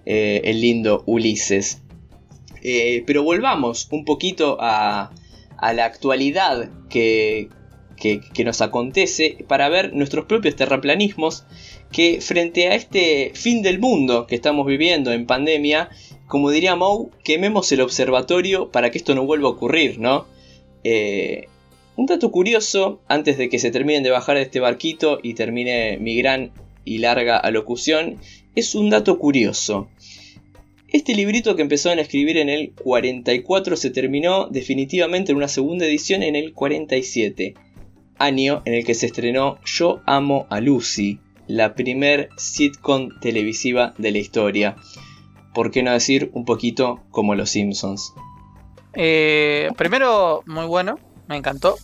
eh, 0.07 0.43
el 0.45 0.61
lindo 0.61 1.03
Ulises. 1.07 1.81
Eh, 2.63 3.05
pero 3.07 3.23
volvamos 3.23 3.89
un 3.91 4.05
poquito 4.05 4.57
a, 4.61 5.13
la 5.61 5.85
actualidad 5.85 6.69
que, 6.91 7.49
nos 8.45 8.61
acontece 8.61 9.39
para 9.49 9.69
ver 9.71 9.95
nuestros 9.95 10.27
propios 10.27 10.57
terraplanismos 10.57 11.45
que 11.95 12.21
frente 12.21 12.67
a 12.67 12.75
este 12.75 13.31
fin 13.35 13.63
del 13.63 13.79
mundo 13.79 14.27
que 14.27 14.35
estamos 14.35 14.67
viviendo 14.67 15.13
en 15.13 15.27
pandemia, 15.27 15.91
como 16.27 16.51
diría 16.51 16.75
Moe, 16.75 17.11
quememos 17.23 17.71
el 17.71 17.83
observatorio 17.83 18.73
para 18.73 18.91
que 18.91 18.99
esto 18.99 19.15
no 19.15 19.25
vuelva 19.25 19.47
a 19.47 19.53
ocurrir, 19.53 20.01
¿no? 20.01 20.27
Eh, 20.83 21.47
un 21.95 22.07
dato 22.07 22.33
curioso, 22.33 23.01
antes 23.07 23.39
de 23.39 23.49
que 23.49 23.61
se 23.61 23.71
terminen 23.71 24.03
de 24.03 24.11
bajar 24.11 24.35
de 24.37 24.43
este 24.43 24.59
barquito 24.59 25.21
y 25.23 25.35
termine 25.35 25.97
mi 25.99 26.17
gran 26.17 26.51
y 26.85 26.99
larga 26.99 27.37
alocución, 27.37 28.19
es 28.57 28.75
un 28.75 28.91
dato 28.91 29.17
curioso. 29.21 29.89
Este 30.89 31.15
librito 31.15 31.55
que 31.55 31.63
empezaron 31.63 32.01
a 32.01 32.03
escribir 32.03 32.39
en 32.39 32.49
el 32.49 32.73
44 32.73 33.77
se 33.77 33.91
terminó 33.91 34.49
definitivamente 34.49 35.31
en 35.31 35.37
una 35.37 35.47
segunda 35.47 35.87
edición 35.87 36.25
en 36.25 36.35
el 36.35 36.55
47, 36.55 37.55
año 38.19 38.63
en 38.65 38.75
el 38.75 38.85
que 38.85 38.95
se 38.95 39.07
estrenó 39.07 39.61
Yo 39.65 40.03
amo 40.07 40.49
a 40.51 40.61
Lucy, 40.61 41.21
la 41.47 41.75
primer 41.75 42.31
sitcom 42.37 43.09
televisiva 43.21 43.95
de 43.99 44.13
la 44.13 44.19
historia. 44.19 44.77
¿Por 45.53 45.71
qué 45.71 45.83
no 45.83 45.93
decir 45.93 46.31
un 46.33 46.45
poquito 46.45 47.03
como 47.11 47.35
Los 47.35 47.51
Simpsons? 47.51 48.13
Eh, 48.95 49.71
primero, 49.77 50.43
muy 50.47 50.67
bueno, 50.67 50.99
me 51.29 51.37
encantó. 51.37 51.77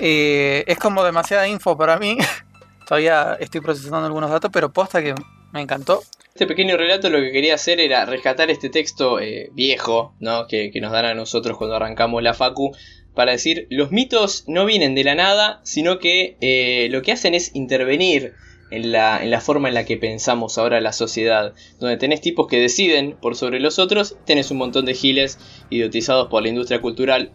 Eh, 0.00 0.64
es 0.66 0.78
como 0.78 1.04
demasiada 1.04 1.48
info 1.48 1.76
para 1.76 1.98
mí. 1.98 2.16
Todavía 2.88 3.36
estoy 3.40 3.60
procesando 3.60 4.06
algunos 4.06 4.30
datos, 4.30 4.50
pero 4.52 4.72
posta 4.72 5.02
que 5.02 5.14
me 5.52 5.60
encantó. 5.60 6.02
Este 6.34 6.46
pequeño 6.46 6.76
relato 6.76 7.10
lo 7.10 7.18
que 7.20 7.32
quería 7.32 7.54
hacer 7.54 7.80
era 7.80 8.04
rescatar 8.04 8.50
este 8.50 8.70
texto 8.70 9.20
eh, 9.20 9.50
viejo, 9.52 10.14
¿no? 10.20 10.46
Que, 10.46 10.70
nos 10.80 10.92
dan 10.92 11.04
a 11.04 11.14
nosotros 11.14 11.58
cuando 11.58 11.76
arrancamos 11.76 12.22
la 12.22 12.34
Facu, 12.34 12.76
para 13.14 13.32
decir, 13.32 13.66
los 13.70 13.90
mitos 13.90 14.44
no 14.46 14.64
vienen 14.64 14.94
de 14.94 15.02
la 15.02 15.16
nada, 15.16 15.60
sino 15.64 15.98
que 15.98 16.88
lo 16.90 17.02
que 17.02 17.10
hacen 17.10 17.34
es 17.34 17.54
intervenir 17.56 18.34
en 18.70 18.92
la, 18.92 19.22
en 19.22 19.30
la 19.30 19.40
forma 19.40 19.68
en 19.68 19.74
la 19.74 19.84
que 19.84 19.96
pensamos 19.96 20.58
ahora 20.58 20.80
la 20.80 20.92
sociedad, 20.92 21.54
donde 21.80 21.96
tenés 21.96 22.20
tipos 22.20 22.46
que 22.48 22.60
deciden 22.60 23.16
por 23.20 23.36
sobre 23.36 23.60
los 23.60 23.78
otros, 23.78 24.16
tenés 24.24 24.50
un 24.50 24.58
montón 24.58 24.84
de 24.84 24.94
giles 24.94 25.38
idiotizados 25.70 26.28
por 26.28 26.42
la 26.42 26.48
industria 26.48 26.80
cultural. 26.80 27.32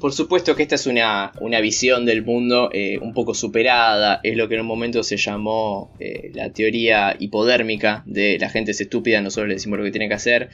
Por 0.00 0.12
supuesto 0.12 0.56
que 0.56 0.64
esta 0.64 0.74
es 0.74 0.88
una, 0.88 1.30
una 1.40 1.60
visión 1.60 2.04
del 2.04 2.24
mundo 2.24 2.70
eh, 2.72 2.98
un 3.00 3.14
poco 3.14 3.34
superada, 3.34 4.18
es 4.24 4.36
lo 4.36 4.48
que 4.48 4.56
en 4.56 4.62
un 4.62 4.66
momento 4.66 5.04
se 5.04 5.16
llamó 5.16 5.92
eh, 6.00 6.32
la 6.34 6.50
teoría 6.50 7.14
hipodérmica 7.16 8.02
de 8.04 8.36
la 8.40 8.48
gente 8.48 8.72
es 8.72 8.80
estúpida, 8.80 9.20
nosotros 9.20 9.46
le 9.46 9.54
decimos 9.54 9.78
lo 9.78 9.84
que 9.84 9.92
tiene 9.92 10.08
que 10.08 10.14
hacer, 10.14 10.48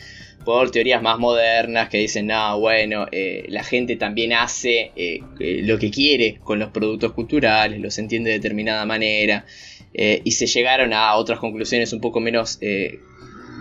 por 0.44 0.70
teorías 0.70 1.00
más 1.00 1.18
modernas 1.18 1.88
que 1.88 1.96
dicen, 1.96 2.26
no, 2.26 2.60
bueno, 2.60 3.06
eh, 3.10 3.46
la 3.48 3.64
gente 3.64 3.96
también 3.96 4.34
hace 4.34 4.92
lo 5.38 5.78
que 5.78 5.90
quiere 5.90 6.38
con 6.44 6.58
los 6.58 6.68
productos 6.68 7.12
culturales, 7.12 7.80
los 7.80 7.96
entiende 7.98 8.30
de 8.30 8.36
determinada 8.36 8.84
manera. 8.84 9.46
Eh, 9.94 10.20
y 10.24 10.32
se 10.32 10.46
llegaron 10.46 10.92
a 10.92 11.14
otras 11.16 11.38
conclusiones 11.38 11.92
un 11.92 12.00
poco 12.00 12.20
menos, 12.20 12.58
eh, 12.60 13.00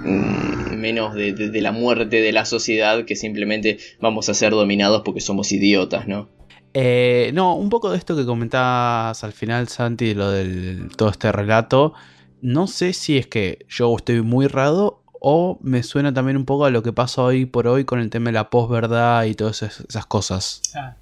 mm, 0.03 0.75
menos 0.75 1.15
de, 1.15 1.61
la 1.61 1.71
muerte 1.71 2.21
de 2.21 2.32
la 2.32 2.45
sociedad 2.45 3.05
que 3.05 3.15
simplemente 3.15 3.78
vamos 3.99 4.30
a 4.30 4.34
ser 4.34 4.51
dominados 4.51 5.01
porque 5.03 5.21
somos 5.21 5.51
idiotas, 5.51 6.07
¿no? 6.07 6.30
Eh, 6.73 7.32
no, 7.34 7.55
un 7.55 7.69
poco 7.69 7.89
de 7.89 7.97
esto 7.97 8.15
que 8.15 8.25
comentabas 8.25 9.23
al 9.23 9.34
final, 9.34 9.67
Santi, 9.67 10.13
lo 10.13 10.30
del 10.32 10.89
todo 10.95 11.09
este 11.09 11.32
relato. 11.32 11.93
No 12.41 12.67
sé 12.67 12.93
si 12.93 13.17
es 13.17 13.25
que 13.25 13.65
yo 13.67 13.95
estoy 13.95 14.21
muy 14.21 14.45
errado 14.45 15.01
o 15.19 15.57
me 15.61 15.82
suena 15.82 16.13
también 16.13 16.38
un 16.38 16.45
poco 16.45 16.65
a 16.65 16.69
lo 16.69 16.84
que 16.84 16.93
pasa 16.93 17.23
hoy 17.23 17.45
por 17.45 17.67
hoy 17.67 17.86
con 17.86 17.99
el 17.99 18.09
tema 18.11 18.25
de 18.25 18.34
la 18.34 18.49
posverdad 18.51 19.23
y 19.25 19.34
todas 19.34 19.63
esas 19.63 20.05
cosas. 20.05 20.61
Ah, 20.75 20.95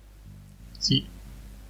sí. 0.80 1.08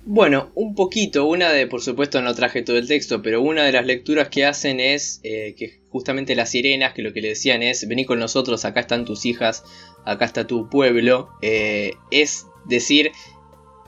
Bueno, 0.07 0.51
un 0.53 0.75
poquito, 0.75 1.25
una 1.25 1.51
de, 1.51 1.65
por 1.65 1.81
supuesto 1.81 2.21
no 2.21 2.35
traje 2.35 2.61
todo 2.61 2.77
el 2.77 2.87
texto, 2.87 3.23
pero 3.23 3.41
una 3.41 3.63
de 3.63 3.71
las 3.71 3.87
lecturas 3.87 4.29
que 4.29 4.45
hacen 4.45 4.79
es 4.79 5.19
eh, 5.23 5.55
que 5.57 5.79
justamente 5.89 6.35
las 6.35 6.51
sirenas, 6.51 6.93
que 6.93 7.01
lo 7.01 7.11
que 7.11 7.21
le 7.21 7.29
decían 7.29 7.63
es, 7.63 7.87
vení 7.87 8.05
con 8.05 8.19
nosotros, 8.19 8.65
acá 8.65 8.81
están 8.81 9.05
tus 9.05 9.25
hijas, 9.25 9.63
acá 10.05 10.25
está 10.25 10.45
tu 10.45 10.69
pueblo, 10.69 11.29
eh, 11.41 11.93
es 12.11 12.45
decir, 12.65 13.13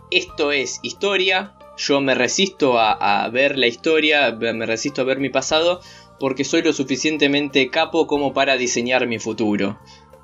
esto 0.09 0.51
es 0.51 0.80
historia, 0.82 1.53
yo 1.78 2.01
me 2.01 2.15
resisto 2.15 2.80
a 2.80 3.30
ver 3.32 3.55
la 3.55 3.68
historia, 3.68 4.32
me 4.32 4.65
resisto 4.65 5.03
a 5.03 5.05
ver 5.05 5.20
mi 5.20 5.30
pasado, 5.30 5.82
porque 6.20 6.43
soy 6.43 6.63
lo 6.63 6.74
suficientemente 6.74 7.70
capo 7.70 8.07
como 8.07 8.34
para 8.34 8.57
diseñar 8.57 9.05
mi 9.05 9.20
futuro. 9.20 9.78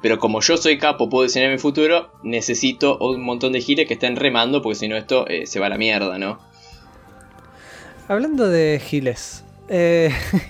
Pero 0.03 0.19
como 0.19 0.41
yo 0.41 0.57
soy 0.57 0.77
capo, 0.77 1.09
puedo 1.09 1.23
diseñar 1.23 1.49
mi 1.49 1.57
futuro, 1.57 2.11
necesito 2.23 2.97
un 2.97 3.23
montón 3.23 3.53
de 3.53 3.61
giles 3.61 3.87
que 3.87 3.93
estén 3.93 4.17
remando, 4.17 4.61
porque 4.61 4.75
si 4.75 4.89
no 4.89 4.97
esto 4.97 5.25
eh, 5.29 5.45
se 5.45 5.61
va 5.61 5.67
a 5.67 5.69
la 5.69 5.77
mierda, 5.77 6.17
¿no? 6.17 6.39
Hablando 8.09 8.49
de 8.49 8.81
giles 8.85 9.45
eh, 9.69 10.13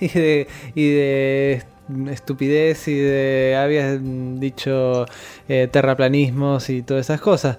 y, 0.74 0.88
de, 0.90 1.62
estupidez 2.10 2.88
y 2.88 2.96
de, 2.96 3.56
habías 3.56 4.00
dicho, 4.40 5.06
eh, 5.48 5.68
terraplanismos 5.70 6.68
y 6.68 6.82
todas 6.82 7.06
esas 7.06 7.20
cosas. 7.20 7.56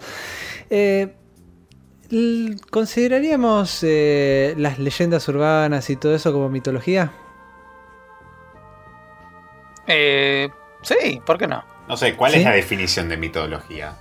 ¿Consideraríamos 2.72 3.84
las 3.84 4.80
leyendas 4.80 5.26
urbanas 5.30 5.90
y 5.90 5.96
todo 5.96 6.14
eso 6.14 6.34
como 6.34 6.50
mitología? 6.50 7.14
sí, 9.88 11.22
¿por 11.26 11.38
qué 11.38 11.48
no? 11.48 11.75
No 11.88 11.98
sé, 11.98 12.16
¿cuál 12.16 12.36
es 12.36 12.44
la 12.44 12.52
definición 12.52 13.10
de 13.10 13.18
mitología? 13.18 13.96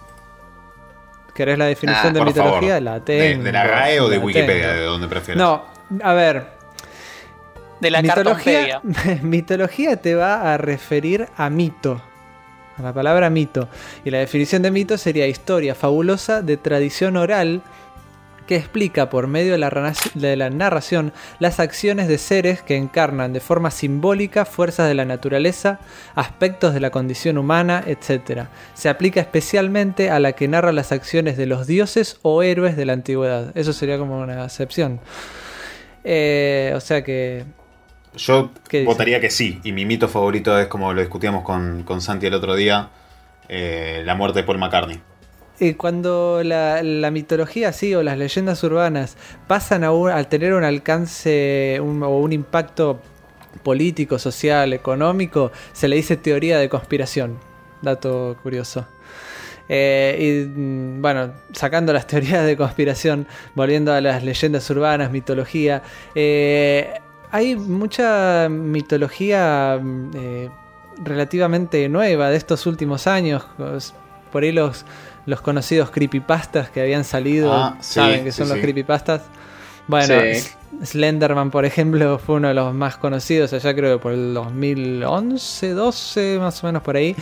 ¿Querés 1.35 1.59
la 1.59 1.67
definición 1.67 2.17
ah, 2.17 2.19
de 2.19 2.25
mitología? 2.25 2.81
La 2.81 3.01
tengo. 3.01 3.43
¿De, 3.43 3.53
la 3.53 3.65
RAE 3.65 4.01
o 4.01 4.09
de 4.09 4.19
Wikipedia? 4.19 4.73
¿De 4.73 4.85
dónde 4.85 5.09
prefieres? 5.09 5.37
No, 5.37 5.65
a 6.03 6.13
ver. 6.13 6.47
De 7.81 7.91
la 7.91 8.03
mitología. 8.03 8.81
mitología 9.23 9.97
te 9.97 10.15
va 10.15 10.55
a 10.55 10.57
referir 10.57 11.29
a 11.37 11.51
mito. 11.51 12.01
A 12.79 12.83
la 12.83 12.93
palabra 12.93 13.31
mito. 13.31 13.69
Y 14.05 14.11
la 14.11 14.19
definición 14.19 14.63
de 14.63 14.71
mito 14.71 14.97
sería 14.97 15.27
historia 15.27 15.75
fabulosa 15.75 16.41
de 16.41 16.57
tradición 16.57 17.17
oral 17.17 17.63
que 18.47 18.57
explica 18.57 19.11
por 19.11 19.27
medio 19.27 19.53
de 19.53 20.37
la, 20.37 20.51
narración 20.51 21.13
las 21.39 21.61
acciones 21.61 22.09
de 22.09 22.19
seres 22.19 22.63
que 22.63 22.77
encarnan 22.77 23.33
de 23.33 23.41
forma 23.41 23.71
simbólica 23.71 24.45
fuerzas 24.45 24.89
de 24.89 24.95
la 24.95 25.05
naturaleza, 25.05 25.81
aspectos 26.15 26.75
de 26.75 26.81
la 26.81 26.91
condición 26.91 27.39
humana, 27.39 27.83
etc. 27.87 28.47
Se 28.75 28.89
aplica 28.89 29.21
especialmente 29.21 30.11
a 30.11 30.21
la 30.21 30.33
que 30.33 30.49
narra 30.49 30.73
las 30.73 30.93
acciones 30.93 31.37
de 31.37 31.47
los 31.47 31.67
dioses 31.67 32.19
o 32.23 32.43
héroes 32.43 32.77
de 32.77 32.85
la 32.85 32.93
antigüedad. 32.93 33.57
Eso 33.57 33.73
sería 33.73 33.99
como 33.99 34.21
una 34.21 34.45
excepción. 34.45 35.01
Eh, 36.05 36.73
o 36.75 36.81
sea 36.81 37.03
que... 37.03 37.45
Yo 38.17 38.53
votaría 38.85 39.21
que 39.21 39.29
sí, 39.29 39.61
y 39.65 39.73
mi 39.73 39.85
mito 39.85 40.09
favorito 40.09 40.57
es 40.61 40.69
como 40.69 40.93
lo 40.93 41.01
discutíamos 41.01 41.43
con, 41.43 41.83
con 41.83 42.01
Santi 42.01 42.27
el 42.27 42.35
otro 42.35 42.55
día, 42.55 42.91
eh, 43.49 44.03
la 44.05 44.15
muerte 44.15 44.41
de 44.41 44.45
Paul 44.45 44.59
McCartney. 44.59 45.01
Eh, 45.61 45.77
cuando 45.77 46.43
la, 46.43 47.11
mitología 47.13 47.69
así 47.69 47.95
o 47.95 48.03
las 48.03 48.19
leyendas 48.19 48.63
urbanas 48.65 49.17
pasan 49.47 49.85
a, 49.85 50.25
tener 50.25 50.53
un 50.53 50.65
alcance 50.65 51.79
o 51.81 52.19
un 52.19 52.33
impacto 52.33 53.01
político, 53.63 54.19
social, 54.19 54.73
económico, 54.73 55.53
se 55.73 55.87
le 55.87 55.97
dice 55.97 56.17
teoría 56.17 56.59
de 56.59 56.69
conspiración. 56.69 57.39
Dato 57.83 58.37
curioso. 58.43 58.87
Eh, 59.69 60.45
y 60.45 60.59
mm, 60.59 61.01
bueno, 61.01 61.33
sacando 61.53 61.93
las 61.93 62.07
teorías 62.09 62.45
de 62.45 62.57
conspiración, 62.57 63.27
volviendo 63.55 63.93
a 63.93 64.01
las 64.01 64.25
leyendas 64.25 64.69
urbanas, 64.71 65.13
mitología, 65.13 65.83
eh, 66.17 66.95
hay 67.31 67.55
mucha 67.55 68.49
mitología 68.51 69.79
mm, 69.81 70.11
relativamente 71.05 71.89
nueva 71.89 72.31
de 72.31 72.37
estos 72.37 72.67
últimos 72.67 73.07
años. 73.07 73.47
Por 74.31 74.43
ahí 74.43 74.53
los, 74.53 74.85
los 75.27 75.41
conocidos 75.41 75.91
creepypastas 75.91 76.69
que 76.71 76.81
habían 76.83 77.05
salido 77.05 77.53
Ah, 77.53 77.77
sí, 77.81 77.95
saben 77.95 78.25
que 78.25 78.33
sí, 78.33 78.39
son 78.39 78.49
los 78.49 78.57
sí. 78.57 78.63
creepypastas. 78.63 79.23
Bueno, 79.87 80.15
Slenderman, 80.83 81.51
por 81.51 81.65
ejemplo, 81.65 82.19
fue 82.25 82.37
uno 82.37 82.49
de 82.49 82.55
los 82.55 82.75
más 82.75 82.97
conocidos 82.97 83.53
allá, 83.53 83.75
creo 83.75 83.97
que 83.99 84.03
por 84.03 84.13
el 84.13 84.35
2011, 84.35 85.71
12, 85.71 86.39
más 86.41 86.63
o 86.63 86.67
menos 86.67 86.83
por 86.83 86.97
ahí. 86.97 87.15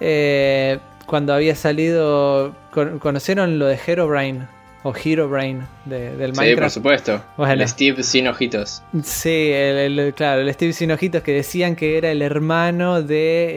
Eh, 0.00 0.78
cuando 1.06 1.34
había 1.34 1.54
salido. 1.54 2.54
con- 2.72 2.98
¿Conocieron 2.98 3.58
lo 3.58 3.66
de 3.66 3.78
Herobrine? 3.86 4.48
O 4.86 4.94
Herobrine 4.94 5.62
de, 5.86 6.14
del 6.16 6.30
Sí, 6.32 6.36
por 6.36 6.44
Minecraft. 6.44 6.74
supuesto. 6.74 7.24
Bueno. 7.38 7.54
El 7.54 7.68
Steve 7.68 8.02
sin 8.02 8.28
ojitos. 8.28 8.82
Sí, 9.02 9.50
el, 9.52 9.98
el- 9.98 10.14
claro, 10.14 10.42
el 10.42 10.52
Steve 10.52 10.72
Sin 10.74 10.92
Ojitos 10.92 11.22
que 11.22 11.32
decían 11.32 11.74
que 11.74 11.96
era 11.98 12.10
el 12.10 12.20
hermano 12.22 13.02
de 13.02 13.48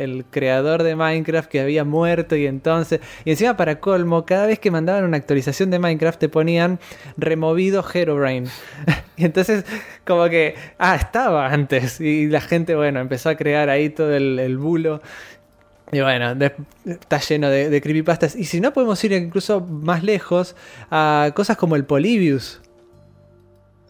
eh, 0.00 0.04
el 0.04 0.24
creador 0.30 0.82
de 0.82 0.96
Minecraft 0.96 1.50
que 1.50 1.60
había 1.60 1.84
muerto 1.84 2.34
y 2.34 2.46
entonces 2.46 3.00
y 3.26 3.30
encima 3.30 3.56
para 3.58 3.78
colmo 3.78 4.24
cada 4.24 4.46
vez 4.46 4.58
que 4.58 4.70
mandaban 4.70 5.04
una 5.04 5.18
actualización 5.18 5.70
de 5.70 5.78
Minecraft 5.78 6.18
te 6.18 6.28
ponían 6.30 6.78
removido 7.18 7.84
Herobrine 7.92 8.48
y 9.18 9.24
entonces 9.26 9.64
como 10.06 10.28
que 10.30 10.54
ah 10.78 10.96
estaba 10.96 11.52
antes 11.52 12.00
y 12.00 12.26
la 12.26 12.40
gente 12.40 12.74
bueno 12.74 13.00
empezó 13.00 13.28
a 13.28 13.34
crear 13.36 13.68
ahí 13.68 13.90
todo 13.90 14.14
el, 14.14 14.38
el 14.38 14.56
bulo 14.56 15.02
y 15.92 16.00
bueno, 16.00 16.34
de- 16.34 16.52
está 16.86 17.20
lleno 17.20 17.48
de, 17.50 17.68
de 17.70 17.80
creepypastas. 17.80 18.36
Y 18.36 18.44
si 18.44 18.60
no, 18.60 18.72
podemos 18.72 19.02
ir 19.04 19.12
incluso 19.12 19.60
más 19.60 20.02
lejos 20.04 20.54
a 20.90 21.32
cosas 21.34 21.56
como 21.56 21.76
el 21.76 21.84
Polybius. 21.84 22.60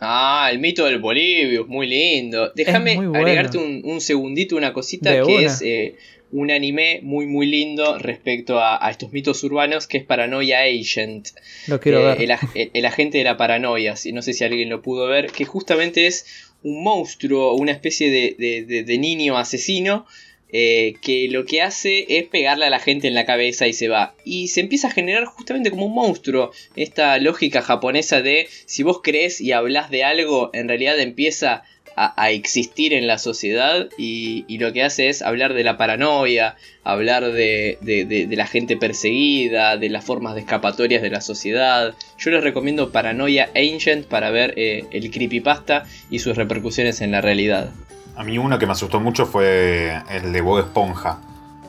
Ah, 0.01 0.49
el 0.51 0.61
mito 0.61 0.87
del 0.87 0.99
Bolivius, 0.99 1.69
muy 1.69 1.87
lindo. 1.87 2.53
Déjame 2.55 2.97
bueno. 2.97 3.15
agregarte 3.19 3.59
un, 3.59 3.83
un 3.85 4.01
segundito, 4.01 4.57
una 4.57 4.73
cosita 4.73 5.11
De 5.11 5.17
que 5.19 5.35
una. 5.37 5.47
es 5.47 5.61
eh, 5.61 5.97
un 6.33 6.51
anime 6.51 7.01
muy 7.03 7.27
muy 7.27 7.45
lindo 7.47 7.99
respecto 7.99 8.59
a, 8.61 8.85
a 8.87 8.91
estos 8.91 9.13
mitos 9.13 9.45
urbanos 9.45 9.87
que 9.87 9.99
es 9.99 10.05
Paranoia 10.05 10.61
Agent. 10.61 11.29
Lo 11.67 11.81
quiero 11.81 11.99
Eh, 12.01 12.05
ver. 12.05 12.23
El, 12.23 12.31
el- 12.55 12.71
el 12.73 12.87
agente 12.87 13.19
de 13.19 13.25
la 13.25 13.37
paranoia, 13.37 13.95
si 13.97 14.13
no 14.13 14.23
sé 14.23 14.33
si 14.33 14.43
alguien 14.43 14.71
lo 14.71 14.81
pudo 14.81 15.07
ver, 15.07 15.27
que 15.33 15.45
justamente 15.45 16.07
es 16.07 16.25
un 16.63 16.83
monstruo, 16.83 17.55
una 17.57 17.73
especie 17.73 18.11
de- 18.11 18.85
de 18.85 18.99
niño 18.99 19.37
asesino, 19.37 20.07
eh, 20.53 20.95
que 21.01 21.29
lo 21.29 21.45
que 21.45 21.63
hace 21.63 22.07
es 22.09 22.25
pegarle 22.25 22.67
a 22.67 22.71
la 22.71 22.79
gente 22.79 23.09
en 23.09 23.15
la 23.15 23.27
cabeza 23.27 23.67
y 23.67 23.73
se 23.73 23.89
va. 23.89 24.15
Y 24.25 24.49
se 24.49 24.61
empieza 24.61 24.89
a 24.89 24.93
generar 24.93 25.25
justamente 25.25 25.71
como 25.71 25.87
un 25.87 25.95
monstruo, 25.95 26.51
esta 26.77 27.19
lógica 27.19 27.63
japonesa 27.63 28.23
de 28.23 28.49
si 28.67 28.83
vos 28.83 29.01
crees 29.03 29.41
y 29.41 29.53
hablas 29.53 29.91
de 29.91 30.05
algo, 30.05 30.51
en 30.53 30.69
realidad 30.69 30.99
empieza 30.99 31.63
a, 31.97 32.31
existir 32.31 32.95
en 32.95 33.07
la 33.07 33.19
sociedad 33.19 33.89
y, 33.99 34.45
lo 34.59 34.73
que 34.73 34.83
hace 34.83 35.09
es 35.09 35.23
hablar 35.23 35.55
de 35.55 35.65
la 35.65 35.77
paranoia, 35.77 36.57
hablar 36.83 37.33
de 37.33 38.27
la 38.31 38.47
gente 38.47 38.77
perseguida, 38.77 39.77
de 39.77 39.91
las 39.91 40.05
formas 40.05 40.35
de 40.35 40.41
escapatorias 40.41 41.03
de 41.03 41.11
la 41.11 41.21
sociedad. 41.21 41.95
Yo 42.19 42.31
les 42.31 42.43
recomiendo 42.43 42.91
Paranoia 42.91 43.51
Ancient 43.55 44.07
para 44.07 44.31
ver 44.31 44.55
eh, 44.57 44.85
el 44.93 45.11
creepypasta 45.11 45.85
y 46.11 46.21
sus 46.21 46.37
repercusiones 46.37 47.01
en 47.01 47.13
la 47.13 47.21
realidad. 47.21 47.71
A 48.16 48.24
mí 48.24 48.39
uno 48.39 48.59
que 48.59 48.66
me 48.66 48.73
asustó 48.73 49.01
mucho 49.01 49.27
fue 49.27 50.03
el 50.11 50.32
de 50.32 50.41
Bob 50.41 50.61
Esponja. 50.61 51.19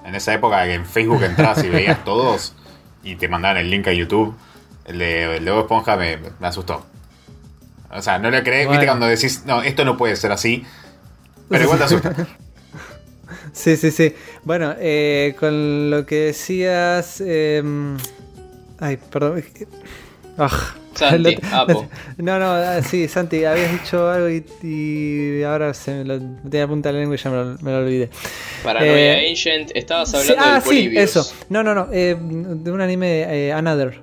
En 0.05 0.15
esa 0.15 0.34
época 0.34 0.63
que 0.65 0.73
en 0.73 0.85
Facebook 0.85 1.23
entras 1.23 1.63
y 1.63 1.69
veías 1.69 2.03
todos 2.05 2.53
y 3.03 3.15
te 3.15 3.27
mandaban 3.27 3.57
el 3.57 3.69
link 3.69 3.88
a 3.88 3.93
YouTube, 3.93 4.35
el 4.85 4.99
de, 4.99 5.38
el 5.38 5.45
de 5.45 5.51
Bob 5.51 5.61
Esponja 5.61 5.95
me, 5.95 6.18
me 6.18 6.47
asustó. 6.47 6.85
O 7.89 8.01
sea, 8.01 8.19
no 8.19 8.30
le 8.30 8.41
crees, 8.43 8.69
viste 8.69 8.85
cuando 8.85 9.05
decís, 9.05 9.43
no, 9.45 9.61
esto 9.61 9.84
no 9.85 9.97
puede 9.97 10.15
ser 10.15 10.31
así, 10.31 10.65
pero 11.49 11.63
igual 11.63 11.77
te 11.80 11.85
asusta. 11.85 12.15
Sí, 13.53 13.76
sí, 13.76 13.91
sí. 13.91 14.15
Bueno, 14.43 14.76
eh, 14.80 15.35
con 15.38 15.89
lo 15.89 16.05
que 16.05 16.27
decías... 16.27 17.22
eh, 17.26 17.61
ay, 18.80 18.97
perdón. 18.97 19.43
Ah, 20.38 20.76
Santi, 20.95 21.38
Apo. 21.51 21.88
No, 22.18 22.38
no, 22.39 22.45
ah, 22.51 22.81
sí, 22.81 23.07
Santi, 23.07 23.43
habías 23.45 23.72
dicho 23.72 24.09
algo 24.09 24.30
y, 24.30 24.43
y 24.61 25.43
ahora 25.43 25.73
se 25.73 25.91
me 25.93 26.05
lo 26.05 26.19
tenía 26.49 26.68
punta 26.68 26.89
de 26.89 26.93
la 26.93 26.99
lengua 26.99 27.15
y 27.15 27.19
ya 27.19 27.30
me 27.30 27.38
lo, 27.38 27.45
me 27.61 27.72
lo 27.72 27.77
olvidé. 27.80 28.09
Paranoia 28.63 29.19
Eh, 29.22 29.30
Ancient, 29.30 29.72
estabas 29.73 30.11
Sí, 30.11 30.18
hablando 30.18 30.43
ah, 30.43 30.53
del 30.53 30.61
sí, 30.63 30.68
Polybius. 30.69 31.03
eso. 31.03 31.34
No, 31.49 31.63
no, 31.63 31.73
no. 31.73 31.88
eh, 31.91 32.15
de 32.19 32.72
un 32.72 32.81
anime, 32.81 33.47
eh, 33.47 33.53
Another. 33.53 33.99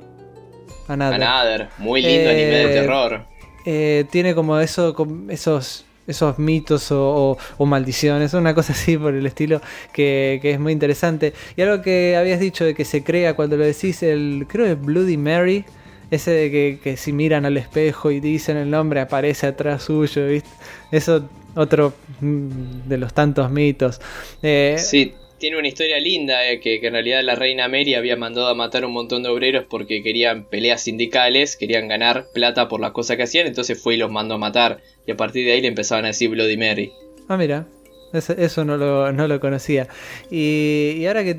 Another. 0.89 1.23
Another, 1.23 1.69
muy 1.79 2.01
lindo 2.03 2.31
anime 2.31 2.47
de 2.47 2.65
Eh, 2.65 2.81
terror. 2.81 3.25
Eh, 3.67 4.05
tiene 4.11 4.35
como 4.35 4.59
eso, 4.59 4.97
esos, 5.29 5.85
esos 6.07 6.39
mitos 6.39 6.91
o, 6.91 7.33
o- 7.33 7.39
o 7.59 7.67
maldiciones, 7.67 8.33
una 8.33 8.55
cosa 8.55 8.73
así 8.73 8.97
por 8.97 9.13
el 9.15 9.27
estilo 9.27 9.61
que, 9.93 10.39
que 10.41 10.53
es 10.53 10.59
muy 10.59 10.73
interesante. 10.73 11.35
Y 11.57 11.61
algo 11.63 11.83
que 11.83 12.17
habías 12.17 12.41
dicho 12.41 12.65
de 12.65 12.75
que 12.75 12.87
se 12.87 13.05
crea 13.05 13.35
cuando 13.37 13.59
lo 13.59 13.65
decís, 13.67 14.03
el 14.03 14.47
creo 14.49 14.65
que 14.65 14.75
Bloody 14.75 15.19
Mary, 15.19 15.67
ese 16.11 16.31
de 16.31 16.51
que, 16.51 16.79
que 16.83 16.97
si 16.97 17.13
miran 17.13 17.45
al 17.45 17.57
espejo 17.57 18.11
y 18.11 18.21
dicen 18.21 18.57
el 18.57 18.71
nombre 18.71 19.01
aparece 19.01 19.47
atrás 19.47 19.85
suyo, 19.85 20.27
¿viste? 20.27 20.49
Eso 20.91 21.29
otro 21.55 21.93
mm, 22.21 22.89
de 22.89 22.99
los 22.99 23.13
tantos 23.15 23.51
mitos. 23.51 24.01
Eh, 24.43 24.77
Sí, 24.79 25.15
tiene 25.39 25.59
una 25.59 25.69
historia 25.69 25.99
linda, 26.01 26.49
eh, 26.49 26.61
que, 26.61 26.81
que 26.81 26.87
en 26.89 26.95
realidad 26.95 27.23
la 27.23 27.35
reina 27.35 27.69
Mary 27.69 27.95
había 27.95 28.17
mandado 28.17 28.49
a 28.49 28.55
matar 28.55 28.85
un 28.85 28.93
montón 28.93 29.23
de 29.23 29.29
obreros 29.29 29.65
porque 29.69 30.03
querían 30.03 30.45
peleas 30.45 30.83
sindicales, 30.83 31.57
querían 31.57 31.89
ganar 31.89 32.27
plata 32.33 32.69
por 32.69 32.81
las 32.81 32.93
cosas 32.93 33.17
que 33.17 33.23
hacían, 33.25 33.47
entonces 33.47 33.81
fue 33.81 33.95
y 33.95 33.99
los 33.99 34.11
mandó 34.11 34.35
a 34.35 34.39
matar. 34.39 34.81
Y 35.07 35.13
a 35.13 35.17
partir 35.17 35.47
de 35.47 35.53
ahí 35.53 35.61
le 35.61 35.69
empezaban 35.69 36.05
a 36.05 36.09
decir 36.09 36.31
Bloody 36.31 36.57
Mary. 36.57 36.93
Ah, 37.29 37.37
mira, 37.37 37.67
eso, 38.13 38.33
eso 38.35 38.65
no, 38.65 38.77
lo, 38.77 39.13
no 39.13 39.29
lo 39.29 39.41
conocía. 39.41 39.89
Y, 40.31 40.95
y 40.99 41.07
ahora 41.07 41.25
que, 41.25 41.39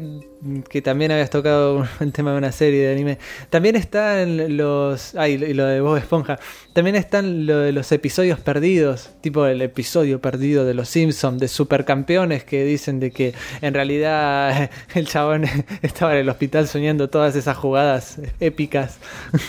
que 0.70 0.82
también 0.82 1.12
habías 1.12 1.30
tocado 1.30 1.88
el 2.00 2.12
tema 2.12 2.32
de 2.32 2.38
una 2.38 2.52
serie 2.52 2.86
de 2.88 2.94
anime, 2.94 3.18
también 3.50 3.76
están 3.76 4.58
los... 4.58 5.16
Ay, 5.16 5.34
y 5.34 5.54
lo 5.54 5.66
de 5.66 5.82
Bob 5.82 5.98
Esponja. 5.98 6.40
También 6.74 6.96
están 6.96 7.46
lo 7.46 7.58
de 7.60 7.72
los 7.72 7.92
episodios 7.92 8.40
perdidos, 8.40 9.10
tipo 9.22 9.46
el 9.46 9.62
episodio 9.62 10.22
perdido 10.22 10.66
de 10.66 10.74
los 10.74 10.88
Simpsons, 10.90 11.40
de 11.40 11.48
Supercampeones, 11.48 12.44
que 12.44 12.64
dicen 12.64 13.00
de 13.00 13.12
que 13.12 13.34
en 13.62 13.74
realidad 13.74 14.70
el 14.96 15.08
chabón 15.08 15.46
estaba 15.82 16.14
en 16.14 16.20
el 16.20 16.30
hospital 16.30 16.68
soñando 16.68 17.10
todas 17.10 17.36
esas 17.36 17.58
jugadas 17.58 18.20
épicas. 18.40 18.98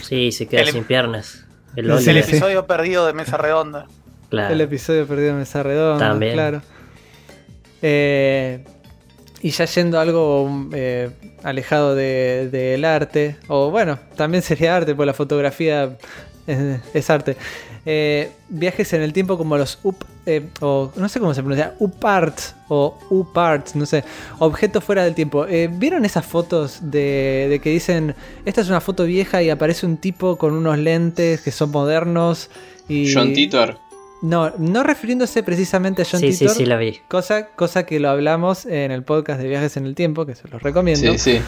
Sí, 0.03 0.33
se 0.33 0.47
queda 0.47 0.63
El- 0.63 0.69
sin 0.73 0.85
piernas. 0.85 1.45
El 1.77 1.89
Es 1.91 2.09
el 2.09 2.17
episodio 2.17 2.67
perdido 2.67 3.07
de 3.07 3.13
Mesa 3.13 3.37
Redonda. 3.37 3.87
claro. 4.29 4.53
El 4.53 4.61
episodio 4.61 5.07
perdido 5.07 5.31
en 5.31 5.39
Mesa 5.39 5.63
Redonda, 5.63 6.09
También. 6.09 6.33
claro. 6.33 6.63
Eh, 7.83 8.61
y 9.43 9.51
ya 9.51 9.65
yendo 9.65 9.99
algo 9.99 10.69
eh, 10.73 11.11
alejado 11.43 11.95
de- 11.95 12.49
del 12.51 12.85
arte, 12.85 13.37
o 13.49 13.71
bueno, 13.71 13.99
también 14.17 14.43
sería 14.43 14.77
arte, 14.77 14.95
porque 14.95 15.07
la 15.07 15.15
fotografía 15.15 15.97
es, 16.95 17.09
arte. 17.11 17.37
Eh, 17.87 18.31
viajes 18.51 18.93
en 18.93 19.01
el 19.01 19.13
tiempo 19.15 19.39
como 19.39 19.57
los 19.57 19.79
UP, 19.83 20.03
o 20.61 20.93
no 20.97 21.09
sé 21.09 21.19
cómo 21.21 21.33
se 21.33 21.41
pronuncia, 21.41 21.75
UPART 21.79 22.39
o 22.69 22.99
UPART, 23.09 23.73
no 23.75 23.87
sé, 23.87 24.05
objetos 24.39 24.85
fuera 24.85 25.03
del 25.05 25.15
tiempo. 25.15 25.47
¿Vieron 25.73 26.05
esas 26.05 26.27
fotos 26.27 26.79
de, 26.83 27.47
de 27.49 27.59
que 27.61 27.71
dicen, 27.71 28.15
esta 28.45 28.61
es 28.61 28.69
una 28.69 28.83
foto 28.83 29.05
vieja 29.05 29.43
y 29.43 29.49
aparece 29.49 29.87
un 29.87 29.97
tipo 29.97 30.37
con 30.37 30.53
unos 30.53 30.77
lentes 30.79 31.41
que 31.41 31.51
son 31.51 31.71
modernos? 31.71 32.51
John 33.15 33.33
Titor. 33.33 33.79
No, 34.23 34.53
no 34.59 34.83
refiriéndose 34.83 35.43
precisamente 35.43 36.03
a 36.03 36.05
John 36.11 36.21
Sí, 36.21 36.33
sí, 36.33 36.49
sí, 36.49 36.67
la 36.67 36.77
vi. 36.77 36.99
cosa, 37.09 37.49
cosa 37.57 37.87
que 37.87 38.01
lo 38.01 38.11
hablamos 38.11 38.67
en 38.67 38.91
el 38.91 39.03
podcast 39.03 39.41
de 39.41 39.49
Viajes 39.49 39.77
en 39.79 39.87
el 39.87 39.95
Tiempo, 39.95 40.27
que 40.27 40.35
se 40.35 40.47
los 40.49 40.63
recomiendo. 40.63 41.13
Sí, 41.13 41.19
sí. 41.19 41.41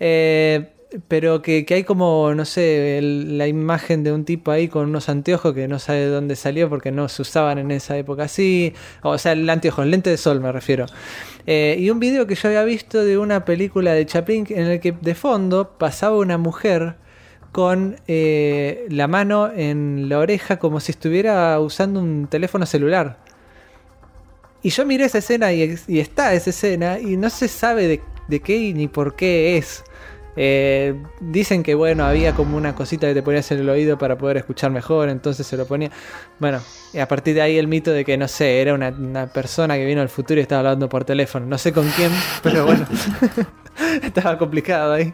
Eh, 0.00 0.70
pero 1.08 1.42
que, 1.42 1.66
que 1.66 1.74
hay 1.74 1.84
como, 1.84 2.32
no 2.34 2.44
sé, 2.44 2.98
el- 2.98 3.36
la 3.36 3.48
imagen 3.48 4.04
de 4.04 4.12
un 4.12 4.24
tipo 4.24 4.52
ahí 4.52 4.68
con 4.68 4.88
unos 4.88 5.08
anteojos 5.08 5.52
que 5.52 5.66
no 5.66 5.78
sabe 5.80 6.00
de 6.00 6.06
dónde 6.06 6.36
salió 6.36 6.68
porque 6.68 6.92
no 6.92 7.08
se 7.08 7.22
usaban 7.22 7.58
en 7.58 7.70
esa 7.72 7.96
época 7.98 8.22
así. 8.24 8.72
O 9.02 9.18
sea, 9.18 9.32
el 9.32 9.48
anteojo, 9.50 9.82
el 9.82 9.90
lente 9.90 10.08
de 10.10 10.16
sol 10.16 10.40
me 10.40 10.52
refiero. 10.52 10.86
Eh, 11.46 11.76
y 11.80 11.90
un 11.90 11.98
video 12.00 12.26
que 12.26 12.36
yo 12.36 12.48
había 12.48 12.62
visto 12.64 13.04
de 13.04 13.18
una 13.18 13.44
película 13.44 13.92
de 13.92 14.06
Chaplin 14.06 14.46
en 14.50 14.66
el 14.66 14.80
que 14.80 14.92
de 14.92 15.14
fondo 15.14 15.76
pasaba 15.78 16.16
una 16.16 16.38
mujer 16.38 16.94
con 17.54 17.98
eh, 18.08 18.84
la 18.90 19.06
mano 19.06 19.48
en 19.54 20.08
la 20.08 20.18
oreja 20.18 20.58
como 20.58 20.80
si 20.80 20.90
estuviera 20.90 21.60
usando 21.60 22.00
un 22.00 22.26
teléfono 22.26 22.66
celular. 22.66 23.18
Y 24.60 24.70
yo 24.70 24.84
miré 24.84 25.04
esa 25.04 25.18
escena 25.18 25.52
y, 25.52 25.78
está 26.00 26.34
esa 26.34 26.50
escena 26.50 26.98
y 26.98 27.16
no 27.16 27.30
se 27.30 27.46
sabe 27.46 27.86
de, 27.86 28.00
de 28.26 28.40
qué 28.40 28.72
ni 28.74 28.88
por 28.88 29.14
qué 29.14 29.56
es. 29.56 29.84
Eh, 30.34 31.00
dicen 31.20 31.62
que 31.62 31.76
bueno, 31.76 32.04
había 32.04 32.34
como 32.34 32.56
una 32.56 32.74
cosita 32.74 33.06
que 33.06 33.14
te 33.14 33.22
ponías 33.22 33.48
en 33.52 33.60
el 33.60 33.70
oído 33.70 33.98
para 33.98 34.18
poder 34.18 34.38
escuchar 34.38 34.72
mejor, 34.72 35.08
entonces 35.08 35.46
se 35.46 35.56
lo 35.56 35.64
ponía. 35.64 35.92
Bueno, 36.40 36.60
y 36.92 36.98
a 36.98 37.06
partir 37.06 37.36
de 37.36 37.42
ahí 37.42 37.56
el 37.56 37.68
mito 37.68 37.92
de 37.92 38.04
que 38.04 38.16
no 38.16 38.26
sé, 38.26 38.60
era 38.60 38.74
una 38.74 39.28
persona 39.28 39.76
que 39.76 39.84
vino 39.84 40.00
al 40.00 40.08
futuro 40.08 40.40
y 40.40 40.42
estaba 40.42 40.58
hablando 40.58 40.88
por 40.88 41.04
teléfono. 41.04 41.46
No 41.46 41.56
sé 41.56 41.72
con 41.72 41.88
quién, 41.90 42.10
pero 42.42 42.66
bueno, 42.66 42.84
estaba 44.02 44.38
complicado 44.38 44.94
ahí. 44.94 45.12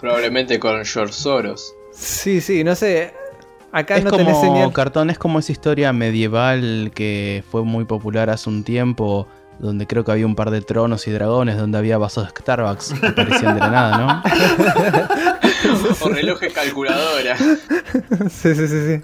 Probablemente 0.00 0.58
con 0.58 0.84
George 0.84 1.12
Soros. 1.12 1.74
Sí, 1.92 2.40
sí, 2.40 2.64
no 2.64 2.74
sé. 2.74 3.14
Acá 3.72 3.96
es 3.96 4.04
no 4.04 4.10
tenés 4.10 4.34
como 4.34 4.54
señal. 4.54 4.72
cartón, 4.72 5.10
es 5.10 5.18
como 5.18 5.38
esa 5.38 5.52
historia 5.52 5.92
medieval 5.92 6.90
que 6.94 7.44
fue 7.50 7.62
muy 7.62 7.84
popular 7.84 8.28
hace 8.30 8.48
un 8.48 8.64
tiempo 8.64 9.28
donde 9.60 9.86
creo 9.86 10.04
que 10.04 10.12
había 10.12 10.26
un 10.26 10.34
par 10.34 10.50
de 10.50 10.62
tronos 10.62 11.06
y 11.06 11.10
dragones, 11.10 11.56
donde 11.56 11.78
había 11.78 11.98
vasos 11.98 12.24
de 12.24 12.30
Starbucks 12.30 12.94
que 12.94 13.06
aparecían 13.06 13.54
de 13.54 13.60
la 13.60 13.70
nada, 13.70 13.98
¿no? 13.98 14.22
o 16.00 16.08
relojes 16.08 16.52
calculadora. 16.52 17.36
sí, 17.36 18.54
sí, 18.54 18.68
sí, 18.68 18.86
sí. 18.86 19.02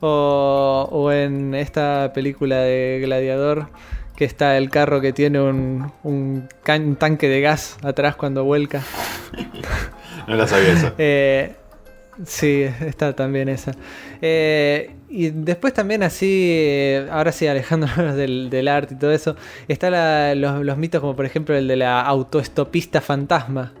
O, 0.00 0.88
o 0.90 1.12
en 1.12 1.54
esta 1.54 2.12
película 2.12 2.56
de 2.58 3.00
Gladiador 3.02 3.68
que 4.18 4.24
está 4.24 4.56
el 4.58 4.68
carro 4.68 5.00
que 5.00 5.12
tiene 5.12 5.40
un, 5.40 5.92
un, 6.02 6.48
can- 6.64 6.96
tanque 6.96 7.28
de 7.28 7.40
gas 7.40 7.76
atrás 7.84 8.16
cuando 8.16 8.42
vuelca. 8.42 8.82
No 10.26 10.34
la 10.34 10.48
sabía 10.48 10.72
eso. 10.72 10.92
Eh, 10.98 11.54
sí, 12.24 12.62
está 12.80 13.12
también 13.14 13.48
esa. 13.48 13.70
Eh, 14.20 14.96
y 15.08 15.30
después 15.30 15.72
también 15.72 16.02
así, 16.02 16.48
eh, 16.52 17.06
ahora 17.12 17.30
sí, 17.30 17.46
alejándonos 17.46 18.16
del, 18.16 18.50
del 18.50 18.66
arte 18.66 18.94
y 18.94 18.98
todo 18.98 19.12
eso, 19.12 19.36
está 19.68 19.88
la- 19.88 20.34
los, 20.34 20.64
los 20.64 20.76
mitos 20.76 21.00
como 21.00 21.14
por 21.14 21.24
ejemplo 21.24 21.56
el 21.56 21.68
de 21.68 21.76
la 21.76 22.00
autoestopista 22.00 23.00
fantasma. 23.00 23.72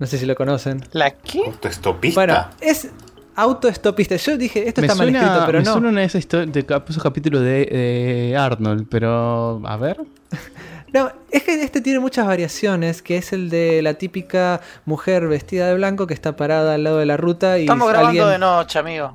No 0.00 0.08
sé 0.08 0.18
si 0.18 0.26
lo 0.26 0.34
conocen. 0.34 0.82
¿La 0.90 1.12
qué? 1.12 1.42
¿Autoestopista? 1.46 2.20
Bueno, 2.20 2.48
es 2.60 2.90
autoestopista. 3.36 4.16
Yo 4.16 4.36
dije, 4.36 4.66
esto 4.68 4.80
me 4.80 4.86
está 4.86 4.96
mal 4.98 5.08
escrito, 5.14 5.42
pero 5.46 5.58
me 5.58 5.64
no. 5.64 5.72
suena 5.72 5.88
una 5.90 6.00
de 6.00 6.06
esas 6.06 6.26
histo- 6.26 6.44
de 6.44 6.60
esos 6.88 7.02
capítulos 7.02 7.42
de, 7.42 7.66
de 7.66 8.36
Arnold, 8.36 8.86
pero 8.90 9.60
a 9.64 9.76
ver. 9.76 9.98
No, 10.92 11.10
es 11.30 11.42
que 11.42 11.62
este 11.62 11.82
tiene 11.82 11.98
muchas 11.98 12.26
variaciones, 12.26 13.02
que 13.02 13.16
es 13.18 13.32
el 13.34 13.50
de 13.50 13.82
la 13.82 13.94
típica 13.94 14.60
mujer 14.86 15.26
vestida 15.26 15.66
de 15.66 15.74
blanco 15.74 16.06
que 16.06 16.14
está 16.14 16.36
parada 16.36 16.74
al 16.74 16.84
lado 16.84 16.98
de 16.98 17.06
la 17.06 17.16
ruta 17.18 17.58
y 17.58 17.62
Estamos 17.62 17.88
grabando 17.88 18.08
alguien, 18.22 18.28
de 18.30 18.38
noche, 18.38 18.78
amigo. 18.78 19.12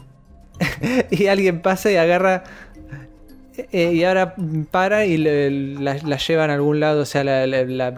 y 1.09 1.27
alguien 1.27 1.61
pasa 1.61 1.89
y 1.89 1.95
agarra 1.95 2.43
eh, 3.71 3.91
y 3.93 4.03
ahora 4.03 4.35
para 4.71 5.05
y 5.05 5.17
le- 5.17 5.49
la, 5.51 5.97
la 6.03 6.17
llevan 6.17 6.49
a 6.49 6.53
algún 6.55 6.79
lado, 6.79 7.01
o 7.01 7.05
sea, 7.05 7.23
la, 7.23 7.45
la- 7.47 7.63
la- 7.65 7.93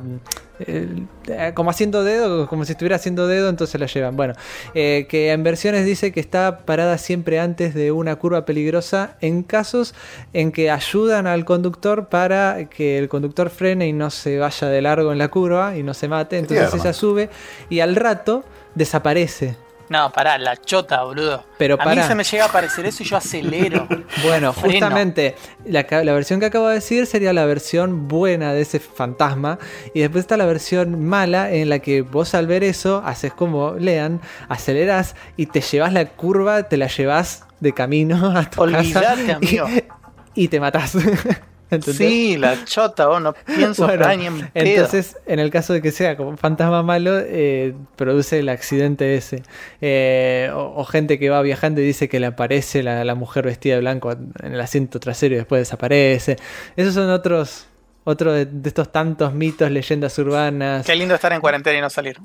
el- 0.59 1.07
eh, 1.27 1.51
como 1.55 1.71
haciendo 1.71 2.03
dedo, 2.03 2.47
como 2.47 2.63
si 2.63 2.73
estuviera 2.73 2.95
haciendo 2.97 3.27
dedo, 3.27 3.49
entonces 3.49 3.79
la 3.81 3.87
llevan. 3.87 4.15
Bueno, 4.15 4.33
eh, 4.75 5.07
que 5.09 5.31
en 5.31 5.43
versiones 5.43 5.85
dice 5.85 6.11
que 6.11 6.19
está 6.19 6.59
parada 6.59 6.97
siempre 6.97 7.39
antes 7.39 7.73
de 7.73 7.91
una 7.91 8.15
curva 8.17 8.45
peligrosa 8.45 9.17
en 9.19 9.43
casos 9.43 9.93
en 10.31 10.51
que 10.51 10.69
ayudan 10.69 11.25
al 11.27 11.43
conductor 11.43 12.07
para 12.07 12.69
que 12.69 12.97
el 12.99 13.09
conductor 13.09 13.49
frene 13.49 13.87
y 13.87 13.93
no 13.93 14.09
se 14.11 14.37
vaya 14.37 14.67
de 14.69 14.81
largo 14.81 15.11
en 15.11 15.17
la 15.17 15.27
curva 15.29 15.75
y 15.75 15.83
no 15.83 15.93
se 15.93 16.07
mate. 16.07 16.37
Entonces 16.37 16.69
ella 16.81 16.93
sube 16.93 17.29
y 17.69 17.79
al 17.79 17.95
rato 17.95 18.43
desaparece. 18.75 19.55
No, 19.89 20.11
pará, 20.11 20.37
la 20.37 20.57
chota, 20.57 21.03
boludo. 21.03 21.43
Pero 21.57 21.77
a 21.79 21.85
mí 21.85 22.01
se 22.01 22.15
me 22.15 22.23
llega 22.23 22.45
a 22.45 22.47
aparecer 22.47 22.85
eso 22.85 23.03
y 23.03 23.05
yo 23.05 23.17
acelero. 23.17 23.87
Bueno, 24.23 24.53
justamente 24.53 25.35
la, 25.65 25.85
la 25.89 26.13
versión 26.13 26.39
que 26.39 26.45
acabo 26.45 26.67
de 26.67 26.75
decir 26.75 27.05
sería 27.07 27.33
la 27.33 27.45
versión 27.45 28.07
buena 28.07 28.53
de 28.53 28.61
ese 28.61 28.79
fantasma. 28.79 29.59
Y 29.93 30.01
después 30.01 30.21
está 30.21 30.37
la 30.37 30.45
versión 30.45 31.03
mala 31.03 31.51
en 31.51 31.69
la 31.69 31.79
que 31.79 32.01
vos 32.01 32.33
al 32.35 32.47
ver 32.47 32.63
eso 32.63 33.01
haces 33.05 33.33
como 33.33 33.73
lean, 33.73 34.21
acelerás 34.49 35.15
y 35.35 35.47
te 35.47 35.61
llevas 35.61 35.93
la 35.93 36.05
curva, 36.05 36.63
te 36.63 36.77
la 36.77 36.87
llevas 36.87 37.45
de 37.59 37.73
camino 37.73 38.37
a 38.37 38.49
tu 38.49 38.61
Olvídate, 38.61 39.25
casa 39.25 39.37
y-. 39.41 39.83
Y, 40.35 40.47
te 40.47 40.59
matás. 40.59 40.97
¿Entendés? 41.75 41.97
Sí, 41.97 42.37
la 42.37 42.63
chota, 42.65 43.07
vos 43.07 43.21
no 43.21 43.33
pienso 43.33 43.85
Bueno, 43.85 44.07
ni 44.15 44.25
en 44.25 44.51
entonces, 44.53 45.17
en 45.25 45.39
el 45.39 45.49
caso 45.49 45.73
de 45.73 45.81
que 45.81 45.91
sea 45.91 46.15
como 46.17 46.29
un 46.29 46.37
fantasma 46.37 46.83
malo, 46.83 47.19
eh, 47.19 47.73
produce 47.95 48.39
el 48.39 48.49
accidente 48.49 49.15
ese. 49.15 49.43
Eh, 49.81 50.51
o, 50.53 50.73
o 50.75 50.85
gente 50.85 51.19
que 51.19 51.29
va 51.29 51.41
viajando 51.41 51.81
y 51.81 51.85
dice 51.85 52.09
que 52.09 52.19
le 52.19 52.27
aparece 52.27 52.83
la, 52.83 53.03
la 53.03 53.15
mujer 53.15 53.45
vestida 53.45 53.75
de 53.75 53.81
blanco 53.81 54.11
en 54.11 54.53
el 54.53 54.61
asiento 54.61 54.99
trasero 54.99 55.35
y 55.35 55.37
después 55.37 55.61
desaparece. 55.61 56.37
Esos 56.75 56.93
son 56.93 57.09
otros, 57.09 57.67
otro 58.03 58.33
de, 58.33 58.45
de 58.45 58.69
estos 58.69 58.91
tantos 58.91 59.33
mitos, 59.33 59.69
leyendas 59.71 60.17
urbanas. 60.19 60.85
Qué 60.85 60.95
lindo 60.95 61.15
estar 61.15 61.33
en 61.33 61.41
cuarentena 61.41 61.77
y 61.77 61.81
no 61.81 61.89
salir. 61.89 62.19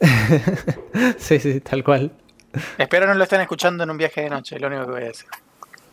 sí, 1.18 1.38
sí, 1.38 1.60
tal 1.60 1.82
cual. 1.84 2.12
Espero 2.78 3.06
no 3.06 3.14
lo 3.14 3.24
estén 3.24 3.40
escuchando 3.40 3.84
en 3.84 3.90
un 3.90 3.98
viaje 3.98 4.22
de 4.22 4.30
noche, 4.30 4.56
es 4.56 4.60
lo 4.60 4.68
único 4.68 4.86
que 4.86 4.90
voy 4.90 5.02
a 5.02 5.06
decir. 5.06 5.28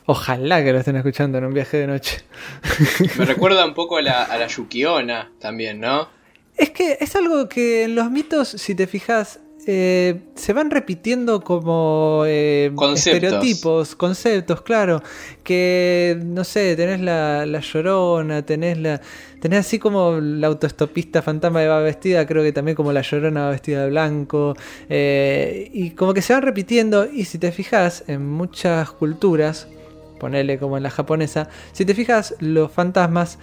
Ojalá 0.05 0.63
que 0.63 0.73
lo 0.73 0.79
estén 0.79 0.95
escuchando 0.97 1.37
en 1.37 1.45
un 1.45 1.53
viaje 1.53 1.77
de 1.77 1.87
noche. 1.87 2.21
Me 3.17 3.25
recuerda 3.25 3.65
un 3.65 3.73
poco 3.73 3.97
a 3.97 4.01
la, 4.01 4.23
a 4.23 4.37
la 4.37 4.47
Yukiona 4.47 5.31
también, 5.39 5.79
¿no? 5.79 6.09
Es 6.57 6.69
que 6.71 6.97
es 6.99 7.15
algo 7.15 7.47
que 7.49 7.83
en 7.83 7.95
los 7.95 8.11
mitos, 8.11 8.47
si 8.49 8.75
te 8.75 8.85
fijas, 8.85 9.39
eh, 9.65 10.19
se 10.35 10.51
van 10.51 10.69
repitiendo 10.71 11.39
como 11.41 12.23
eh, 12.27 12.71
Conceptos. 12.75 13.23
estereotipos, 13.23 13.95
conceptos, 13.95 14.61
claro. 14.61 15.01
Que, 15.43 16.19
no 16.21 16.43
sé, 16.43 16.75
tenés 16.75 16.99
la, 16.99 17.45
la 17.45 17.59
llorona, 17.61 18.45
tenés 18.45 18.77
la. 18.77 18.99
Tenés 19.39 19.59
así 19.61 19.79
como 19.79 20.19
la 20.21 20.47
autoestopista 20.47 21.21
fantasma 21.21 21.61
que 21.61 21.67
va 21.67 21.79
vestida, 21.79 22.25
creo 22.27 22.43
que 22.43 22.51
también 22.51 22.75
como 22.75 22.91
la 22.93 23.01
llorona 23.01 23.45
va 23.45 23.49
vestida 23.51 23.83
de 23.83 23.89
blanco. 23.89 24.53
eh, 24.89 25.69
y 25.73 25.91
como 25.91 26.13
que 26.13 26.21
se 26.21 26.33
van 26.33 26.43
repitiendo. 26.43 27.05
Y 27.11 27.25
si 27.25 27.39
te 27.39 27.51
fijas, 27.53 28.03
en 28.07 28.29
muchas 28.29 28.91
culturas, 28.91 29.67
ponele 30.23 30.57
como 30.57 30.77
en 30.77 30.83
la 30.83 30.89
japonesa, 30.89 31.49
si 31.73 31.83
te 31.85 31.93
fijas, 31.93 32.35
los 32.39 32.71
fantasmas 32.71 33.37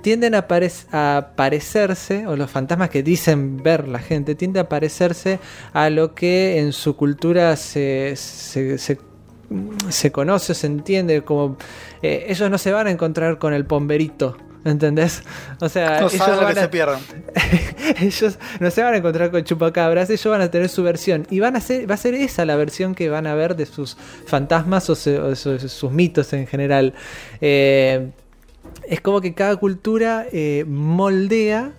tienden 0.00 0.34
a, 0.34 0.46
parec- 0.48 0.86
a 0.92 1.32
parecerse, 1.36 2.26
o 2.26 2.36
los 2.36 2.48
fantasmas 2.50 2.88
que 2.88 3.02
dicen 3.02 3.56
ver 3.62 3.88
la 3.88 3.98
gente, 3.98 4.34
tienden 4.36 4.62
a 4.64 4.68
parecerse 4.68 5.40
a 5.72 5.90
lo 5.90 6.14
que 6.14 6.58
en 6.60 6.72
su 6.72 6.94
cultura 6.94 7.56
se, 7.56 8.14
se, 8.16 8.78
se- 8.78 8.98
se 9.88 10.12
conoce 10.12 10.54
se 10.54 10.66
entiende 10.68 11.22
como... 11.22 11.56
eh, 12.02 12.26
ellos 12.28 12.48
no 12.48 12.56
se 12.58 12.70
van 12.72 12.86
a 12.86 12.90
encontrar 12.92 13.38
con 13.38 13.52
el 13.52 13.64
pomberito. 13.64 14.36
¿Entendés? 14.64 15.22
O 15.60 15.68
sea, 15.68 16.00
No 16.02 16.06
ellos 16.08 16.12
que 16.12 16.18
se 16.18 16.26
no 18.60 18.70
se 18.70 18.82
van 18.82 18.94
a 18.94 18.96
encontrar 18.98 19.30
con 19.30 19.42
chupacabras, 19.42 20.10
ellos 20.10 20.26
van 20.26 20.42
a 20.42 20.50
tener 20.50 20.68
su 20.68 20.82
versión. 20.82 21.26
Y 21.30 21.40
van 21.40 21.56
a 21.56 21.60
ser, 21.60 21.90
va 21.90 21.94
a 21.94 21.98
ser 21.98 22.14
esa 22.14 22.44
la 22.44 22.56
versión 22.56 22.94
que 22.94 23.08
van 23.08 23.26
a 23.26 23.34
ver 23.34 23.56
de 23.56 23.64
sus 23.66 23.96
fantasmas 24.26 24.90
o, 24.90 24.94
se- 24.94 25.18
o 25.18 25.34
sus 25.34 25.90
mitos 25.92 26.32
en 26.34 26.46
general. 26.46 26.92
Eh, 27.40 28.10
es 28.86 29.00
como 29.00 29.20
que 29.20 29.34
cada 29.34 29.56
cultura 29.56 30.26
eh, 30.30 30.64
moldea 30.68 31.72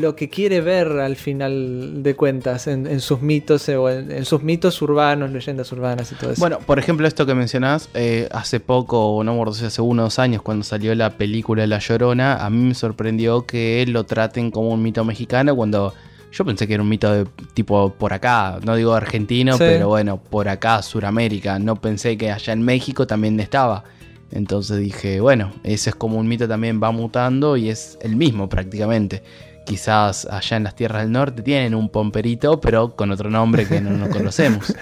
lo 0.00 0.16
que 0.16 0.28
quiere 0.28 0.60
ver 0.60 0.88
al 0.88 1.16
final 1.16 2.02
de 2.02 2.14
cuentas 2.16 2.66
en, 2.66 2.86
en 2.86 3.00
sus 3.00 3.22
mitos 3.22 3.68
o 3.68 3.88
en, 3.90 4.10
en 4.10 4.24
sus 4.24 4.42
mitos 4.42 4.80
urbanos, 4.82 5.30
leyendas 5.30 5.70
urbanas 5.72 6.10
y 6.12 6.14
todo 6.14 6.32
eso. 6.32 6.40
Bueno, 6.40 6.58
por 6.60 6.78
ejemplo, 6.78 7.06
esto 7.06 7.26
que 7.26 7.34
mencionás, 7.34 7.88
eh, 7.94 8.28
hace 8.32 8.60
poco, 8.60 9.22
no 9.24 9.52
si 9.52 9.64
hace 9.64 9.82
uno 9.82 10.02
o 10.02 10.04
dos 10.06 10.18
años, 10.18 10.42
cuando 10.42 10.64
salió 10.64 10.94
la 10.94 11.10
película 11.10 11.66
La 11.66 11.78
Llorona, 11.78 12.44
a 12.44 12.50
mí 12.50 12.58
me 12.64 12.74
sorprendió 12.74 13.46
que 13.46 13.84
lo 13.88 14.04
traten 14.04 14.50
como 14.50 14.68
un 14.70 14.82
mito 14.82 15.04
mexicano 15.04 15.54
cuando 15.56 15.92
yo 16.32 16.44
pensé 16.46 16.66
que 16.66 16.74
era 16.74 16.82
un 16.82 16.88
mito 16.88 17.12
de 17.12 17.26
tipo 17.52 17.90
por 17.92 18.14
acá, 18.14 18.58
no 18.64 18.74
digo 18.74 18.94
argentino, 18.94 19.52
Sí. 19.52 19.64
pero 19.66 19.88
bueno, 19.88 20.16
por 20.16 20.48
acá, 20.48 20.80
Suramérica. 20.82 21.58
No 21.58 21.76
pensé 21.76 22.16
que 22.16 22.30
allá 22.30 22.54
en 22.54 22.62
México 22.62 23.06
también 23.06 23.38
estaba. 23.38 23.84
Entonces 24.30 24.78
dije, 24.78 25.20
bueno, 25.20 25.52
ese 25.62 25.90
es 25.90 25.96
como 25.96 26.16
un 26.18 26.26
mito 26.26 26.48
también 26.48 26.80
va 26.82 26.90
mutando 26.90 27.58
y 27.58 27.68
es 27.68 27.98
el 28.00 28.16
mismo 28.16 28.48
prácticamente. 28.48 29.22
Quizás 29.64 30.26
allá 30.26 30.56
en 30.56 30.64
las 30.64 30.74
tierras 30.74 31.02
del 31.02 31.12
norte 31.12 31.42
tienen 31.42 31.74
un 31.74 31.88
pomperito, 31.88 32.60
pero 32.60 32.94
con 32.96 33.10
otro 33.10 33.30
nombre 33.30 33.66
que 33.66 33.80
no, 33.80 33.90
no 33.90 34.08
conocemos. 34.10 34.74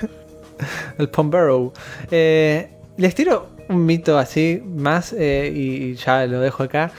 el 0.98 1.08
Pombero. 1.08 1.72
Eh, 2.10 2.70
les 2.96 3.14
tiro 3.14 3.48
un 3.68 3.86
mito 3.86 4.18
así 4.18 4.62
más 4.64 5.14
eh, 5.16 5.52
y 5.54 5.94
ya 5.94 6.26
lo 6.26 6.40
dejo 6.40 6.64
acá. 6.64 6.92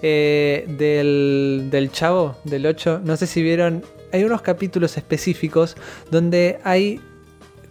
Eh, 0.00 0.64
del, 0.78 1.68
del 1.70 1.90
chavo, 1.90 2.36
del 2.44 2.66
8. 2.66 3.00
No 3.04 3.16
sé 3.16 3.26
si 3.26 3.42
vieron. 3.42 3.82
Hay 4.12 4.24
unos 4.24 4.42
capítulos 4.42 4.96
específicos 4.96 5.76
donde 6.10 6.60
hay 6.64 7.00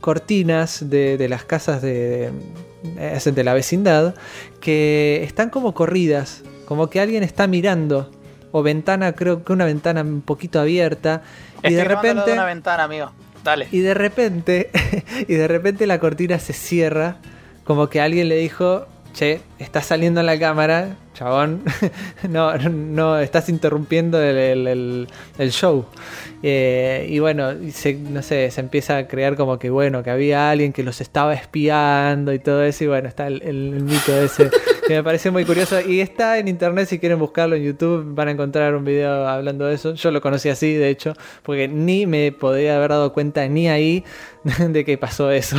cortinas 0.01 0.89
de, 0.89 1.17
de 1.17 1.29
las 1.29 1.45
casas 1.45 1.81
de, 1.81 2.31
de, 2.83 3.31
de 3.31 3.43
la 3.43 3.53
vecindad 3.53 4.13
que 4.59 5.23
están 5.23 5.49
como 5.49 5.73
corridas. 5.73 6.43
Como 6.65 6.89
que 6.89 6.99
alguien 6.99 7.23
está 7.23 7.47
mirando. 7.47 8.11
O 8.51 8.63
ventana, 8.63 9.13
creo 9.13 9.43
que 9.43 9.53
una 9.53 9.65
ventana 9.65 10.01
un 10.01 10.21
poquito 10.21 10.59
abierta. 10.59 11.21
Estoy 11.55 11.73
y 11.73 11.75
de 11.75 11.83
repente. 11.83 12.25
de 12.25 12.33
una 12.33 12.45
ventana, 12.45 12.83
amigo. 12.83 13.11
Dale. 13.43 13.67
Y 13.71 13.79
de 13.79 13.93
repente, 13.93 14.71
y 15.27 15.33
de 15.33 15.47
repente 15.47 15.87
la 15.87 15.99
cortina 15.99 16.39
se 16.39 16.53
cierra, 16.53 17.17
como 17.63 17.89
que 17.89 18.01
alguien 18.01 18.29
le 18.29 18.37
dijo, 18.37 18.87
che, 19.13 19.41
está 19.59 19.81
saliendo 19.81 20.19
en 20.19 20.25
la 20.25 20.39
cámara, 20.39 20.97
chabón, 21.17 21.63
no, 22.29 22.55
no, 22.57 23.17
estás 23.17 23.49
interrumpiendo 23.49 24.21
el, 24.21 25.07
show. 25.49 25.85
Eh, 26.43 27.07
y 27.09 27.17
bueno, 27.17 27.49
se, 27.71 27.95
no 27.95 28.21
sé, 28.21 28.51
se 28.51 28.61
empieza 28.61 28.97
a 28.97 29.07
crear 29.07 29.35
como 29.35 29.57
que 29.57 29.71
bueno, 29.71 30.03
que 30.03 30.11
había 30.11 30.51
alguien 30.51 30.71
que 30.73 30.83
los 30.83 31.01
estaba 31.01 31.33
espiando 31.33 32.33
y 32.33 32.39
todo 32.39 32.63
eso, 32.63 32.83
y 32.83 32.87
bueno, 32.87 33.07
está 33.07 33.25
el, 33.27 33.41
el- 33.41 33.81
mito 33.83 34.15
ese, 34.15 34.51
que 34.87 34.93
me 34.93 35.03
parece 35.03 35.31
muy 35.31 35.43
curioso, 35.43 35.81
y 35.81 36.01
está 36.01 36.37
en 36.37 36.47
internet 36.47 36.87
si 36.87 36.99
quieren 36.99 37.17
buscarlo 37.17 37.55
en 37.55 37.63
YouTube, 37.63 38.13
van 38.13 38.27
a 38.27 38.31
encontrar 38.31 38.75
un 38.75 38.85
video 38.85 39.27
hablando 39.27 39.65
de 39.65 39.73
eso, 39.73 39.95
yo 39.95 40.11
lo 40.11 40.21
conocí 40.21 40.49
así, 40.49 40.75
de 40.75 40.89
hecho, 40.89 41.13
porque 41.41 41.67
ni 41.67 42.05
me 42.05 42.31
podría 42.31 42.77
haber 42.77 42.91
dado 42.91 43.11
cuenta 43.11 43.47
ni 43.47 43.67
ahí 43.69 44.03
de 44.69 44.85
que 44.85 44.99
pasó 44.99 45.31
eso. 45.31 45.57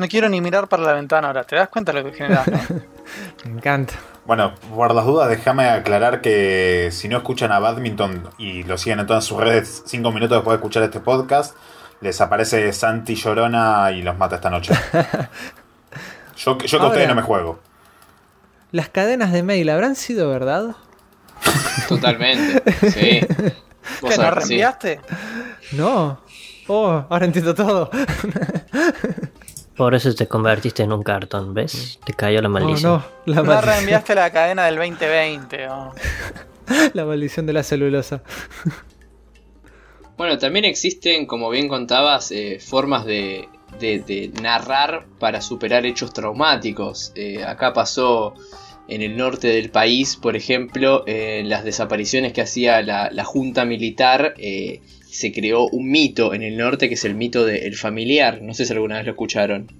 No 0.00 0.08
quiero 0.08 0.30
ni 0.30 0.40
mirar 0.40 0.66
para 0.66 0.82
la 0.82 0.94
ventana 0.94 1.26
ahora. 1.26 1.44
¿Te 1.44 1.56
das 1.56 1.68
cuenta 1.68 1.92
de 1.92 2.02
lo 2.02 2.10
que 2.10 2.16
generas? 2.16 2.46
no? 2.46 2.58
Me 3.44 3.58
encanta. 3.58 3.92
Bueno, 4.24 4.54
por 4.74 4.94
las 4.94 5.04
dudas, 5.04 5.28
déjame 5.28 5.68
aclarar 5.68 6.22
que 6.22 6.88
si 6.90 7.06
no 7.06 7.18
escuchan 7.18 7.52
a 7.52 7.58
Badminton 7.58 8.30
y 8.38 8.62
lo 8.62 8.78
siguen 8.78 9.00
en 9.00 9.06
todas 9.06 9.26
sus 9.26 9.38
redes 9.38 9.82
cinco 9.84 10.10
minutos 10.10 10.38
después 10.38 10.54
de 10.54 10.56
escuchar 10.56 10.84
este 10.84 11.00
podcast, 11.00 11.54
les 12.00 12.18
aparece 12.22 12.72
Santi 12.72 13.14
Llorona 13.14 13.90
y 13.92 14.00
los 14.00 14.16
mata 14.16 14.36
esta 14.36 14.48
noche. 14.48 14.72
Yo, 16.38 16.56
yo 16.56 16.80
que 16.80 16.86
ustedes 16.86 17.06
no 17.06 17.14
me 17.14 17.20
juego. 17.20 17.60
¿Las 18.72 18.88
cadenas 18.88 19.30
de 19.32 19.42
mail 19.42 19.68
habrán 19.68 19.94
sido 19.94 20.30
verdad? 20.30 20.74
Totalmente. 21.90 22.90
Sí. 22.90 23.20
Vos 24.00 24.10
¿Qué, 24.10 24.16
no 24.16 24.24
sí. 24.24 24.30
reenviaste? 24.30 25.00
No. 25.72 26.22
Oh, 26.68 27.04
ahora 27.10 27.26
entiendo 27.26 27.54
todo. 27.54 27.90
Por 29.80 29.94
eso 29.94 30.14
te 30.14 30.28
convertiste 30.28 30.82
en 30.82 30.92
un 30.92 31.02
cartón, 31.02 31.54
¿ves? 31.54 31.98
Te 32.04 32.12
cayó 32.12 32.42
la 32.42 32.48
Oh, 32.48 32.52
maldición. 32.52 32.92
no. 32.92 33.04
La 33.24 33.36
No 33.36 33.44
maldición, 33.44 33.74
reenviaste 33.76 34.14
la 34.14 34.30
cadena 34.30 34.66
del 34.66 34.76
2020. 34.76 35.68
oh. 35.70 35.94
la 36.92 37.04
maldición 37.06 37.46
de 37.46 37.54
la 37.54 37.62
celulosa. 37.62 38.22
Bueno, 40.18 40.36
también 40.36 40.66
existen, 40.66 41.24
como 41.24 41.48
bien 41.48 41.66
contabas, 41.68 42.30
eh, 42.30 42.58
formas 42.60 43.06
de, 43.06 43.48
de- 43.78 44.00
de 44.00 44.30
narrar 44.42 45.06
para 45.18 45.40
superar 45.40 45.86
hechos 45.86 46.12
traumáticos. 46.12 47.12
Eh, 47.14 47.42
acá 47.42 47.72
pasó 47.72 48.34
en 48.86 49.00
el 49.00 49.16
norte 49.16 49.48
del 49.48 49.70
país, 49.70 50.16
por 50.16 50.36
ejemplo, 50.36 51.04
eh, 51.06 51.42
las 51.46 51.64
desapariciones 51.64 52.34
que 52.34 52.42
hacía 52.42 52.82
la, 52.82 53.08
la 53.10 53.24
junta 53.24 53.64
militar. 53.64 54.34
eh, 54.36 54.82
se 55.10 55.32
creó 55.32 55.68
un 55.68 55.90
mito 55.90 56.32
en 56.34 56.42
el 56.42 56.56
norte 56.56 56.88
que 56.88 56.94
es 56.94 57.04
el 57.04 57.14
mito 57.14 57.44
del 57.44 57.74
familiar. 57.76 58.40
No 58.42 58.54
sé 58.54 58.64
si 58.64 58.72
alguna 58.72 58.96
vez 58.96 59.06
lo 59.06 59.12
escucharon. 59.12 59.70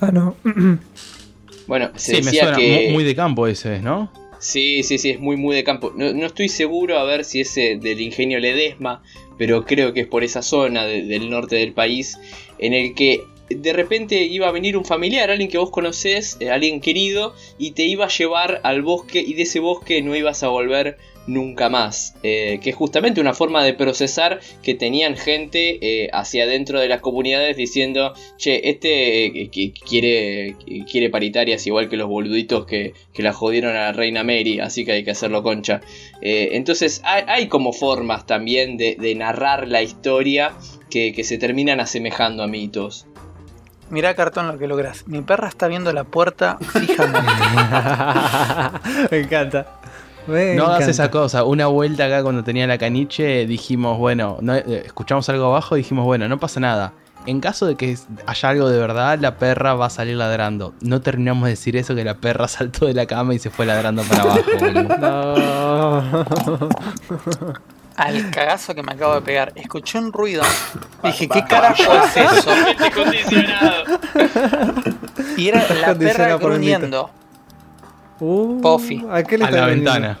Ah, 0.00 0.10
no. 0.12 0.36
Bueno, 1.66 1.90
se 1.94 2.16
Sí, 2.16 2.22
me 2.22 2.24
decía 2.26 2.42
suena 2.44 2.56
que. 2.58 2.86
mu- 2.88 2.92
muy 2.94 3.04
de 3.04 3.14
campo 3.14 3.46
ese, 3.46 3.80
¿no? 3.80 4.10
Sí, 4.40 4.82
sí, 4.82 4.98
sí, 4.98 5.10
es 5.10 5.20
muy, 5.20 5.36
muy 5.36 5.54
de 5.54 5.62
campo. 5.64 5.92
No, 5.94 6.12
no 6.12 6.26
estoy 6.26 6.48
seguro 6.48 6.98
a 6.98 7.04
ver 7.04 7.24
si 7.24 7.40
es 7.42 7.54
del 7.54 8.00
ingenio 8.00 8.40
Ledesma, 8.40 9.02
pero 9.38 9.64
creo 9.64 9.92
que 9.92 10.00
es 10.00 10.06
por 10.06 10.24
esa 10.24 10.42
zona 10.42 10.84
de- 10.86 11.04
del 11.04 11.30
norte 11.30 11.56
del 11.56 11.72
país, 11.72 12.18
en 12.58 12.72
el 12.74 12.94
que 12.94 13.20
de 13.50 13.72
repente 13.72 14.22
iba 14.24 14.48
a 14.48 14.52
venir 14.52 14.76
un 14.76 14.84
familiar, 14.84 15.30
alguien 15.30 15.50
que 15.50 15.58
vos 15.58 15.70
conocés, 15.70 16.36
eh, 16.40 16.50
alguien 16.50 16.80
querido, 16.80 17.34
y 17.58 17.72
te 17.72 17.84
iba 17.84 18.06
a 18.06 18.08
llevar 18.08 18.60
al 18.64 18.82
bosque, 18.82 19.20
y 19.24 19.34
de 19.34 19.42
ese 19.42 19.60
bosque 19.60 20.00
no 20.02 20.16
ibas 20.16 20.42
a 20.42 20.48
volver 20.48 20.96
nunca 21.30 21.68
más. 21.68 22.14
Eh, 22.22 22.60
que 22.62 22.70
es 22.70 22.76
justamente 22.76 23.20
una 23.20 23.34
forma 23.34 23.62
de 23.64 23.74
procesar 23.74 24.40
que 24.62 24.74
tenían 24.74 25.16
gente 25.16 25.78
eh, 25.80 26.10
hacia 26.12 26.44
adentro 26.44 26.80
de 26.80 26.88
las 26.88 27.00
comunidades 27.00 27.56
diciendo, 27.56 28.14
che, 28.36 28.68
este 28.68 29.26
eh, 29.26 29.50
que 29.50 29.72
quiere, 29.72 30.56
quiere 30.90 31.10
paritarias 31.10 31.66
igual 31.66 31.88
que 31.88 31.96
los 31.96 32.08
boluditos 32.08 32.66
que, 32.66 32.94
que 33.12 33.22
la 33.22 33.32
jodieron 33.32 33.76
a 33.76 33.80
la 33.80 33.92
reina 33.92 34.24
Mary, 34.24 34.60
así 34.60 34.84
que 34.84 34.92
hay 34.92 35.04
que 35.04 35.12
hacerlo 35.12 35.42
concha. 35.42 35.80
Eh, 36.20 36.50
entonces 36.52 37.00
hay, 37.04 37.24
hay 37.26 37.48
como 37.48 37.72
formas 37.72 38.26
también 38.26 38.76
de, 38.76 38.96
de 38.98 39.14
narrar 39.14 39.68
la 39.68 39.82
historia 39.82 40.52
que, 40.90 41.12
que 41.12 41.24
se 41.24 41.38
terminan 41.38 41.80
asemejando 41.80 42.42
a 42.42 42.46
mitos. 42.46 43.06
Mirá, 43.90 44.14
cartón, 44.14 44.46
lo 44.46 44.56
que 44.56 44.68
logras. 44.68 45.08
Mi 45.08 45.20
perra 45.20 45.48
está 45.48 45.66
viendo 45.66 45.92
la 45.92 46.04
puerta 46.04 46.58
fijamente. 46.58 47.20
Me 49.10 49.18
encanta. 49.18 49.79
Me 50.26 50.54
no 50.54 50.66
hagas 50.66 50.88
esa 50.88 51.10
cosa. 51.10 51.44
Una 51.44 51.66
vuelta 51.66 52.06
acá 52.06 52.22
cuando 52.22 52.44
tenía 52.44 52.66
la 52.66 52.78
caniche, 52.78 53.46
dijimos, 53.46 53.98
bueno, 53.98 54.38
no, 54.40 54.54
eh, 54.54 54.82
escuchamos 54.84 55.28
algo 55.28 55.46
abajo 55.46 55.76
y 55.76 55.80
dijimos, 55.80 56.04
bueno, 56.04 56.28
no 56.28 56.38
pasa 56.38 56.60
nada. 56.60 56.92
En 57.26 57.40
caso 57.40 57.66
de 57.66 57.76
que 57.76 57.98
haya 58.26 58.48
algo 58.48 58.68
de 58.68 58.78
verdad, 58.78 59.18
la 59.18 59.36
perra 59.36 59.74
va 59.74 59.86
a 59.86 59.90
salir 59.90 60.16
ladrando. 60.16 60.72
No 60.80 61.02
terminamos 61.02 61.44
de 61.44 61.50
decir 61.50 61.76
eso, 61.76 61.94
que 61.94 62.04
la 62.04 62.14
perra 62.14 62.48
saltó 62.48 62.86
de 62.86 62.94
la 62.94 63.06
cama 63.06 63.34
y 63.34 63.38
se 63.38 63.50
fue 63.50 63.66
ladrando 63.66 64.02
para 64.04 64.22
abajo. 64.22 64.40
No. 65.00 66.68
Al 67.96 68.30
cagazo 68.30 68.74
que 68.74 68.82
me 68.82 68.92
acabo 68.92 69.14
de 69.16 69.20
pegar. 69.20 69.52
Escuché 69.54 69.98
un 69.98 70.10
ruido. 70.12 70.42
Dije, 71.04 71.28
¿qué 71.28 71.44
carajo 71.44 71.92
es 72.04 72.16
eso? 72.16 72.50
Y 75.36 75.48
era 75.48 75.66
la 75.74 75.94
perra 75.94 76.36
gruñendo. 76.38 77.10
Uh, 78.20 78.60
Pofi. 78.60 79.04
¿A 79.10 79.22
qué 79.22 79.38
le 79.38 79.44
A 79.44 79.48
está 79.48 79.60
la 79.60 79.66
vendiendo? 79.66 79.92
ventana. 79.92 80.18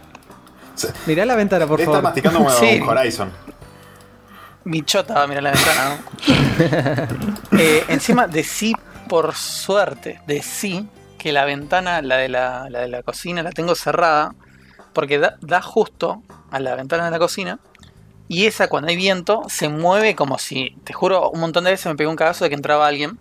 Mirá 1.06 1.24
la 1.26 1.36
ventana, 1.36 1.66
por 1.66 1.78
Está 1.80 1.90
favor. 1.92 2.02
masticando 2.04 2.38
como 2.38 2.50
Sí. 2.58 2.80
Horizon. 2.80 3.30
Mi 4.64 4.82
chota 4.82 5.14
va 5.14 5.22
a 5.22 5.26
mirar 5.26 5.42
la 5.42 5.52
ventana, 5.52 5.88
¿no? 5.90 5.98
Eh, 7.58 7.84
encima 7.88 8.26
decí, 8.26 8.74
por 9.08 9.34
suerte, 9.34 10.20
decí 10.26 10.86
que 11.18 11.32
la 11.32 11.44
ventana, 11.44 12.00
la 12.02 12.16
de 12.16 12.28
la, 12.28 12.68
la 12.70 12.80
de 12.80 12.88
la 12.88 13.02
cocina, 13.02 13.42
la 13.42 13.52
tengo 13.52 13.74
cerrada. 13.74 14.34
Porque 14.92 15.18
da, 15.18 15.36
da 15.40 15.60
justo 15.62 16.22
a 16.50 16.58
la 16.60 16.74
ventana 16.74 17.04
de 17.04 17.10
la 17.12 17.18
cocina. 17.18 17.58
Y 18.28 18.46
esa, 18.46 18.68
cuando 18.68 18.88
hay 18.90 18.96
viento, 18.96 19.42
se 19.48 19.68
mueve 19.68 20.14
como 20.14 20.38
si. 20.38 20.76
Te 20.84 20.92
juro, 20.92 21.30
un 21.30 21.40
montón 21.40 21.64
de 21.64 21.70
veces 21.72 21.86
me 21.86 21.96
pegó 21.96 22.10
un 22.10 22.16
cagazo 22.16 22.44
de 22.44 22.50
que 22.50 22.56
entraba 22.56 22.86
alguien. 22.86 23.18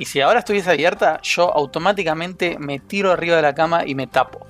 Y 0.00 0.06
si 0.06 0.20
ahora 0.20 0.38
estuviese 0.40 0.70
abierta, 0.70 1.20
yo 1.22 1.52
automáticamente 1.54 2.56
me 2.58 2.78
tiro 2.80 3.12
arriba 3.12 3.36
de 3.36 3.42
la 3.42 3.54
cama 3.54 3.86
y 3.86 3.94
me 3.94 4.06
tapo. 4.06 4.46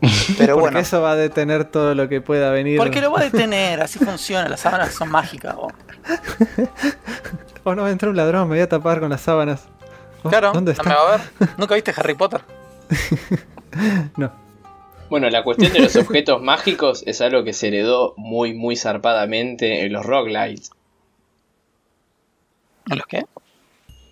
Pero 0.00 0.06
Porque 0.38 0.52
bueno. 0.54 0.78
eso 0.78 1.02
va 1.02 1.10
a 1.12 1.16
detener 1.16 1.64
todo 1.64 1.94
lo 1.94 2.08
que 2.08 2.20
pueda 2.20 2.50
venir. 2.52 2.78
Porque 2.78 3.00
lo 3.00 3.10
voy 3.10 3.22
a 3.22 3.24
detener, 3.24 3.80
así 3.82 3.98
funciona. 3.98 4.48
Las 4.48 4.60
sábanas 4.60 4.94
son 4.94 5.10
mágicas. 5.10 5.54
oh. 5.58 5.68
Oh, 7.64 7.76
no 7.76 7.82
va 7.82 7.88
a 7.88 7.90
entrar 7.92 8.10
un 8.10 8.16
ladrón, 8.16 8.48
me 8.48 8.56
voy 8.56 8.60
a 8.62 8.68
tapar 8.68 8.98
con 8.98 9.10
las 9.10 9.20
sábanas. 9.20 9.68
Oh, 10.24 10.28
Claro, 10.30 10.52
¿Dónde 10.52 10.72
no 10.72 10.82
está? 10.82 10.88
me 10.88 10.94
va 10.96 11.14
a 11.14 11.16
ver. 11.16 11.50
¿Nunca 11.58 11.74
viste 11.76 11.92
Harry 11.96 12.14
Potter? 12.14 12.40
No. 14.16 14.32
Bueno, 15.08 15.30
la 15.30 15.44
cuestión 15.44 15.72
de 15.72 15.78
los 15.80 15.94
objetos 15.96 16.42
mágicos 16.42 17.04
es 17.06 17.20
algo 17.20 17.44
que 17.44 17.52
se 17.52 17.68
heredó 17.68 18.14
muy, 18.16 18.52
muy 18.54 18.74
zarpadamente 18.76 19.84
en 19.84 19.92
los 19.92 20.04
roguelites. 20.04 20.70
¿En 22.90 22.98
los 22.98 23.06
qué? 23.06 23.26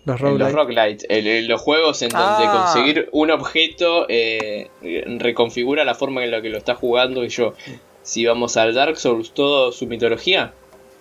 Los 0.05 0.19
los 0.19 0.51
roguelites. 0.51 1.05
en 1.09 1.47
los 1.47 1.61
juegos 1.61 2.01
en 2.01 2.09
donde 2.09 2.45
Ah. 2.45 2.51
conseguir 2.73 3.09
un 3.11 3.29
objeto 3.31 4.05
eh, 4.09 4.69
reconfigura 5.19 5.83
la 5.83 5.93
forma 5.95 6.23
en 6.23 6.31
la 6.31 6.41
que 6.41 6.49
lo 6.49 6.57
estás 6.57 6.77
jugando. 6.77 7.23
Y 7.23 7.29
yo, 7.29 7.53
si 8.01 8.25
vamos 8.25 8.57
al 8.57 8.73
Dark 8.73 8.97
Souls, 8.97 9.31
toda 9.33 9.71
su 9.71 9.85
mitología 9.85 10.53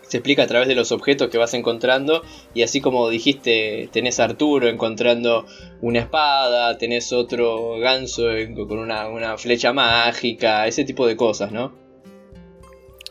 se 0.02 0.16
explica 0.16 0.42
a 0.42 0.46
través 0.48 0.66
de 0.66 0.74
los 0.74 0.90
objetos 0.92 1.28
que 1.30 1.38
vas 1.38 1.54
encontrando. 1.54 2.22
Y 2.52 2.62
así 2.62 2.80
como 2.80 3.08
dijiste, 3.08 3.88
tenés 3.92 4.18
a 4.20 4.24
Arturo 4.24 4.68
encontrando 4.68 5.46
una 5.80 6.00
espada, 6.00 6.76
tenés 6.78 7.12
otro 7.12 7.78
ganso 7.78 8.24
con 8.68 8.80
una, 8.80 9.08
una 9.08 9.38
flecha 9.38 9.72
mágica, 9.72 10.66
ese 10.66 10.84
tipo 10.84 11.06
de 11.06 11.16
cosas, 11.16 11.52
¿no? 11.52 11.72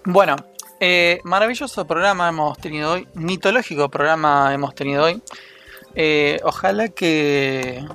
Bueno, 0.05 0.35
eh, 0.79 1.19
maravilloso 1.23 1.87
programa 1.87 2.29
hemos 2.29 2.57
tenido 2.57 2.91
hoy. 2.93 3.07
Mitológico 3.13 3.89
programa 3.89 4.53
hemos 4.53 4.75
tenido 4.75 5.05
hoy. 5.05 5.21
Eh, 6.01 6.39
ojalá 6.45 6.87
que, 6.87 7.85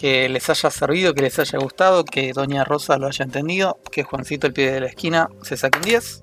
que 0.00 0.30
les 0.30 0.48
haya 0.48 0.70
servido, 0.70 1.12
que 1.12 1.20
les 1.20 1.38
haya 1.38 1.58
gustado, 1.58 2.02
que 2.02 2.32
Doña 2.32 2.64
Rosa 2.64 2.96
lo 2.96 3.06
haya 3.06 3.22
entendido, 3.22 3.78
que 3.92 4.02
Juancito 4.02 4.46
el 4.46 4.54
pie 4.54 4.72
de 4.72 4.80
la 4.80 4.86
esquina 4.86 5.28
se 5.42 5.58
saque 5.58 5.76
un 5.76 5.84
10. 5.84 6.22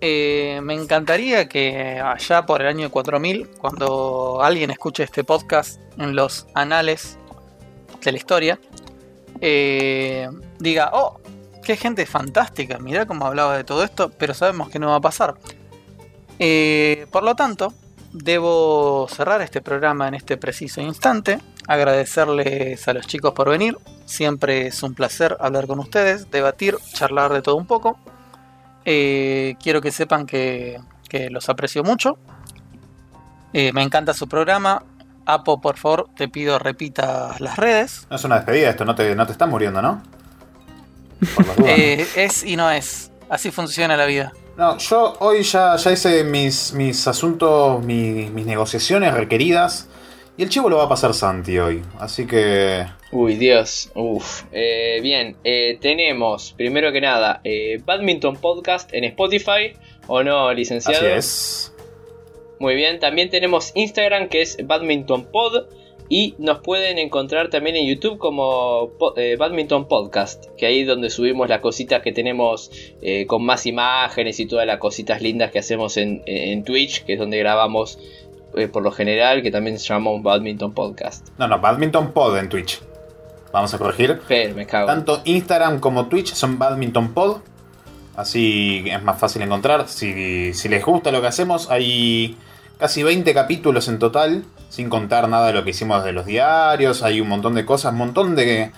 Eh, 0.00 0.58
me 0.64 0.74
encantaría 0.74 1.48
que 1.48 2.00
allá 2.00 2.44
por 2.44 2.60
el 2.60 2.66
año 2.66 2.90
4000, 2.90 3.50
cuando 3.60 4.42
alguien 4.42 4.72
escuche 4.72 5.04
este 5.04 5.22
podcast 5.22 5.80
en 5.96 6.16
los 6.16 6.48
anales 6.54 7.20
de 8.02 8.10
la 8.10 8.18
historia, 8.18 8.58
eh, 9.40 10.28
diga, 10.58 10.90
oh, 10.92 11.20
qué 11.62 11.76
gente 11.76 12.04
fantástica, 12.04 12.80
mirá 12.80 13.06
cómo 13.06 13.26
hablaba 13.26 13.56
de 13.56 13.62
todo 13.62 13.84
esto, 13.84 14.10
pero 14.18 14.34
sabemos 14.34 14.70
que 14.70 14.80
no 14.80 14.88
va 14.88 14.96
a 14.96 15.00
pasar. 15.00 15.36
Por 17.12 17.22
lo 17.22 17.36
tanto, 17.36 17.72
debo 18.16 19.06
cerrar 19.08 19.42
este 19.42 19.60
programa 19.60 20.08
en 20.08 20.14
este 20.14 20.36
preciso 20.36 20.80
instante, 20.80 21.38
agradecerles 21.66 22.86
a 22.88 22.94
los 22.94 23.06
chicos 23.06 23.32
por 23.32 23.50
venir, 23.50 23.76
siempre 24.06 24.68
es 24.68 24.82
un 24.82 24.94
placer 24.94 25.36
hablar 25.40 25.66
con 25.66 25.78
ustedes, 25.78 26.30
debatir, 26.30 26.76
charlar 26.92 27.32
de 27.32 27.42
todo 27.42 27.56
un 27.56 27.66
poco. 27.66 27.98
Eh, 28.84 29.56
quiero 29.62 29.80
que 29.80 29.90
sepan 29.90 30.26
que, 30.26 30.80
que 31.08 31.28
los 31.28 31.48
aprecio 31.48 31.82
mucho. 31.82 32.18
Eh, 33.52 33.72
me 33.72 33.82
encanta 33.82 34.14
su 34.14 34.28
programa. 34.28 34.82
Apo, 35.26 35.60
por 35.60 35.76
favor, 35.76 36.08
te 36.16 36.28
pido 36.28 36.58
repitas 36.58 37.40
las 37.40 37.56
redes. 37.56 38.06
No 38.08 38.16
es 38.16 38.24
una 38.24 38.36
despedida 38.36 38.70
esto, 38.70 38.84
no 38.84 38.94
te, 38.94 39.14
no 39.14 39.26
te 39.26 39.32
estás 39.32 39.48
muriendo, 39.48 39.82
¿no? 39.82 40.02
Por 41.34 41.46
las 41.46 41.56
dudas. 41.56 41.72
Eh, 41.76 42.06
es 42.14 42.44
y 42.44 42.56
no 42.56 42.70
es. 42.70 43.10
Así 43.28 43.50
funciona 43.50 43.96
la 43.96 44.06
vida. 44.06 44.32
No, 44.56 44.78
yo 44.78 45.16
hoy 45.20 45.42
ya, 45.42 45.76
ya 45.76 45.92
hice 45.92 46.24
mis, 46.24 46.72
mis 46.72 47.06
asuntos, 47.06 47.82
mi- 47.84 48.30
mis 48.30 48.46
negociaciones 48.46 49.12
requeridas. 49.12 49.88
Y 50.38 50.42
el 50.42 50.48
chivo 50.50 50.68
lo 50.68 50.76
va 50.76 50.84
a 50.84 50.88
pasar 50.88 51.14
Santi 51.14 51.58
hoy. 51.58 51.82
Así 51.98 52.26
que. 52.26 52.86
Uy, 53.10 53.36
Dios. 53.36 53.90
Uf. 53.94 54.42
Eh, 54.52 54.98
bien, 55.02 55.36
eh, 55.44 55.78
tenemos, 55.80 56.52
primero 56.52 56.92
que 56.92 57.00
nada, 57.00 57.40
eh, 57.44 57.80
Badminton 57.84 58.36
Podcast 58.36 58.92
en 58.92 59.04
Spotify. 59.04 59.72
¿O 60.06 60.22
no, 60.22 60.52
licenciado? 60.52 60.98
Así 60.98 61.06
es. 61.06 61.72
Muy 62.58 62.74
bien, 62.74 62.98
también 63.00 63.28
tenemos 63.30 63.72
Instagram 63.74 64.28
que 64.28 64.42
es 64.42 64.56
Badminton 64.64 65.26
Pod. 65.32 65.66
Y 66.08 66.34
nos 66.38 66.60
pueden 66.60 66.98
encontrar 66.98 67.50
también 67.50 67.76
en 67.76 67.86
YouTube 67.86 68.18
como 68.18 68.92
eh, 69.16 69.36
Badminton 69.36 69.88
Podcast, 69.88 70.46
que 70.56 70.66
ahí 70.66 70.80
es 70.80 70.86
donde 70.86 71.10
subimos 71.10 71.48
las 71.48 71.60
cositas 71.60 72.02
que 72.02 72.12
tenemos 72.12 72.70
eh, 73.02 73.26
con 73.26 73.44
más 73.44 73.66
imágenes 73.66 74.38
y 74.38 74.46
todas 74.46 74.66
las 74.66 74.78
cositas 74.78 75.20
lindas 75.20 75.50
que 75.50 75.58
hacemos 75.58 75.96
en, 75.96 76.22
en 76.26 76.62
Twitch, 76.64 77.04
que 77.04 77.14
es 77.14 77.18
donde 77.18 77.38
grabamos 77.38 77.98
eh, 78.56 78.68
por 78.68 78.82
lo 78.82 78.90
general, 78.90 79.42
que 79.42 79.50
también 79.50 79.78
se 79.78 79.86
llama 79.88 80.10
un 80.10 80.22
Badminton 80.22 80.72
Podcast. 80.72 81.28
No, 81.38 81.46
no, 81.46 81.60
Badminton 81.60 82.12
Pod 82.12 82.38
en 82.38 82.48
Twitch. 82.48 82.80
Vamos 83.52 83.74
a 83.74 83.78
corregir. 83.78 84.20
Pero 84.26 84.54
me 84.54 84.66
cago. 84.66 84.86
Tanto 84.86 85.20
Instagram 85.24 85.80
como 85.80 86.06
Twitch 86.06 86.32
son 86.32 86.58
Badminton 86.58 87.12
Pod. 87.12 87.38
Así 88.16 88.84
es 88.86 89.02
más 89.02 89.18
fácil 89.18 89.42
encontrar. 89.42 89.88
Si, 89.88 90.54
si 90.54 90.68
les 90.68 90.84
gusta 90.84 91.10
lo 91.10 91.20
que 91.20 91.26
hacemos, 91.26 91.70
hay 91.70 92.36
casi 92.78 93.02
20 93.02 93.34
capítulos 93.34 93.88
en 93.88 93.98
total. 93.98 94.44
Sin 94.68 94.88
contar 94.88 95.28
nada 95.28 95.48
de 95.48 95.52
lo 95.52 95.64
que 95.64 95.70
hicimos 95.70 96.04
de 96.04 96.12
los 96.12 96.26
diarios. 96.26 97.02
Hay 97.02 97.20
un 97.20 97.28
montón 97.28 97.54
de 97.54 97.64
cosas, 97.64 97.92
un 97.92 97.98
montón 97.98 98.36
de, 98.36 98.72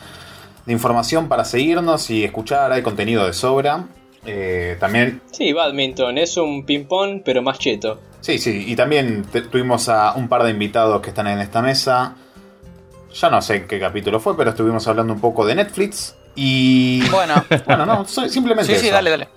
de 0.67 0.73
información 0.73 1.29
para 1.29 1.45
seguirnos 1.45 2.11
y 2.11 2.25
escuchar. 2.25 2.73
Hay 2.73 2.83
contenido 2.83 3.27
de 3.27 3.33
sobra. 3.33 3.87
Eh, 4.27 4.77
también. 4.79 5.23
Sí, 5.31 5.53
badminton, 5.53 6.19
es 6.19 6.37
un 6.37 6.65
ping-pong, 6.65 7.23
pero 7.25 7.43
más 7.43 7.59
cheto. 7.59 8.01
Sí, 8.21 8.39
sí, 8.39 8.65
y 8.67 8.77
también 8.77 9.25
tuvimos 9.51 9.89
a 9.89 10.13
un 10.15 10.29
par 10.29 10.43
de 10.43 10.51
invitados 10.51 11.01
que 11.01 11.11
están 11.11 11.29
en 11.29 11.39
esta 11.39 11.63
mesa. 11.63 12.17
Ya 13.15 13.31
no 13.31 13.41
sé 13.41 13.57
en 13.57 13.69
qué 13.69 13.81
capítulo 13.81 14.21
fue, 14.21 14.37
pero 14.37 14.51
estuvimos 14.51 14.87
hablando 14.87 15.13
un 15.13 15.21
poco 15.21 15.47
de 15.47 15.55
Netflix. 15.55 16.15
Y. 16.35 17.09
Bueno, 17.11 17.35
bueno, 17.67 17.87
no, 17.87 18.05
simplemente. 18.07 18.75
Sí, 18.75 18.87
sí, 18.87 18.91
dale, 18.91 19.11
dale. 19.11 19.29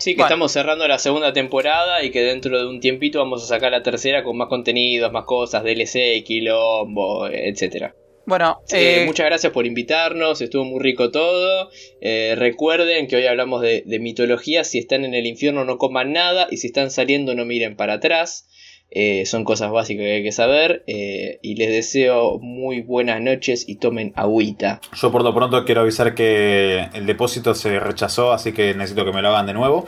Sí, 0.00 0.16
que 0.16 0.22
estamos 0.22 0.50
cerrando 0.50 0.88
la 0.88 0.98
segunda 0.98 1.32
temporada 1.32 2.02
y 2.02 2.10
que 2.10 2.22
dentro 2.22 2.58
de 2.58 2.66
un 2.66 2.80
tiempito 2.80 3.18
vamos 3.18 3.44
a 3.44 3.46
sacar 3.46 3.70
la 3.70 3.82
tercera 3.82 4.24
con 4.24 4.36
más 4.36 4.48
contenidos, 4.48 5.12
más 5.12 5.24
cosas, 5.24 5.62
DLC, 5.62 6.24
quilombo, 6.24 7.28
etcétera. 7.28 7.94
Bueno, 8.26 8.60
eh, 8.72 9.02
muchas 9.06 9.26
gracias 9.26 9.52
por 9.52 9.66
invitarnos, 9.66 10.40
estuvo 10.40 10.64
muy 10.64 10.80
rico 10.80 11.10
todo. 11.10 11.70
Eh, 12.00 12.34
recuerden 12.36 13.08
que 13.08 13.16
hoy 13.16 13.26
hablamos 13.26 13.60
de, 13.60 13.82
mitología, 14.00 14.64
si 14.64 14.78
están 14.78 15.04
en 15.04 15.14
el 15.14 15.26
infierno 15.26 15.64
no 15.64 15.78
coman 15.78 16.12
nada 16.12 16.46
y 16.50 16.58
si 16.58 16.68
están 16.68 16.90
saliendo 16.90 17.34
no 17.34 17.44
miren 17.44 17.76
para 17.76 17.94
atrás. 17.94 18.46
Eh, 18.90 19.24
son 19.26 19.44
cosas 19.44 19.70
básicas 19.70 20.04
que 20.04 20.12
hay 20.16 20.22
que 20.22 20.32
saber 20.32 20.82
y 20.86 21.54
les 21.54 21.70
deseo 21.70 22.38
muy 22.40 22.82
buenas 22.82 23.20
noches 23.20 23.68
y 23.68 23.76
tomen 23.76 24.12
agüita. 24.16 24.80
Yo 24.94 25.12
por 25.12 25.22
lo 25.22 25.34
pronto 25.34 25.64
quiero 25.64 25.82
avisar 25.82 26.14
que 26.14 26.88
el 26.92 27.06
depósito 27.06 27.54
se 27.54 27.78
rechazó, 27.78 28.32
así 28.32 28.52
que 28.52 28.74
necesito 28.74 29.04
que 29.04 29.12
me 29.12 29.22
lo 29.22 29.28
hagan 29.28 29.46
de 29.46 29.54
nuevo. 29.54 29.86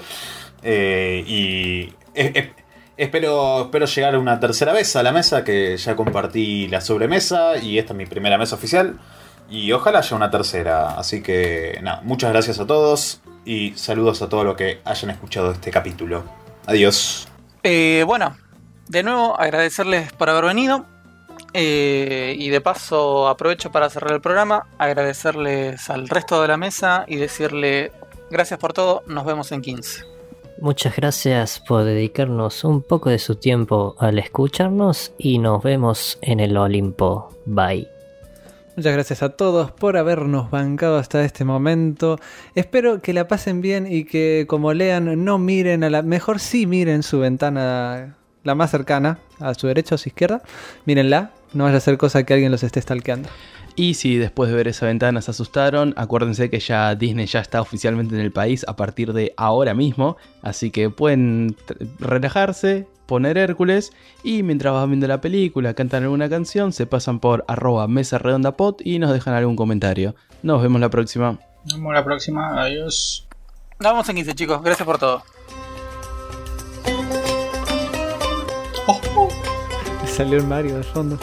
y 0.64 1.88
Espero, 2.96 3.62
espero 3.62 3.86
llegar 3.86 4.18
una 4.18 4.38
tercera 4.38 4.72
vez 4.72 4.94
a 4.96 5.02
la 5.02 5.12
mesa, 5.12 5.44
que 5.44 5.76
ya 5.76 5.96
compartí 5.96 6.68
la 6.68 6.80
sobremesa 6.80 7.56
y 7.56 7.78
esta 7.78 7.94
es 7.94 7.96
mi 7.96 8.06
primera 8.06 8.36
mesa 8.36 8.54
oficial. 8.54 8.98
Y 9.50 9.72
ojalá 9.72 10.00
haya 10.00 10.16
una 10.16 10.30
tercera. 10.30 10.94
Así 10.98 11.22
que 11.22 11.78
nada, 11.82 12.02
muchas 12.04 12.30
gracias 12.30 12.60
a 12.60 12.66
todos 12.66 13.20
y 13.44 13.72
saludos 13.76 14.22
a 14.22 14.28
todos 14.28 14.44
los 14.44 14.56
que 14.56 14.80
hayan 14.84 15.10
escuchado 15.10 15.52
este 15.52 15.70
capítulo. 15.70 16.22
Adiós. 16.66 17.28
Eh, 17.62 18.04
bueno, 18.06 18.36
de 18.92 19.02
nuevo 19.02 19.40
agradecerles 19.40 20.12
por 20.12 20.28
haber 20.28 20.44
venido. 20.44 20.84
Eh, 21.54 22.34
y 22.38 22.48
de 22.48 22.60
paso 22.60 23.28
aprovecho 23.28 23.70
para 23.72 23.90
cerrar 23.90 24.12
el 24.12 24.20
programa, 24.20 24.68
agradecerles 24.78 25.90
al 25.90 26.08
resto 26.08 26.40
de 26.40 26.48
la 26.48 26.56
mesa 26.56 27.04
y 27.08 27.16
decirle 27.16 27.92
gracias 28.30 28.58
por 28.58 28.72
todo, 28.72 29.02
nos 29.06 29.24
vemos 29.26 29.52
en 29.52 29.60
15. 29.60 30.04
Muchas 30.60 30.96
gracias 30.96 31.60
por 31.60 31.84
dedicarnos 31.84 32.64
un 32.64 32.82
poco 32.82 33.10
de 33.10 33.18
su 33.18 33.34
tiempo 33.34 33.96
al 33.98 34.18
escucharnos 34.18 35.12
y 35.18 35.38
nos 35.38 35.62
vemos 35.62 36.18
en 36.22 36.40
el 36.40 36.56
Olimpo. 36.56 37.30
Bye. 37.44 37.88
Muchas 38.76 38.92
gracias 38.94 39.22
a 39.22 39.30
todos 39.30 39.70
por 39.72 39.98
habernos 39.98 40.50
bancado 40.50 40.96
hasta 40.96 41.22
este 41.24 41.44
momento. 41.44 42.18
Espero 42.54 43.02
que 43.02 43.12
la 43.12 43.28
pasen 43.28 43.60
bien 43.60 43.86
y 43.90 44.04
que 44.04 44.46
como 44.48 44.72
lean 44.72 45.24
no 45.24 45.38
miren 45.38 45.84
a 45.84 45.90
la... 45.90 46.02
Mejor 46.02 46.40
sí 46.40 46.66
miren 46.66 47.02
su 47.02 47.18
ventana, 47.18 48.16
la 48.44 48.54
más 48.54 48.70
cercana, 48.70 49.18
a 49.40 49.54
su 49.54 49.66
derecha 49.66 49.94
o 49.94 49.96
a 49.96 49.98
su 49.98 50.08
izquierda. 50.08 50.42
Mírenla, 50.84 51.30
no 51.52 51.64
vaya 51.64 51.76
a 51.76 51.80
ser 51.80 51.98
cosa 51.98 52.24
que 52.24 52.34
alguien 52.34 52.50
los 52.50 52.62
esté 52.62 52.80
stalkeando. 52.80 53.28
Y 53.74 53.94
si 53.94 54.16
después 54.16 54.50
de 54.50 54.56
ver 54.56 54.68
esa 54.68 54.86
ventana 54.86 55.22
se 55.22 55.30
asustaron, 55.30 55.94
acuérdense 55.96 56.50
que 56.50 56.60
ya 56.60 56.94
Disney 56.94 57.26
ya 57.26 57.40
está 57.40 57.60
oficialmente 57.60 58.14
en 58.14 58.20
el 58.20 58.30
país 58.30 58.64
a 58.68 58.76
partir 58.76 59.12
de 59.14 59.32
ahora 59.36 59.72
mismo, 59.72 60.16
así 60.42 60.70
que 60.70 60.90
pueden 60.90 61.56
relajarse, 61.98 62.86
poner 63.06 63.38
Hércules 63.38 63.92
y 64.22 64.42
mientras 64.42 64.74
van 64.74 64.90
viendo 64.90 65.06
la 65.06 65.22
película, 65.22 65.72
cantan 65.72 66.02
alguna 66.02 66.28
canción, 66.28 66.72
se 66.72 66.86
pasan 66.86 67.18
por 67.18 67.44
arroba 67.48 67.88
mesa 67.88 68.18
redonda 68.18 68.56
pot 68.56 68.80
y 68.84 68.98
nos 68.98 69.12
dejan 69.12 69.34
algún 69.34 69.56
comentario. 69.56 70.14
Nos 70.42 70.62
vemos 70.62 70.80
la 70.80 70.90
próxima. 70.90 71.38
Nos 71.64 71.74
vemos 71.74 71.94
la 71.94 72.04
próxima, 72.04 72.62
adiós. 72.62 73.26
Nos 73.78 73.92
vemos 73.92 74.08
en 74.08 74.16
15 74.16 74.34
chicos, 74.34 74.62
gracias 74.62 74.84
por 74.84 74.98
todo. 74.98 75.22
Salió 80.16 80.36
el 80.36 80.46
Mario 80.46 80.76
de 80.76 80.82
fondo. 80.82 81.16